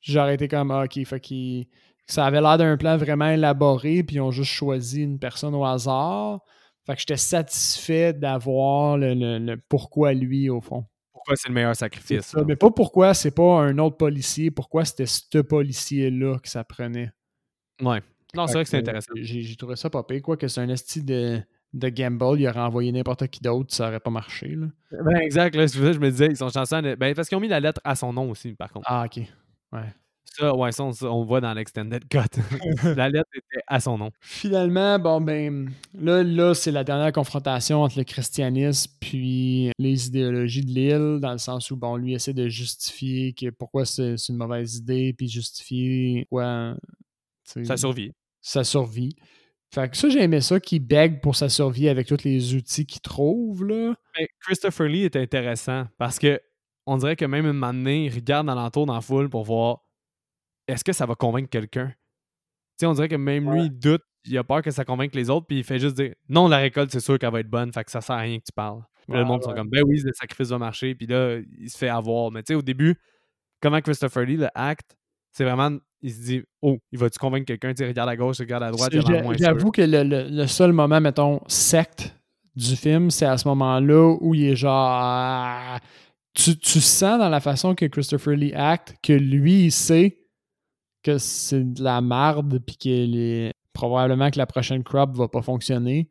j'aurais 0.00 0.34
été 0.34 0.48
comme 0.48 0.70
ah, 0.70 0.84
ok, 0.84 1.04
fait 1.04 1.20
qu'il- 1.20 1.66
ça 2.06 2.24
avait 2.26 2.40
l'air 2.40 2.58
d'un 2.58 2.76
plan 2.76 2.96
vraiment 2.96 3.28
élaboré, 3.30 4.02
puis 4.04 4.16
ils 4.16 4.20
ont 4.20 4.30
juste 4.30 4.52
choisi 4.52 5.02
une 5.02 5.18
personne 5.18 5.54
au 5.54 5.64
hasard. 5.64 6.40
Fait 6.86 6.94
que 6.94 7.00
j'étais 7.00 7.16
satisfait 7.16 8.12
d'avoir 8.12 8.96
le, 8.96 9.14
le- 9.14 9.38
le 9.38 9.56
pourquoi 9.56 10.12
lui 10.12 10.48
au 10.48 10.60
fond. 10.60 10.84
Pourquoi 11.12 11.34
c'est 11.34 11.48
le 11.48 11.54
meilleur 11.54 11.74
sacrifice? 11.74 12.26
ça, 12.26 12.44
mais 12.46 12.54
pas 12.54 12.70
pourquoi 12.70 13.12
c'est 13.14 13.32
pas 13.32 13.60
un 13.60 13.78
autre 13.78 13.96
policier, 13.96 14.52
pourquoi 14.52 14.84
c'était 14.84 15.06
ce 15.06 15.38
policier-là 15.38 16.38
que 16.38 16.48
ça 16.48 16.62
prenait. 16.62 17.10
Ouais. 17.82 18.00
Non, 18.34 18.46
c'est 18.46 18.52
vrai 18.52 18.64
que 18.64 18.70
c'est 18.70 18.78
intéressant. 18.78 19.12
J'ai 19.16 19.42
j'ai 19.42 19.56
trouvé 19.56 19.74
ça 19.74 19.90
pas 19.90 20.04
pire, 20.04 20.22
quoi, 20.22 20.36
que 20.36 20.46
c'est 20.46 20.60
un 20.60 20.68
esti 20.68 21.02
de, 21.02 21.42
de 21.76 21.88
gamble, 21.88 22.40
il 22.40 22.48
aurait 22.48 22.60
envoyé 22.60 22.90
n'importe 22.92 23.26
qui 23.28 23.40
d'autre, 23.40 23.74
ça 23.74 23.88
aurait 23.88 24.00
pas 24.00 24.10
marché. 24.10 24.48
Là. 24.56 24.66
Ben, 24.92 25.16
exact, 25.20 25.54
là, 25.54 25.66
je 25.66 25.98
me 25.98 26.10
disais, 26.10 26.26
ils 26.28 26.36
sont 26.36 26.48
chanceux. 26.48 26.76
en- 26.76 26.82
Ben, 26.96 27.14
parce 27.14 27.28
qu'ils 27.28 27.36
ont 27.36 27.40
mis 27.40 27.48
la 27.48 27.60
lettre 27.60 27.80
à 27.84 27.94
son 27.94 28.12
nom 28.12 28.30
aussi, 28.30 28.52
par 28.54 28.72
contre. 28.72 28.86
Ah, 28.88 29.04
ok. 29.06 29.22
Ouais. 29.72 29.94
Ça, 30.24 30.54
ouais, 30.54 30.70
ça, 30.70 30.84
on, 30.84 30.90
on 31.04 31.20
le 31.22 31.26
voit 31.26 31.40
dans 31.40 31.54
l'extended 31.54 32.02
cut. 32.08 32.18
la 32.96 33.08
lettre 33.08 33.30
était 33.34 33.62
à 33.66 33.80
son 33.80 33.96
nom. 33.96 34.10
Finalement, 34.20 34.98
bon 34.98 35.18
ben 35.22 35.70
là, 35.98 36.22
là 36.22 36.52
c'est 36.52 36.72
la 36.72 36.84
dernière 36.84 37.10
confrontation 37.12 37.82
entre 37.82 37.96
le 37.96 38.04
christianisme 38.04 38.92
puis 39.00 39.70
les 39.78 40.08
idéologies 40.08 40.62
de 40.64 40.70
l'île, 40.72 41.20
dans 41.22 41.32
le 41.32 41.38
sens 41.38 41.70
où 41.70 41.76
bon, 41.76 41.96
lui 41.96 42.12
essaie 42.12 42.34
de 42.34 42.48
justifier 42.48 43.32
que 43.32 43.48
pourquoi 43.48 43.86
c'est 43.86 44.16
une 44.28 44.36
mauvaise 44.36 44.76
idée, 44.76 45.14
puis 45.16 45.26
justifier 45.28 46.26
quoi 46.30 46.74
Ça 47.44 47.76
survit. 47.78 48.12
sa 48.42 48.62
survie. 48.62 49.16
Fait 49.76 49.90
que 49.90 49.96
ça, 49.96 50.08
j'ai 50.08 50.22
aimé 50.22 50.40
ça, 50.40 50.58
qu'il 50.58 50.80
bègue 50.80 51.20
pour 51.20 51.36
sa 51.36 51.50
survie 51.50 51.90
avec 51.90 52.06
tous 52.06 52.24
les 52.24 52.54
outils 52.54 52.86
qu'il 52.86 53.02
trouve, 53.02 53.62
là. 53.62 53.94
Mais 54.18 54.26
Christopher 54.40 54.88
Lee 54.88 55.02
est 55.02 55.16
intéressant 55.16 55.84
parce 55.98 56.18
que 56.18 56.40
on 56.86 56.96
dirait 56.96 57.14
que 57.14 57.26
même 57.26 57.44
un 57.44 57.52
moment 57.52 57.74
donné, 57.74 58.06
il 58.06 58.14
regarde 58.14 58.48
alentour 58.48 58.86
dans 58.86 58.94
la 58.94 59.02
foule 59.02 59.28
pour 59.28 59.44
voir 59.44 59.80
est-ce 60.66 60.82
que 60.82 60.94
ça 60.94 61.04
va 61.04 61.14
convaincre 61.14 61.50
quelqu'un? 61.50 61.92
On 62.82 62.94
dirait 62.94 63.08
que 63.08 63.16
même 63.16 63.52
lui, 63.52 63.64
il 63.64 63.78
doute, 63.78 64.02
il 64.24 64.38
a 64.38 64.44
peur 64.44 64.62
que 64.62 64.70
ça 64.70 64.86
convainque 64.86 65.14
les 65.14 65.28
autres, 65.28 65.46
puis 65.46 65.58
il 65.58 65.64
fait 65.64 65.78
juste 65.78 65.96
dire 65.96 66.14
non, 66.30 66.48
la 66.48 66.56
récolte, 66.56 66.90
c'est 66.90 67.00
sûr 67.00 67.18
qu'elle 67.18 67.32
va 67.32 67.40
être 67.40 67.50
bonne, 67.50 67.70
fait 67.70 67.84
que 67.84 67.90
ça 67.90 68.00
sert 68.00 68.16
à 68.16 68.20
rien 68.20 68.38
que 68.38 68.44
tu 68.44 68.52
parles. 68.54 68.82
Puis 69.06 69.12
là, 69.12 69.18
le 69.18 69.24
Ouais, 69.24 69.28
monde 69.28 69.42
sont 69.42 69.52
comme 69.52 69.68
ben 69.68 69.82
oui, 69.86 70.00
le 70.02 70.12
sacrifice 70.14 70.48
va 70.48 70.58
marcher, 70.58 70.94
puis 70.94 71.06
là, 71.06 71.38
il 71.58 71.68
se 71.68 71.76
fait 71.76 71.88
avoir. 71.88 72.30
Mais 72.30 72.42
tu 72.42 72.52
sais, 72.52 72.54
au 72.54 72.62
début, 72.62 72.96
comment 73.60 73.80
Christopher 73.82 74.24
Lee 74.24 74.36
le 74.38 74.48
acte, 74.54 74.96
c'est 75.32 75.44
vraiment, 75.44 75.76
il 76.06 76.12
se 76.12 76.20
dit 76.22 76.42
oh, 76.62 76.78
il 76.92 76.98
va-tu 76.98 77.18
convaincre 77.18 77.46
quelqu'un, 77.46 77.74
tu 77.74 77.84
regarde 77.84 78.08
à 78.08 78.16
gauche, 78.16 78.38
regarde 78.38 78.62
à 78.62 78.70
droite, 78.70 78.90
il 78.92 79.00
a 79.00 79.10
l'air 79.10 79.22
moins. 79.24 79.36
J'avoue 79.36 79.70
que 79.72 79.82
le, 79.82 80.04
le- 80.04 80.28
le 80.30 80.46
seul 80.46 80.72
moment, 80.72 81.00
mettons, 81.00 81.40
secte 81.48 82.14
du 82.54 82.76
film, 82.76 83.10
c'est 83.10 83.26
à 83.26 83.36
ce 83.36 83.48
moment-là 83.48 84.16
où 84.20 84.34
il 84.34 84.44
est 84.44 84.56
genre. 84.56 84.72
ah, 84.88 85.78
tu, 86.32 86.56
tu 86.58 86.80
sens 86.80 87.18
dans 87.18 87.28
la 87.28 87.40
façon 87.40 87.74
que 87.74 87.86
Christopher 87.86 88.36
Lee 88.36 88.52
acte 88.54 88.94
que 89.02 89.12
lui, 89.12 89.64
il 89.64 89.72
sait 89.72 90.18
que 91.02 91.18
c'est 91.18 91.72
de 91.74 91.82
la 91.82 92.00
marde, 92.00 92.58
puis 92.66 92.76
que 92.76 92.88
les- 92.88 93.52
probablement 93.72 94.30
que 94.30 94.38
la 94.38 94.46
prochaine 94.46 94.82
crop 94.84 95.14
va 95.16 95.28
pas 95.28 95.42
fonctionner, 95.42 96.08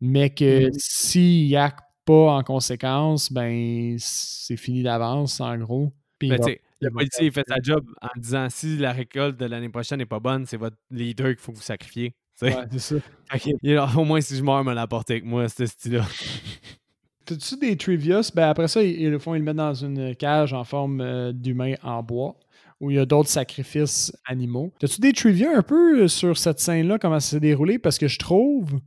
mais 0.00 0.30
que 0.30 0.66
Mhm. 0.66 0.70
s'il 0.76 1.56
acte 1.56 1.84
pas 2.04 2.32
en 2.36 2.42
conséquence, 2.42 3.30
ben 3.32 3.96
c'est 3.98 4.56
fini 4.56 4.82
d'avance, 4.82 5.40
en 5.40 5.56
gros. 5.58 5.92
Puis 6.18 6.30
sais, 6.42 6.60
le 6.80 6.90
policier, 6.90 7.26
il 7.26 7.32
fait 7.32 7.46
sa 7.46 7.56
job 7.62 7.84
en 8.00 8.08
disant 8.16 8.48
si 8.50 8.76
la 8.76 8.92
récolte 8.92 9.38
de 9.38 9.46
l'année 9.46 9.68
prochaine 9.68 9.98
n'est 9.98 10.06
pas 10.06 10.20
bonne, 10.20 10.46
c'est 10.46 10.56
votre 10.56 10.76
leader 10.90 11.28
qu'il 11.28 11.38
faut 11.38 11.52
que 11.52 11.58
vous 11.58 11.62
sacrifiez. 11.62 12.14
Ouais, 12.42 12.54
c'est 12.72 12.78
ça. 12.78 12.96
Là, 13.62 13.88
au 13.96 14.04
moins, 14.04 14.20
si 14.20 14.36
je 14.36 14.42
meurs, 14.42 14.62
me 14.64 14.72
l'apporter 14.72 15.14
avec 15.14 15.24
moi, 15.24 15.48
ce 15.48 15.66
style-là. 15.66 16.06
T'as-tu 17.24 17.56
des 17.56 17.76
trivias? 17.76 18.30
Ben 18.34 18.48
après 18.48 18.68
ça, 18.68 18.82
ils, 18.82 19.02
ils 19.02 19.10
le 19.10 19.18
font, 19.18 19.34
ils 19.34 19.40
le 19.40 19.44
mettent 19.44 19.56
dans 19.56 19.74
une 19.74 20.14
cage 20.14 20.52
en 20.52 20.64
forme 20.64 21.00
euh, 21.00 21.32
d'humain 21.32 21.74
en 21.82 22.02
bois, 22.02 22.36
où 22.80 22.90
il 22.90 22.96
y 22.96 22.98
a 22.98 23.04
d'autres 23.04 23.28
sacrifices 23.28 24.12
animaux. 24.24 24.72
T'as-tu 24.78 25.00
des 25.00 25.12
trivia 25.12 25.50
un 25.54 25.62
peu 25.62 26.04
euh, 26.04 26.08
sur 26.08 26.38
cette 26.38 26.60
scène-là, 26.60 26.98
comment 26.98 27.20
ça 27.20 27.32
s'est 27.32 27.40
déroulé? 27.40 27.78
Parce 27.78 27.98
que 27.98 28.08
je 28.08 28.18
trouve 28.18 28.80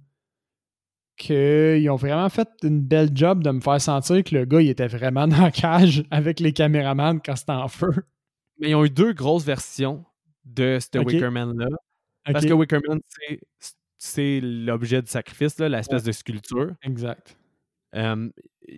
qu'ils 1.22 1.89
ont 1.89 1.95
vraiment 1.95 2.30
fait 2.30 2.49
une 2.63 2.82
belle 2.82 3.09
job 3.13 3.43
de 3.43 3.51
me 3.51 3.59
faire 3.61 3.80
sentir 3.80 4.24
que 4.24 4.34
le 4.36 4.45
gars, 4.45 4.61
il 4.61 4.69
était 4.69 4.88
vraiment 4.88 5.28
dans 5.28 5.41
la 5.41 5.51
cage 5.51 6.03
avec 6.11 6.39
les 6.39 6.51
caméramans 6.53 7.19
quand 7.24 7.36
c'était 7.36 7.51
en 7.51 7.67
feu. 7.67 7.91
Mais 8.59 8.72
ils 8.72 8.76
ont 8.76 8.84
eu 8.86 8.89
deux 8.89 9.13
grosses 9.13 9.45
versions 9.45 10.03
de 10.45 10.80
ce. 10.80 10.97
Wickerman-là. 10.99 11.67
Parce 12.26 12.45
que 12.45 12.53
Wickerman, 12.53 12.99
c'est- 13.97 14.39
l'objet 14.41 15.01
du 15.01 15.07
sacrifice, 15.09 15.57
l'espèce 15.59 16.03
de 16.03 16.11
sculpture. 16.11 16.72
Exact. 16.84 17.38
Euh, 17.95 18.30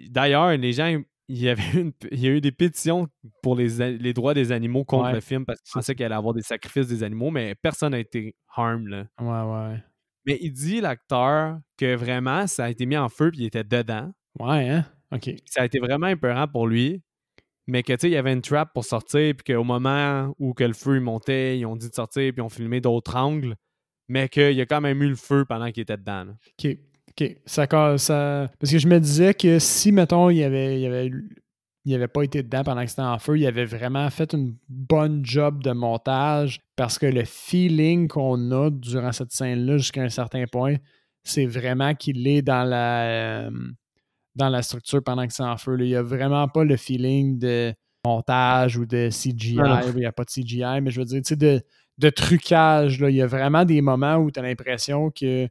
D'ailleurs, 0.10 0.50
les 0.58 0.74
gens, 0.74 1.02
il 1.28 1.38
y, 1.38 1.48
avait 1.50 1.62
une- 1.80 1.92
il 2.12 2.20
y 2.20 2.28
a 2.28 2.32
eu 2.32 2.42
des 2.42 2.52
pétitions 2.52 3.08
pour 3.42 3.56
les, 3.56 4.14
droits 4.14 4.34
des 4.34 4.52
animaux 4.52 4.84
contre 4.86 5.06
Ouais. 5.06 5.14
le 5.14 5.20
film 5.22 5.46
parce 5.46 5.60
qu'ils 5.62 5.74
pensaient 5.74 5.94
qu'il 5.96 6.06
allait 6.06 6.16
avoir 6.16 6.34
des 6.34 6.42
sacrifices 6.42 6.88
des 6.88 7.04
animaux, 7.04 7.32
mais 7.32 7.54
personne 7.56 7.92
n'a 7.92 8.00
été 8.00 8.36
harm. 8.56 8.88
Là. 8.88 9.06
Ouais, 9.20 9.72
ouais. 9.74 9.84
Mais 10.26 10.38
il 10.42 10.52
dit, 10.52 10.82
l'acteur, 10.82 11.60
que 11.78 11.96
vraiment, 11.96 12.48
ça 12.48 12.66
a 12.66 12.70
été 12.70 12.86
mis 12.86 12.98
en 12.98 13.10
feu 13.10 13.32
puis 13.32 13.42
il 13.42 13.46
était 13.46 13.64
dedans. 13.64 14.12
Ouais, 14.40 14.70
hein? 14.70 14.86
OK. 15.12 15.30
Ça 15.46 15.62
a 15.62 15.66
été 15.66 15.80
vraiment 15.80 16.08
épeurant 16.08 16.48
pour 16.48 16.68
lui. 16.68 17.02
Mais 17.68 17.82
que, 17.84 17.94
tu 17.94 18.00
sais, 18.02 18.10
il 18.10 18.14
y 18.14 18.18
avait 18.18 18.34
une 18.34 18.42
trap 18.42 18.74
pour 18.74 18.84
sortir, 18.84 19.34
puis 19.36 19.54
qu'au 19.54 19.64
moment 19.64 20.36
où 20.38 20.54
que 20.54 20.66
le 20.66 20.74
feu 20.74 20.96
il 20.96 21.02
montait, 21.02 21.58
ils 21.58 21.66
ont 21.66 21.78
dit 21.78 21.90
de 21.90 21.94
sortir, 21.96 22.34
puis 22.34 22.40
ils 22.40 22.46
ont 22.46 22.50
filmé 22.50 22.82
d'autres 22.82 23.16
angles, 23.16 23.56
mais 24.10 24.28
qu'il 24.28 24.52
y 24.52 24.60
a 24.62 24.66
quand 24.66 24.82
même 24.82 25.02
eu 25.02 25.08
le 25.08 25.16
feu 25.16 25.46
pendant 25.46 25.72
qu'il 25.72 25.82
était 25.84 25.96
dedans. 25.98 26.26
là. 26.26 26.34
OK. 26.60 26.78
OK. 27.12 27.38
Ça, 27.46 27.66
ça- 27.98 28.52
Parce 28.60 28.72
que 28.72 28.78
je 28.80 28.88
me 28.88 29.00
disais 29.00 29.34
que 29.34 29.60
si, 29.60 29.92
mettons, 29.94 30.30
il 30.30 30.44
avait, 30.44 30.82
il 30.82 30.86
avait, 30.88 31.10
il 31.86 31.94
avait 31.96 32.08
pas 32.08 32.24
été 32.24 32.42
dedans 32.44 32.64
pendant 32.64 32.84
que 32.84 32.90
c'était 32.90 33.02
en 33.02 33.18
feu, 33.20 33.38
il 33.38 33.46
avait 33.46 33.66
vraiment 33.66 34.10
fait 34.10 34.34
une 34.34 34.56
bonne 34.70 35.26
job 35.26 35.62
de 35.64 35.72
montage 35.72 36.60
parce 36.76 36.98
que 36.98 37.06
le 37.06 37.24
feeling 37.26 38.08
qu'on 38.08 38.52
a 38.52 38.70
durant 38.70 39.12
cette 39.12 39.32
scène-là 39.34 39.78
jusqu'à 39.78 40.02
un 40.04 40.10
certain 40.10 40.46
point, 40.46 40.76
c'est 41.24 41.46
vraiment 41.46 41.94
qu'il 41.94 42.26
est 42.28 42.42
dans 42.42 42.64
la, 42.64 43.04
euh, 43.48 43.52
dans 44.36 44.50
la 44.50 44.62
structure 44.62 45.04
pendant 45.04 45.28
que 45.28 45.34
c'est 45.34 45.44
en 45.44 45.58
feu. 45.58 45.76
là. 45.76 45.84
Il 45.84 45.90
n'y 45.90 45.96
a 45.96 46.02
vraiment 46.04 46.48
pas 46.48 46.64
le 46.64 46.78
feeling 46.78 47.38
de 47.38 47.74
montage 48.06 48.78
ou 48.78 48.86
de 48.86 49.10
CGI. 49.10 49.56
Il 49.90 49.96
n'y 49.96 50.06
a 50.06 50.12
pas 50.12 50.24
de 50.24 50.30
CGI, 50.30 50.82
mais 50.82 50.90
je 50.92 51.00
veux 51.00 51.06
dire, 51.06 51.22
tu 51.22 51.28
sais, 51.30 51.36
de, 51.36 51.62
de 51.98 52.10
trucage. 52.10 53.00
là. 53.00 53.10
Il 53.10 53.16
y 53.16 53.22
a 53.22 53.28
vraiment 53.28 53.66
des 53.66 53.82
moments 53.82 54.16
où 54.18 54.32
tu 54.32 54.40
as 54.40 54.44
l'impression 54.44 55.12
que 55.12 55.48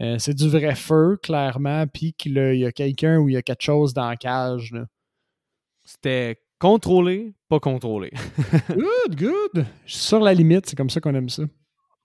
euh, 0.00 0.16
c'est 0.18 0.32
du 0.34 0.48
vrai 0.48 0.74
feu, 0.74 1.18
clairement, 1.22 1.86
puis 1.86 2.14
qu'il 2.14 2.34
y 2.34 2.38
a- 2.38 2.54
il 2.54 2.60
y 2.60 2.64
a 2.66 2.72
quelqu'un 2.72 3.18
ou 3.18 3.28
il 3.28 3.32
y 3.32 3.36
a 3.36 3.42
quelque 3.42 3.62
chose 3.62 3.92
dans 3.92 4.08
la 4.08 4.16
cage. 4.16 4.72
là. 4.72 4.86
C'était 5.90 6.40
contrôlé, 6.60 7.34
pas 7.48 7.58
contrôlé. 7.58 8.12
Good, 8.68 9.16
good. 9.16 9.66
Sur 9.86 10.20
la 10.20 10.32
limite, 10.32 10.66
c'est 10.66 10.76
comme 10.76 10.88
ça 10.88 11.00
qu'on 11.00 11.14
aime 11.16 11.28
ça. 11.28 11.42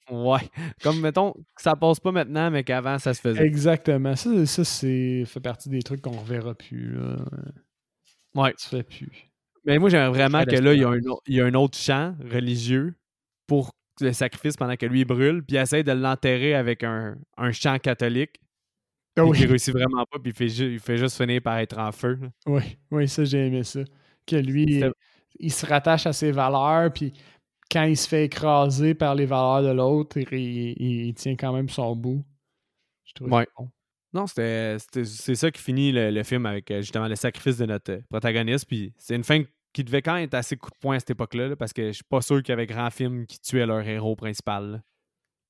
ouais. 0.09 0.39
Comme, 0.81 1.01
mettons, 1.01 1.33
que 1.33 1.61
ça 1.61 1.75
passe 1.75 1.99
pas 1.99 2.11
maintenant, 2.11 2.49
mais 2.49 2.63
qu'avant, 2.63 2.97
ça 2.97 3.13
se 3.13 3.21
faisait. 3.21 3.45
Exactement. 3.45 4.15
Ça, 4.15 4.43
ça 4.47 4.63
c'est 4.63 5.23
fait 5.25 5.39
partie 5.39 5.69
des 5.69 5.83
trucs 5.83 6.01
qu'on 6.01 6.17
reverra 6.17 6.55
plus. 6.55 6.95
Là. 6.95 7.17
Ouais. 8.33 8.53
Ça 8.57 8.69
se 8.71 8.75
fait 8.77 8.83
plus. 8.83 9.29
Mais 9.65 9.77
moi, 9.77 9.89
j'aimerais 9.89 10.09
vraiment 10.09 10.43
que 10.45 10.55
là, 10.55 10.73
il 10.73 10.81
y, 10.81 10.83
a 10.83 10.89
un, 10.89 10.99
il 11.27 11.35
y 11.35 11.41
a 11.41 11.45
un 11.45 11.53
autre 11.53 11.77
chant 11.77 12.15
religieux 12.31 12.95
pour 13.45 13.71
le 14.01 14.13
sacrifice 14.13 14.57
pendant 14.57 14.75
que 14.77 14.85
lui 14.87 15.01
il 15.01 15.05
brûle, 15.05 15.43
puis 15.43 15.57
il 15.57 15.59
essaie 15.59 15.83
de 15.83 15.91
l'enterrer 15.91 16.55
avec 16.55 16.83
un, 16.83 17.17
un 17.37 17.51
chant 17.51 17.77
catholique. 17.77 18.39
Ah 19.17 19.25
oui. 19.25 19.37
il 19.41 19.47
réussit 19.47 19.73
vraiment 19.73 20.05
pas, 20.05 20.19
puis 20.19 20.31
il 20.31 20.35
fait, 20.35 20.49
ju- 20.49 20.73
il 20.73 20.79
fait 20.79 20.97
juste 20.97 21.17
finir 21.17 21.41
par 21.41 21.57
être 21.59 21.77
en 21.77 21.91
feu. 21.91 22.19
Oui, 22.45 22.77
oui, 22.91 23.07
ça, 23.07 23.23
j'ai 23.23 23.47
aimé 23.47 23.63
ça. 23.63 23.81
Que 24.25 24.35
lui, 24.35 24.83
il 25.39 25.51
se 25.51 25.65
rattache 25.65 26.05
à 26.05 26.13
ses 26.13 26.31
valeurs, 26.31 26.91
puis 26.91 27.13
quand 27.71 27.83
il 27.83 27.95
se 27.97 28.07
fait 28.07 28.25
écraser 28.25 28.93
par 28.93 29.15
les 29.15 29.25
valeurs 29.25 29.63
de 29.63 29.71
l'autre, 29.75 30.17
il, 30.17 30.33
il- 30.33 31.07
il 31.07 31.13
tient 31.13 31.35
quand 31.35 31.53
même 31.53 31.69
son 31.69 31.95
bout. 31.95 32.23
Je 33.05 33.13
trouve 33.13 33.31
Ouais. 33.31 33.47
bon. 33.57 33.69
Non, 34.13 34.27
c'est 34.27 34.77
ça 34.79 35.51
qui 35.51 35.61
finit 35.61 35.91
le, 35.91 36.09
le 36.09 36.23
film 36.23 36.45
avec 36.45 36.71
euh, 36.71 36.81
justement 36.81 37.07
le 37.09 37.15
sacrifice 37.15 37.57
de 37.57 37.65
notre 37.65 37.91
euh, 37.91 37.99
protagoniste. 38.09 38.65
Puis 38.65 38.93
c'est 38.97 39.15
une 39.15 39.25
fin 39.25 39.43
qui 39.73 39.83
devait 39.83 40.01
quand 40.01 40.13
même 40.13 40.23
être 40.23 40.35
assez 40.35 40.55
coup 40.55 40.69
de 40.69 40.77
poing 40.79 40.95
à 40.95 40.99
cette 40.99 41.09
époque-là, 41.09 41.49
là, 41.49 41.55
parce 41.57 41.73
que 41.73 41.87
je 41.87 41.91
suis 41.91 42.03
pas 42.05 42.21
sûr 42.21 42.37
qu'il 42.41 42.49
y 42.49 42.53
avait 42.53 42.65
grand 42.65 42.89
film 42.91 43.25
qui 43.25 43.39
tuait 43.41 43.65
leur 43.65 43.85
héros 43.85 44.15
principal 44.15 44.71
là, 44.71 44.81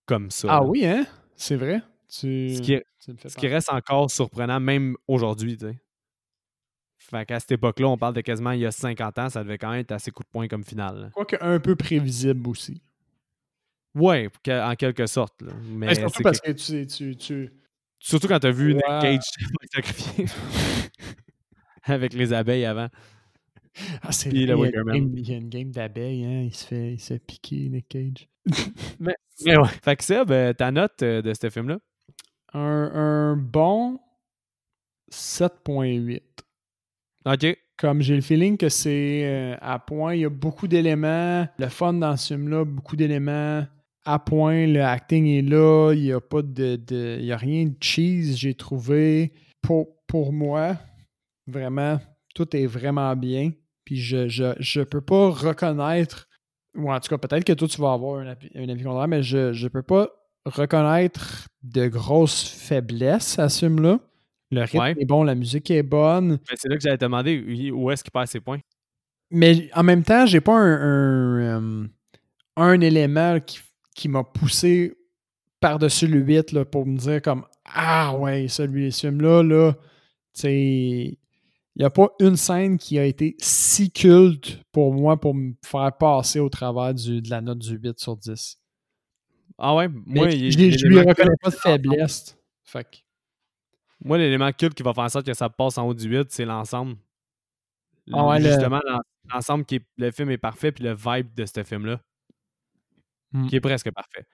comme 0.08 0.32
ça. 0.32 0.48
Ah 0.50 0.60
là. 0.62 0.66
oui, 0.66 0.84
hein? 0.84 1.06
C'est 1.36 1.56
vrai? 1.58 1.82
Tu, 2.10 2.56
Ce 2.56 2.62
qui, 2.62 2.80
ce 3.00 3.48
reste 3.48 3.72
encore 3.72 4.10
surprenant, 4.12 4.60
même 4.60 4.96
aujourd'hui. 5.08 5.58
Fait 6.98 7.26
qu'à 7.26 7.40
cette 7.40 7.52
époque-là, 7.54 7.88
on 7.88 7.98
parle 7.98 8.14
de 8.16 8.22
quasiment 8.22 8.52
il 8.52 8.62
y 8.62 8.66
a 8.66 8.72
50 8.72 9.20
ans, 9.20 9.30
ça 9.30 9.44
devait 9.44 9.58
quand 9.58 9.70
même 9.70 9.82
être 9.82 9.92
assez 9.92 10.12
coup 10.12 10.24
de 10.24 10.30
poing 10.30 10.48
comme 10.48 10.64
finale. 10.64 11.12
Quoique 11.14 11.36
un 11.42 11.60
peu 11.60 11.76
prévisible 11.76 12.48
aussi. 12.50 12.82
Ouais, 13.94 14.30
en 14.50 14.76
quelque 14.76 15.06
sorte. 15.06 15.42
là. 15.42 15.54
Mais 15.70 15.88
Mais 15.88 15.96
surtout 15.96 16.24
parce 16.24 16.42
que- 16.42 16.52
que 16.52 16.58
tu, 16.58 16.88
tu, 16.88 17.16
tu, 17.16 17.54
surtout 18.00 18.28
quand 18.28 18.40
t'as 18.40 18.52
vu 18.52 18.74
Nick. 18.74 18.84
Cage 18.84 19.20
avec 21.84 22.14
les 22.14 22.34
abeilles 22.34 22.66
avant. 22.66 22.90
Ah, 24.02 24.12
c'est 24.12 24.30
il, 24.30 24.48
y 24.48 24.52
a 24.52 24.56
une 24.56 24.72
game, 24.72 25.18
il 25.18 25.30
y 25.30 25.34
a 25.34 25.38
une 25.38 25.50
game 25.50 25.70
d'abeilles, 25.72 26.26
hein? 26.26 26.42
Il 26.44 26.56
se 26.56 26.66
fait, 26.66 26.94
il 26.94 27.00
se 27.00 27.14
fait 27.14 27.20
piquer, 27.20 27.70
Nick 27.70 27.88
Cage. 27.90 28.28
Mais 29.00 29.16
ouais. 29.58 29.68
Fait 29.84 29.96
que 29.98 30.04
Seb, 30.04 30.32
euh, 30.32 30.54
ta 30.54 30.72
note 30.72 31.02
euh, 31.04 31.22
de 31.22 31.34
ce 31.34 31.50
film-là? 31.50 31.80
Un, 32.56 32.92
un 32.94 33.36
bon 33.36 34.00
7.8. 35.12 36.22
OK. 37.26 37.58
Comme 37.78 38.02
j'ai 38.02 38.16
le 38.16 38.22
feeling 38.22 38.56
que 38.58 38.70
c'est 38.70 39.24
euh, 39.26 39.58
à 39.60 39.80
point, 39.80 40.16
il 40.16 40.22
y 40.22 40.26
a 40.26 40.30
beaucoup 40.30 40.68
d'éléments. 40.68 41.46
Le 41.58 41.68
fun 41.68 41.94
dans 41.94 42.16
ce 42.16 42.34
film-là, 42.34 42.64
beaucoup 42.64 42.96
d'éléments 42.96 43.66
à 44.06 44.20
point. 44.20 44.68
Le 44.68 44.82
acting 44.82 45.26
est 45.28 45.42
là. 45.42 45.92
Il 45.94 46.02
n'y 46.04 46.14
a 46.14 46.22
pas 46.22 46.42
de, 46.42 46.78
de- 46.78 47.18
Il 47.20 47.26
y 47.26 47.34
a 47.34 47.38
rien 47.38 47.66
de 47.66 47.76
cheese, 47.82 48.38
j'ai 48.38 48.54
trouvé. 48.54 49.34
Pour, 49.62 49.88
pour 50.08 50.32
moi, 50.32 50.78
vraiment, 51.48 52.00
tout 52.34 52.56
est 52.56 52.68
vraiment 52.68 53.14
bien. 53.18 53.52
Puis 53.84 53.98
je, 53.98 54.30
je, 54.30 54.54
je 54.60 54.82
peux 54.82 55.02
pas 55.02 55.30
reconnaître. 55.30 56.30
Ou 56.78 56.90
en 56.92 57.00
tout 57.02 57.10
cas, 57.10 57.18
peut-être 57.18 57.44
que 57.44 57.54
toi, 57.54 57.68
tu 57.68 57.82
vas 57.82 57.92
avoir 57.94 58.20
un 58.20 58.28
avis, 58.28 58.84
contraire, 58.84 59.08
mais 59.10 59.24
je, 59.24 59.52
je 59.52 59.68
peux 59.68 59.84
pas 59.84 60.10
reconnaître 60.46 61.48
de 61.64 61.88
grosses 61.88 62.48
faiblesses 62.48 63.40
à 63.40 63.50
ce 63.50 63.66
film-là. 63.66 64.00
Le 64.52 64.62
rythme 64.62 64.78
Ouais. 64.80 64.96
est 65.00 65.06
bon, 65.06 65.24
la 65.24 65.36
musique 65.36 65.72
est 65.72 65.84
bonne. 65.84 66.40
C'est 66.56 66.70
là 66.70 66.76
que 66.76 66.82
j'allais 66.82 66.98
te 66.98 67.06
demander 67.06 67.44
oui, 67.46 67.72
où 67.72 67.90
est-ce 67.92 68.04
qu'il 68.04 68.12
perd 68.12 68.28
ses 68.28 68.40
points. 68.40 68.60
Mais 69.32 69.70
en 69.74 69.84
même 69.84 70.04
temps, 70.04 70.26
j'ai 70.26 70.40
pas 70.42 70.56
un, 70.56 71.58
un, 71.84 71.88
un 72.58 72.82
élément 72.82 73.40
qui, 73.40 73.60
qui 73.96 74.08
m'a 74.08 74.24
poussé 74.24 74.94
par-dessus 75.60 76.08
le 76.08 76.20
8 76.20 76.52
là, 76.52 76.64
pour 76.64 76.86
me 76.86 76.98
dire 76.98 77.22
comme 77.24 77.44
Ah 77.66 78.16
ouais, 78.18 78.48
celui 78.48 78.92
ce 78.92 79.08
film-là, 79.08 79.42
là, 79.42 79.74
tu 79.74 80.42
sais, 80.42 80.54
il 81.78 81.80
n'y 81.80 81.86
a 81.86 81.90
pas 81.90 82.10
une 82.20 82.38
scène 82.38 82.78
qui 82.78 83.00
a 83.00 83.06
été 83.06 83.36
si 83.40 83.92
culte 83.92 84.62
pour 84.72 84.94
moi 84.94 85.20
pour 85.20 85.34
me 85.34 85.54
faire 85.66 85.92
passer 85.98 86.40
au 86.40 86.50
travers 86.50 86.94
du, 86.94 87.22
de 87.22 87.30
la 87.32 87.42
note 87.42 87.58
du 87.60 87.76
8 87.78 88.00
sur 88.00 88.16
10. 88.16 88.58
Ah 89.58 89.76
ouais? 89.76 89.88
Moi, 89.90 90.30
je, 90.30 90.36
il- 90.36 90.52
je 90.52 90.58
lui 90.58 90.70
l'élément 90.96 91.10
reconnais 91.10 91.36
pas 91.42 91.50
de 91.50 91.56
faiblesse. 91.56 92.38
Fait 92.64 92.84
que, 92.84 92.98
Moi, 94.04 94.18
l'élément 94.18 94.52
culte 94.52 94.74
qui 94.74 94.84
va 94.84 94.94
faire 94.94 95.04
en 95.06 95.10
sorte 95.10 95.26
que 95.26 95.34
ça 95.34 95.50
passe 95.50 95.78
en 95.78 95.88
haut 95.88 95.94
du 95.94 96.08
8, 96.10 96.30
c'est 96.32 96.46
l'ensemble. 96.46 96.98
Ah 98.14 98.28
ouais, 98.28 98.40
le- 98.40 98.50
Justement, 98.50 98.82
l'en- 98.86 99.00
l'ensemble 99.34 99.66
qui 99.66 99.76
est, 99.76 99.86
le 99.98 100.12
film 100.12 100.30
est 100.30 100.38
parfait, 100.38 100.72
puis 100.72 100.84
le 100.84 100.94
vibe 100.94 101.34
de 101.36 101.46
ce 101.46 101.64
film-là, 101.64 102.00
Hmm. 103.32 103.48
qui 103.48 103.56
est 103.56 103.62
presque 103.62 103.92
parfait. 103.92 104.26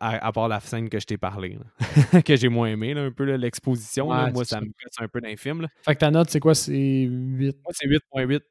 À, 0.00 0.26
à 0.26 0.32
part 0.32 0.48
la 0.48 0.60
scène 0.60 0.88
que 0.90 0.98
je 0.98 1.06
t'ai 1.06 1.16
parlé, 1.16 1.56
là. 1.58 1.66
que 2.24 2.36
j'ai 2.36 2.48
moins 2.48 2.68
aimé, 2.68 2.92
là, 2.94 3.02
un 3.04 3.12
peu 3.12 3.24
l'exposition. 3.36 4.08
Ouais, 4.08 4.30
Moi, 4.32 4.44
ça 4.44 4.60
me 4.60 4.66
casse 4.66 4.96
un 4.98 5.08
peu 5.08 5.20
dans 5.20 5.28
les 5.28 5.36
films. 5.36 5.62
là. 5.62 5.68
fait 5.82 5.94
que 5.94 6.00
ta 6.00 6.10
note, 6.10 6.28
c'est 6.30 6.40
quoi? 6.40 6.54
C'est 6.54 6.72
8. 7.04 7.56
Moi, 7.62 7.72
c'est 7.72 7.86
8.8. 7.86 8.42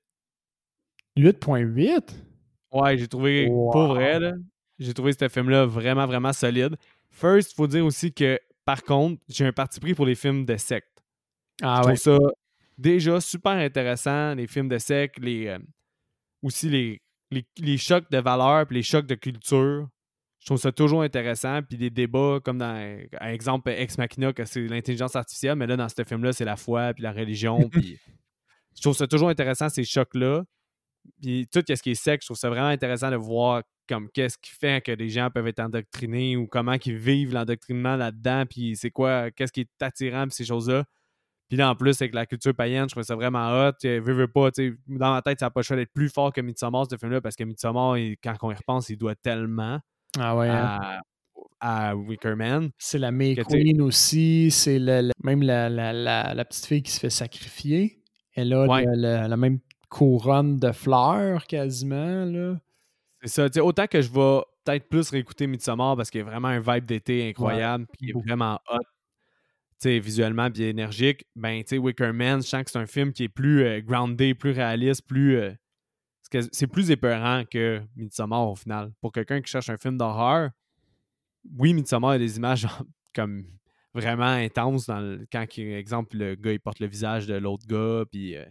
8.8? 1.18 2.16
Ouais, 2.72 2.98
j'ai 2.98 3.08
trouvé, 3.08 3.48
Wow. 3.48 3.72
pour 3.72 3.88
vrai, 3.90 4.20
là, 4.20 4.34
j'ai 4.80 4.94
trouvé 4.94 5.14
ce 5.14 5.28
film-là 5.28 5.66
vraiment, 5.66 6.06
vraiment 6.06 6.34
solide. 6.34 6.76
First, 7.12 7.52
il 7.52 7.56
faut 7.56 7.68
dire 7.68 7.86
aussi 7.86 8.14
que 8.14 8.40
par 8.66 8.84
contre, 8.84 9.22
j'ai 9.28 9.46
un 9.46 9.52
parti 9.52 9.80
pris 9.80 9.94
pour 9.94 10.06
les 10.06 10.16
films 10.16 10.46
de 10.46 10.56
secte. 10.56 11.04
Ah 11.62 11.82
je 11.84 11.90
ouais. 11.90 11.96
trouve 11.96 12.20
ça 12.20 12.34
déjà 12.78 13.20
super 13.20 13.54
intéressant, 13.54 14.36
les 14.36 14.48
films 14.48 14.70
de 14.70 14.78
secte, 14.78 15.20
les, 15.20 15.48
euh, 15.48 15.60
aussi 16.42 16.70
les, 16.70 17.02
les, 17.32 17.46
les 17.58 17.78
chocs 17.78 18.10
de 18.10 18.18
valeurs 18.20 18.66
puis 18.66 18.78
les 18.78 18.84
chocs 18.84 19.06
de 19.06 19.16
culture. 19.16 19.88
Je 20.40 20.46
trouve 20.46 20.58
ça 20.58 20.72
toujours 20.72 21.02
intéressant. 21.02 21.62
Puis 21.62 21.78
des 21.78 21.90
débats 21.90 22.40
comme 22.44 22.58
dans, 22.58 23.00
par 23.12 23.28
exemple, 23.28 23.70
Ex 23.70 23.98
Machina, 23.98 24.32
que 24.32 24.46
c'est 24.46 24.66
l'intelligence 24.68 25.16
artificielle, 25.16 25.56
mais 25.56 25.68
là, 25.68 25.76
dans 25.76 25.90
ce 25.90 26.04
film-là, 26.04 26.32
c'est 26.32 26.46
la 26.46 26.56
foi 26.56 26.94
puis 26.94 27.04
la 27.04 27.12
religion. 27.12 27.60
puis 27.72 28.00
je 28.76 28.82
trouve 28.82 28.96
ça 28.96 29.08
toujours 29.08 29.30
intéressant, 29.30 29.68
ces 29.68 29.84
chocs-là. 29.84 30.44
Puis 31.22 31.48
tout 31.52 31.62
ce 31.68 31.82
qui 31.82 31.92
est 31.92 31.96
sexe, 31.96 32.24
je 32.24 32.28
trouve 32.28 32.38
ça 32.38 32.50
vraiment 32.50 32.68
intéressant 32.68 33.12
de 33.12 33.16
voir 33.16 33.64
comme 33.90 34.10
qu'est-ce 34.12 34.38
qui 34.38 34.52
fait 34.52 34.82
que 34.86 34.92
des 34.94 35.10
gens 35.10 35.30
peuvent 35.34 35.48
être 35.48 35.60
endoctrinés 35.60 36.38
ou 36.38 36.46
comment 36.48 36.76
ils 36.86 36.96
vivent 36.96 37.34
l'endoctrinement 37.34 37.96
là-dedans, 37.96 38.46
puis 38.50 38.76
c'est 38.78 38.92
quoi, 38.92 39.32
qu'est-ce 39.32 39.52
qui 39.52 39.62
est 39.62 39.82
attirant, 39.84 40.24
puis 40.28 40.36
ces 40.36 40.46
choses-là. 40.46 40.86
Puis 41.50 41.58
là, 41.58 41.72
en 41.72 41.76
plus, 41.76 42.00
avec 42.00 42.14
la 42.14 42.28
culture 42.28 42.54
païenne, 42.54 42.84
je 42.88 42.94
trouve 42.94 43.02
ça 43.04 43.16
vraiment 43.16 43.50
hot. 43.50 43.72
Veux, 43.84 44.00
veux 44.14 44.28
pas, 44.28 44.52
dans 44.88 45.12
ma 45.14 45.22
tête, 45.24 45.40
ça 45.40 45.48
n'a 45.48 45.50
pas 45.50 45.62
le 45.62 45.64
choix 45.64 45.76
d'être 45.78 45.92
plus 45.92 46.10
fort 46.10 46.32
que 46.32 46.42
Midsommar, 46.42 46.86
ce 46.88 46.96
film-là, 46.96 47.22
parce 47.22 47.36
que 47.36 47.44
Midsommar, 47.44 47.98
il- 47.98 48.18
quand 48.24 48.36
on 48.44 48.52
y 48.52 48.56
repense, 48.56 48.90
il 48.90 48.98
doit 48.98 49.16
tellement 49.16 49.80
Ah 50.20 50.36
ouais. 50.38 50.48
hein. 50.48 50.80
à, 51.60 51.90
à 51.90 51.96
Wicker 51.96 52.36
Man. 52.36 52.70
C'est 52.78 53.00
la 53.00 53.12
May 53.12 53.36
Queen 53.36 53.82
aussi. 53.82 54.52
C'est 54.52 54.78
le- 54.78 55.10
même 55.24 55.42
la, 55.42 55.70
la- 55.70 55.92
la- 55.92 56.34
la 56.36 56.46
petite 56.46 56.66
fille 56.68 56.84
qui 56.84 56.92
se 56.92 57.00
fait 57.00 57.10
sacrifier. 57.10 58.04
Elle 58.36 58.54
a 58.54 58.68
Ouais. 58.68 58.86
le- 58.86 58.96
le- 59.24 59.28
la 59.28 59.38
même 59.38 59.58
couronne 59.90 60.58
de 60.60 60.72
fleurs 60.72 61.48
quasiment. 61.48 62.26
Là. 62.26 62.60
C'est 63.22 63.28
ça. 63.30 63.50
tu 63.50 63.56
sais, 63.56 63.60
autant 63.60 63.88
que 63.88 64.02
je 64.02 64.10
vais 64.10 64.42
peut-être 64.64 64.88
plus 64.90 65.10
réécouter 65.10 65.48
Midsommar 65.48 65.96
parce 65.98 66.10
qu'il 66.10 66.20
y 66.20 66.22
a 66.22 66.26
vraiment 66.26 66.48
un 66.50 66.60
vibe 66.60 66.86
d'été 66.86 67.28
incroyable, 67.30 67.86
puis 67.92 68.08
il 68.08 68.10
est 68.12 68.14
vraiment 68.28 68.60
hot, 68.70 68.78
tu 68.80 68.86
sais, 69.80 70.00
visuellement 70.00 70.50
bien 70.50 70.68
énergique. 70.70 71.26
Ben, 71.36 71.62
tu 71.64 71.70
sais, 71.70 71.78
Wicker 71.78 72.14
Man, 72.14 72.42
je 72.42 72.48
sens 72.48 72.64
que 72.64 72.72
c'est 72.72 72.80
un 72.80 72.86
film 72.88 73.12
qui 73.14 73.24
est 73.26 73.30
plus 73.30 73.64
euh, 73.64 73.82
groundé, 73.82 74.34
plus 74.36 74.52
réaliste, 74.52 75.06
plus. 75.08 75.38
euh, 75.38 75.54
c'est 76.52 76.68
plus 76.68 76.92
épeurant 76.92 77.44
que 77.50 77.82
Midsommar 77.96 78.48
au 78.50 78.56
final. 78.56 78.92
Pour 79.02 79.12
quelqu'un 79.12 79.42
qui 79.42 79.50
cherche 79.52 79.70
un 79.70 79.78
film 79.78 79.98
d'horreur, 79.98 80.52
oui, 81.58 81.74
Midsommar 81.74 82.12
a 82.12 82.18
des 82.18 82.38
images 82.38 82.68
comme 83.16 83.46
vraiment 83.94 84.26
intenses 84.26 84.86
dans 84.86 85.00
le- 85.00 85.26
quand, 85.32 85.46
exemple, 85.58 86.18
le 86.18 86.36
gars 86.36 86.52
il 86.54 86.60
porte 86.60 86.80
le 86.80 86.88
visage 86.88 87.26
de 87.28 87.36
l'autre 87.36 87.66
gars, 87.68 88.06
puis 88.12 88.36
euh, 88.38 88.46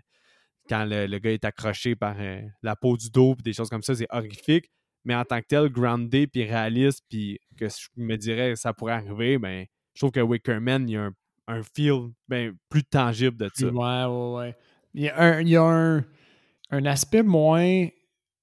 quand 0.68 0.84
le, 0.84 1.06
le 1.06 1.18
gars 1.18 1.32
est 1.32 1.44
accroché 1.44 1.96
par 1.96 2.16
euh, 2.18 2.40
la 2.62 2.76
peau 2.76 2.96
du 2.96 3.10
dos, 3.10 3.34
puis 3.34 3.42
des 3.42 3.52
choses 3.52 3.68
comme 3.70 3.82
ça, 3.82 3.94
c'est 3.94 4.06
horrifique. 4.10 4.70
Mais 5.04 5.14
en 5.14 5.24
tant 5.24 5.40
que 5.40 5.46
tel, 5.48 5.68
groundé, 5.70 6.26
puis 6.26 6.44
réaliste, 6.44 7.02
puis 7.08 7.38
que 7.56 7.68
je 7.68 7.88
me 7.96 8.16
dirais 8.16 8.56
ça 8.56 8.72
pourrait 8.74 8.94
arriver, 8.94 9.38
ben, 9.38 9.64
je 9.94 10.00
trouve 10.00 10.10
que 10.10 10.20
Wicker 10.20 10.60
Man, 10.60 10.88
il 10.88 10.92
y 10.92 10.96
a 10.96 11.04
un, 11.04 11.12
un 11.46 11.62
feel 11.62 12.10
ben, 12.28 12.54
plus 12.68 12.84
tangible 12.84 13.36
de 13.36 13.48
ça. 13.54 13.66
Ouais, 13.66 14.04
ouais, 14.04 14.34
ouais. 14.38 14.56
Il 14.94 15.02
y 15.04 15.08
a 15.08 15.18
un, 15.18 15.40
il 15.40 15.48
y 15.48 15.56
a 15.56 15.62
un, 15.62 16.04
un 16.70 16.84
aspect 16.84 17.22
moins 17.22 17.86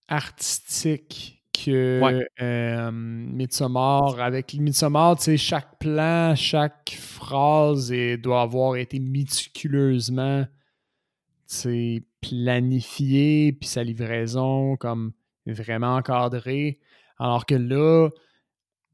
artistique 0.07 1.43
que 1.53 2.01
Ouais. 2.01 2.28
euh, 2.41 2.91
Midsommar. 2.91 4.19
Avec 4.19 4.53
Midsommar, 4.55 5.17
tu 5.17 5.23
sais, 5.23 5.38
chaque 5.38 5.78
plan, 5.80 6.36
chaque 6.36 6.97
phrase 6.99 7.93
doit 8.19 8.41
avoir 8.41 8.76
été 8.76 8.99
méticuleusement 8.99 10.45
planifié, 12.22 13.54
puis 13.54 13.68
sa 13.70 13.84
livraison 13.84 14.76
comme 14.78 15.14
vraiment 15.46 15.96
encadrée. 15.96 16.80
Alors 17.18 17.46
que 17.46 17.56
là, 17.56 18.10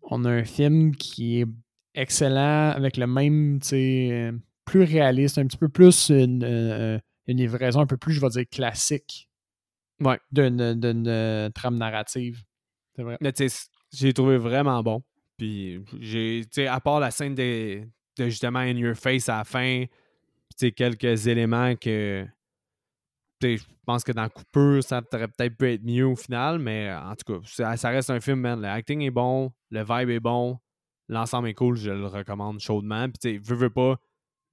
on 0.04 0.26
a 0.26 0.30
un 0.30 0.44
film 0.44 0.96
qui 0.96 1.42
est 1.42 1.48
excellent 1.96 2.70
avec 2.72 2.98
le 2.98 3.08
même, 3.08 3.60
tu 3.62 3.68
sais, 3.70 4.32
plus 4.66 4.84
réaliste, 4.84 5.38
un 5.38 5.46
petit 5.48 5.58
peu 5.58 5.70
plus 5.70 6.10
une, 6.10 6.44
euh, 6.44 7.00
une 7.28 7.38
livraison 7.38 7.82
un 7.82 7.88
peu 7.88 7.98
plus, 7.98 8.14
je 8.14 8.22
vais 8.22 8.30
dire, 8.30 8.46
classique 8.50 9.28
Ouais. 10.00 10.18
d'une 10.32 10.80
d'une, 10.80 11.08
euh, 11.08 11.50
trame 11.50 11.78
narrative. 11.78 12.44
C'est 12.96 13.04
vrai. 13.04 13.18
Mais 13.22 13.32
tu 13.34 13.48
sais, 13.50 13.68
j'ai 13.94 14.14
trouvé 14.14 14.38
vraiment 14.38 14.82
bon. 14.82 15.04
Puis 15.38 15.80
j'ai, 16.00 16.42
tu 16.46 16.50
sais, 16.64 16.68
à 16.68 16.80
part 16.80 17.00
la 17.00 17.12
scène 17.12 17.36
de, 17.36 17.82
de 18.18 18.26
justement 18.26 18.60
In 18.60 18.78
Your 18.78 18.96
Face 18.96 19.30
à 19.30 19.38
la 19.40 19.44
fin, 19.44 19.86
puis 19.86 20.56
tu 20.58 20.66
sais, 20.68 20.72
quelques 20.72 21.28
éléments 21.28 21.76
que, 21.76 22.26
je 23.42 23.64
pense 23.86 24.04
que 24.04 24.12
dans 24.12 24.30
Coupure, 24.30 24.84
ça 24.84 25.02
aurait 25.14 25.28
peut-être 25.28 25.58
pu 25.58 25.74
être 25.74 25.84
mieux 25.84 26.06
au 26.06 26.16
final, 26.16 26.60
mais 26.60 26.90
euh, 26.90 27.00
en 27.02 27.16
tout 27.16 27.34
cas, 27.34 27.76
ça, 27.76 27.90
reste 27.90 28.10
un 28.10 28.20
film, 28.20 28.40
man. 28.40 28.62
Le 28.62 28.68
acting 28.68 29.02
est 29.02 29.12
bon, 29.12 29.52
le 29.70 29.84
vibe 29.84 30.10
est 30.10 30.20
bon, 30.20 30.60
l'ensemble 31.08 31.50
est 31.50 31.54
cool, 31.54 31.76
je 31.76 31.92
le 31.92 32.08
recommande 32.08 32.60
chaudement. 32.60 33.06
Puis 33.06 33.20
tu 33.20 33.34
sais, 33.34 33.42
veux, 33.44 33.56
veux 33.56 33.70
pas, 33.70 33.98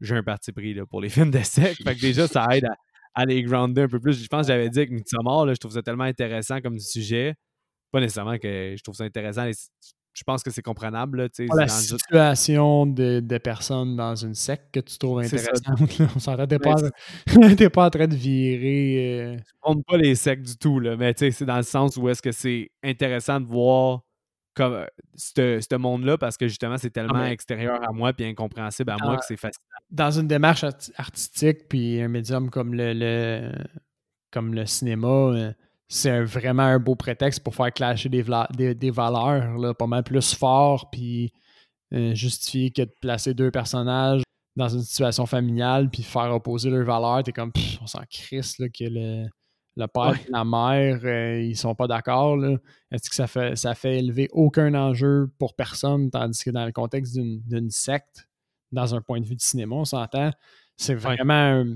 j'ai 0.01 0.17
un 0.17 0.23
parti 0.23 0.53
pris 0.53 0.75
pour 0.91 1.01
les 1.01 1.09
films 1.11 1.31
de 1.31 1.41
sec. 1.41 1.77
fait 1.83 1.95
que 1.95 2.01
déjà, 2.01 2.27
ça 2.27 2.47
aide 2.51 2.65
à, 2.65 2.77
à 3.15 3.25
les 3.25 3.43
grounder 3.43 3.83
un 3.83 3.89
peu 3.89 4.01
plus. 4.01 4.23
Je 4.23 4.29
pense 4.29 4.47
que 4.47 4.53
j'avais 4.53 4.71
dit 4.71 4.87
que 4.87 4.93
Midsommar, 4.93 5.49
je 5.49 5.59
trouve 5.59 5.73
ça 5.73 5.83
tellement 5.83 6.05
intéressant 6.05 6.61
comme 6.61 6.79
sujet. 6.79 7.35
Pas 7.91 8.01
nécessairement 8.01 8.39
que 8.39 8.75
je 8.77 8.83
trouve 8.83 8.95
ça 8.95 9.05
intéressant. 9.05 9.51
Je 10.19 10.25
pense 10.25 10.43
que 10.43 10.51
c'est 10.51 10.63
comprenable. 10.63 11.19
Là, 11.23 11.29
la 11.39 11.67
dans 11.67 11.69
situation 11.69 12.87
de, 12.87 13.21
de 13.21 13.39
personnes 13.39 13.95
dans 13.95 14.17
une 14.17 14.35
secte 14.35 14.75
que 14.75 14.81
tu 14.81 14.99
trouves 14.99 15.21
intéressante. 15.21 15.99
là. 15.99 16.07
On 16.17 16.19
s'entend, 16.19 16.47
t'es 16.47 16.59
pas, 16.59 16.75
t'es 17.57 17.71
pas 17.71 17.87
en 17.87 17.91
train 17.91 18.09
de 18.09 18.17
virer. 18.17 19.21
euh, 19.23 19.37
je 19.39 19.53
prône 19.61 19.83
pas 19.85 19.97
les 19.97 20.17
secs 20.17 20.43
du 20.43 20.57
tout, 20.57 20.81
là, 20.81 20.97
mais 20.97 21.15
c'est 21.17 21.45
dans 21.45 21.57
le 21.59 21.63
sens 21.63 21.97
où 21.97 22.09
est-ce 22.09 22.21
que 22.23 22.33
c'est 22.33 22.71
intéressant 22.83 23.41
de 23.41 23.47
voir 23.47 24.01
comme 24.55 24.73
euh, 24.73 25.61
ce 25.61 25.77
monde-là 25.77 26.19
parce 26.19 26.37
que 26.37 26.49
justement, 26.49 26.79
c'est 26.79 26.91
tellement 26.91 27.21
mais- 27.23 27.33
extérieur 27.33 27.79
à 27.89 27.93
moi 27.93 28.13
puis 28.13 28.25
incompréhensible 28.27 28.91
à 28.91 28.97
moi 29.01 29.13
Ah. 29.15 29.19
que 29.19 29.25
c'est 29.25 29.37
fascinant. 29.37 29.63
dans 29.91 30.11
une 30.11 30.27
démarche 30.27 30.65
art- 30.65 30.91
artistique, 30.97 31.69
puis 31.69 32.01
un 32.03 32.09
médium 32.09 32.51
comme 32.51 32.75
le, 32.75 32.93
le- 32.93 33.53
comme 34.33 34.53
le 34.55 34.67
cinéma, 34.67 35.07
euh, 35.09 35.53
c'est 35.89 36.11
un- 36.11 36.25
vraiment 36.25 36.63
un 36.65 36.79
beau 36.79 36.95
prétexte 36.95 37.41
pour 37.43 37.55
faire 37.55 37.73
clasher 37.73 38.09
des, 38.09 38.25
des, 38.57 38.75
des 38.75 38.91
valeurs 38.91 39.57
là, 39.59 39.75
pas 39.75 39.87
mal 39.87 40.03
plus 40.05 40.35
fort, 40.35 40.91
puis 40.91 41.33
euh, 41.95 42.15
justifier 42.15 42.71
que 42.71 42.83
de 42.83 42.93
placer 43.01 43.33
deux 43.35 43.51
personnages 43.51 44.23
dans 44.57 44.69
une 44.69 44.83
situation 44.83 45.25
familiale, 45.27 45.89
puis 45.89 46.03
faire 46.03 46.35
opposer 46.35 46.69
leurs 46.71 46.85
valeurs. 46.85 47.23
T'es 47.23 47.33
comme, 47.33 47.53
Pff, 47.53 47.79
on 47.81 47.87
s'en 47.87 48.03
crisse 48.11 48.59
là, 48.59 48.69
que 48.69 48.85
le, 48.85 49.27
le 49.77 49.87
père 49.87 50.11
Ouais. 50.11 50.19
et 50.29 50.31
la 50.33 50.45
mère, 50.45 51.01
euh, 51.05 51.41
ils 51.41 51.57
sont 51.57 51.75
pas 51.75 51.87
d'accord. 51.87 52.37
là. 52.37 52.57
Est-ce 52.91 53.09
que 53.09 53.15
ça 53.15 53.27
fait, 53.29 53.57
ça 53.57 53.75
fait 53.75 53.99
élever 54.01 54.29
aucun 54.33 54.75
enjeu 54.75 55.31
pour 55.39 55.55
personne, 55.55 56.11
tandis 56.11 56.43
que 56.45 56.51
dans 56.51 56.67
le 56.67 56.73
contexte 56.73 57.15
d'une 57.15 57.41
d'une 57.43 57.71
secte, 57.71 58.29
dans 58.73 58.95
un 58.95 59.01
point 59.01 59.21
de 59.21 59.25
vue 59.27 59.37
de 59.37 59.41
cinéma, 59.41 59.77
on 59.77 59.85
s'entend, 59.87 60.31
c'est 60.77 60.95
Ouais. 60.95 60.99
vraiment 61.17 61.33
un, 61.35 61.75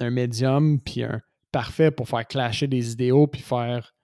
un 0.00 0.10
médium, 0.10 0.80
puis 0.80 1.04
un 1.04 1.22
parfait 1.56 1.90
pour 1.90 2.06
faire 2.06 2.26
clasher 2.26 2.66
des 2.66 2.92
idéaux, 2.92 3.26
puis 3.26 3.40
faire 3.40 3.94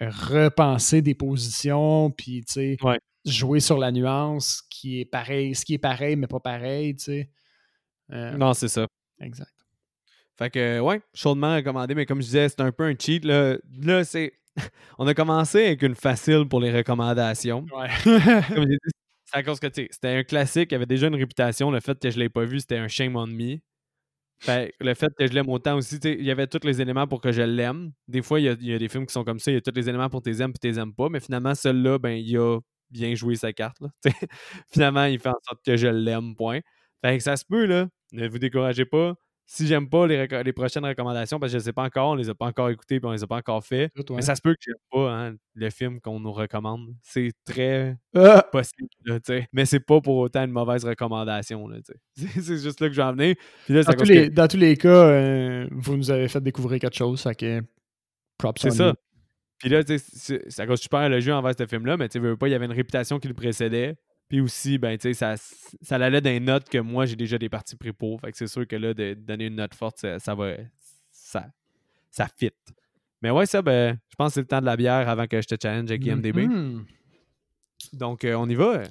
repenser 0.00 1.02
des 1.02 1.14
positions, 1.14 2.12
puis 2.12 2.44
tu 2.44 2.52
sais, 2.52 2.76
Ouais. 2.82 3.00
jouer 3.24 3.58
sur 3.58 3.78
la 3.78 3.90
nuance 3.90 4.62
qui 4.70 5.00
est 5.00 5.04
pareil, 5.04 5.56
ce 5.56 5.64
qui 5.64 5.74
est 5.74 5.78
pareil, 5.78 6.14
mais 6.14 6.28
pas 6.28 6.38
pareil, 6.38 6.94
tu 6.94 7.04
sais. 7.04 7.30
Euh, 8.12 8.36
Non, 8.36 8.54
c'est 8.54 8.68
ça. 8.68 8.86
Exact. 9.20 9.50
Fait 10.36 10.50
que, 10.50 10.78
ouais, 10.78 11.00
chaudement 11.14 11.56
recommandé, 11.56 11.96
mais 11.96 12.06
comme 12.06 12.20
je 12.20 12.26
disais, 12.26 12.48
c'est 12.48 12.60
un 12.60 12.70
peu 12.70 12.84
un 12.84 12.94
cheat. 12.96 13.24
Là, 13.24 13.56
là 13.82 14.04
c'est. 14.04 14.32
On 14.98 15.06
a 15.08 15.14
commencé 15.14 15.66
avec 15.66 15.82
une 15.82 15.96
facile 15.96 16.46
pour 16.48 16.60
les 16.60 16.70
recommandations. 16.72 17.66
Ouais. 17.76 17.88
Comme 18.54 18.66
j'ai 18.68 18.76
dit, 18.76 18.92
c'est 19.24 19.36
à 19.36 19.42
cause 19.42 19.58
que, 19.60 19.66
tu 19.66 19.82
sais, 19.82 19.88
c'était 19.90 20.08
un 20.16 20.22
classique, 20.24 20.70
il 20.70 20.74
avait 20.76 20.86
déjà 20.86 21.08
une 21.08 21.14
réputation. 21.16 21.70
Le 21.72 21.80
fait 21.80 21.98
que 21.98 22.08
je 22.10 22.18
l'ai 22.18 22.28
pas 22.28 22.44
vu, 22.44 22.60
c'était 22.60 22.78
un 22.78 22.88
shame 22.88 23.16
on 23.16 23.26
me. 23.26 23.58
Que 24.44 24.70
le 24.80 24.94
fait 24.94 25.12
que 25.18 25.26
je 25.26 25.32
l'aime 25.32 25.48
autant 25.48 25.76
aussi, 25.76 25.98
tu 25.98 26.12
il 26.12 26.24
y 26.24 26.30
avait 26.30 26.46
tous 26.46 26.64
les 26.64 26.80
éléments 26.80 27.06
pour 27.06 27.20
que 27.20 27.32
je 27.32 27.42
l'aime. 27.42 27.92
Des 28.06 28.22
fois, 28.22 28.40
il 28.40 28.44
y, 28.44 28.72
a, 28.72 28.78
des 28.78 28.88
films 28.88 29.06
qui 29.06 29.12
sont 29.12 29.24
comme 29.24 29.40
ça, 29.40 29.50
il 29.50 29.54
y 29.54 29.56
a 29.56 29.60
tous 29.60 29.74
les 29.74 29.88
éléments 29.88 30.08
pour 30.08 30.22
tes 30.22 30.40
aimes 30.40 30.52
puis 30.52 30.60
tes 30.60 30.78
aimes 30.78 30.94
pas, 30.94 31.08
mais 31.08 31.20
finalement, 31.20 31.54
celui-là, 31.54 31.98
ben, 31.98 32.10
il 32.10 32.36
a 32.38 32.58
bien 32.90 33.14
joué 33.14 33.34
sa 33.34 33.52
carte. 33.52 33.78
tu 34.04 34.10
finalement, 34.70 35.04
il 35.04 35.18
fait 35.18 35.28
en 35.30 35.38
sorte 35.42 35.64
que 35.64 35.76
je 35.76 35.88
l'aime, 35.88 36.36
point. 36.36 36.60
Fait 37.04 37.16
que 37.18 37.22
ça 37.22 37.36
se 37.36 37.44
peut, 37.44 37.66
là. 37.66 37.88
Ne 38.12 38.28
vous 38.28 38.38
découragez 38.38 38.84
pas. 38.84 39.14
Si 39.50 39.66
j'aime 39.66 39.88
pas 39.88 40.06
les, 40.06 40.52
prochaines 40.52 40.84
recommandations, 40.84 41.40
parce 41.40 41.50
que 41.50 41.58
je 41.58 41.64
sais 41.64 41.72
pas 41.72 41.84
encore, 41.84 42.10
on 42.10 42.14
les 42.16 42.28
a 42.28 42.34
pas 42.34 42.44
encore 42.44 42.68
écoutées 42.68 43.00
puis 43.00 43.08
on 43.08 43.12
les 43.12 43.22
a 43.22 43.26
pas 43.26 43.36
encore 43.38 43.64
fait. 43.64 43.88
Tout, 43.96 44.02
ouais. 44.10 44.16
Mais 44.16 44.22
ça 44.22 44.34
se 44.34 44.42
peut 44.42 44.52
que 44.52 44.60
j'aime 44.60 44.74
pas 44.90 45.10
hein, 45.10 45.36
le 45.54 45.70
film 45.70 46.02
qu'on 46.02 46.20
nous 46.20 46.32
recommande. 46.32 46.94
C'est 47.00 47.32
très 47.46 47.96
Ah! 48.14 48.46
possible, 48.52 48.90
là. 49.06 49.18
Mais 49.54 49.64
c'est 49.64 49.80
pas 49.80 50.02
pour 50.02 50.16
autant 50.18 50.44
une 50.44 50.50
mauvaise 50.50 50.84
recommandation. 50.84 51.66
C'est- 52.14 52.58
juste 52.58 52.78
là 52.80 52.88
que 52.88 52.92
je 52.92 53.00
vais 53.00 53.06
en 53.06 53.14
venir. 53.14 53.36
Puis 53.64 53.72
là, 53.72 53.84
dans, 53.84 53.92
tous 53.94 54.04
que- 54.04 54.12
les, 54.12 54.28
dans 54.28 54.48
tous 54.48 54.58
les 54.58 54.76
cas, 54.76 54.88
euh, 54.88 55.66
vous 55.70 55.96
nous 55.96 56.10
avez 56.10 56.28
fait 56.28 56.42
découvrir 56.42 56.78
quelque 56.78 56.96
chose, 56.98 57.22
fait 57.22 57.34
que 57.34 57.62
props 58.36 58.60
C'est 58.60 58.70
ça. 58.72 58.94
Puis 59.60 59.70
là, 59.70 59.78
à 59.78 60.66
cause 60.66 60.80
super 60.80 61.08
le 61.08 61.20
jeu 61.20 61.32
envers 61.32 61.54
ce 61.58 61.66
film-là, 61.66 61.96
mais 61.96 62.10
tu 62.10 62.12
sais, 62.12 62.18
veux 62.18 62.36
pas, 62.36 62.48
il 62.48 62.50
y 62.50 62.54
avait 62.54 62.66
une 62.66 62.72
réputation 62.72 63.18
qui 63.18 63.28
le 63.28 63.34
précédait. 63.34 63.96
Puis 64.28 64.40
aussi, 64.40 64.78
ben, 64.78 64.96
tu 64.98 65.02
sais, 65.02 65.14
ça, 65.14 65.36
ça 65.36 65.96
allait 65.96 66.20
d'un 66.20 66.38
note 66.40 66.68
que 66.68 66.78
moi, 66.78 67.06
j'ai 67.06 67.16
déjà 67.16 67.38
des 67.38 67.48
parties 67.48 67.76
pour. 67.76 68.20
Fait 68.20 68.30
que 68.30 68.36
c'est 68.36 68.46
sûr 68.46 68.66
que 68.66 68.76
là, 68.76 68.92
de 68.92 69.14
donner 69.14 69.46
une 69.46 69.56
note 69.56 69.74
forte, 69.74 69.98
ça, 69.98 70.18
ça 70.18 70.34
va. 70.34 70.52
Ça, 71.10 71.46
ça 72.10 72.28
fit. 72.36 72.50
Mais 73.22 73.30
ouais, 73.30 73.46
ça, 73.46 73.62
ben, 73.62 73.98
je 74.10 74.16
pense 74.16 74.30
que 74.30 74.34
c'est 74.34 74.40
le 74.40 74.46
temps 74.46 74.60
de 74.60 74.66
la 74.66 74.76
bière 74.76 75.08
avant 75.08 75.26
que 75.26 75.40
je 75.40 75.46
te 75.46 75.56
challenge 75.60 75.90
avec 75.90 76.04
IMDB. 76.04 76.46
Mhm. 76.46 76.86
Donc, 77.94 78.24
euh, 78.24 78.34
on 78.34 78.48
y 78.48 78.54
va 78.54 78.74
euh, 78.74 78.84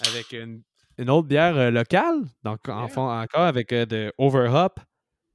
avec 0.00 0.32
une 0.32 0.62
une 0.98 1.10
autre 1.10 1.28
bière 1.28 1.56
euh, 1.56 1.70
locale, 1.70 2.24
donc 2.42 2.68
en 2.68 2.88
fond, 2.88 3.08
encore 3.08 3.42
avec 3.42 3.72
euh, 3.72 3.86
de 3.86 4.12
Overhop, 4.18 4.80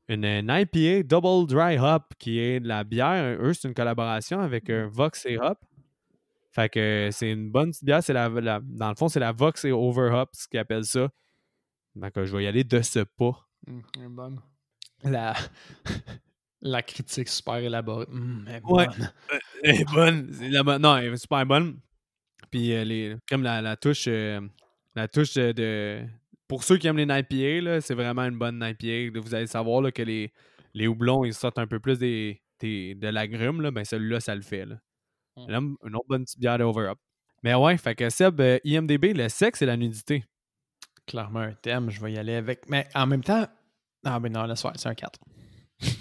une, 0.09 0.25
une 0.25 0.49
IPA 0.51 1.03
Double 1.03 1.47
Dry 1.47 1.77
Hop 1.79 2.03
qui 2.19 2.37
est 2.39 2.59
de 2.59 2.67
la 2.67 2.83
bière. 2.83 3.37
Eux, 3.39 3.53
c'est 3.53 3.69
une 3.69 3.73
collaboration 3.73 4.41
avec 4.41 4.69
un 4.69 4.87
Vox 4.87 5.25
et 5.25 5.37
Hop. 5.39 5.57
Fait 6.53 6.69
que 6.69 6.79
euh, 6.79 7.11
c'est 7.11 7.31
une 7.31 7.49
bonne 7.49 7.71
petite 7.71 7.83
bière. 7.83 8.03
C'est 8.03 8.13
la, 8.13 8.29
la- 8.29 8.61
dans 8.63 8.89
le 8.89 8.95
fond, 8.95 9.07
c'est 9.09 9.19
la 9.19 9.31
Vox 9.31 9.65
et 9.65 9.71
Overhop, 9.71 10.29
ce 10.33 10.47
qu'ils 10.47 10.59
appellent 10.59 10.85
ça. 10.85 11.09
Donc, 11.95 12.17
euh, 12.17 12.25
je 12.25 12.35
vais 12.37 12.43
y 12.43 12.47
aller 12.47 12.63
de 12.63 12.81
ce 12.81 12.99
pas. 12.99 13.47
Hum, 13.67 13.81
bonne. 14.09 14.39
La... 15.03 15.33
la 16.61 16.81
critique 16.81 17.27
super 17.27 17.55
élaborée. 17.55 18.05
Hum, 18.09 18.45
elle 18.47 18.55
est 18.55 18.61
Ouais. 18.65 18.85
bonne. 18.87 19.11
Elle 19.63 19.81
est 19.81 19.91
bonne. 19.93 20.31
La 20.41 20.79
Non, 20.79 20.97
elle 20.97 21.13
est 21.13 21.17
super 21.17 21.45
bonne. 21.45 21.79
Puis 22.51 22.73
euh, 22.73 22.83
les, 22.83 23.15
comme 23.27 23.43
la, 23.43 23.61
la 23.61 23.75
touche, 23.75 24.05
euh, 24.07 24.39
la 24.95 25.07
touche 25.07 25.33
de, 25.33 25.51
de- 25.53 26.05
Pour 26.47 26.63
ceux 26.63 26.77
qui 26.77 26.87
aiment 26.87 26.97
les 26.97 27.03
IPA, 27.09 27.81
c'est 27.81 27.95
vraiment 27.95 28.23
une 28.23 28.37
bonne 28.37 28.63
IPA. 28.63 29.19
Vous 29.19 29.33
allez 29.33 29.47
savoir 29.47 29.81
là, 29.81 29.91
que 29.91 30.03
les, 30.03 30.31
les 30.75 30.87
houblons, 30.87 31.25
ils 31.25 31.33
sortent 31.33 31.57
un 31.57 31.67
peu 31.67 31.79
plus 31.79 31.97
des, 31.97 32.41
des- 32.59 32.93
de 32.95 33.07
l'agrume. 33.07 33.67
Ben 33.71 33.83
celui-là, 33.85 34.19
ça 34.19 34.35
le 34.35 34.41
fait. 34.41 34.65
Là. 34.65 34.75
Mm. 35.37 35.75
Une 35.85 35.95
autre 35.95 36.05
bonne 36.07 36.23
petite 36.25 36.39
bière 36.39 36.57
de 36.57 36.63
Over 36.63 36.87
Up. 36.89 36.99
Mais 37.43 37.53
ouais, 37.55 37.75
fait 37.77 37.95
que 37.95 38.09
Seb, 38.09 38.39
euh, 38.39 38.59
IMDB, 38.63 39.13
le 39.13 39.27
sexe 39.29 39.61
et 39.61 39.65
la 39.65 39.75
nudité. 39.77 40.23
Clairement 41.05 41.39
un 41.41 41.53
thème, 41.53 41.89
je 41.89 41.99
vais 42.01 42.13
y 42.13 42.17
aller 42.17 42.35
avec. 42.35 42.69
Mais 42.69 42.87
en 42.95 43.05
même 43.07 43.23
temps. 43.23 43.45
Ah, 44.05 44.19
ben 44.19 44.31
non, 44.31 44.45
laisse 44.45 44.61
faire, 44.61 44.71
c'est 44.75 44.87
un 44.89 44.95
4. 44.95 45.19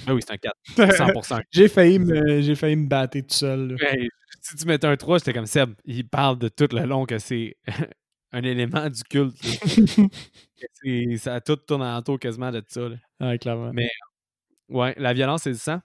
Ah 0.06 0.14
oui, 0.14 0.20
c'est 0.24 0.32
un 0.34 0.36
4. 0.36 0.56
100%. 0.76 1.40
j'ai 1.50 1.68
failli 1.68 1.98
me 1.98 2.40
j'ai 2.42 2.54
failli 2.54 2.76
me 2.76 2.86
battre 2.86 3.18
tout 3.18 3.26
seul. 3.34 3.76
Hey, 3.80 4.08
si 4.40 4.54
tu 4.56 4.66
mettais 4.66 4.86
un 4.86 4.96
3, 4.96 5.18
j'étais 5.18 5.32
comme 5.32 5.46
Seb. 5.46 5.72
Il 5.84 6.08
parle 6.08 6.38
de 6.38 6.48
tout 6.48 6.68
le 6.72 6.84
long 6.84 7.04
que 7.06 7.18
c'est 7.18 7.56
un 8.32 8.42
élément 8.42 8.88
du 8.88 9.02
culte. 9.02 9.36
ça 11.18 11.40
tout 11.40 11.56
tourne 11.56 11.82
autour 11.82 12.18
quasiment 12.18 12.50
de 12.50 12.62
ça. 12.68 12.88
là. 12.88 12.96
Ouais, 13.20 13.38
clairement. 13.38 13.72
Mais- 13.72 13.90
Ouais, 14.68 14.94
la 14.96 15.12
violence 15.12 15.46
et 15.46 15.50
le 15.50 15.56
sang, 15.56 15.80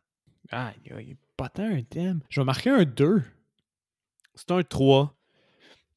Ah, 0.51 0.71
il 0.85 0.91
y 0.91 1.11
a 1.11 1.15
pas 1.35 1.49
tant 1.49 1.63
un 1.65 1.81
thème. 1.83 2.21
Je 2.29 2.39
vais 2.39 2.45
marquer 2.45 2.69
un 2.69 2.83
2. 2.85 3.21
C'est 4.37 4.51
un 4.51 4.63
3. 4.63 5.13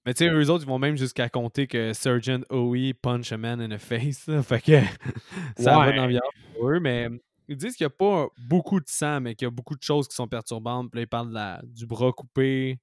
Mais 0.07 0.14
tu 0.14 0.24
sais, 0.24 0.30
eux 0.30 0.51
autres, 0.51 0.64
ils 0.64 0.68
vont 0.68 0.78
même 0.78 0.97
jusqu'à 0.97 1.28
compter 1.28 1.66
que 1.66 1.93
Sergeant 1.93 2.41
OE 2.51 2.93
punch 3.03 3.32
a 3.32 3.36
man 3.36 3.61
in 3.61 3.68
the 3.68 3.78
face. 3.78 4.26
là. 4.26 4.43
Fait 4.43 4.61
que 4.62 4.72
ça 5.59 5.78
va 5.78 5.93
dans 5.93 6.07
violence 6.07 6.32
pour 6.55 6.70
eux. 6.70 6.80
Mais 6.80 7.09
ils 7.49 7.57
disent 7.57 7.76
qu'il 7.76 7.84
n'y 7.84 7.93
a 7.93 7.97
pas 7.97 8.28
beaucoup 8.49 8.80
de 8.80 8.88
sang, 8.88 9.20
mais 9.20 9.34
qu'il 9.34 9.45
y 9.47 9.49
a 9.49 9.51
beaucoup 9.51 9.76
de 9.76 9.82
choses 9.82 10.09
qui 10.09 10.14
sont 10.16 10.26
perturbantes. 10.26 10.91
Puis 10.91 11.01
là, 11.01 11.03
ils 11.03 11.07
parlent 11.09 11.28
de 11.28 11.34
la- 11.34 11.61
du 11.64 11.86
bras 11.86 12.12
coupé, 12.12 12.78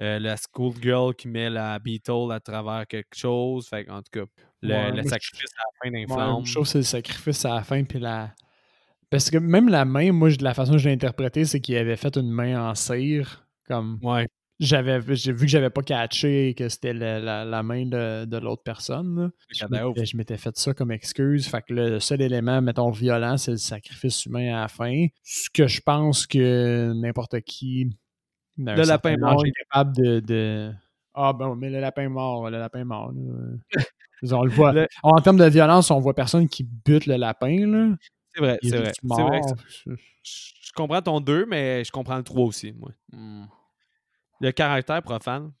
euh, 0.00 0.18
la 0.18 0.36
schoolgirl 0.36 1.14
qui 1.14 1.28
met 1.28 1.48
la 1.50 1.78
Beetle 1.78 2.32
à 2.32 2.40
travers 2.40 2.84
quelque 2.88 3.14
chose. 3.14 3.68
Fait 3.68 3.88
en 3.88 4.02
tout 4.02 4.10
cas, 4.12 4.24
le, 4.62 4.74
Ouais, 4.74 4.90
le 4.90 5.02
je- 5.04 5.08
sacrifice 5.08 5.50
à 5.56 5.62
la 5.62 5.78
fin 5.84 5.90
d'un 5.92 6.14
Ouais, 6.38 6.42
que 6.42 6.64
c'est 6.64 6.78
le 6.78 6.84
sacrifice 6.84 7.44
à 7.44 7.54
la 7.54 7.62
fin, 7.62 7.84
puis 7.84 8.00
la. 8.00 8.34
Parce 9.08 9.30
que 9.30 9.38
même 9.38 9.68
la 9.68 9.84
main, 9.84 10.10
moi, 10.10 10.30
de 10.30 10.42
la 10.42 10.52
façon 10.52 10.72
que 10.72 10.78
je 10.78 10.88
l'ai 10.88 10.94
interprété, 10.94 11.44
c'est 11.44 11.60
qu'il 11.60 11.76
avait 11.76 11.96
fait 11.96 12.16
une 12.16 12.28
main 12.30 12.68
en 12.70 12.74
cire. 12.74 13.46
Comme. 13.68 14.00
Ouais. 14.02 14.26
J'avais 14.58 15.00
j'ai 15.14 15.32
vu 15.32 15.40
que 15.46 15.50
j'avais 15.50 15.68
pas 15.70 15.82
catché 15.82 16.54
que 16.54 16.68
c'était 16.70 16.94
la, 16.94 17.18
la- 17.20 17.44
la 17.44 17.62
main 17.62 17.84
de, 17.84 18.24
de 18.24 18.36
l'autre 18.38 18.62
personne. 18.62 19.30
Je 19.50 20.16
m'étais- 20.16 20.38
fait 20.38 20.56
ça 20.56 20.72
comme 20.72 20.92
excuse. 20.92 21.46
Fait 21.46 21.60
que 21.62 21.74
le 21.74 22.00
seul 22.00 22.22
élément, 22.22 22.62
mettons, 22.62 22.90
violent, 22.90 23.36
c'est 23.36 23.50
le 23.50 23.56
sacrifice 23.58 24.24
humain 24.24 24.54
à 24.56 24.60
la 24.62 24.68
fin. 24.68 25.06
Ce 25.22 25.50
que 25.50 25.66
je 25.66 25.80
pense 25.82 26.26
que 26.26 26.92
n'importe 26.94 27.40
qui. 27.42 27.90
Le 28.56 28.82
lapin 28.88 29.16
mort. 29.18 29.44
est 29.44 29.52
capable 29.52 29.94
de, 29.96 30.20
de- 30.20 30.72
Ah, 31.12 31.34
ben, 31.34 31.54
mais 31.54 31.68
le 31.68 31.80
lapin 31.80 32.08
mort, 32.08 32.48
le 32.48 32.58
lapin 32.58 32.84
mort. 32.84 33.12
on 33.14 34.42
le 34.42 34.50
voit. 34.50 34.72
Le- 34.72 34.88
En 35.02 35.20
termes 35.20 35.36
de 35.36 35.44
violence, 35.50 35.90
on 35.90 36.00
voit 36.00 36.14
personne 36.14 36.48
qui 36.48 36.64
bute 36.64 37.04
le 37.04 37.16
lapin. 37.16 37.94
C'est 38.34 38.40
vrai, 38.40 38.58
c'est 38.62 38.70
vrai. 38.78 38.92
vrai. 39.22 39.40
je 40.22 40.72
comprends 40.74 41.02
ton 41.02 41.20
2, 41.20 41.44
mais 41.46 41.84
je 41.84 41.92
comprends 41.92 42.16
le 42.16 42.22
3 42.22 42.44
aussi, 42.46 42.72
moi. 42.72 42.90
Hmm. 43.12 43.44
Le 44.40 44.50
caractère 44.52 45.02
profane, 45.02 45.52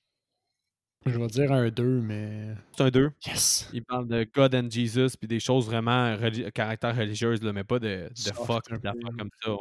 Je 1.06 1.18
vais 1.18 1.26
dire 1.28 1.52
un 1.52 1.68
2, 1.70 2.00
mais. 2.02 2.54
c'est 2.76 2.82
un 2.84 2.90
2. 2.90 3.10
Yes! 3.26 3.70
Il 3.72 3.84
parle 3.84 4.06
de 4.08 4.26
God 4.34 4.54
and 4.54 4.68
Jesus 4.70 5.16
puis 5.18 5.28
des 5.28 5.40
choses 5.40 5.66
vraiment 5.66 6.16
caractère 6.54 6.96
religieuse, 6.96 7.42
là, 7.42 7.52
mais 7.52 7.64
pas 7.64 7.78
de, 7.78 8.08
de 8.10 8.32
fuck, 8.32 8.68
de 8.70 8.78
la 8.82 8.92
fuck 8.92 9.16
comme 9.16 9.30
ça. 9.42 9.52
Ouais. 9.52 9.58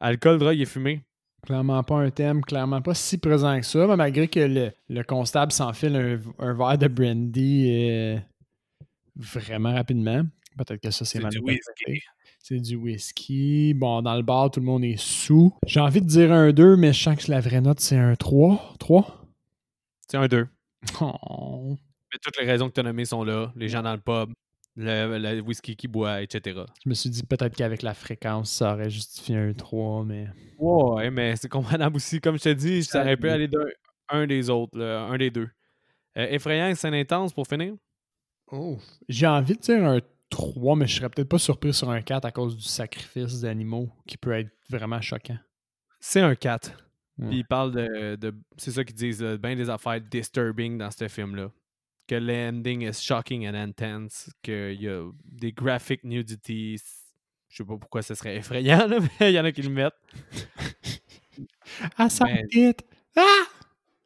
Alcool, 0.00 0.38
drogue 0.38 0.58
et 0.60 0.64
fumée? 0.66 1.04
Clairement 1.44 1.82
pas 1.84 1.96
un 1.96 2.10
thème, 2.10 2.42
clairement 2.42 2.82
pas 2.82 2.94
si 2.94 3.16
présent 3.18 3.58
que 3.60 3.66
ça, 3.66 3.86
mais 3.86 3.96
malgré 3.96 4.26
que 4.28 4.40
le, 4.40 4.72
le 4.88 5.02
constable 5.04 5.52
s'enfile 5.52 5.94
un, 5.96 6.44
un 6.44 6.54
verre 6.54 6.78
de 6.78 6.88
brandy 6.88 7.68
euh, 7.90 8.18
vraiment 9.14 9.72
rapidement. 9.72 10.22
Peut-être 10.56 10.80
que 10.82 10.90
ça, 10.90 11.04
c'est 11.04 11.20
mal 11.20 11.30
du 11.30 11.38
whisky. 11.38 12.02
C'est 12.38 12.60
du 12.60 12.76
whisky. 12.76 13.74
Bon, 13.74 14.00
dans 14.02 14.16
le 14.16 14.22
bar, 14.22 14.50
tout 14.50 14.60
le 14.60 14.66
monde 14.66 14.84
est 14.84 14.98
sous. 14.98 15.52
J'ai 15.66 15.80
envie 15.80 16.00
de 16.00 16.06
dire 16.06 16.32
un 16.32 16.52
2, 16.52 16.76
mais 16.76 16.92
je 16.92 17.02
sens 17.02 17.22
que 17.22 17.30
la 17.30 17.40
vraie 17.40 17.60
note, 17.60 17.80
c'est 17.80 17.96
un 17.98 18.14
3. 18.14 18.74
3? 18.78 19.26
C'est 20.08 20.16
un 20.16 20.26
2. 20.26 20.46
Oh. 21.00 21.76
Mais 22.12 22.18
toutes 22.22 22.38
les 22.38 22.46
raisons 22.46 22.68
que 22.68 22.74
tu 22.74 22.80
as 22.80 22.84
nommées 22.84 23.04
sont 23.04 23.22
là. 23.22 23.52
Les 23.56 23.68
gens 23.68 23.82
dans 23.82 23.92
le 23.92 24.00
pub, 24.00 24.32
le, 24.76 25.18
le 25.18 25.40
whisky 25.40 25.76
qui 25.76 25.88
boit, 25.88 26.22
etc. 26.22 26.60
Je 26.82 26.88
me 26.88 26.94
suis 26.94 27.10
dit 27.10 27.22
peut-être 27.22 27.54
qu'avec 27.54 27.82
la 27.82 27.92
fréquence, 27.92 28.50
ça 28.50 28.72
aurait 28.72 28.88
justifié 28.88 29.36
un 29.36 29.52
3, 29.52 30.04
mais. 30.04 30.28
Ouais, 30.58 31.10
mais 31.10 31.36
c'est 31.36 31.48
comprenable 31.50 31.96
aussi. 31.96 32.20
Comme 32.20 32.38
je 32.38 32.44
te 32.44 32.48
dis, 32.54 32.84
ça 32.84 33.02
aurait 33.02 33.18
pu 33.18 33.28
aller 33.28 33.48
d'un 33.48 33.66
un 34.08 34.26
des 34.26 34.50
autres, 34.50 34.78
là, 34.78 35.02
un 35.02 35.18
des 35.18 35.30
deux. 35.30 35.48
Euh, 36.16 36.26
effrayant 36.30 36.68
et 36.68 36.74
scène 36.74 36.94
intense 36.94 37.32
pour 37.32 37.46
finir. 37.46 37.74
Oh. 38.50 38.78
J'ai 39.08 39.26
envie 39.26 39.54
de 39.54 39.60
dire 39.60 39.84
un 39.84 40.00
3, 40.30 40.76
mais 40.76 40.86
je 40.86 40.96
serais 40.96 41.08
peut-être 41.08 41.28
pas 41.28 41.38
surpris 41.38 41.72
sur 41.72 41.90
un 41.90 42.02
4 42.02 42.24
à 42.24 42.30
cause 42.32 42.56
du 42.56 42.62
sacrifice 42.62 43.40
d'animaux 43.40 43.90
qui 44.06 44.16
peut 44.16 44.32
être 44.32 44.50
vraiment 44.68 45.00
choquant. 45.00 45.38
C'est 46.00 46.20
un 46.20 46.34
4. 46.34 46.72
Ouais. 47.18 47.28
Puis 47.28 47.38
ils 47.38 47.44
parlent 47.44 47.72
de. 47.72 48.16
de- 48.16 48.34
c'est 48.56 48.70
ça 48.70 48.84
qu'ils 48.84 48.94
disent, 48.94 49.22
là, 49.22 49.36
bien 49.36 49.56
des 49.56 49.68
affaires 49.70 50.00
disturbing 50.00 50.78
dans 50.78 50.90
ce 50.90 51.08
film-là. 51.08 51.50
Que 52.06 52.14
l'ending 52.14 52.82
is 52.88 52.94
shocking 53.02 53.46
and 53.48 53.54
intense. 53.54 54.30
Qu'il 54.42 54.80
y 54.80 54.88
a 54.88 55.10
des 55.24 55.52
graphic 55.52 56.04
nudities. 56.04 56.80
Je 57.48 57.56
sais 57.56 57.64
pas 57.64 57.76
pourquoi 57.76 58.02
ce 58.02 58.14
serait 58.14 58.36
effrayant, 58.36 58.86
là, 58.86 58.98
mais 59.20 59.32
il 59.32 59.34
y 59.34 59.40
en 59.40 59.44
a 59.44 59.52
qui 59.52 59.62
le 59.62 59.70
mettent. 59.70 59.94
Ah, 61.96 62.08
ça 62.08 62.26
hit! 62.50 62.84
Ah! 63.16 63.44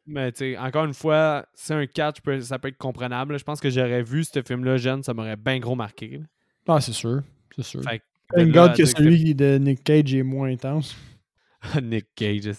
Mais 0.05 0.31
tu 0.31 0.39
sais, 0.39 0.57
encore 0.57 0.85
une 0.85 0.93
fois, 0.93 1.45
c'est 1.53 1.73
un 1.73 1.85
4, 1.85 2.17
je 2.17 2.21
peux- 2.21 2.41
ça 2.41 2.59
peut 2.59 2.67
être 2.67 2.77
comprenable. 2.77 3.37
Je 3.39 3.43
pense 3.43 3.59
que 3.61 3.69
j'aurais 3.69 4.03
vu 4.03 4.23
ce 4.23 4.41
film-là 4.41 4.77
jeune, 4.77 5.01
ça 5.03 5.13
m'aurait 5.13 5.37
bien 5.37 5.59
gros 5.59 5.75
marqué. 5.75 6.17
là. 6.17 6.25
Ah, 6.67 6.81
c'est 6.81 6.91
sûr. 6.93 7.21
C'est 7.55 7.63
sûr. 7.63 7.81
Fait 7.83 7.99
que 7.99 8.43
God 8.51 8.75
que 8.75 8.85
celui 8.85 9.35
de 9.35 9.57
Nick 9.59 9.83
Cage 9.83 10.13
est 10.13 10.23
moins 10.23 10.49
intense. 10.49 10.95
Nick 11.81 12.07
Cage. 12.15 12.51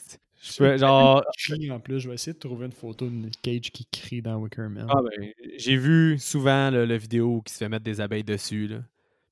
Je 0.47 0.59
peux, 0.59 0.77
genre, 0.77 1.23
en 1.71 1.81
plus, 1.81 2.01
je 2.01 2.09
vais 2.09 2.15
essayer 2.15 2.35
de 2.35 2.39
trouver 2.39 2.67
une 2.67 2.73
photo 2.73 3.07
de 3.07 3.11
Nick 3.15 3.41
Cage 3.43 3.71
qui 3.73 3.87
crie 3.91 4.21
dans 4.23 4.37
Wicker 4.37 4.69
Man. 4.69 4.87
Ah 4.91 5.01
ben, 5.03 5.33
j'ai 5.59 5.77
vu 5.77 6.19
souvent 6.19 6.71
là, 6.71 6.85
le 6.85 6.97
vidéo 6.97 7.37
où 7.37 7.43
il 7.47 7.51
se 7.51 7.57
fait 7.59 7.69
mettre 7.69 7.85
des 7.85 8.01
abeilles 8.01 8.25
dessus. 8.25 8.67
Là. 8.69 8.79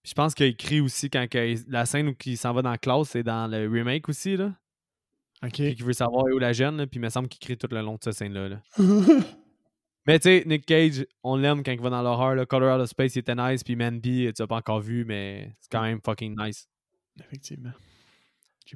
Puis 0.02 0.10
je 0.10 0.14
pense 0.14 0.34
qu'il 0.34 0.56
crie 0.56 0.80
aussi 0.80 1.10
quand 1.10 1.26
que- 1.28 1.54
la 1.70 1.84
scène 1.86 2.08
où 2.08 2.14
il 2.24 2.36
s'en 2.38 2.52
va 2.54 2.62
dans 2.62 2.70
la 2.70 2.78
classe, 2.78 3.10
c'est 3.10 3.22
dans 3.22 3.46
le 3.46 3.68
remake 3.68 4.08
aussi. 4.08 4.36
Là. 4.38 4.52
Ok. 5.42 5.52
Puis 5.52 5.74
qu'il 5.76 5.84
veut 5.84 5.92
savoir 5.92 6.24
où 6.24 6.38
la 6.38 6.52
jeune, 6.52 6.76
là, 6.76 6.86
puis 6.86 6.98
il 6.98 7.02
me 7.02 7.08
semble 7.08 7.28
qu'il 7.28 7.40
crie 7.40 7.56
tout 7.56 7.68
le 7.70 7.80
long 7.80 7.94
de 7.94 8.02
cette 8.02 8.14
scène-là. 8.14 8.48
là. 8.48 8.62
Mais 10.06 10.18
tu 10.18 10.24
sais, 10.24 10.42
Nick 10.46 10.66
Cage, 10.66 11.06
on 11.22 11.36
l'aime 11.36 11.62
quand 11.62 11.70
il 11.70 11.80
va 11.80 11.90
dans 11.90 12.02
l'horreur. 12.02 12.34
là. 12.34 12.44
Colorado 12.44 12.86
Space, 12.86 13.14
il 13.14 13.20
était 13.20 13.36
nice, 13.36 13.62
puis 13.62 13.76
Manby, 13.76 14.32
tu 14.34 14.42
l'as 14.42 14.46
pas 14.48 14.56
encore 14.56 14.80
vu, 14.80 15.04
mais 15.04 15.54
c'est 15.60 15.70
quand 15.70 15.82
même 15.82 16.00
fucking 16.04 16.34
nice. 16.36 16.68
Effectivement. 17.20 17.70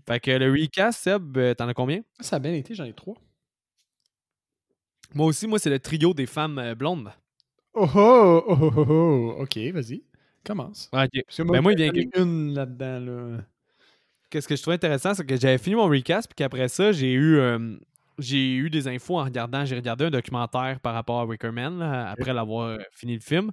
Fait 0.07 0.21
que 0.21 0.31
le 0.31 0.53
recast, 0.53 1.03
Seb, 1.03 1.37
euh, 1.37 1.55
t'en 1.55 1.67
as 1.69 1.75
combien? 1.75 2.03
Ça 2.21 2.37
a 2.37 2.39
bien 2.39 2.53
été, 2.53 2.75
j'en 2.75 2.85
ai 2.85 2.93
trois. 2.93 3.17
Moi 5.15 5.27
aussi, 5.27 5.47
moi, 5.47 5.59
c'est 5.59 5.71
le 5.71 5.79
trio 5.81 6.15
des 6.15 6.27
femmes 6.27 6.59
euh, 6.59 6.75
blondes. 6.75 7.11
Oh 7.75 7.89
oh, 7.95 8.45
oh 8.47 8.59
oh 8.61 8.73
oh, 8.77 8.87
oh. 8.89 9.43
Ok, 9.43 9.57
vas-y. 9.73 10.03
Commence. 10.45 10.89
Ouais, 10.93 11.05
ok. 11.05 11.25
Parce 11.27 11.37
que 11.39 11.43
Ben, 11.43 11.61
moi, 11.61 11.73
il 11.73 11.79
vient 11.79 11.93
ai 11.93 12.09
une 12.17 12.55
là-dedans, 12.55 13.01
là. 13.01 13.39
Qu'est-ce 14.31 14.48
que 14.48 14.57
je 14.57 14.62
trouvais 14.62 14.74
intéressant, 14.74 15.15
c'est 15.15 15.24
que 15.24 15.36
j'avais 15.36 15.59
fini 15.59 15.77
mon 15.77 15.89
recast, 15.89 16.28
puis 16.28 16.35
qu'après 16.35 16.69
ça, 16.69 16.90
j'ai 16.93 17.12
eu, 17.12 17.36
euh, 17.36 17.77
j'ai 18.19 18.55
eu 18.55 18.70
des 18.70 18.89
infos 18.89 19.19
en 19.19 19.24
regardant. 19.24 19.65
J'ai 19.65 19.77
regardé 19.77 20.07
un 20.07 20.11
documentaire 20.11 20.81
par 20.81 20.94
rapport 20.94 21.20
à 21.20 21.27
Wicker 21.27 21.53
Man, 21.53 21.78
là, 21.78 22.11
après 22.11 22.32
l'avoir 22.32 22.69
euh, 22.69 22.78
fini 22.93 23.15
le 23.15 23.20
film. 23.20 23.53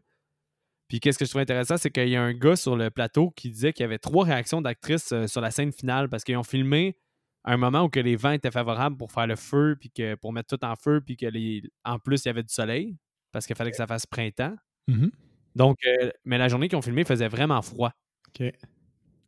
Puis 0.88 1.00
qu'est-ce 1.00 1.18
que 1.18 1.26
je 1.26 1.30
trouvais 1.30 1.44
intéressant, 1.44 1.78
c'est 1.78 1.92
qu'il 1.92 2.10
y 2.10 2.16
a 2.16 2.22
un 2.22 2.34
gars 2.34 2.56
sur 2.56 2.76
le 2.76 2.90
plateau 2.90 3.32
qui 3.32 3.50
disait 3.50 3.74
qu'il 3.74 3.84
y 3.84 3.86
avait 3.86 4.00
trois 4.00 4.26
réactions 4.26 4.62
d'actrices 4.62 5.12
euh, 5.12 5.28
sur 5.28 5.42
la 5.42 5.52
scène 5.52 5.72
finale 5.72 6.10
parce 6.10 6.24
qu'ils 6.24 6.38
ont 6.38 6.44
filmé 6.44 6.98
un 7.46 7.58
moment 7.58 7.84
où 7.84 7.90
que 7.90 8.00
les 8.00 8.16
vents 8.16 8.32
étaient 8.32 8.52
favorables 8.52 8.98
pour 8.98 9.12
faire 9.12 9.28
le 9.28 9.36
feu, 9.36 9.76
puis 9.80 9.90
que 9.90 10.16
pour 10.16 10.34
mettre 10.34 10.56
tout 10.58 10.66
en 10.66 10.76
feu, 10.76 11.02
puis 11.02 11.18
que 11.18 11.26
les... 11.26 11.62
en 11.84 12.00
plus 12.00 12.24
il 12.24 12.28
y 12.28 12.30
avait 12.30 12.44
du 12.44 12.54
soleil 12.54 12.98
parce 13.32 13.46
qu'il 13.46 13.56
fallait 13.56 13.72
que 13.72 13.78
ça 13.78 13.88
fasse 13.88 14.06
printemps. 14.06 14.56
Mhm. 14.88 15.12
Donc, 15.56 15.78
euh, 15.86 16.12
mais 16.26 16.38
la 16.38 16.48
journée 16.48 16.68
qu'ils 16.68 16.78
ont 16.78 16.82
filmé 16.82 17.04
faisait 17.04 17.28
vraiment 17.28 17.62
froid. 17.62 17.92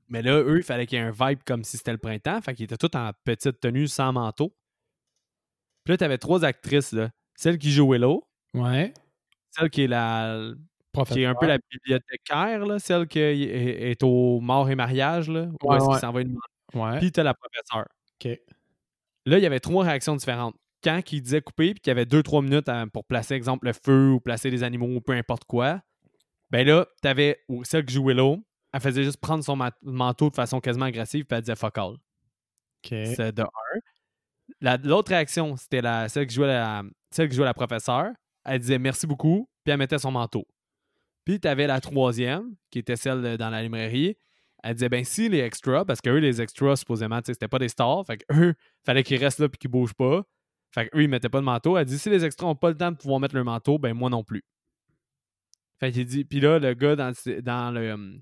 Mais 0.08 0.22
là, 0.22 0.42
eux, 0.42 0.58
il 0.58 0.64
fallait 0.64 0.86
qu'il 0.86 1.00
y 1.00 1.02
ait 1.02 1.06
un 1.06 1.12
vibe 1.12 1.40
comme 1.46 1.64
si 1.64 1.78
c'était 1.78 1.92
le 1.92 1.98
printemps. 1.98 2.40
Fait 2.42 2.54
qu'ils 2.54 2.66
étaient 2.66 2.78
tous 2.78 2.96
en 2.98 3.12
petite 3.24 3.60
tenue, 3.60 3.88
sans 3.88 4.14
manteau. 4.14 4.56
Puis 5.84 5.94
là, 5.94 5.98
t'avais 5.98 6.18
trois 6.18 6.44
actrices, 6.46 6.92
là. 6.92 7.10
Celle 7.36 7.58
qui 7.58 7.72
joue 7.72 7.92
Willow, 7.92 8.24
Ouais. 8.54 8.94
celle 9.52 9.70
qui 9.70 9.84
est 9.84 9.88
la 9.88 10.52
qui 10.54 10.60
est 10.60 10.92
Professeur. 10.94 11.30
un 11.32 11.36
peu 11.36 11.46
la 11.48 11.58
bibliothécaire, 11.72 12.66
là, 12.66 12.80
celle 12.80 13.08
qui 13.08 13.20
est, 13.20 13.92
est 13.92 14.04
au 14.04 14.40
mort 14.40 14.70
et 14.70 14.76
mariage, 14.76 15.30
là, 15.30 15.48
où 15.62 15.68
Ouais, 15.70 15.76
est-ce 15.78 15.86
ouais. 15.86 15.92
qu'il 15.92 16.00
s'en 16.00 16.12
va 16.14 16.22
une 16.22 16.38
Ouais. 16.74 17.00
Puis 17.00 17.12
t'as 17.12 17.24
la 17.24 17.34
professeure. 17.34 17.86
OK. 18.24 18.40
Là, 19.26 19.38
il 19.38 19.44
y 19.44 19.46
avait 19.46 19.60
trois 19.60 19.84
réactions 19.84 20.16
différentes. 20.16 20.56
Quand 20.84 21.02
il 21.12 21.22
disait 21.22 21.42
couper, 21.42 21.72
puis 21.74 21.80
qu'il 21.82 21.90
y 21.90 21.92
avait 21.92 22.06
deux, 22.06 22.24
trois 22.24 22.42
minutes 22.42 22.70
à- 22.70 22.86
pour 22.88 23.06
placer, 23.06 23.34
exemple, 23.34 23.66
le 23.68 23.74
feu 23.74 24.12
ou 24.12 24.20
placer 24.20 24.50
les 24.50 24.64
animaux 24.64 24.88
ou 24.96 25.02
peu 25.02 25.14
importe 25.14 25.46
quoi, 25.46 25.82
ben 26.52 26.66
là, 26.66 26.88
t'avais 27.02 27.44
celle 27.64 27.86
qui 27.86 27.94
joue 27.96 28.08
Willow, 28.08 28.44
elle 28.76 28.82
faisait 28.82 29.04
juste 29.06 29.18
prendre 29.22 29.42
son 29.44 29.56
ma- 29.56 29.72
manteau 29.82 30.30
de 30.30 30.36
façon 30.36 30.60
quasiment 30.60 30.86
agressive, 30.86 31.26
puis 31.26 31.36
elle 31.36 31.42
disait 31.42 31.56
fuck 31.56 31.78
all. 31.78 31.96
C'est 33.16 33.32
de 33.34 33.42
un. 33.42 33.80
La- 34.60 34.78
L'autre 34.78 35.10
réaction, 35.10 35.56
c'était 35.56 35.82
la, 35.82 36.10
celle, 36.10 36.28
qui 36.28 36.36
jouait 36.36 36.48
la, 36.48 36.84
celle 37.10 37.30
qui 37.30 37.36
jouait 37.36 37.46
la 37.46 37.54
professeure. 37.54 38.12
Elle 38.44 38.60
disait 38.60 38.78
merci 38.78 39.08
beaucoup, 39.08 39.50
puis 39.64 39.72
elle 39.72 39.78
mettait 39.80 39.98
son 39.98 40.12
manteau. 40.12 40.46
Puis 41.24 41.40
tu 41.40 41.48
avais 41.48 41.68
la 41.68 41.80
troisième, 41.82 42.54
qui 42.70 42.80
était 42.80 42.96
celle 42.98 43.22
de- 43.22 43.36
dans 43.38 43.50
la 43.50 43.64
librairie. 43.64 44.18
Elle 44.62 44.74
disait 44.74 44.90
ben 44.90 45.04
si 45.06 45.30
les 45.30 45.40
extras, 45.40 45.86
parce 45.86 46.02
qu'eux, 46.02 46.18
les 46.18 46.42
extras, 46.42 46.76
supposément, 46.76 47.20
c'était 47.26 47.48
pas 47.48 47.60
des 47.60 47.70
stars, 47.70 48.06
fait 48.06 48.18
qu'eux, 48.18 48.54
fallait 48.86 49.04
qu'ils 49.04 49.24
restent 49.24 49.40
là 49.40 49.48
puis 49.48 49.58
qu'ils 49.58 49.72
bougent 49.72 49.94
pas. 49.94 50.24
Fait 50.72 50.90
qu'eux, 50.90 51.04
ils 51.04 51.08
mettaient 51.10 51.30
pas 51.30 51.40
de 51.40 51.46
manteau. 51.46 51.78
Elle 51.78 51.86
dit 51.86 51.98
si 51.98 52.10
les 52.10 52.26
extras 52.26 52.48
ont 52.48 52.56
pas 52.56 52.70
le 52.70 52.76
temps 52.78 52.92
de 52.92 52.98
pouvoir 52.98 53.20
mettre 53.22 53.36
leur 53.36 53.46
manteau, 53.46 53.80
ben 53.80 53.94
moi 53.94 54.10
non 54.10 54.24
plus. 54.24 54.44
Fait 55.80 55.92
qu'il 55.92 56.06
dit, 56.06 56.24
puis 56.26 56.40
là, 56.40 56.58
le 56.60 56.74
gars 56.74 56.96
dans, 56.96 57.14
le- 57.26 57.42
dans 57.42 57.72
le, 57.72 57.92
hum, 57.94 58.22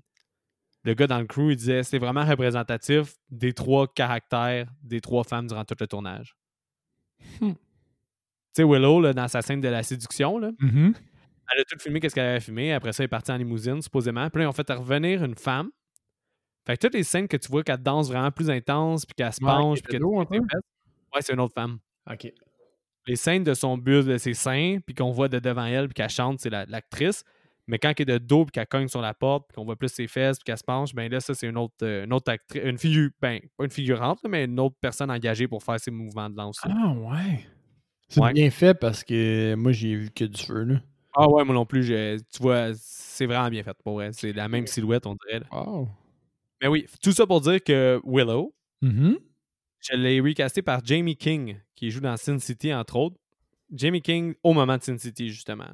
le 0.84 0.94
gars 0.94 1.06
dans 1.06 1.18
le 1.18 1.26
crew, 1.26 1.50
il 1.50 1.56
disait 1.56 1.82
c'est 1.82 1.98
vraiment 1.98 2.24
représentatif 2.24 3.14
des 3.30 3.52
trois 3.52 3.86
caractères 3.92 4.66
des 4.82 5.00
trois 5.00 5.24
femmes 5.24 5.46
durant 5.46 5.64
tout 5.64 5.74
le 5.78 5.86
tournage. 5.86 6.36
Hmm. 7.40 7.52
Tu 7.52 8.62
sais, 8.62 8.64
Willow, 8.64 9.00
là, 9.00 9.12
dans 9.12 9.26
sa 9.28 9.42
scène 9.42 9.60
de 9.60 9.68
la 9.68 9.82
séduction, 9.82 10.38
là, 10.38 10.52
Mhm. 10.60 10.94
elle 11.52 11.60
a 11.60 11.64
tout 11.64 11.78
filmé 11.78 11.98
qu'est-ce 12.00 12.14
qu'elle 12.14 12.26
avait 12.28 12.40
filmé. 12.40 12.72
Après 12.72 12.92
ça, 12.92 13.02
elle 13.02 13.06
est 13.06 13.08
partie 13.08 13.32
en 13.32 13.36
limousine, 13.36 13.82
supposément. 13.82 14.28
Puis 14.30 14.38
là, 14.40 14.44
ils 14.44 14.48
ont 14.48 14.52
fait 14.52 14.70
revenir 14.70 15.24
une 15.24 15.34
femme. 15.34 15.70
Fait 16.66 16.76
que 16.76 16.86
toutes 16.86 16.94
les 16.94 17.02
scènes 17.02 17.28
que 17.28 17.36
tu 17.36 17.48
vois 17.48 17.62
qu'elle 17.64 17.82
danse 17.82 18.08
vraiment 18.08 18.30
plus 18.30 18.48
intense, 18.50 19.04
puis 19.06 19.14
qu'elle 19.14 19.32
se 19.32 19.42
Ouais, 19.42 19.50
penche, 19.50 19.78
qui 19.78 19.82
puis 19.82 19.90
était 19.96 19.98
que 19.98 20.02
dos 20.02 20.20
un 20.20 20.24
tout 20.24 20.34
est 20.34 20.38
peu. 20.40 20.46
fait, 20.50 20.58
Ouais, 21.14 21.20
c'est 21.22 21.32
une 21.34 21.40
autre 21.40 21.54
femme. 21.54 21.78
OK. 22.10 22.32
Les 23.06 23.16
scènes 23.16 23.44
de 23.44 23.52
son 23.54 23.76
buste, 23.76 24.08
de 24.08 24.16
ses 24.18 24.32
seins, 24.34 24.78
puis 24.84 24.94
qu'on 24.94 25.10
voit 25.10 25.28
de 25.28 25.38
devant 25.38 25.64
elle, 25.66 25.88
puis 25.88 25.94
qu'elle 25.94 26.08
chante, 26.08 26.40
c'est 26.40 26.48
la- 26.50 26.64
l'actrice. 26.66 27.22
Mais 27.66 27.78
quand 27.78 27.92
elle 27.98 28.02
est 28.02 28.12
de 28.12 28.18
dos, 28.18 28.44
puis 28.44 28.52
qu'elle 28.52 28.66
cogne 28.66 28.88
sur 28.88 29.00
la 29.00 29.14
porte, 29.14 29.46
puis 29.48 29.54
qu'on 29.56 29.64
voit 29.64 29.76
plus 29.76 29.88
ses 29.88 30.06
fesses, 30.06 30.38
puis 30.38 30.44
qu'elle 30.44 30.58
se 30.58 30.64
penche, 30.64 30.94
ben 30.94 31.10
là, 31.10 31.20
ça, 31.20 31.34
c'est 31.34 31.46
une 31.48 31.56
autre, 31.56 31.74
euh, 31.82 32.04
une 32.04 32.12
autre 32.12 32.30
actrice, 32.30 32.62
une 32.64 32.76
figure, 32.78 33.10
ben, 33.22 33.40
pas 33.56 33.64
une 33.64 33.70
figurante, 33.70 34.20
là, 34.22 34.28
mais 34.28 34.44
une 34.44 34.60
autre 34.60 34.76
personne 34.80 35.10
engagée 35.10 35.48
pour 35.48 35.62
faire 35.62 35.80
ces 35.80 35.90
mouvements 35.90 36.28
de 36.28 36.34
danse. 36.34 36.58
Ah, 36.62 36.92
ouais. 36.92 37.40
C'est 38.08 38.20
Ouais. 38.20 38.32
bien 38.34 38.50
fait 38.50 38.74
parce 38.74 39.02
que 39.02 39.54
moi, 39.54 39.72
j'ai 39.72 39.94
vu 39.96 40.10
que 40.10 40.24
du 40.24 40.42
feu, 40.42 40.64
là. 40.64 40.82
Ah 41.16 41.28
ouais, 41.30 41.44
moi 41.44 41.54
non 41.54 41.64
plus, 41.64 41.84
je- 41.84 42.18
tu 42.18 42.42
vois, 42.42 42.70
c'est 42.74 43.24
vraiment 43.26 43.48
bien 43.48 43.62
fait 43.62 43.76
pour 43.84 44.02
elle. 44.02 44.12
C'est 44.14 44.32
la 44.32 44.48
même 44.48 44.66
silhouette, 44.66 45.06
on 45.06 45.14
dirait. 45.26 45.40
là. 45.40 45.46
Wow. 45.52 45.88
Mais 46.60 46.68
oui, 46.68 46.86
tout 47.02 47.12
ça 47.12 47.26
pour 47.26 47.40
dire 47.40 47.62
que 47.62 48.00
Willow, 48.04 48.54
Mhm. 48.82 49.18
je 49.80 49.96
l'ai 49.96 50.20
recasté 50.20 50.60
par 50.60 50.84
Jamie 50.84 51.16
King, 51.16 51.58
qui 51.76 51.90
joue 51.90 52.00
dans 52.00 52.16
Sin 52.16 52.38
City, 52.40 52.74
entre 52.74 52.96
autres. 52.96 53.16
Jamie 53.72 54.02
King 54.02 54.34
au 54.42 54.52
moment 54.52 54.76
de 54.76 54.82
Sin 54.82 54.98
City, 54.98 55.30
justement. 55.30 55.70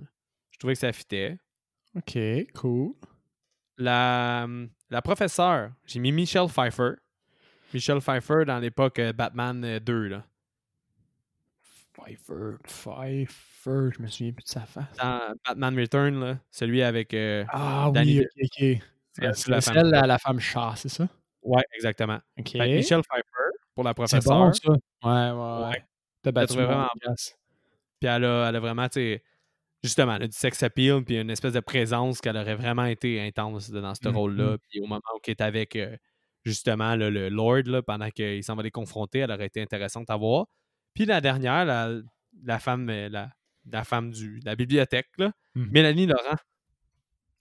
Je 0.50 0.58
trouvais 0.58 0.74
que 0.74 0.80
ça 0.80 0.92
fitait. 0.92 1.36
OK, 1.96 2.18
cool. 2.54 2.94
La, 3.78 4.46
la 4.90 5.02
professeure, 5.02 5.72
j'ai 5.86 5.98
mis 5.98 6.12
Michelle 6.12 6.48
Pfeiffer. 6.48 6.92
Michelle 7.72 8.00
Pfeiffer 8.00 8.44
dans 8.46 8.58
l'époque 8.58 8.98
euh, 8.98 9.12
Batman 9.12 9.64
euh, 9.64 9.80
2, 9.80 10.08
là. 10.08 10.24
Pfeiffer, 11.92 12.56
Pfeiffer, 12.64 13.90
je 13.96 14.02
me 14.02 14.06
souviens 14.08 14.32
plus 14.32 14.44
de 14.44 14.48
sa 14.48 14.60
face. 14.60 14.96
Dans 14.98 15.34
Batman 15.46 15.78
Return, 15.78 16.20
là, 16.20 16.38
celui 16.50 16.82
avec. 16.82 17.12
euh, 17.14 17.44
Ah 17.50 17.90
Danny 17.92 18.18
oui, 18.20 18.24
ok, 18.24 18.42
ok. 18.44 18.50
c'est- 19.12 19.24
Euh, 19.24 19.32
c'est 19.34 19.50
la 19.50 19.60
C'est 19.60 19.72
femme. 19.72 19.82
celle, 19.82 19.90
la, 19.90 20.06
la 20.06 20.18
femme 20.18 20.40
chat, 20.40 20.74
c'est 20.76 20.88
ça? 20.88 21.08
Ouais, 21.42 21.62
exactement. 21.74 22.18
Ok. 22.38 22.50
Fait 22.52 22.58
que 22.58 22.76
Michelle 22.76 23.02
Pfeiffer 23.02 23.58
pour 23.74 23.84
la 23.84 23.90
c'est 23.90 23.94
professeure. 23.96 24.36
bon, 24.38 24.52
ça. 24.52 24.70
Ouais, 24.72 25.30
ouais, 25.62 25.68
ouais. 25.70 25.84
T'as 26.22 26.32
battu 26.32 26.54
vraiment. 26.54 26.86
Puis 27.98 28.08
elle 28.08 28.24
a, 28.24 28.48
elle 28.48 28.56
a 28.56 28.60
vraiment, 28.60 28.88
tu 28.88 28.94
sais, 29.00 29.22
justement, 29.82 30.12
a 30.12 30.18
du 30.26 30.32
sex 30.36 30.62
appeal, 30.62 31.02
puis 31.04 31.18
une 31.18 31.30
espèce 31.30 31.52
de 31.54 31.60
présence 31.60 32.20
qu'elle 32.20 32.36
aurait 32.36 32.54
vraiment 32.56 32.84
été 32.84 33.20
intense 33.20 33.70
dans 33.70 33.94
ce 33.94 34.08
Mhm. 34.08 34.16
rôle-là. 34.16 34.56
Puis 34.68 34.80
au 34.80 34.86
moment 34.86 35.00
où 35.14 35.18
elle 35.26 35.30
est 35.32 35.40
avec, 35.40 35.76
euh, 35.76 35.96
justement, 36.44 36.94
là, 36.96 37.10
le 37.10 37.28
Lord, 37.28 37.62
là, 37.66 37.82
pendant 37.82 38.10
qu'il 38.10 38.42
s'en 38.44 38.54
va 38.56 38.62
les 38.62 38.70
confronter, 38.70 39.20
elle 39.20 39.30
aurait 39.30 39.46
été 39.46 39.60
intéressante 39.62 40.10
à 40.10 40.16
voir. 40.16 40.46
Puis 40.94 41.04
la 41.06 41.20
dernière, 41.20 41.64
la, 41.64 41.90
la 42.44 42.58
femme, 42.58 42.88
euh, 42.90 43.08
la, 43.08 43.30
la 43.70 43.84
femme 43.84 44.10
du, 44.10 44.40
de 44.40 44.44
la 44.46 44.56
bibliothèque, 44.56 45.08
là, 45.18 45.32
Mhm. 45.54 45.68
Mélanie 45.72 46.06
Laurent, 46.06 46.36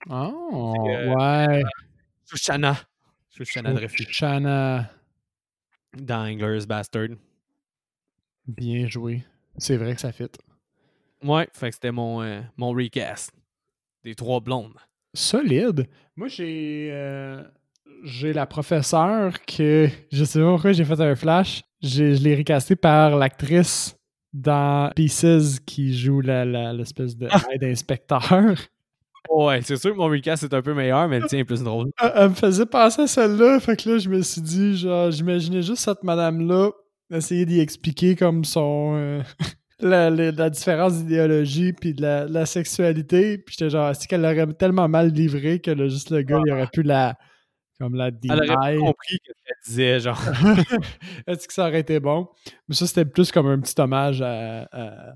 Oh, 0.08 0.74
euh, 0.88 1.14
ouais. 1.14 1.62
Shoshana, 2.26 2.76
Shoshana 3.36 3.72
Dreyfus, 3.74 4.06
Shana, 4.10 4.90
dans 5.92 6.20
Inglourious 6.22 6.64
Bastard. 6.66 7.08
bien 8.46 8.88
joué. 8.88 9.22
C'est 9.58 9.76
vrai 9.76 9.94
que 9.94 10.00
ça 10.00 10.10
fit. 10.12 10.28
Ouais, 11.24 11.48
fait 11.52 11.68
que 11.68 11.74
c'était 11.74 11.92
mon, 11.92 12.22
euh, 12.22 12.40
mon 12.56 12.70
recast 12.72 13.30
des 14.04 14.14
trois 14.14 14.40
blondes. 14.40 14.72
Solide. 15.14 15.86
Moi, 16.16 16.28
j'ai 16.28 16.88
euh, 16.92 17.42
j'ai 18.04 18.32
la 18.32 18.46
professeure 18.46 19.34
que 19.44 19.88
je 20.12 20.24
sais 20.24 20.40
pas 20.40 20.50
pourquoi 20.52 20.72
j'ai 20.72 20.84
fait 20.84 21.00
un 21.00 21.14
flash. 21.14 21.62
J'ai- 21.82 22.14
Je 22.16 22.22
l'ai 22.22 22.34
recasté 22.36 22.76
par 22.76 23.16
l'actrice 23.16 23.96
dans 24.32 24.90
Pieces 24.94 25.58
qui 25.66 25.92
joue 25.96 26.20
la- 26.20 26.44
la- 26.44 26.72
l'espèce 26.72 27.16
de 27.16 27.28
aide 27.52 27.64
inspecteur. 27.64 28.54
Ouais, 29.28 29.60
c'est 29.62 29.76
sûr 29.76 29.92
que 29.92 29.96
mon 29.98 30.08
recast 30.08 30.42
est 30.44 30.54
un 30.54 30.62
peu 30.62 30.72
meilleur, 30.74 31.06
mais 31.06 31.20
le 31.20 31.26
tien 31.28 31.40
est 31.40 31.44
plus 31.44 31.62
drôle. 31.62 31.90
Elle, 32.02 32.12
elle 32.16 32.28
me 32.30 32.34
faisait 32.34 32.64
penser 32.66 33.02
à 33.02 33.06
celle-là. 33.06 33.60
Fait 33.60 33.76
que 33.80 33.88
là, 33.90 33.98
je 33.98 34.08
me 34.08 34.22
suis 34.22 34.40
dit, 34.40 34.76
genre, 34.78 35.10
j'imaginais 35.10 35.62
juste 35.62 35.84
cette 35.84 36.02
madame-là 36.02 36.70
essayer 37.12 37.44
d'y 37.44 37.60
expliquer 37.60 38.16
comme 38.16 38.44
son. 38.44 38.94
euh, 38.96 39.22
la, 39.82 40.10
la- 40.10 40.30
la 40.32 40.50
différence 40.50 40.94
d'idéologie 40.98 41.72
puis 41.72 41.94
de 41.94 42.02
la, 42.02 42.46
sexualité. 42.46 43.38
Puis 43.38 43.56
j'étais 43.58 43.70
genre, 43.70 43.90
est-ce 43.90 44.06
qu'elle 44.08 44.22
l'aurait 44.22 44.46
tellement 44.54 44.88
mal 44.88 45.08
livré 45.12 45.60
que 45.60 45.70
là, 45.70 45.88
juste 45.88 46.10
le 46.10 46.22
gars, 46.22 46.40
il 46.46 46.52
aurait 46.52 46.68
pu 46.72 46.82
la. 46.82 47.16
Comme 47.78 47.94
la 47.94 48.08
Elle 48.08 48.32
aurait 48.54 48.72
deny? 48.74 48.80
compris 48.84 49.18
ce 49.26 49.32
qu'elle 49.32 49.56
disait, 49.66 50.00
genre. 50.00 50.20
Est-ce 51.26 51.48
que 51.48 51.54
ça 51.54 51.66
aurait 51.68 51.80
été 51.80 51.98
bon? 51.98 52.28
Mais 52.68 52.74
ça, 52.74 52.86
c'était 52.86 53.06
plus 53.06 53.32
comme 53.32 53.46
un 53.46 53.58
petit 53.58 53.78
hommage 53.80 54.20
à. 54.22 54.62
à- 54.70 55.14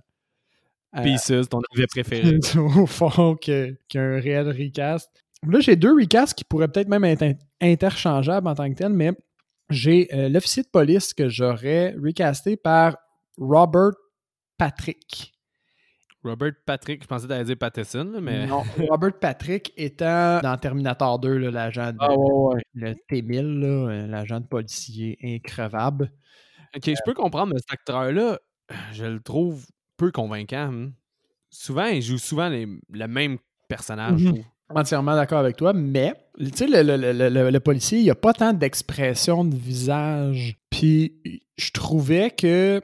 à- 0.92 1.02
Pieces, 1.02 1.48
ton 1.50 1.60
objet 1.72 1.86
préféré. 1.88 2.38
au 2.56 2.86
fond 2.86 3.34
qu'un 3.36 3.74
réel 4.20 4.48
recast. 4.48 5.10
Là, 5.46 5.60
j'ai 5.60 5.76
deux 5.76 5.92
recasts 5.92 6.34
qui 6.38 6.44
pourraient 6.44 6.68
peut-être 6.68 6.88
même 6.88 7.04
être 7.04 7.22
in- 7.22 7.34
interchangeables 7.60 8.46
en 8.48 8.54
tant 8.54 8.70
que 8.70 8.76
tel, 8.78 8.92
mais 8.92 9.10
j'ai 9.68 10.08
euh, 10.14 10.28
l'officier 10.28 10.62
de 10.62 10.68
police 10.68 11.12
que 11.12 11.28
j'aurais 11.28 11.94
recasté 12.02 12.56
par 12.56 12.96
Robert 13.36 13.90
Patrick. 14.56 15.32
Robert 16.22 16.52
Patrick, 16.64 17.02
je 17.02 17.06
pensais 17.06 17.26
t'allais 17.28 17.44
dire 17.44 17.58
Patterson, 17.58 18.18
mais. 18.22 18.46
Non, 18.46 18.62
Robert 18.90 19.18
Patrick 19.20 19.72
étant 19.76 20.40
dans 20.40 20.56
Terminator 20.56 21.18
2, 21.18 21.36
là, 21.36 21.50
l'agent 21.50 21.92
de 21.92 21.96
Ah, 22.00 22.16
ouais, 22.16 22.54
ouais. 22.54 22.62
le 22.72 22.94
T-1000, 23.08 23.60
là, 23.60 23.66
euh, 23.66 24.06
l'agent 24.06 24.40
de 24.40 24.46
policier 24.46 25.18
increvable. 25.22 26.10
Ok, 26.74 26.84
je 26.86 27.00
peux 27.04 27.12
comprendre, 27.14 27.52
mais 27.52 27.60
cet 27.60 27.72
acteur-là, 27.72 28.38
je 28.92 29.04
le 29.04 29.20
trouve 29.20 29.66
peu 29.98 30.10
convaincant. 30.10 30.72
hein. 30.72 30.90
Souvent, 31.50 31.86
il 31.86 32.00
joue 32.02 32.18
souvent 32.18 32.48
les- 32.48 32.66
le 32.90 33.06
même 33.06 33.36
personnage, 33.68 34.18
je 34.18 34.24
Mhm. 34.28 34.32
trouve. 34.34 34.44
Entièrement 34.70 35.14
d'accord 35.14 35.38
avec 35.40 35.56
toi, 35.58 35.72
mais 35.74 36.14
tu 36.38 36.48
sais, 36.56 36.66
le, 36.66 36.82
le- 36.82 37.12
le- 37.12 37.28
le- 37.28 37.50
le 37.50 37.60
policier, 37.60 37.98
il 37.98 38.04
n'y 38.04 38.10
a 38.10 38.14
pas 38.14 38.32
tant 38.32 38.54
d'expression 38.54 39.44
de 39.44 39.54
visage. 39.54 40.56
Puis 40.70 41.20
je 41.58 41.70
trouvais 41.70 42.30
que 42.30 42.80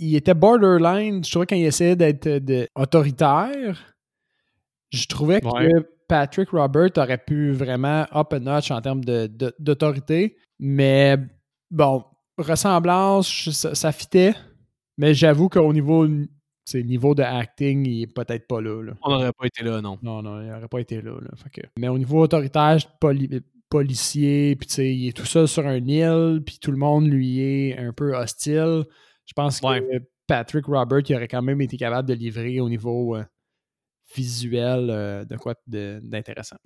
il 0.00 0.16
était 0.16 0.34
borderline. 0.34 1.22
Je 1.24 1.30
trouvais 1.30 1.46
quand 1.46 1.56
il 1.56 1.64
essayait 1.66 1.94
d'être 1.96 2.26
euh, 2.26 2.66
autoritaire, 2.74 3.94
je 4.90 5.06
trouvais 5.06 5.44
Ouais. 5.44 5.68
que 5.70 5.86
Patrick 6.08 6.50
Robert 6.50 6.90
aurait 6.96 7.18
pu 7.18 7.52
vraiment 7.52 8.04
up 8.14 8.32
a 8.32 8.38
notch 8.40 8.70
en 8.70 8.80
termes 8.80 9.04
de- 9.04 9.28
de- 9.28 9.54
d'autorité. 9.58 10.36
Mais 10.58 11.16
bon, 11.70 12.04
ressemblance, 12.38 13.50
ça, 13.50 13.74
ça 13.74 13.92
fitait. 13.92 14.34
Mais 14.98 15.14
j'avoue 15.14 15.48
qu'au 15.48 15.72
niveau, 15.72 16.06
niveau 16.74 17.14
de 17.14 17.22
acting, 17.22 17.86
il 17.86 18.02
est 18.02 18.06
peut-être 18.12 18.46
pas 18.46 18.60
là. 18.60 18.82
là. 18.82 18.92
On 19.02 19.10
n'aurait 19.12 19.32
pas 19.32 19.46
été 19.46 19.62
là, 19.62 19.80
non. 19.80 19.98
Non, 20.02 20.22
non, 20.22 20.40
il 20.42 20.48
n'aurait 20.48 20.68
pas 20.68 20.80
été 20.80 21.00
là. 21.00 21.12
là. 21.12 21.30
Fait 21.36 21.50
que- 21.62 21.66
Mais 21.78 21.88
au 21.88 21.98
niveau 21.98 22.20
autoritaire, 22.20 22.76
poli- 23.00 23.40
policier, 23.68 24.56
puis 24.56 24.66
tu 24.66 24.74
sais, 24.74 24.92
il 24.94 25.08
est 25.08 25.16
tout 25.16 25.24
seul 25.26 25.46
sur 25.46 25.64
un 25.66 25.76
île, 25.86 26.42
puis 26.44 26.58
tout 26.60 26.72
le 26.72 26.76
monde 26.76 27.06
lui 27.08 27.40
est 27.40 27.78
un 27.78 27.92
peu 27.92 28.16
hostile. 28.16 28.84
Je 29.30 29.34
pense 29.34 29.60
que. 29.60 30.02
Patrick 30.26 30.66
Robert 30.66 31.00
il 31.08 31.16
aurait 31.16 31.26
quand 31.26 31.42
même 31.42 31.60
été 31.60 31.76
capable 31.76 32.08
de 32.08 32.14
livrer 32.14 32.60
au 32.60 32.68
niveau 32.68 33.16
euh, 33.16 33.24
visuel 34.14 34.88
euh, 34.88 35.24
de 35.24 35.36
quoi 35.36 35.54
d'intéressant. 35.66 36.56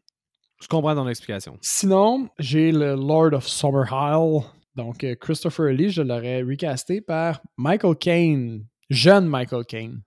Je 0.60 0.68
comprends 0.68 0.94
ton 0.94 1.08
explication. 1.08 1.58
Sinon, 1.62 2.28
j'ai 2.38 2.72
le 2.72 2.94
Lord 2.94 3.32
of 3.32 3.46
Summerhill. 3.48 4.42
Donc, 4.74 5.02
euh, 5.02 5.14
Christopher 5.14 5.72
Lee, 5.72 5.88
je 5.88 6.02
l'aurais 6.02 6.42
recasté 6.42 7.00
par 7.00 7.40
Michael 7.56 7.96
Caine, 7.96 8.66
jeune 8.90 9.26
Michael 9.26 9.64
Caine. 9.64 10.02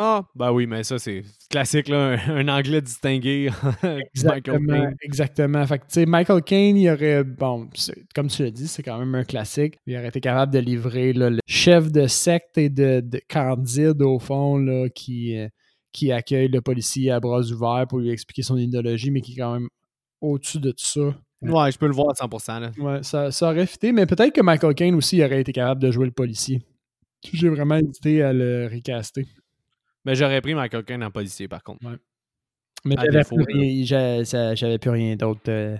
Ah, 0.00 0.22
bah 0.36 0.52
oui, 0.52 0.68
mais 0.68 0.84
ça, 0.84 0.96
c'est 1.00 1.24
classique, 1.50 1.88
là, 1.88 2.16
un, 2.28 2.46
anglais 2.46 2.80
distingué. 2.80 3.50
exactement. 4.14 4.92
exactement. 5.02 5.66
Fait 5.66 5.80
que, 5.80 5.86
tu 5.86 5.94
sais, 5.94 6.06
Michael 6.06 6.42
Caine, 6.44 6.76
il 6.76 6.88
aurait, 6.88 7.24
bon, 7.24 7.68
comme 8.14 8.28
tu 8.28 8.44
l'as 8.44 8.52
dit, 8.52 8.68
c'est 8.68 8.84
quand 8.84 8.96
même 8.96 9.12
un 9.16 9.24
classique. 9.24 9.76
Il 9.86 9.96
aurait 9.96 10.06
été 10.06 10.20
capable 10.20 10.52
de 10.52 10.60
livrer 10.60 11.12
le 11.12 11.40
chef 11.48 11.90
de 11.90 12.06
secte 12.06 12.58
et 12.58 12.68
de, 12.68 13.02
Candide, 13.28 14.00
au 14.02 14.20
fond, 14.20 14.56
là, 14.58 14.88
qui, 14.88 15.36
euh, 15.36 15.48
qui 15.92 16.12
accueille 16.12 16.48
le 16.48 16.60
policier 16.60 17.10
à 17.10 17.18
bras 17.18 17.40
ouverts 17.40 17.86
pour 17.88 17.98
lui 17.98 18.10
expliquer 18.10 18.42
son 18.42 18.56
idéologie, 18.56 19.10
mais 19.10 19.20
qui 19.20 19.32
est 19.32 19.38
quand 19.38 19.54
même 19.54 19.68
au-dessus 20.20 20.60
de 20.60 20.70
tout 20.70 20.84
ça. 20.84 21.12
Ouais, 21.42 21.72
je 21.72 21.78
peux 21.78 21.86
le 21.86 21.92
voir 21.92 22.10
à 22.10 22.14
100%. 22.14 22.60
Là. 22.60 22.70
Ouais, 22.78 23.02
ça, 23.02 23.32
ça 23.32 23.50
aurait 23.50 23.66
fité, 23.66 23.90
mais 23.90 24.06
peut-être 24.06 24.32
que 24.32 24.42
Michael 24.42 24.74
Caine 24.76 24.94
aussi 24.94 25.24
aurait 25.24 25.40
été 25.40 25.52
capable 25.52 25.82
de 25.82 25.90
jouer 25.90 26.06
le 26.06 26.12
policier. 26.12 26.62
J'ai 27.32 27.48
vraiment 27.48 27.76
hésité 27.76 28.22
à 28.22 28.32
le 28.32 28.68
recaster. 28.72 29.26
Mais 30.08 30.14
j'aurais 30.14 30.40
pris 30.40 30.54
Michael 30.54 30.84
Caine 30.84 31.04
en 31.04 31.10
policier, 31.10 31.48
par 31.48 31.62
contre. 31.62 31.84
Mais 32.82 32.96
j'avais 32.96 33.24
plus, 33.24 33.44
rien, 33.44 34.24
j'avais 34.54 34.78
plus 34.78 34.88
rien 34.88 35.16
d'autre. 35.16 35.42
Euh, 35.48 35.76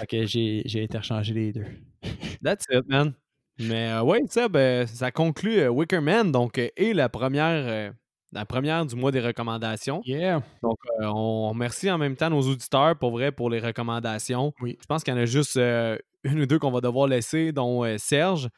ok, 0.00 0.14
j'ai 0.26 0.80
interchangé 0.80 1.34
les 1.34 1.52
deux. 1.52 1.66
That's 2.44 2.66
it, 2.70 2.86
man. 2.86 3.14
Mais 3.58 3.88
euh, 3.88 4.02
ouais, 4.04 4.20
ça, 4.28 4.48
ben, 4.48 4.86
ça 4.86 5.10
conclut 5.10 5.58
euh, 5.58 5.70
Wicker 5.70 6.00
Man, 6.00 6.30
donc, 6.30 6.56
et 6.56 6.94
la 6.94 7.08
première, 7.08 7.92
la 8.30 8.46
première 8.46 8.86
du 8.86 8.94
mois 8.94 9.10
des 9.10 9.18
recommandations. 9.18 10.02
Yeah. 10.04 10.44
Donc, 10.62 10.78
on 11.00 11.48
remercie 11.48 11.90
en 11.90 11.98
même 11.98 12.14
temps 12.14 12.30
nos 12.30 12.42
auditeurs, 12.42 12.96
pour 12.96 13.10
vrai, 13.10 13.32
pour 13.32 13.50
les 13.50 13.58
recommandations. 13.58 14.54
Oui. 14.60 14.78
Je 14.80 14.86
pense 14.86 15.02
qu'il 15.02 15.14
y 15.14 15.16
en 15.16 15.20
a 15.20 15.26
juste 15.26 15.56
une 15.56 16.40
ou 16.42 16.46
deux 16.46 16.60
qu'on 16.60 16.70
va 16.70 16.80
devoir 16.80 17.08
laisser, 17.08 17.50
dont 17.50 17.84
Serge. 17.98 18.48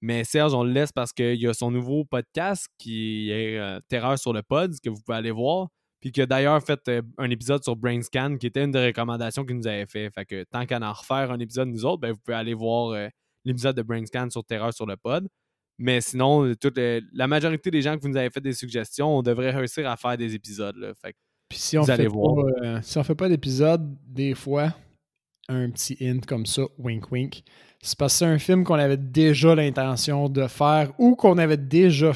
Mais 0.00 0.24
Serge, 0.24 0.54
on 0.54 0.64
le 0.64 0.72
laisse 0.72 0.92
parce 0.92 1.12
qu'il 1.12 1.40
y 1.40 1.46
a 1.46 1.52
son 1.52 1.70
nouveau 1.70 2.04
podcast 2.04 2.66
qui 2.78 3.30
est 3.30 3.58
euh, 3.58 3.80
Terreur 3.88 4.18
sur 4.18 4.32
le 4.32 4.42
pod, 4.42 4.72
que 4.82 4.88
vous 4.88 5.00
pouvez 5.04 5.18
aller 5.18 5.30
voir. 5.30 5.68
Puis 6.00 6.12
qui 6.12 6.22
a 6.22 6.26
d'ailleurs 6.26 6.62
fait 6.62 6.80
euh, 6.88 7.02
un 7.18 7.28
épisode 7.28 7.62
sur 7.62 7.76
Brainscan 7.76 8.38
qui 8.38 8.46
était 8.46 8.64
une 8.64 8.70
des 8.70 8.86
recommandations 8.86 9.44
qu'il 9.44 9.56
nous 9.56 9.66
avait 9.66 9.84
fait. 9.84 10.10
Fait 10.10 10.24
que 10.24 10.44
tant 10.44 10.64
qu'à 10.64 10.78
en 10.80 10.92
refaire 10.92 11.30
un 11.30 11.38
épisode 11.38 11.68
nous 11.68 11.84
autres, 11.84 12.00
ben, 12.00 12.12
vous 12.12 12.18
pouvez 12.24 12.36
aller 12.36 12.54
voir 12.54 12.92
euh, 12.92 13.08
l'épisode 13.44 13.76
de 13.76 13.82
Brainscan 13.82 14.30
sur 14.30 14.42
Terreur 14.42 14.72
sur 14.72 14.86
le 14.86 14.96
pod. 14.96 15.28
Mais 15.76 16.00
sinon, 16.00 16.54
toute, 16.54 16.78
la 17.12 17.26
majorité 17.26 17.70
des 17.70 17.82
gens 17.82 17.94
qui 17.94 18.02
vous 18.02 18.08
nous 18.08 18.16
avez 18.16 18.30
fait 18.30 18.40
des 18.40 18.52
suggestions, 18.52 19.18
on 19.18 19.22
devrait 19.22 19.50
réussir 19.50 19.88
à 19.88 19.96
faire 19.96 20.16
des 20.16 20.34
épisodes. 20.34 20.76
Là. 20.76 20.92
Fait 20.94 21.14
Puis 21.48 21.58
si 21.58 21.78
on, 21.78 21.84
fait 21.84 22.06
Pas, 22.06 22.82
si 22.82 22.98
on 22.98 23.02
fait 23.02 23.14
pas 23.14 23.30
d'épisode, 23.30 23.96
des 24.06 24.34
fois, 24.34 24.74
un 25.50 25.70
petit 25.70 25.96
hint 26.00 26.24
comme 26.26 26.46
ça, 26.46 26.62
wink 26.78 27.10
wink, 27.10 27.42
c'est 27.82 27.98
parce 27.98 28.14
que 28.14 28.18
c'est 28.18 28.24
un 28.26 28.38
film 28.38 28.64
qu'on 28.64 28.74
avait 28.74 28.96
déjà 28.96 29.54
l'intention 29.54 30.28
de 30.28 30.46
faire 30.46 30.92
ou 30.98 31.16
qu'on 31.16 31.38
avait 31.38 31.56
déjà 31.56 32.12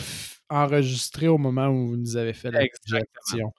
enregistré 0.50 1.28
au 1.28 1.38
moment 1.38 1.68
où 1.68 1.88
vous 1.88 1.96
nous 1.96 2.16
avez 2.16 2.32
fait 2.32 2.50
la 2.50 2.60
suggestion. 2.60 3.52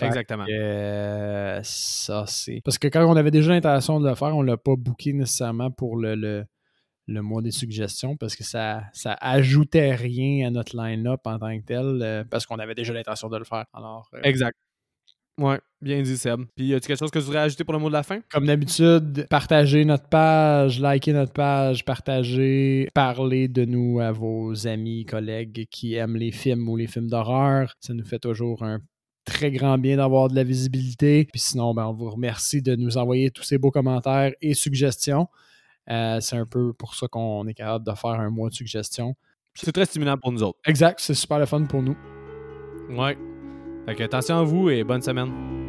Exactement. 0.00 0.46
Euh, 0.48 1.60
ça, 1.62 2.24
c'est. 2.26 2.60
Parce 2.64 2.78
que 2.78 2.88
quand 2.88 3.04
on 3.04 3.16
avait 3.16 3.30
déjà 3.30 3.52
l'intention 3.52 4.00
de 4.00 4.08
le 4.08 4.14
faire, 4.14 4.34
on 4.36 4.42
ne 4.42 4.48
l'a 4.48 4.56
pas 4.56 4.76
booké 4.76 5.12
nécessairement 5.12 5.70
pour 5.70 5.96
le, 5.96 6.46
le, 7.06 7.22
mois 7.22 7.42
des 7.42 7.50
suggestions 7.50 8.16
parce 8.16 8.34
que 8.34 8.44
ça, 8.44 8.84
ça 8.92 9.16
ajoutait 9.20 9.94
rien 9.94 10.48
à 10.48 10.50
notre 10.50 10.76
line-up 10.76 11.20
en 11.24 11.38
tant 11.38 11.58
que 11.58 11.64
tel 11.64 12.00
euh, 12.02 12.24
parce 12.24 12.46
qu'on 12.46 12.58
avait 12.58 12.74
déjà 12.74 12.92
l'intention 12.92 13.28
de 13.28 13.36
le 13.36 13.44
faire. 13.44 13.66
Alors, 13.74 14.08
euh, 14.14 14.20
exact. 14.22 14.56
Ouais, 15.38 15.60
bien 15.80 16.00
dit, 16.02 16.16
Seb. 16.16 16.42
Puis, 16.54 16.66
y 16.66 16.74
a-tu 16.74 16.86
quelque 16.86 16.98
chose 16.98 17.10
que 17.10 17.18
tu 17.18 17.24
voudrais 17.24 17.40
ajouter 17.40 17.64
pour 17.64 17.74
le 17.74 17.80
mot 17.80 17.88
de 17.88 17.94
la 17.94 18.04
fin? 18.04 18.20
Comme 18.30 18.46
d'habitude, 18.46 19.26
partagez 19.28 19.84
notre 19.84 20.08
page, 20.08 20.80
likez 20.80 21.12
notre 21.12 21.32
page, 21.32 21.84
partagez, 21.84 22.88
parlez 22.94 23.48
de 23.48 23.64
nous 23.64 23.98
à 24.00 24.12
vos 24.12 24.66
amis, 24.68 25.04
collègues 25.04 25.66
qui 25.70 25.94
aiment 25.94 26.16
les 26.16 26.30
films 26.30 26.68
ou 26.68 26.76
les 26.76 26.86
films 26.86 27.08
d'horreur. 27.08 27.74
Ça 27.80 27.94
nous 27.94 28.04
fait 28.04 28.20
toujours 28.20 28.62
un 28.62 28.80
très 29.24 29.50
grand 29.50 29.78
bien 29.78 29.96
d'avoir 29.96 30.28
de 30.28 30.36
la 30.36 30.44
visibilité. 30.44 31.26
Puis 31.32 31.40
sinon, 31.40 31.74
ben, 31.74 31.86
on 31.86 31.92
vous 31.92 32.10
remercie 32.10 32.62
de 32.62 32.76
nous 32.76 32.96
envoyer 32.96 33.30
tous 33.30 33.42
ces 33.42 33.58
beaux 33.58 33.70
commentaires 33.72 34.32
et 34.40 34.54
suggestions. 34.54 35.26
Euh, 35.90 36.20
c'est 36.20 36.36
un 36.36 36.46
peu 36.46 36.72
pour 36.72 36.94
ça 36.94 37.08
qu'on 37.08 37.46
est 37.46 37.54
capable 37.54 37.84
de 37.84 37.92
faire 37.94 38.10
un 38.10 38.30
mois 38.30 38.50
de 38.50 38.54
suggestions. 38.54 39.16
C'est 39.54 39.72
très 39.72 39.86
stimulant 39.86 40.16
pour 40.16 40.32
nous 40.32 40.42
autres. 40.42 40.58
Exact, 40.66 41.00
c'est 41.00 41.14
super 41.14 41.38
le 41.38 41.46
fun 41.46 41.64
pour 41.64 41.82
nous. 41.82 41.96
Ouais. 42.90 43.16
Fait 43.86 44.02
attention 44.02 44.38
à 44.38 44.42
vous 44.42 44.70
et 44.70 44.82
bonne 44.82 45.02
semaine. 45.02 45.63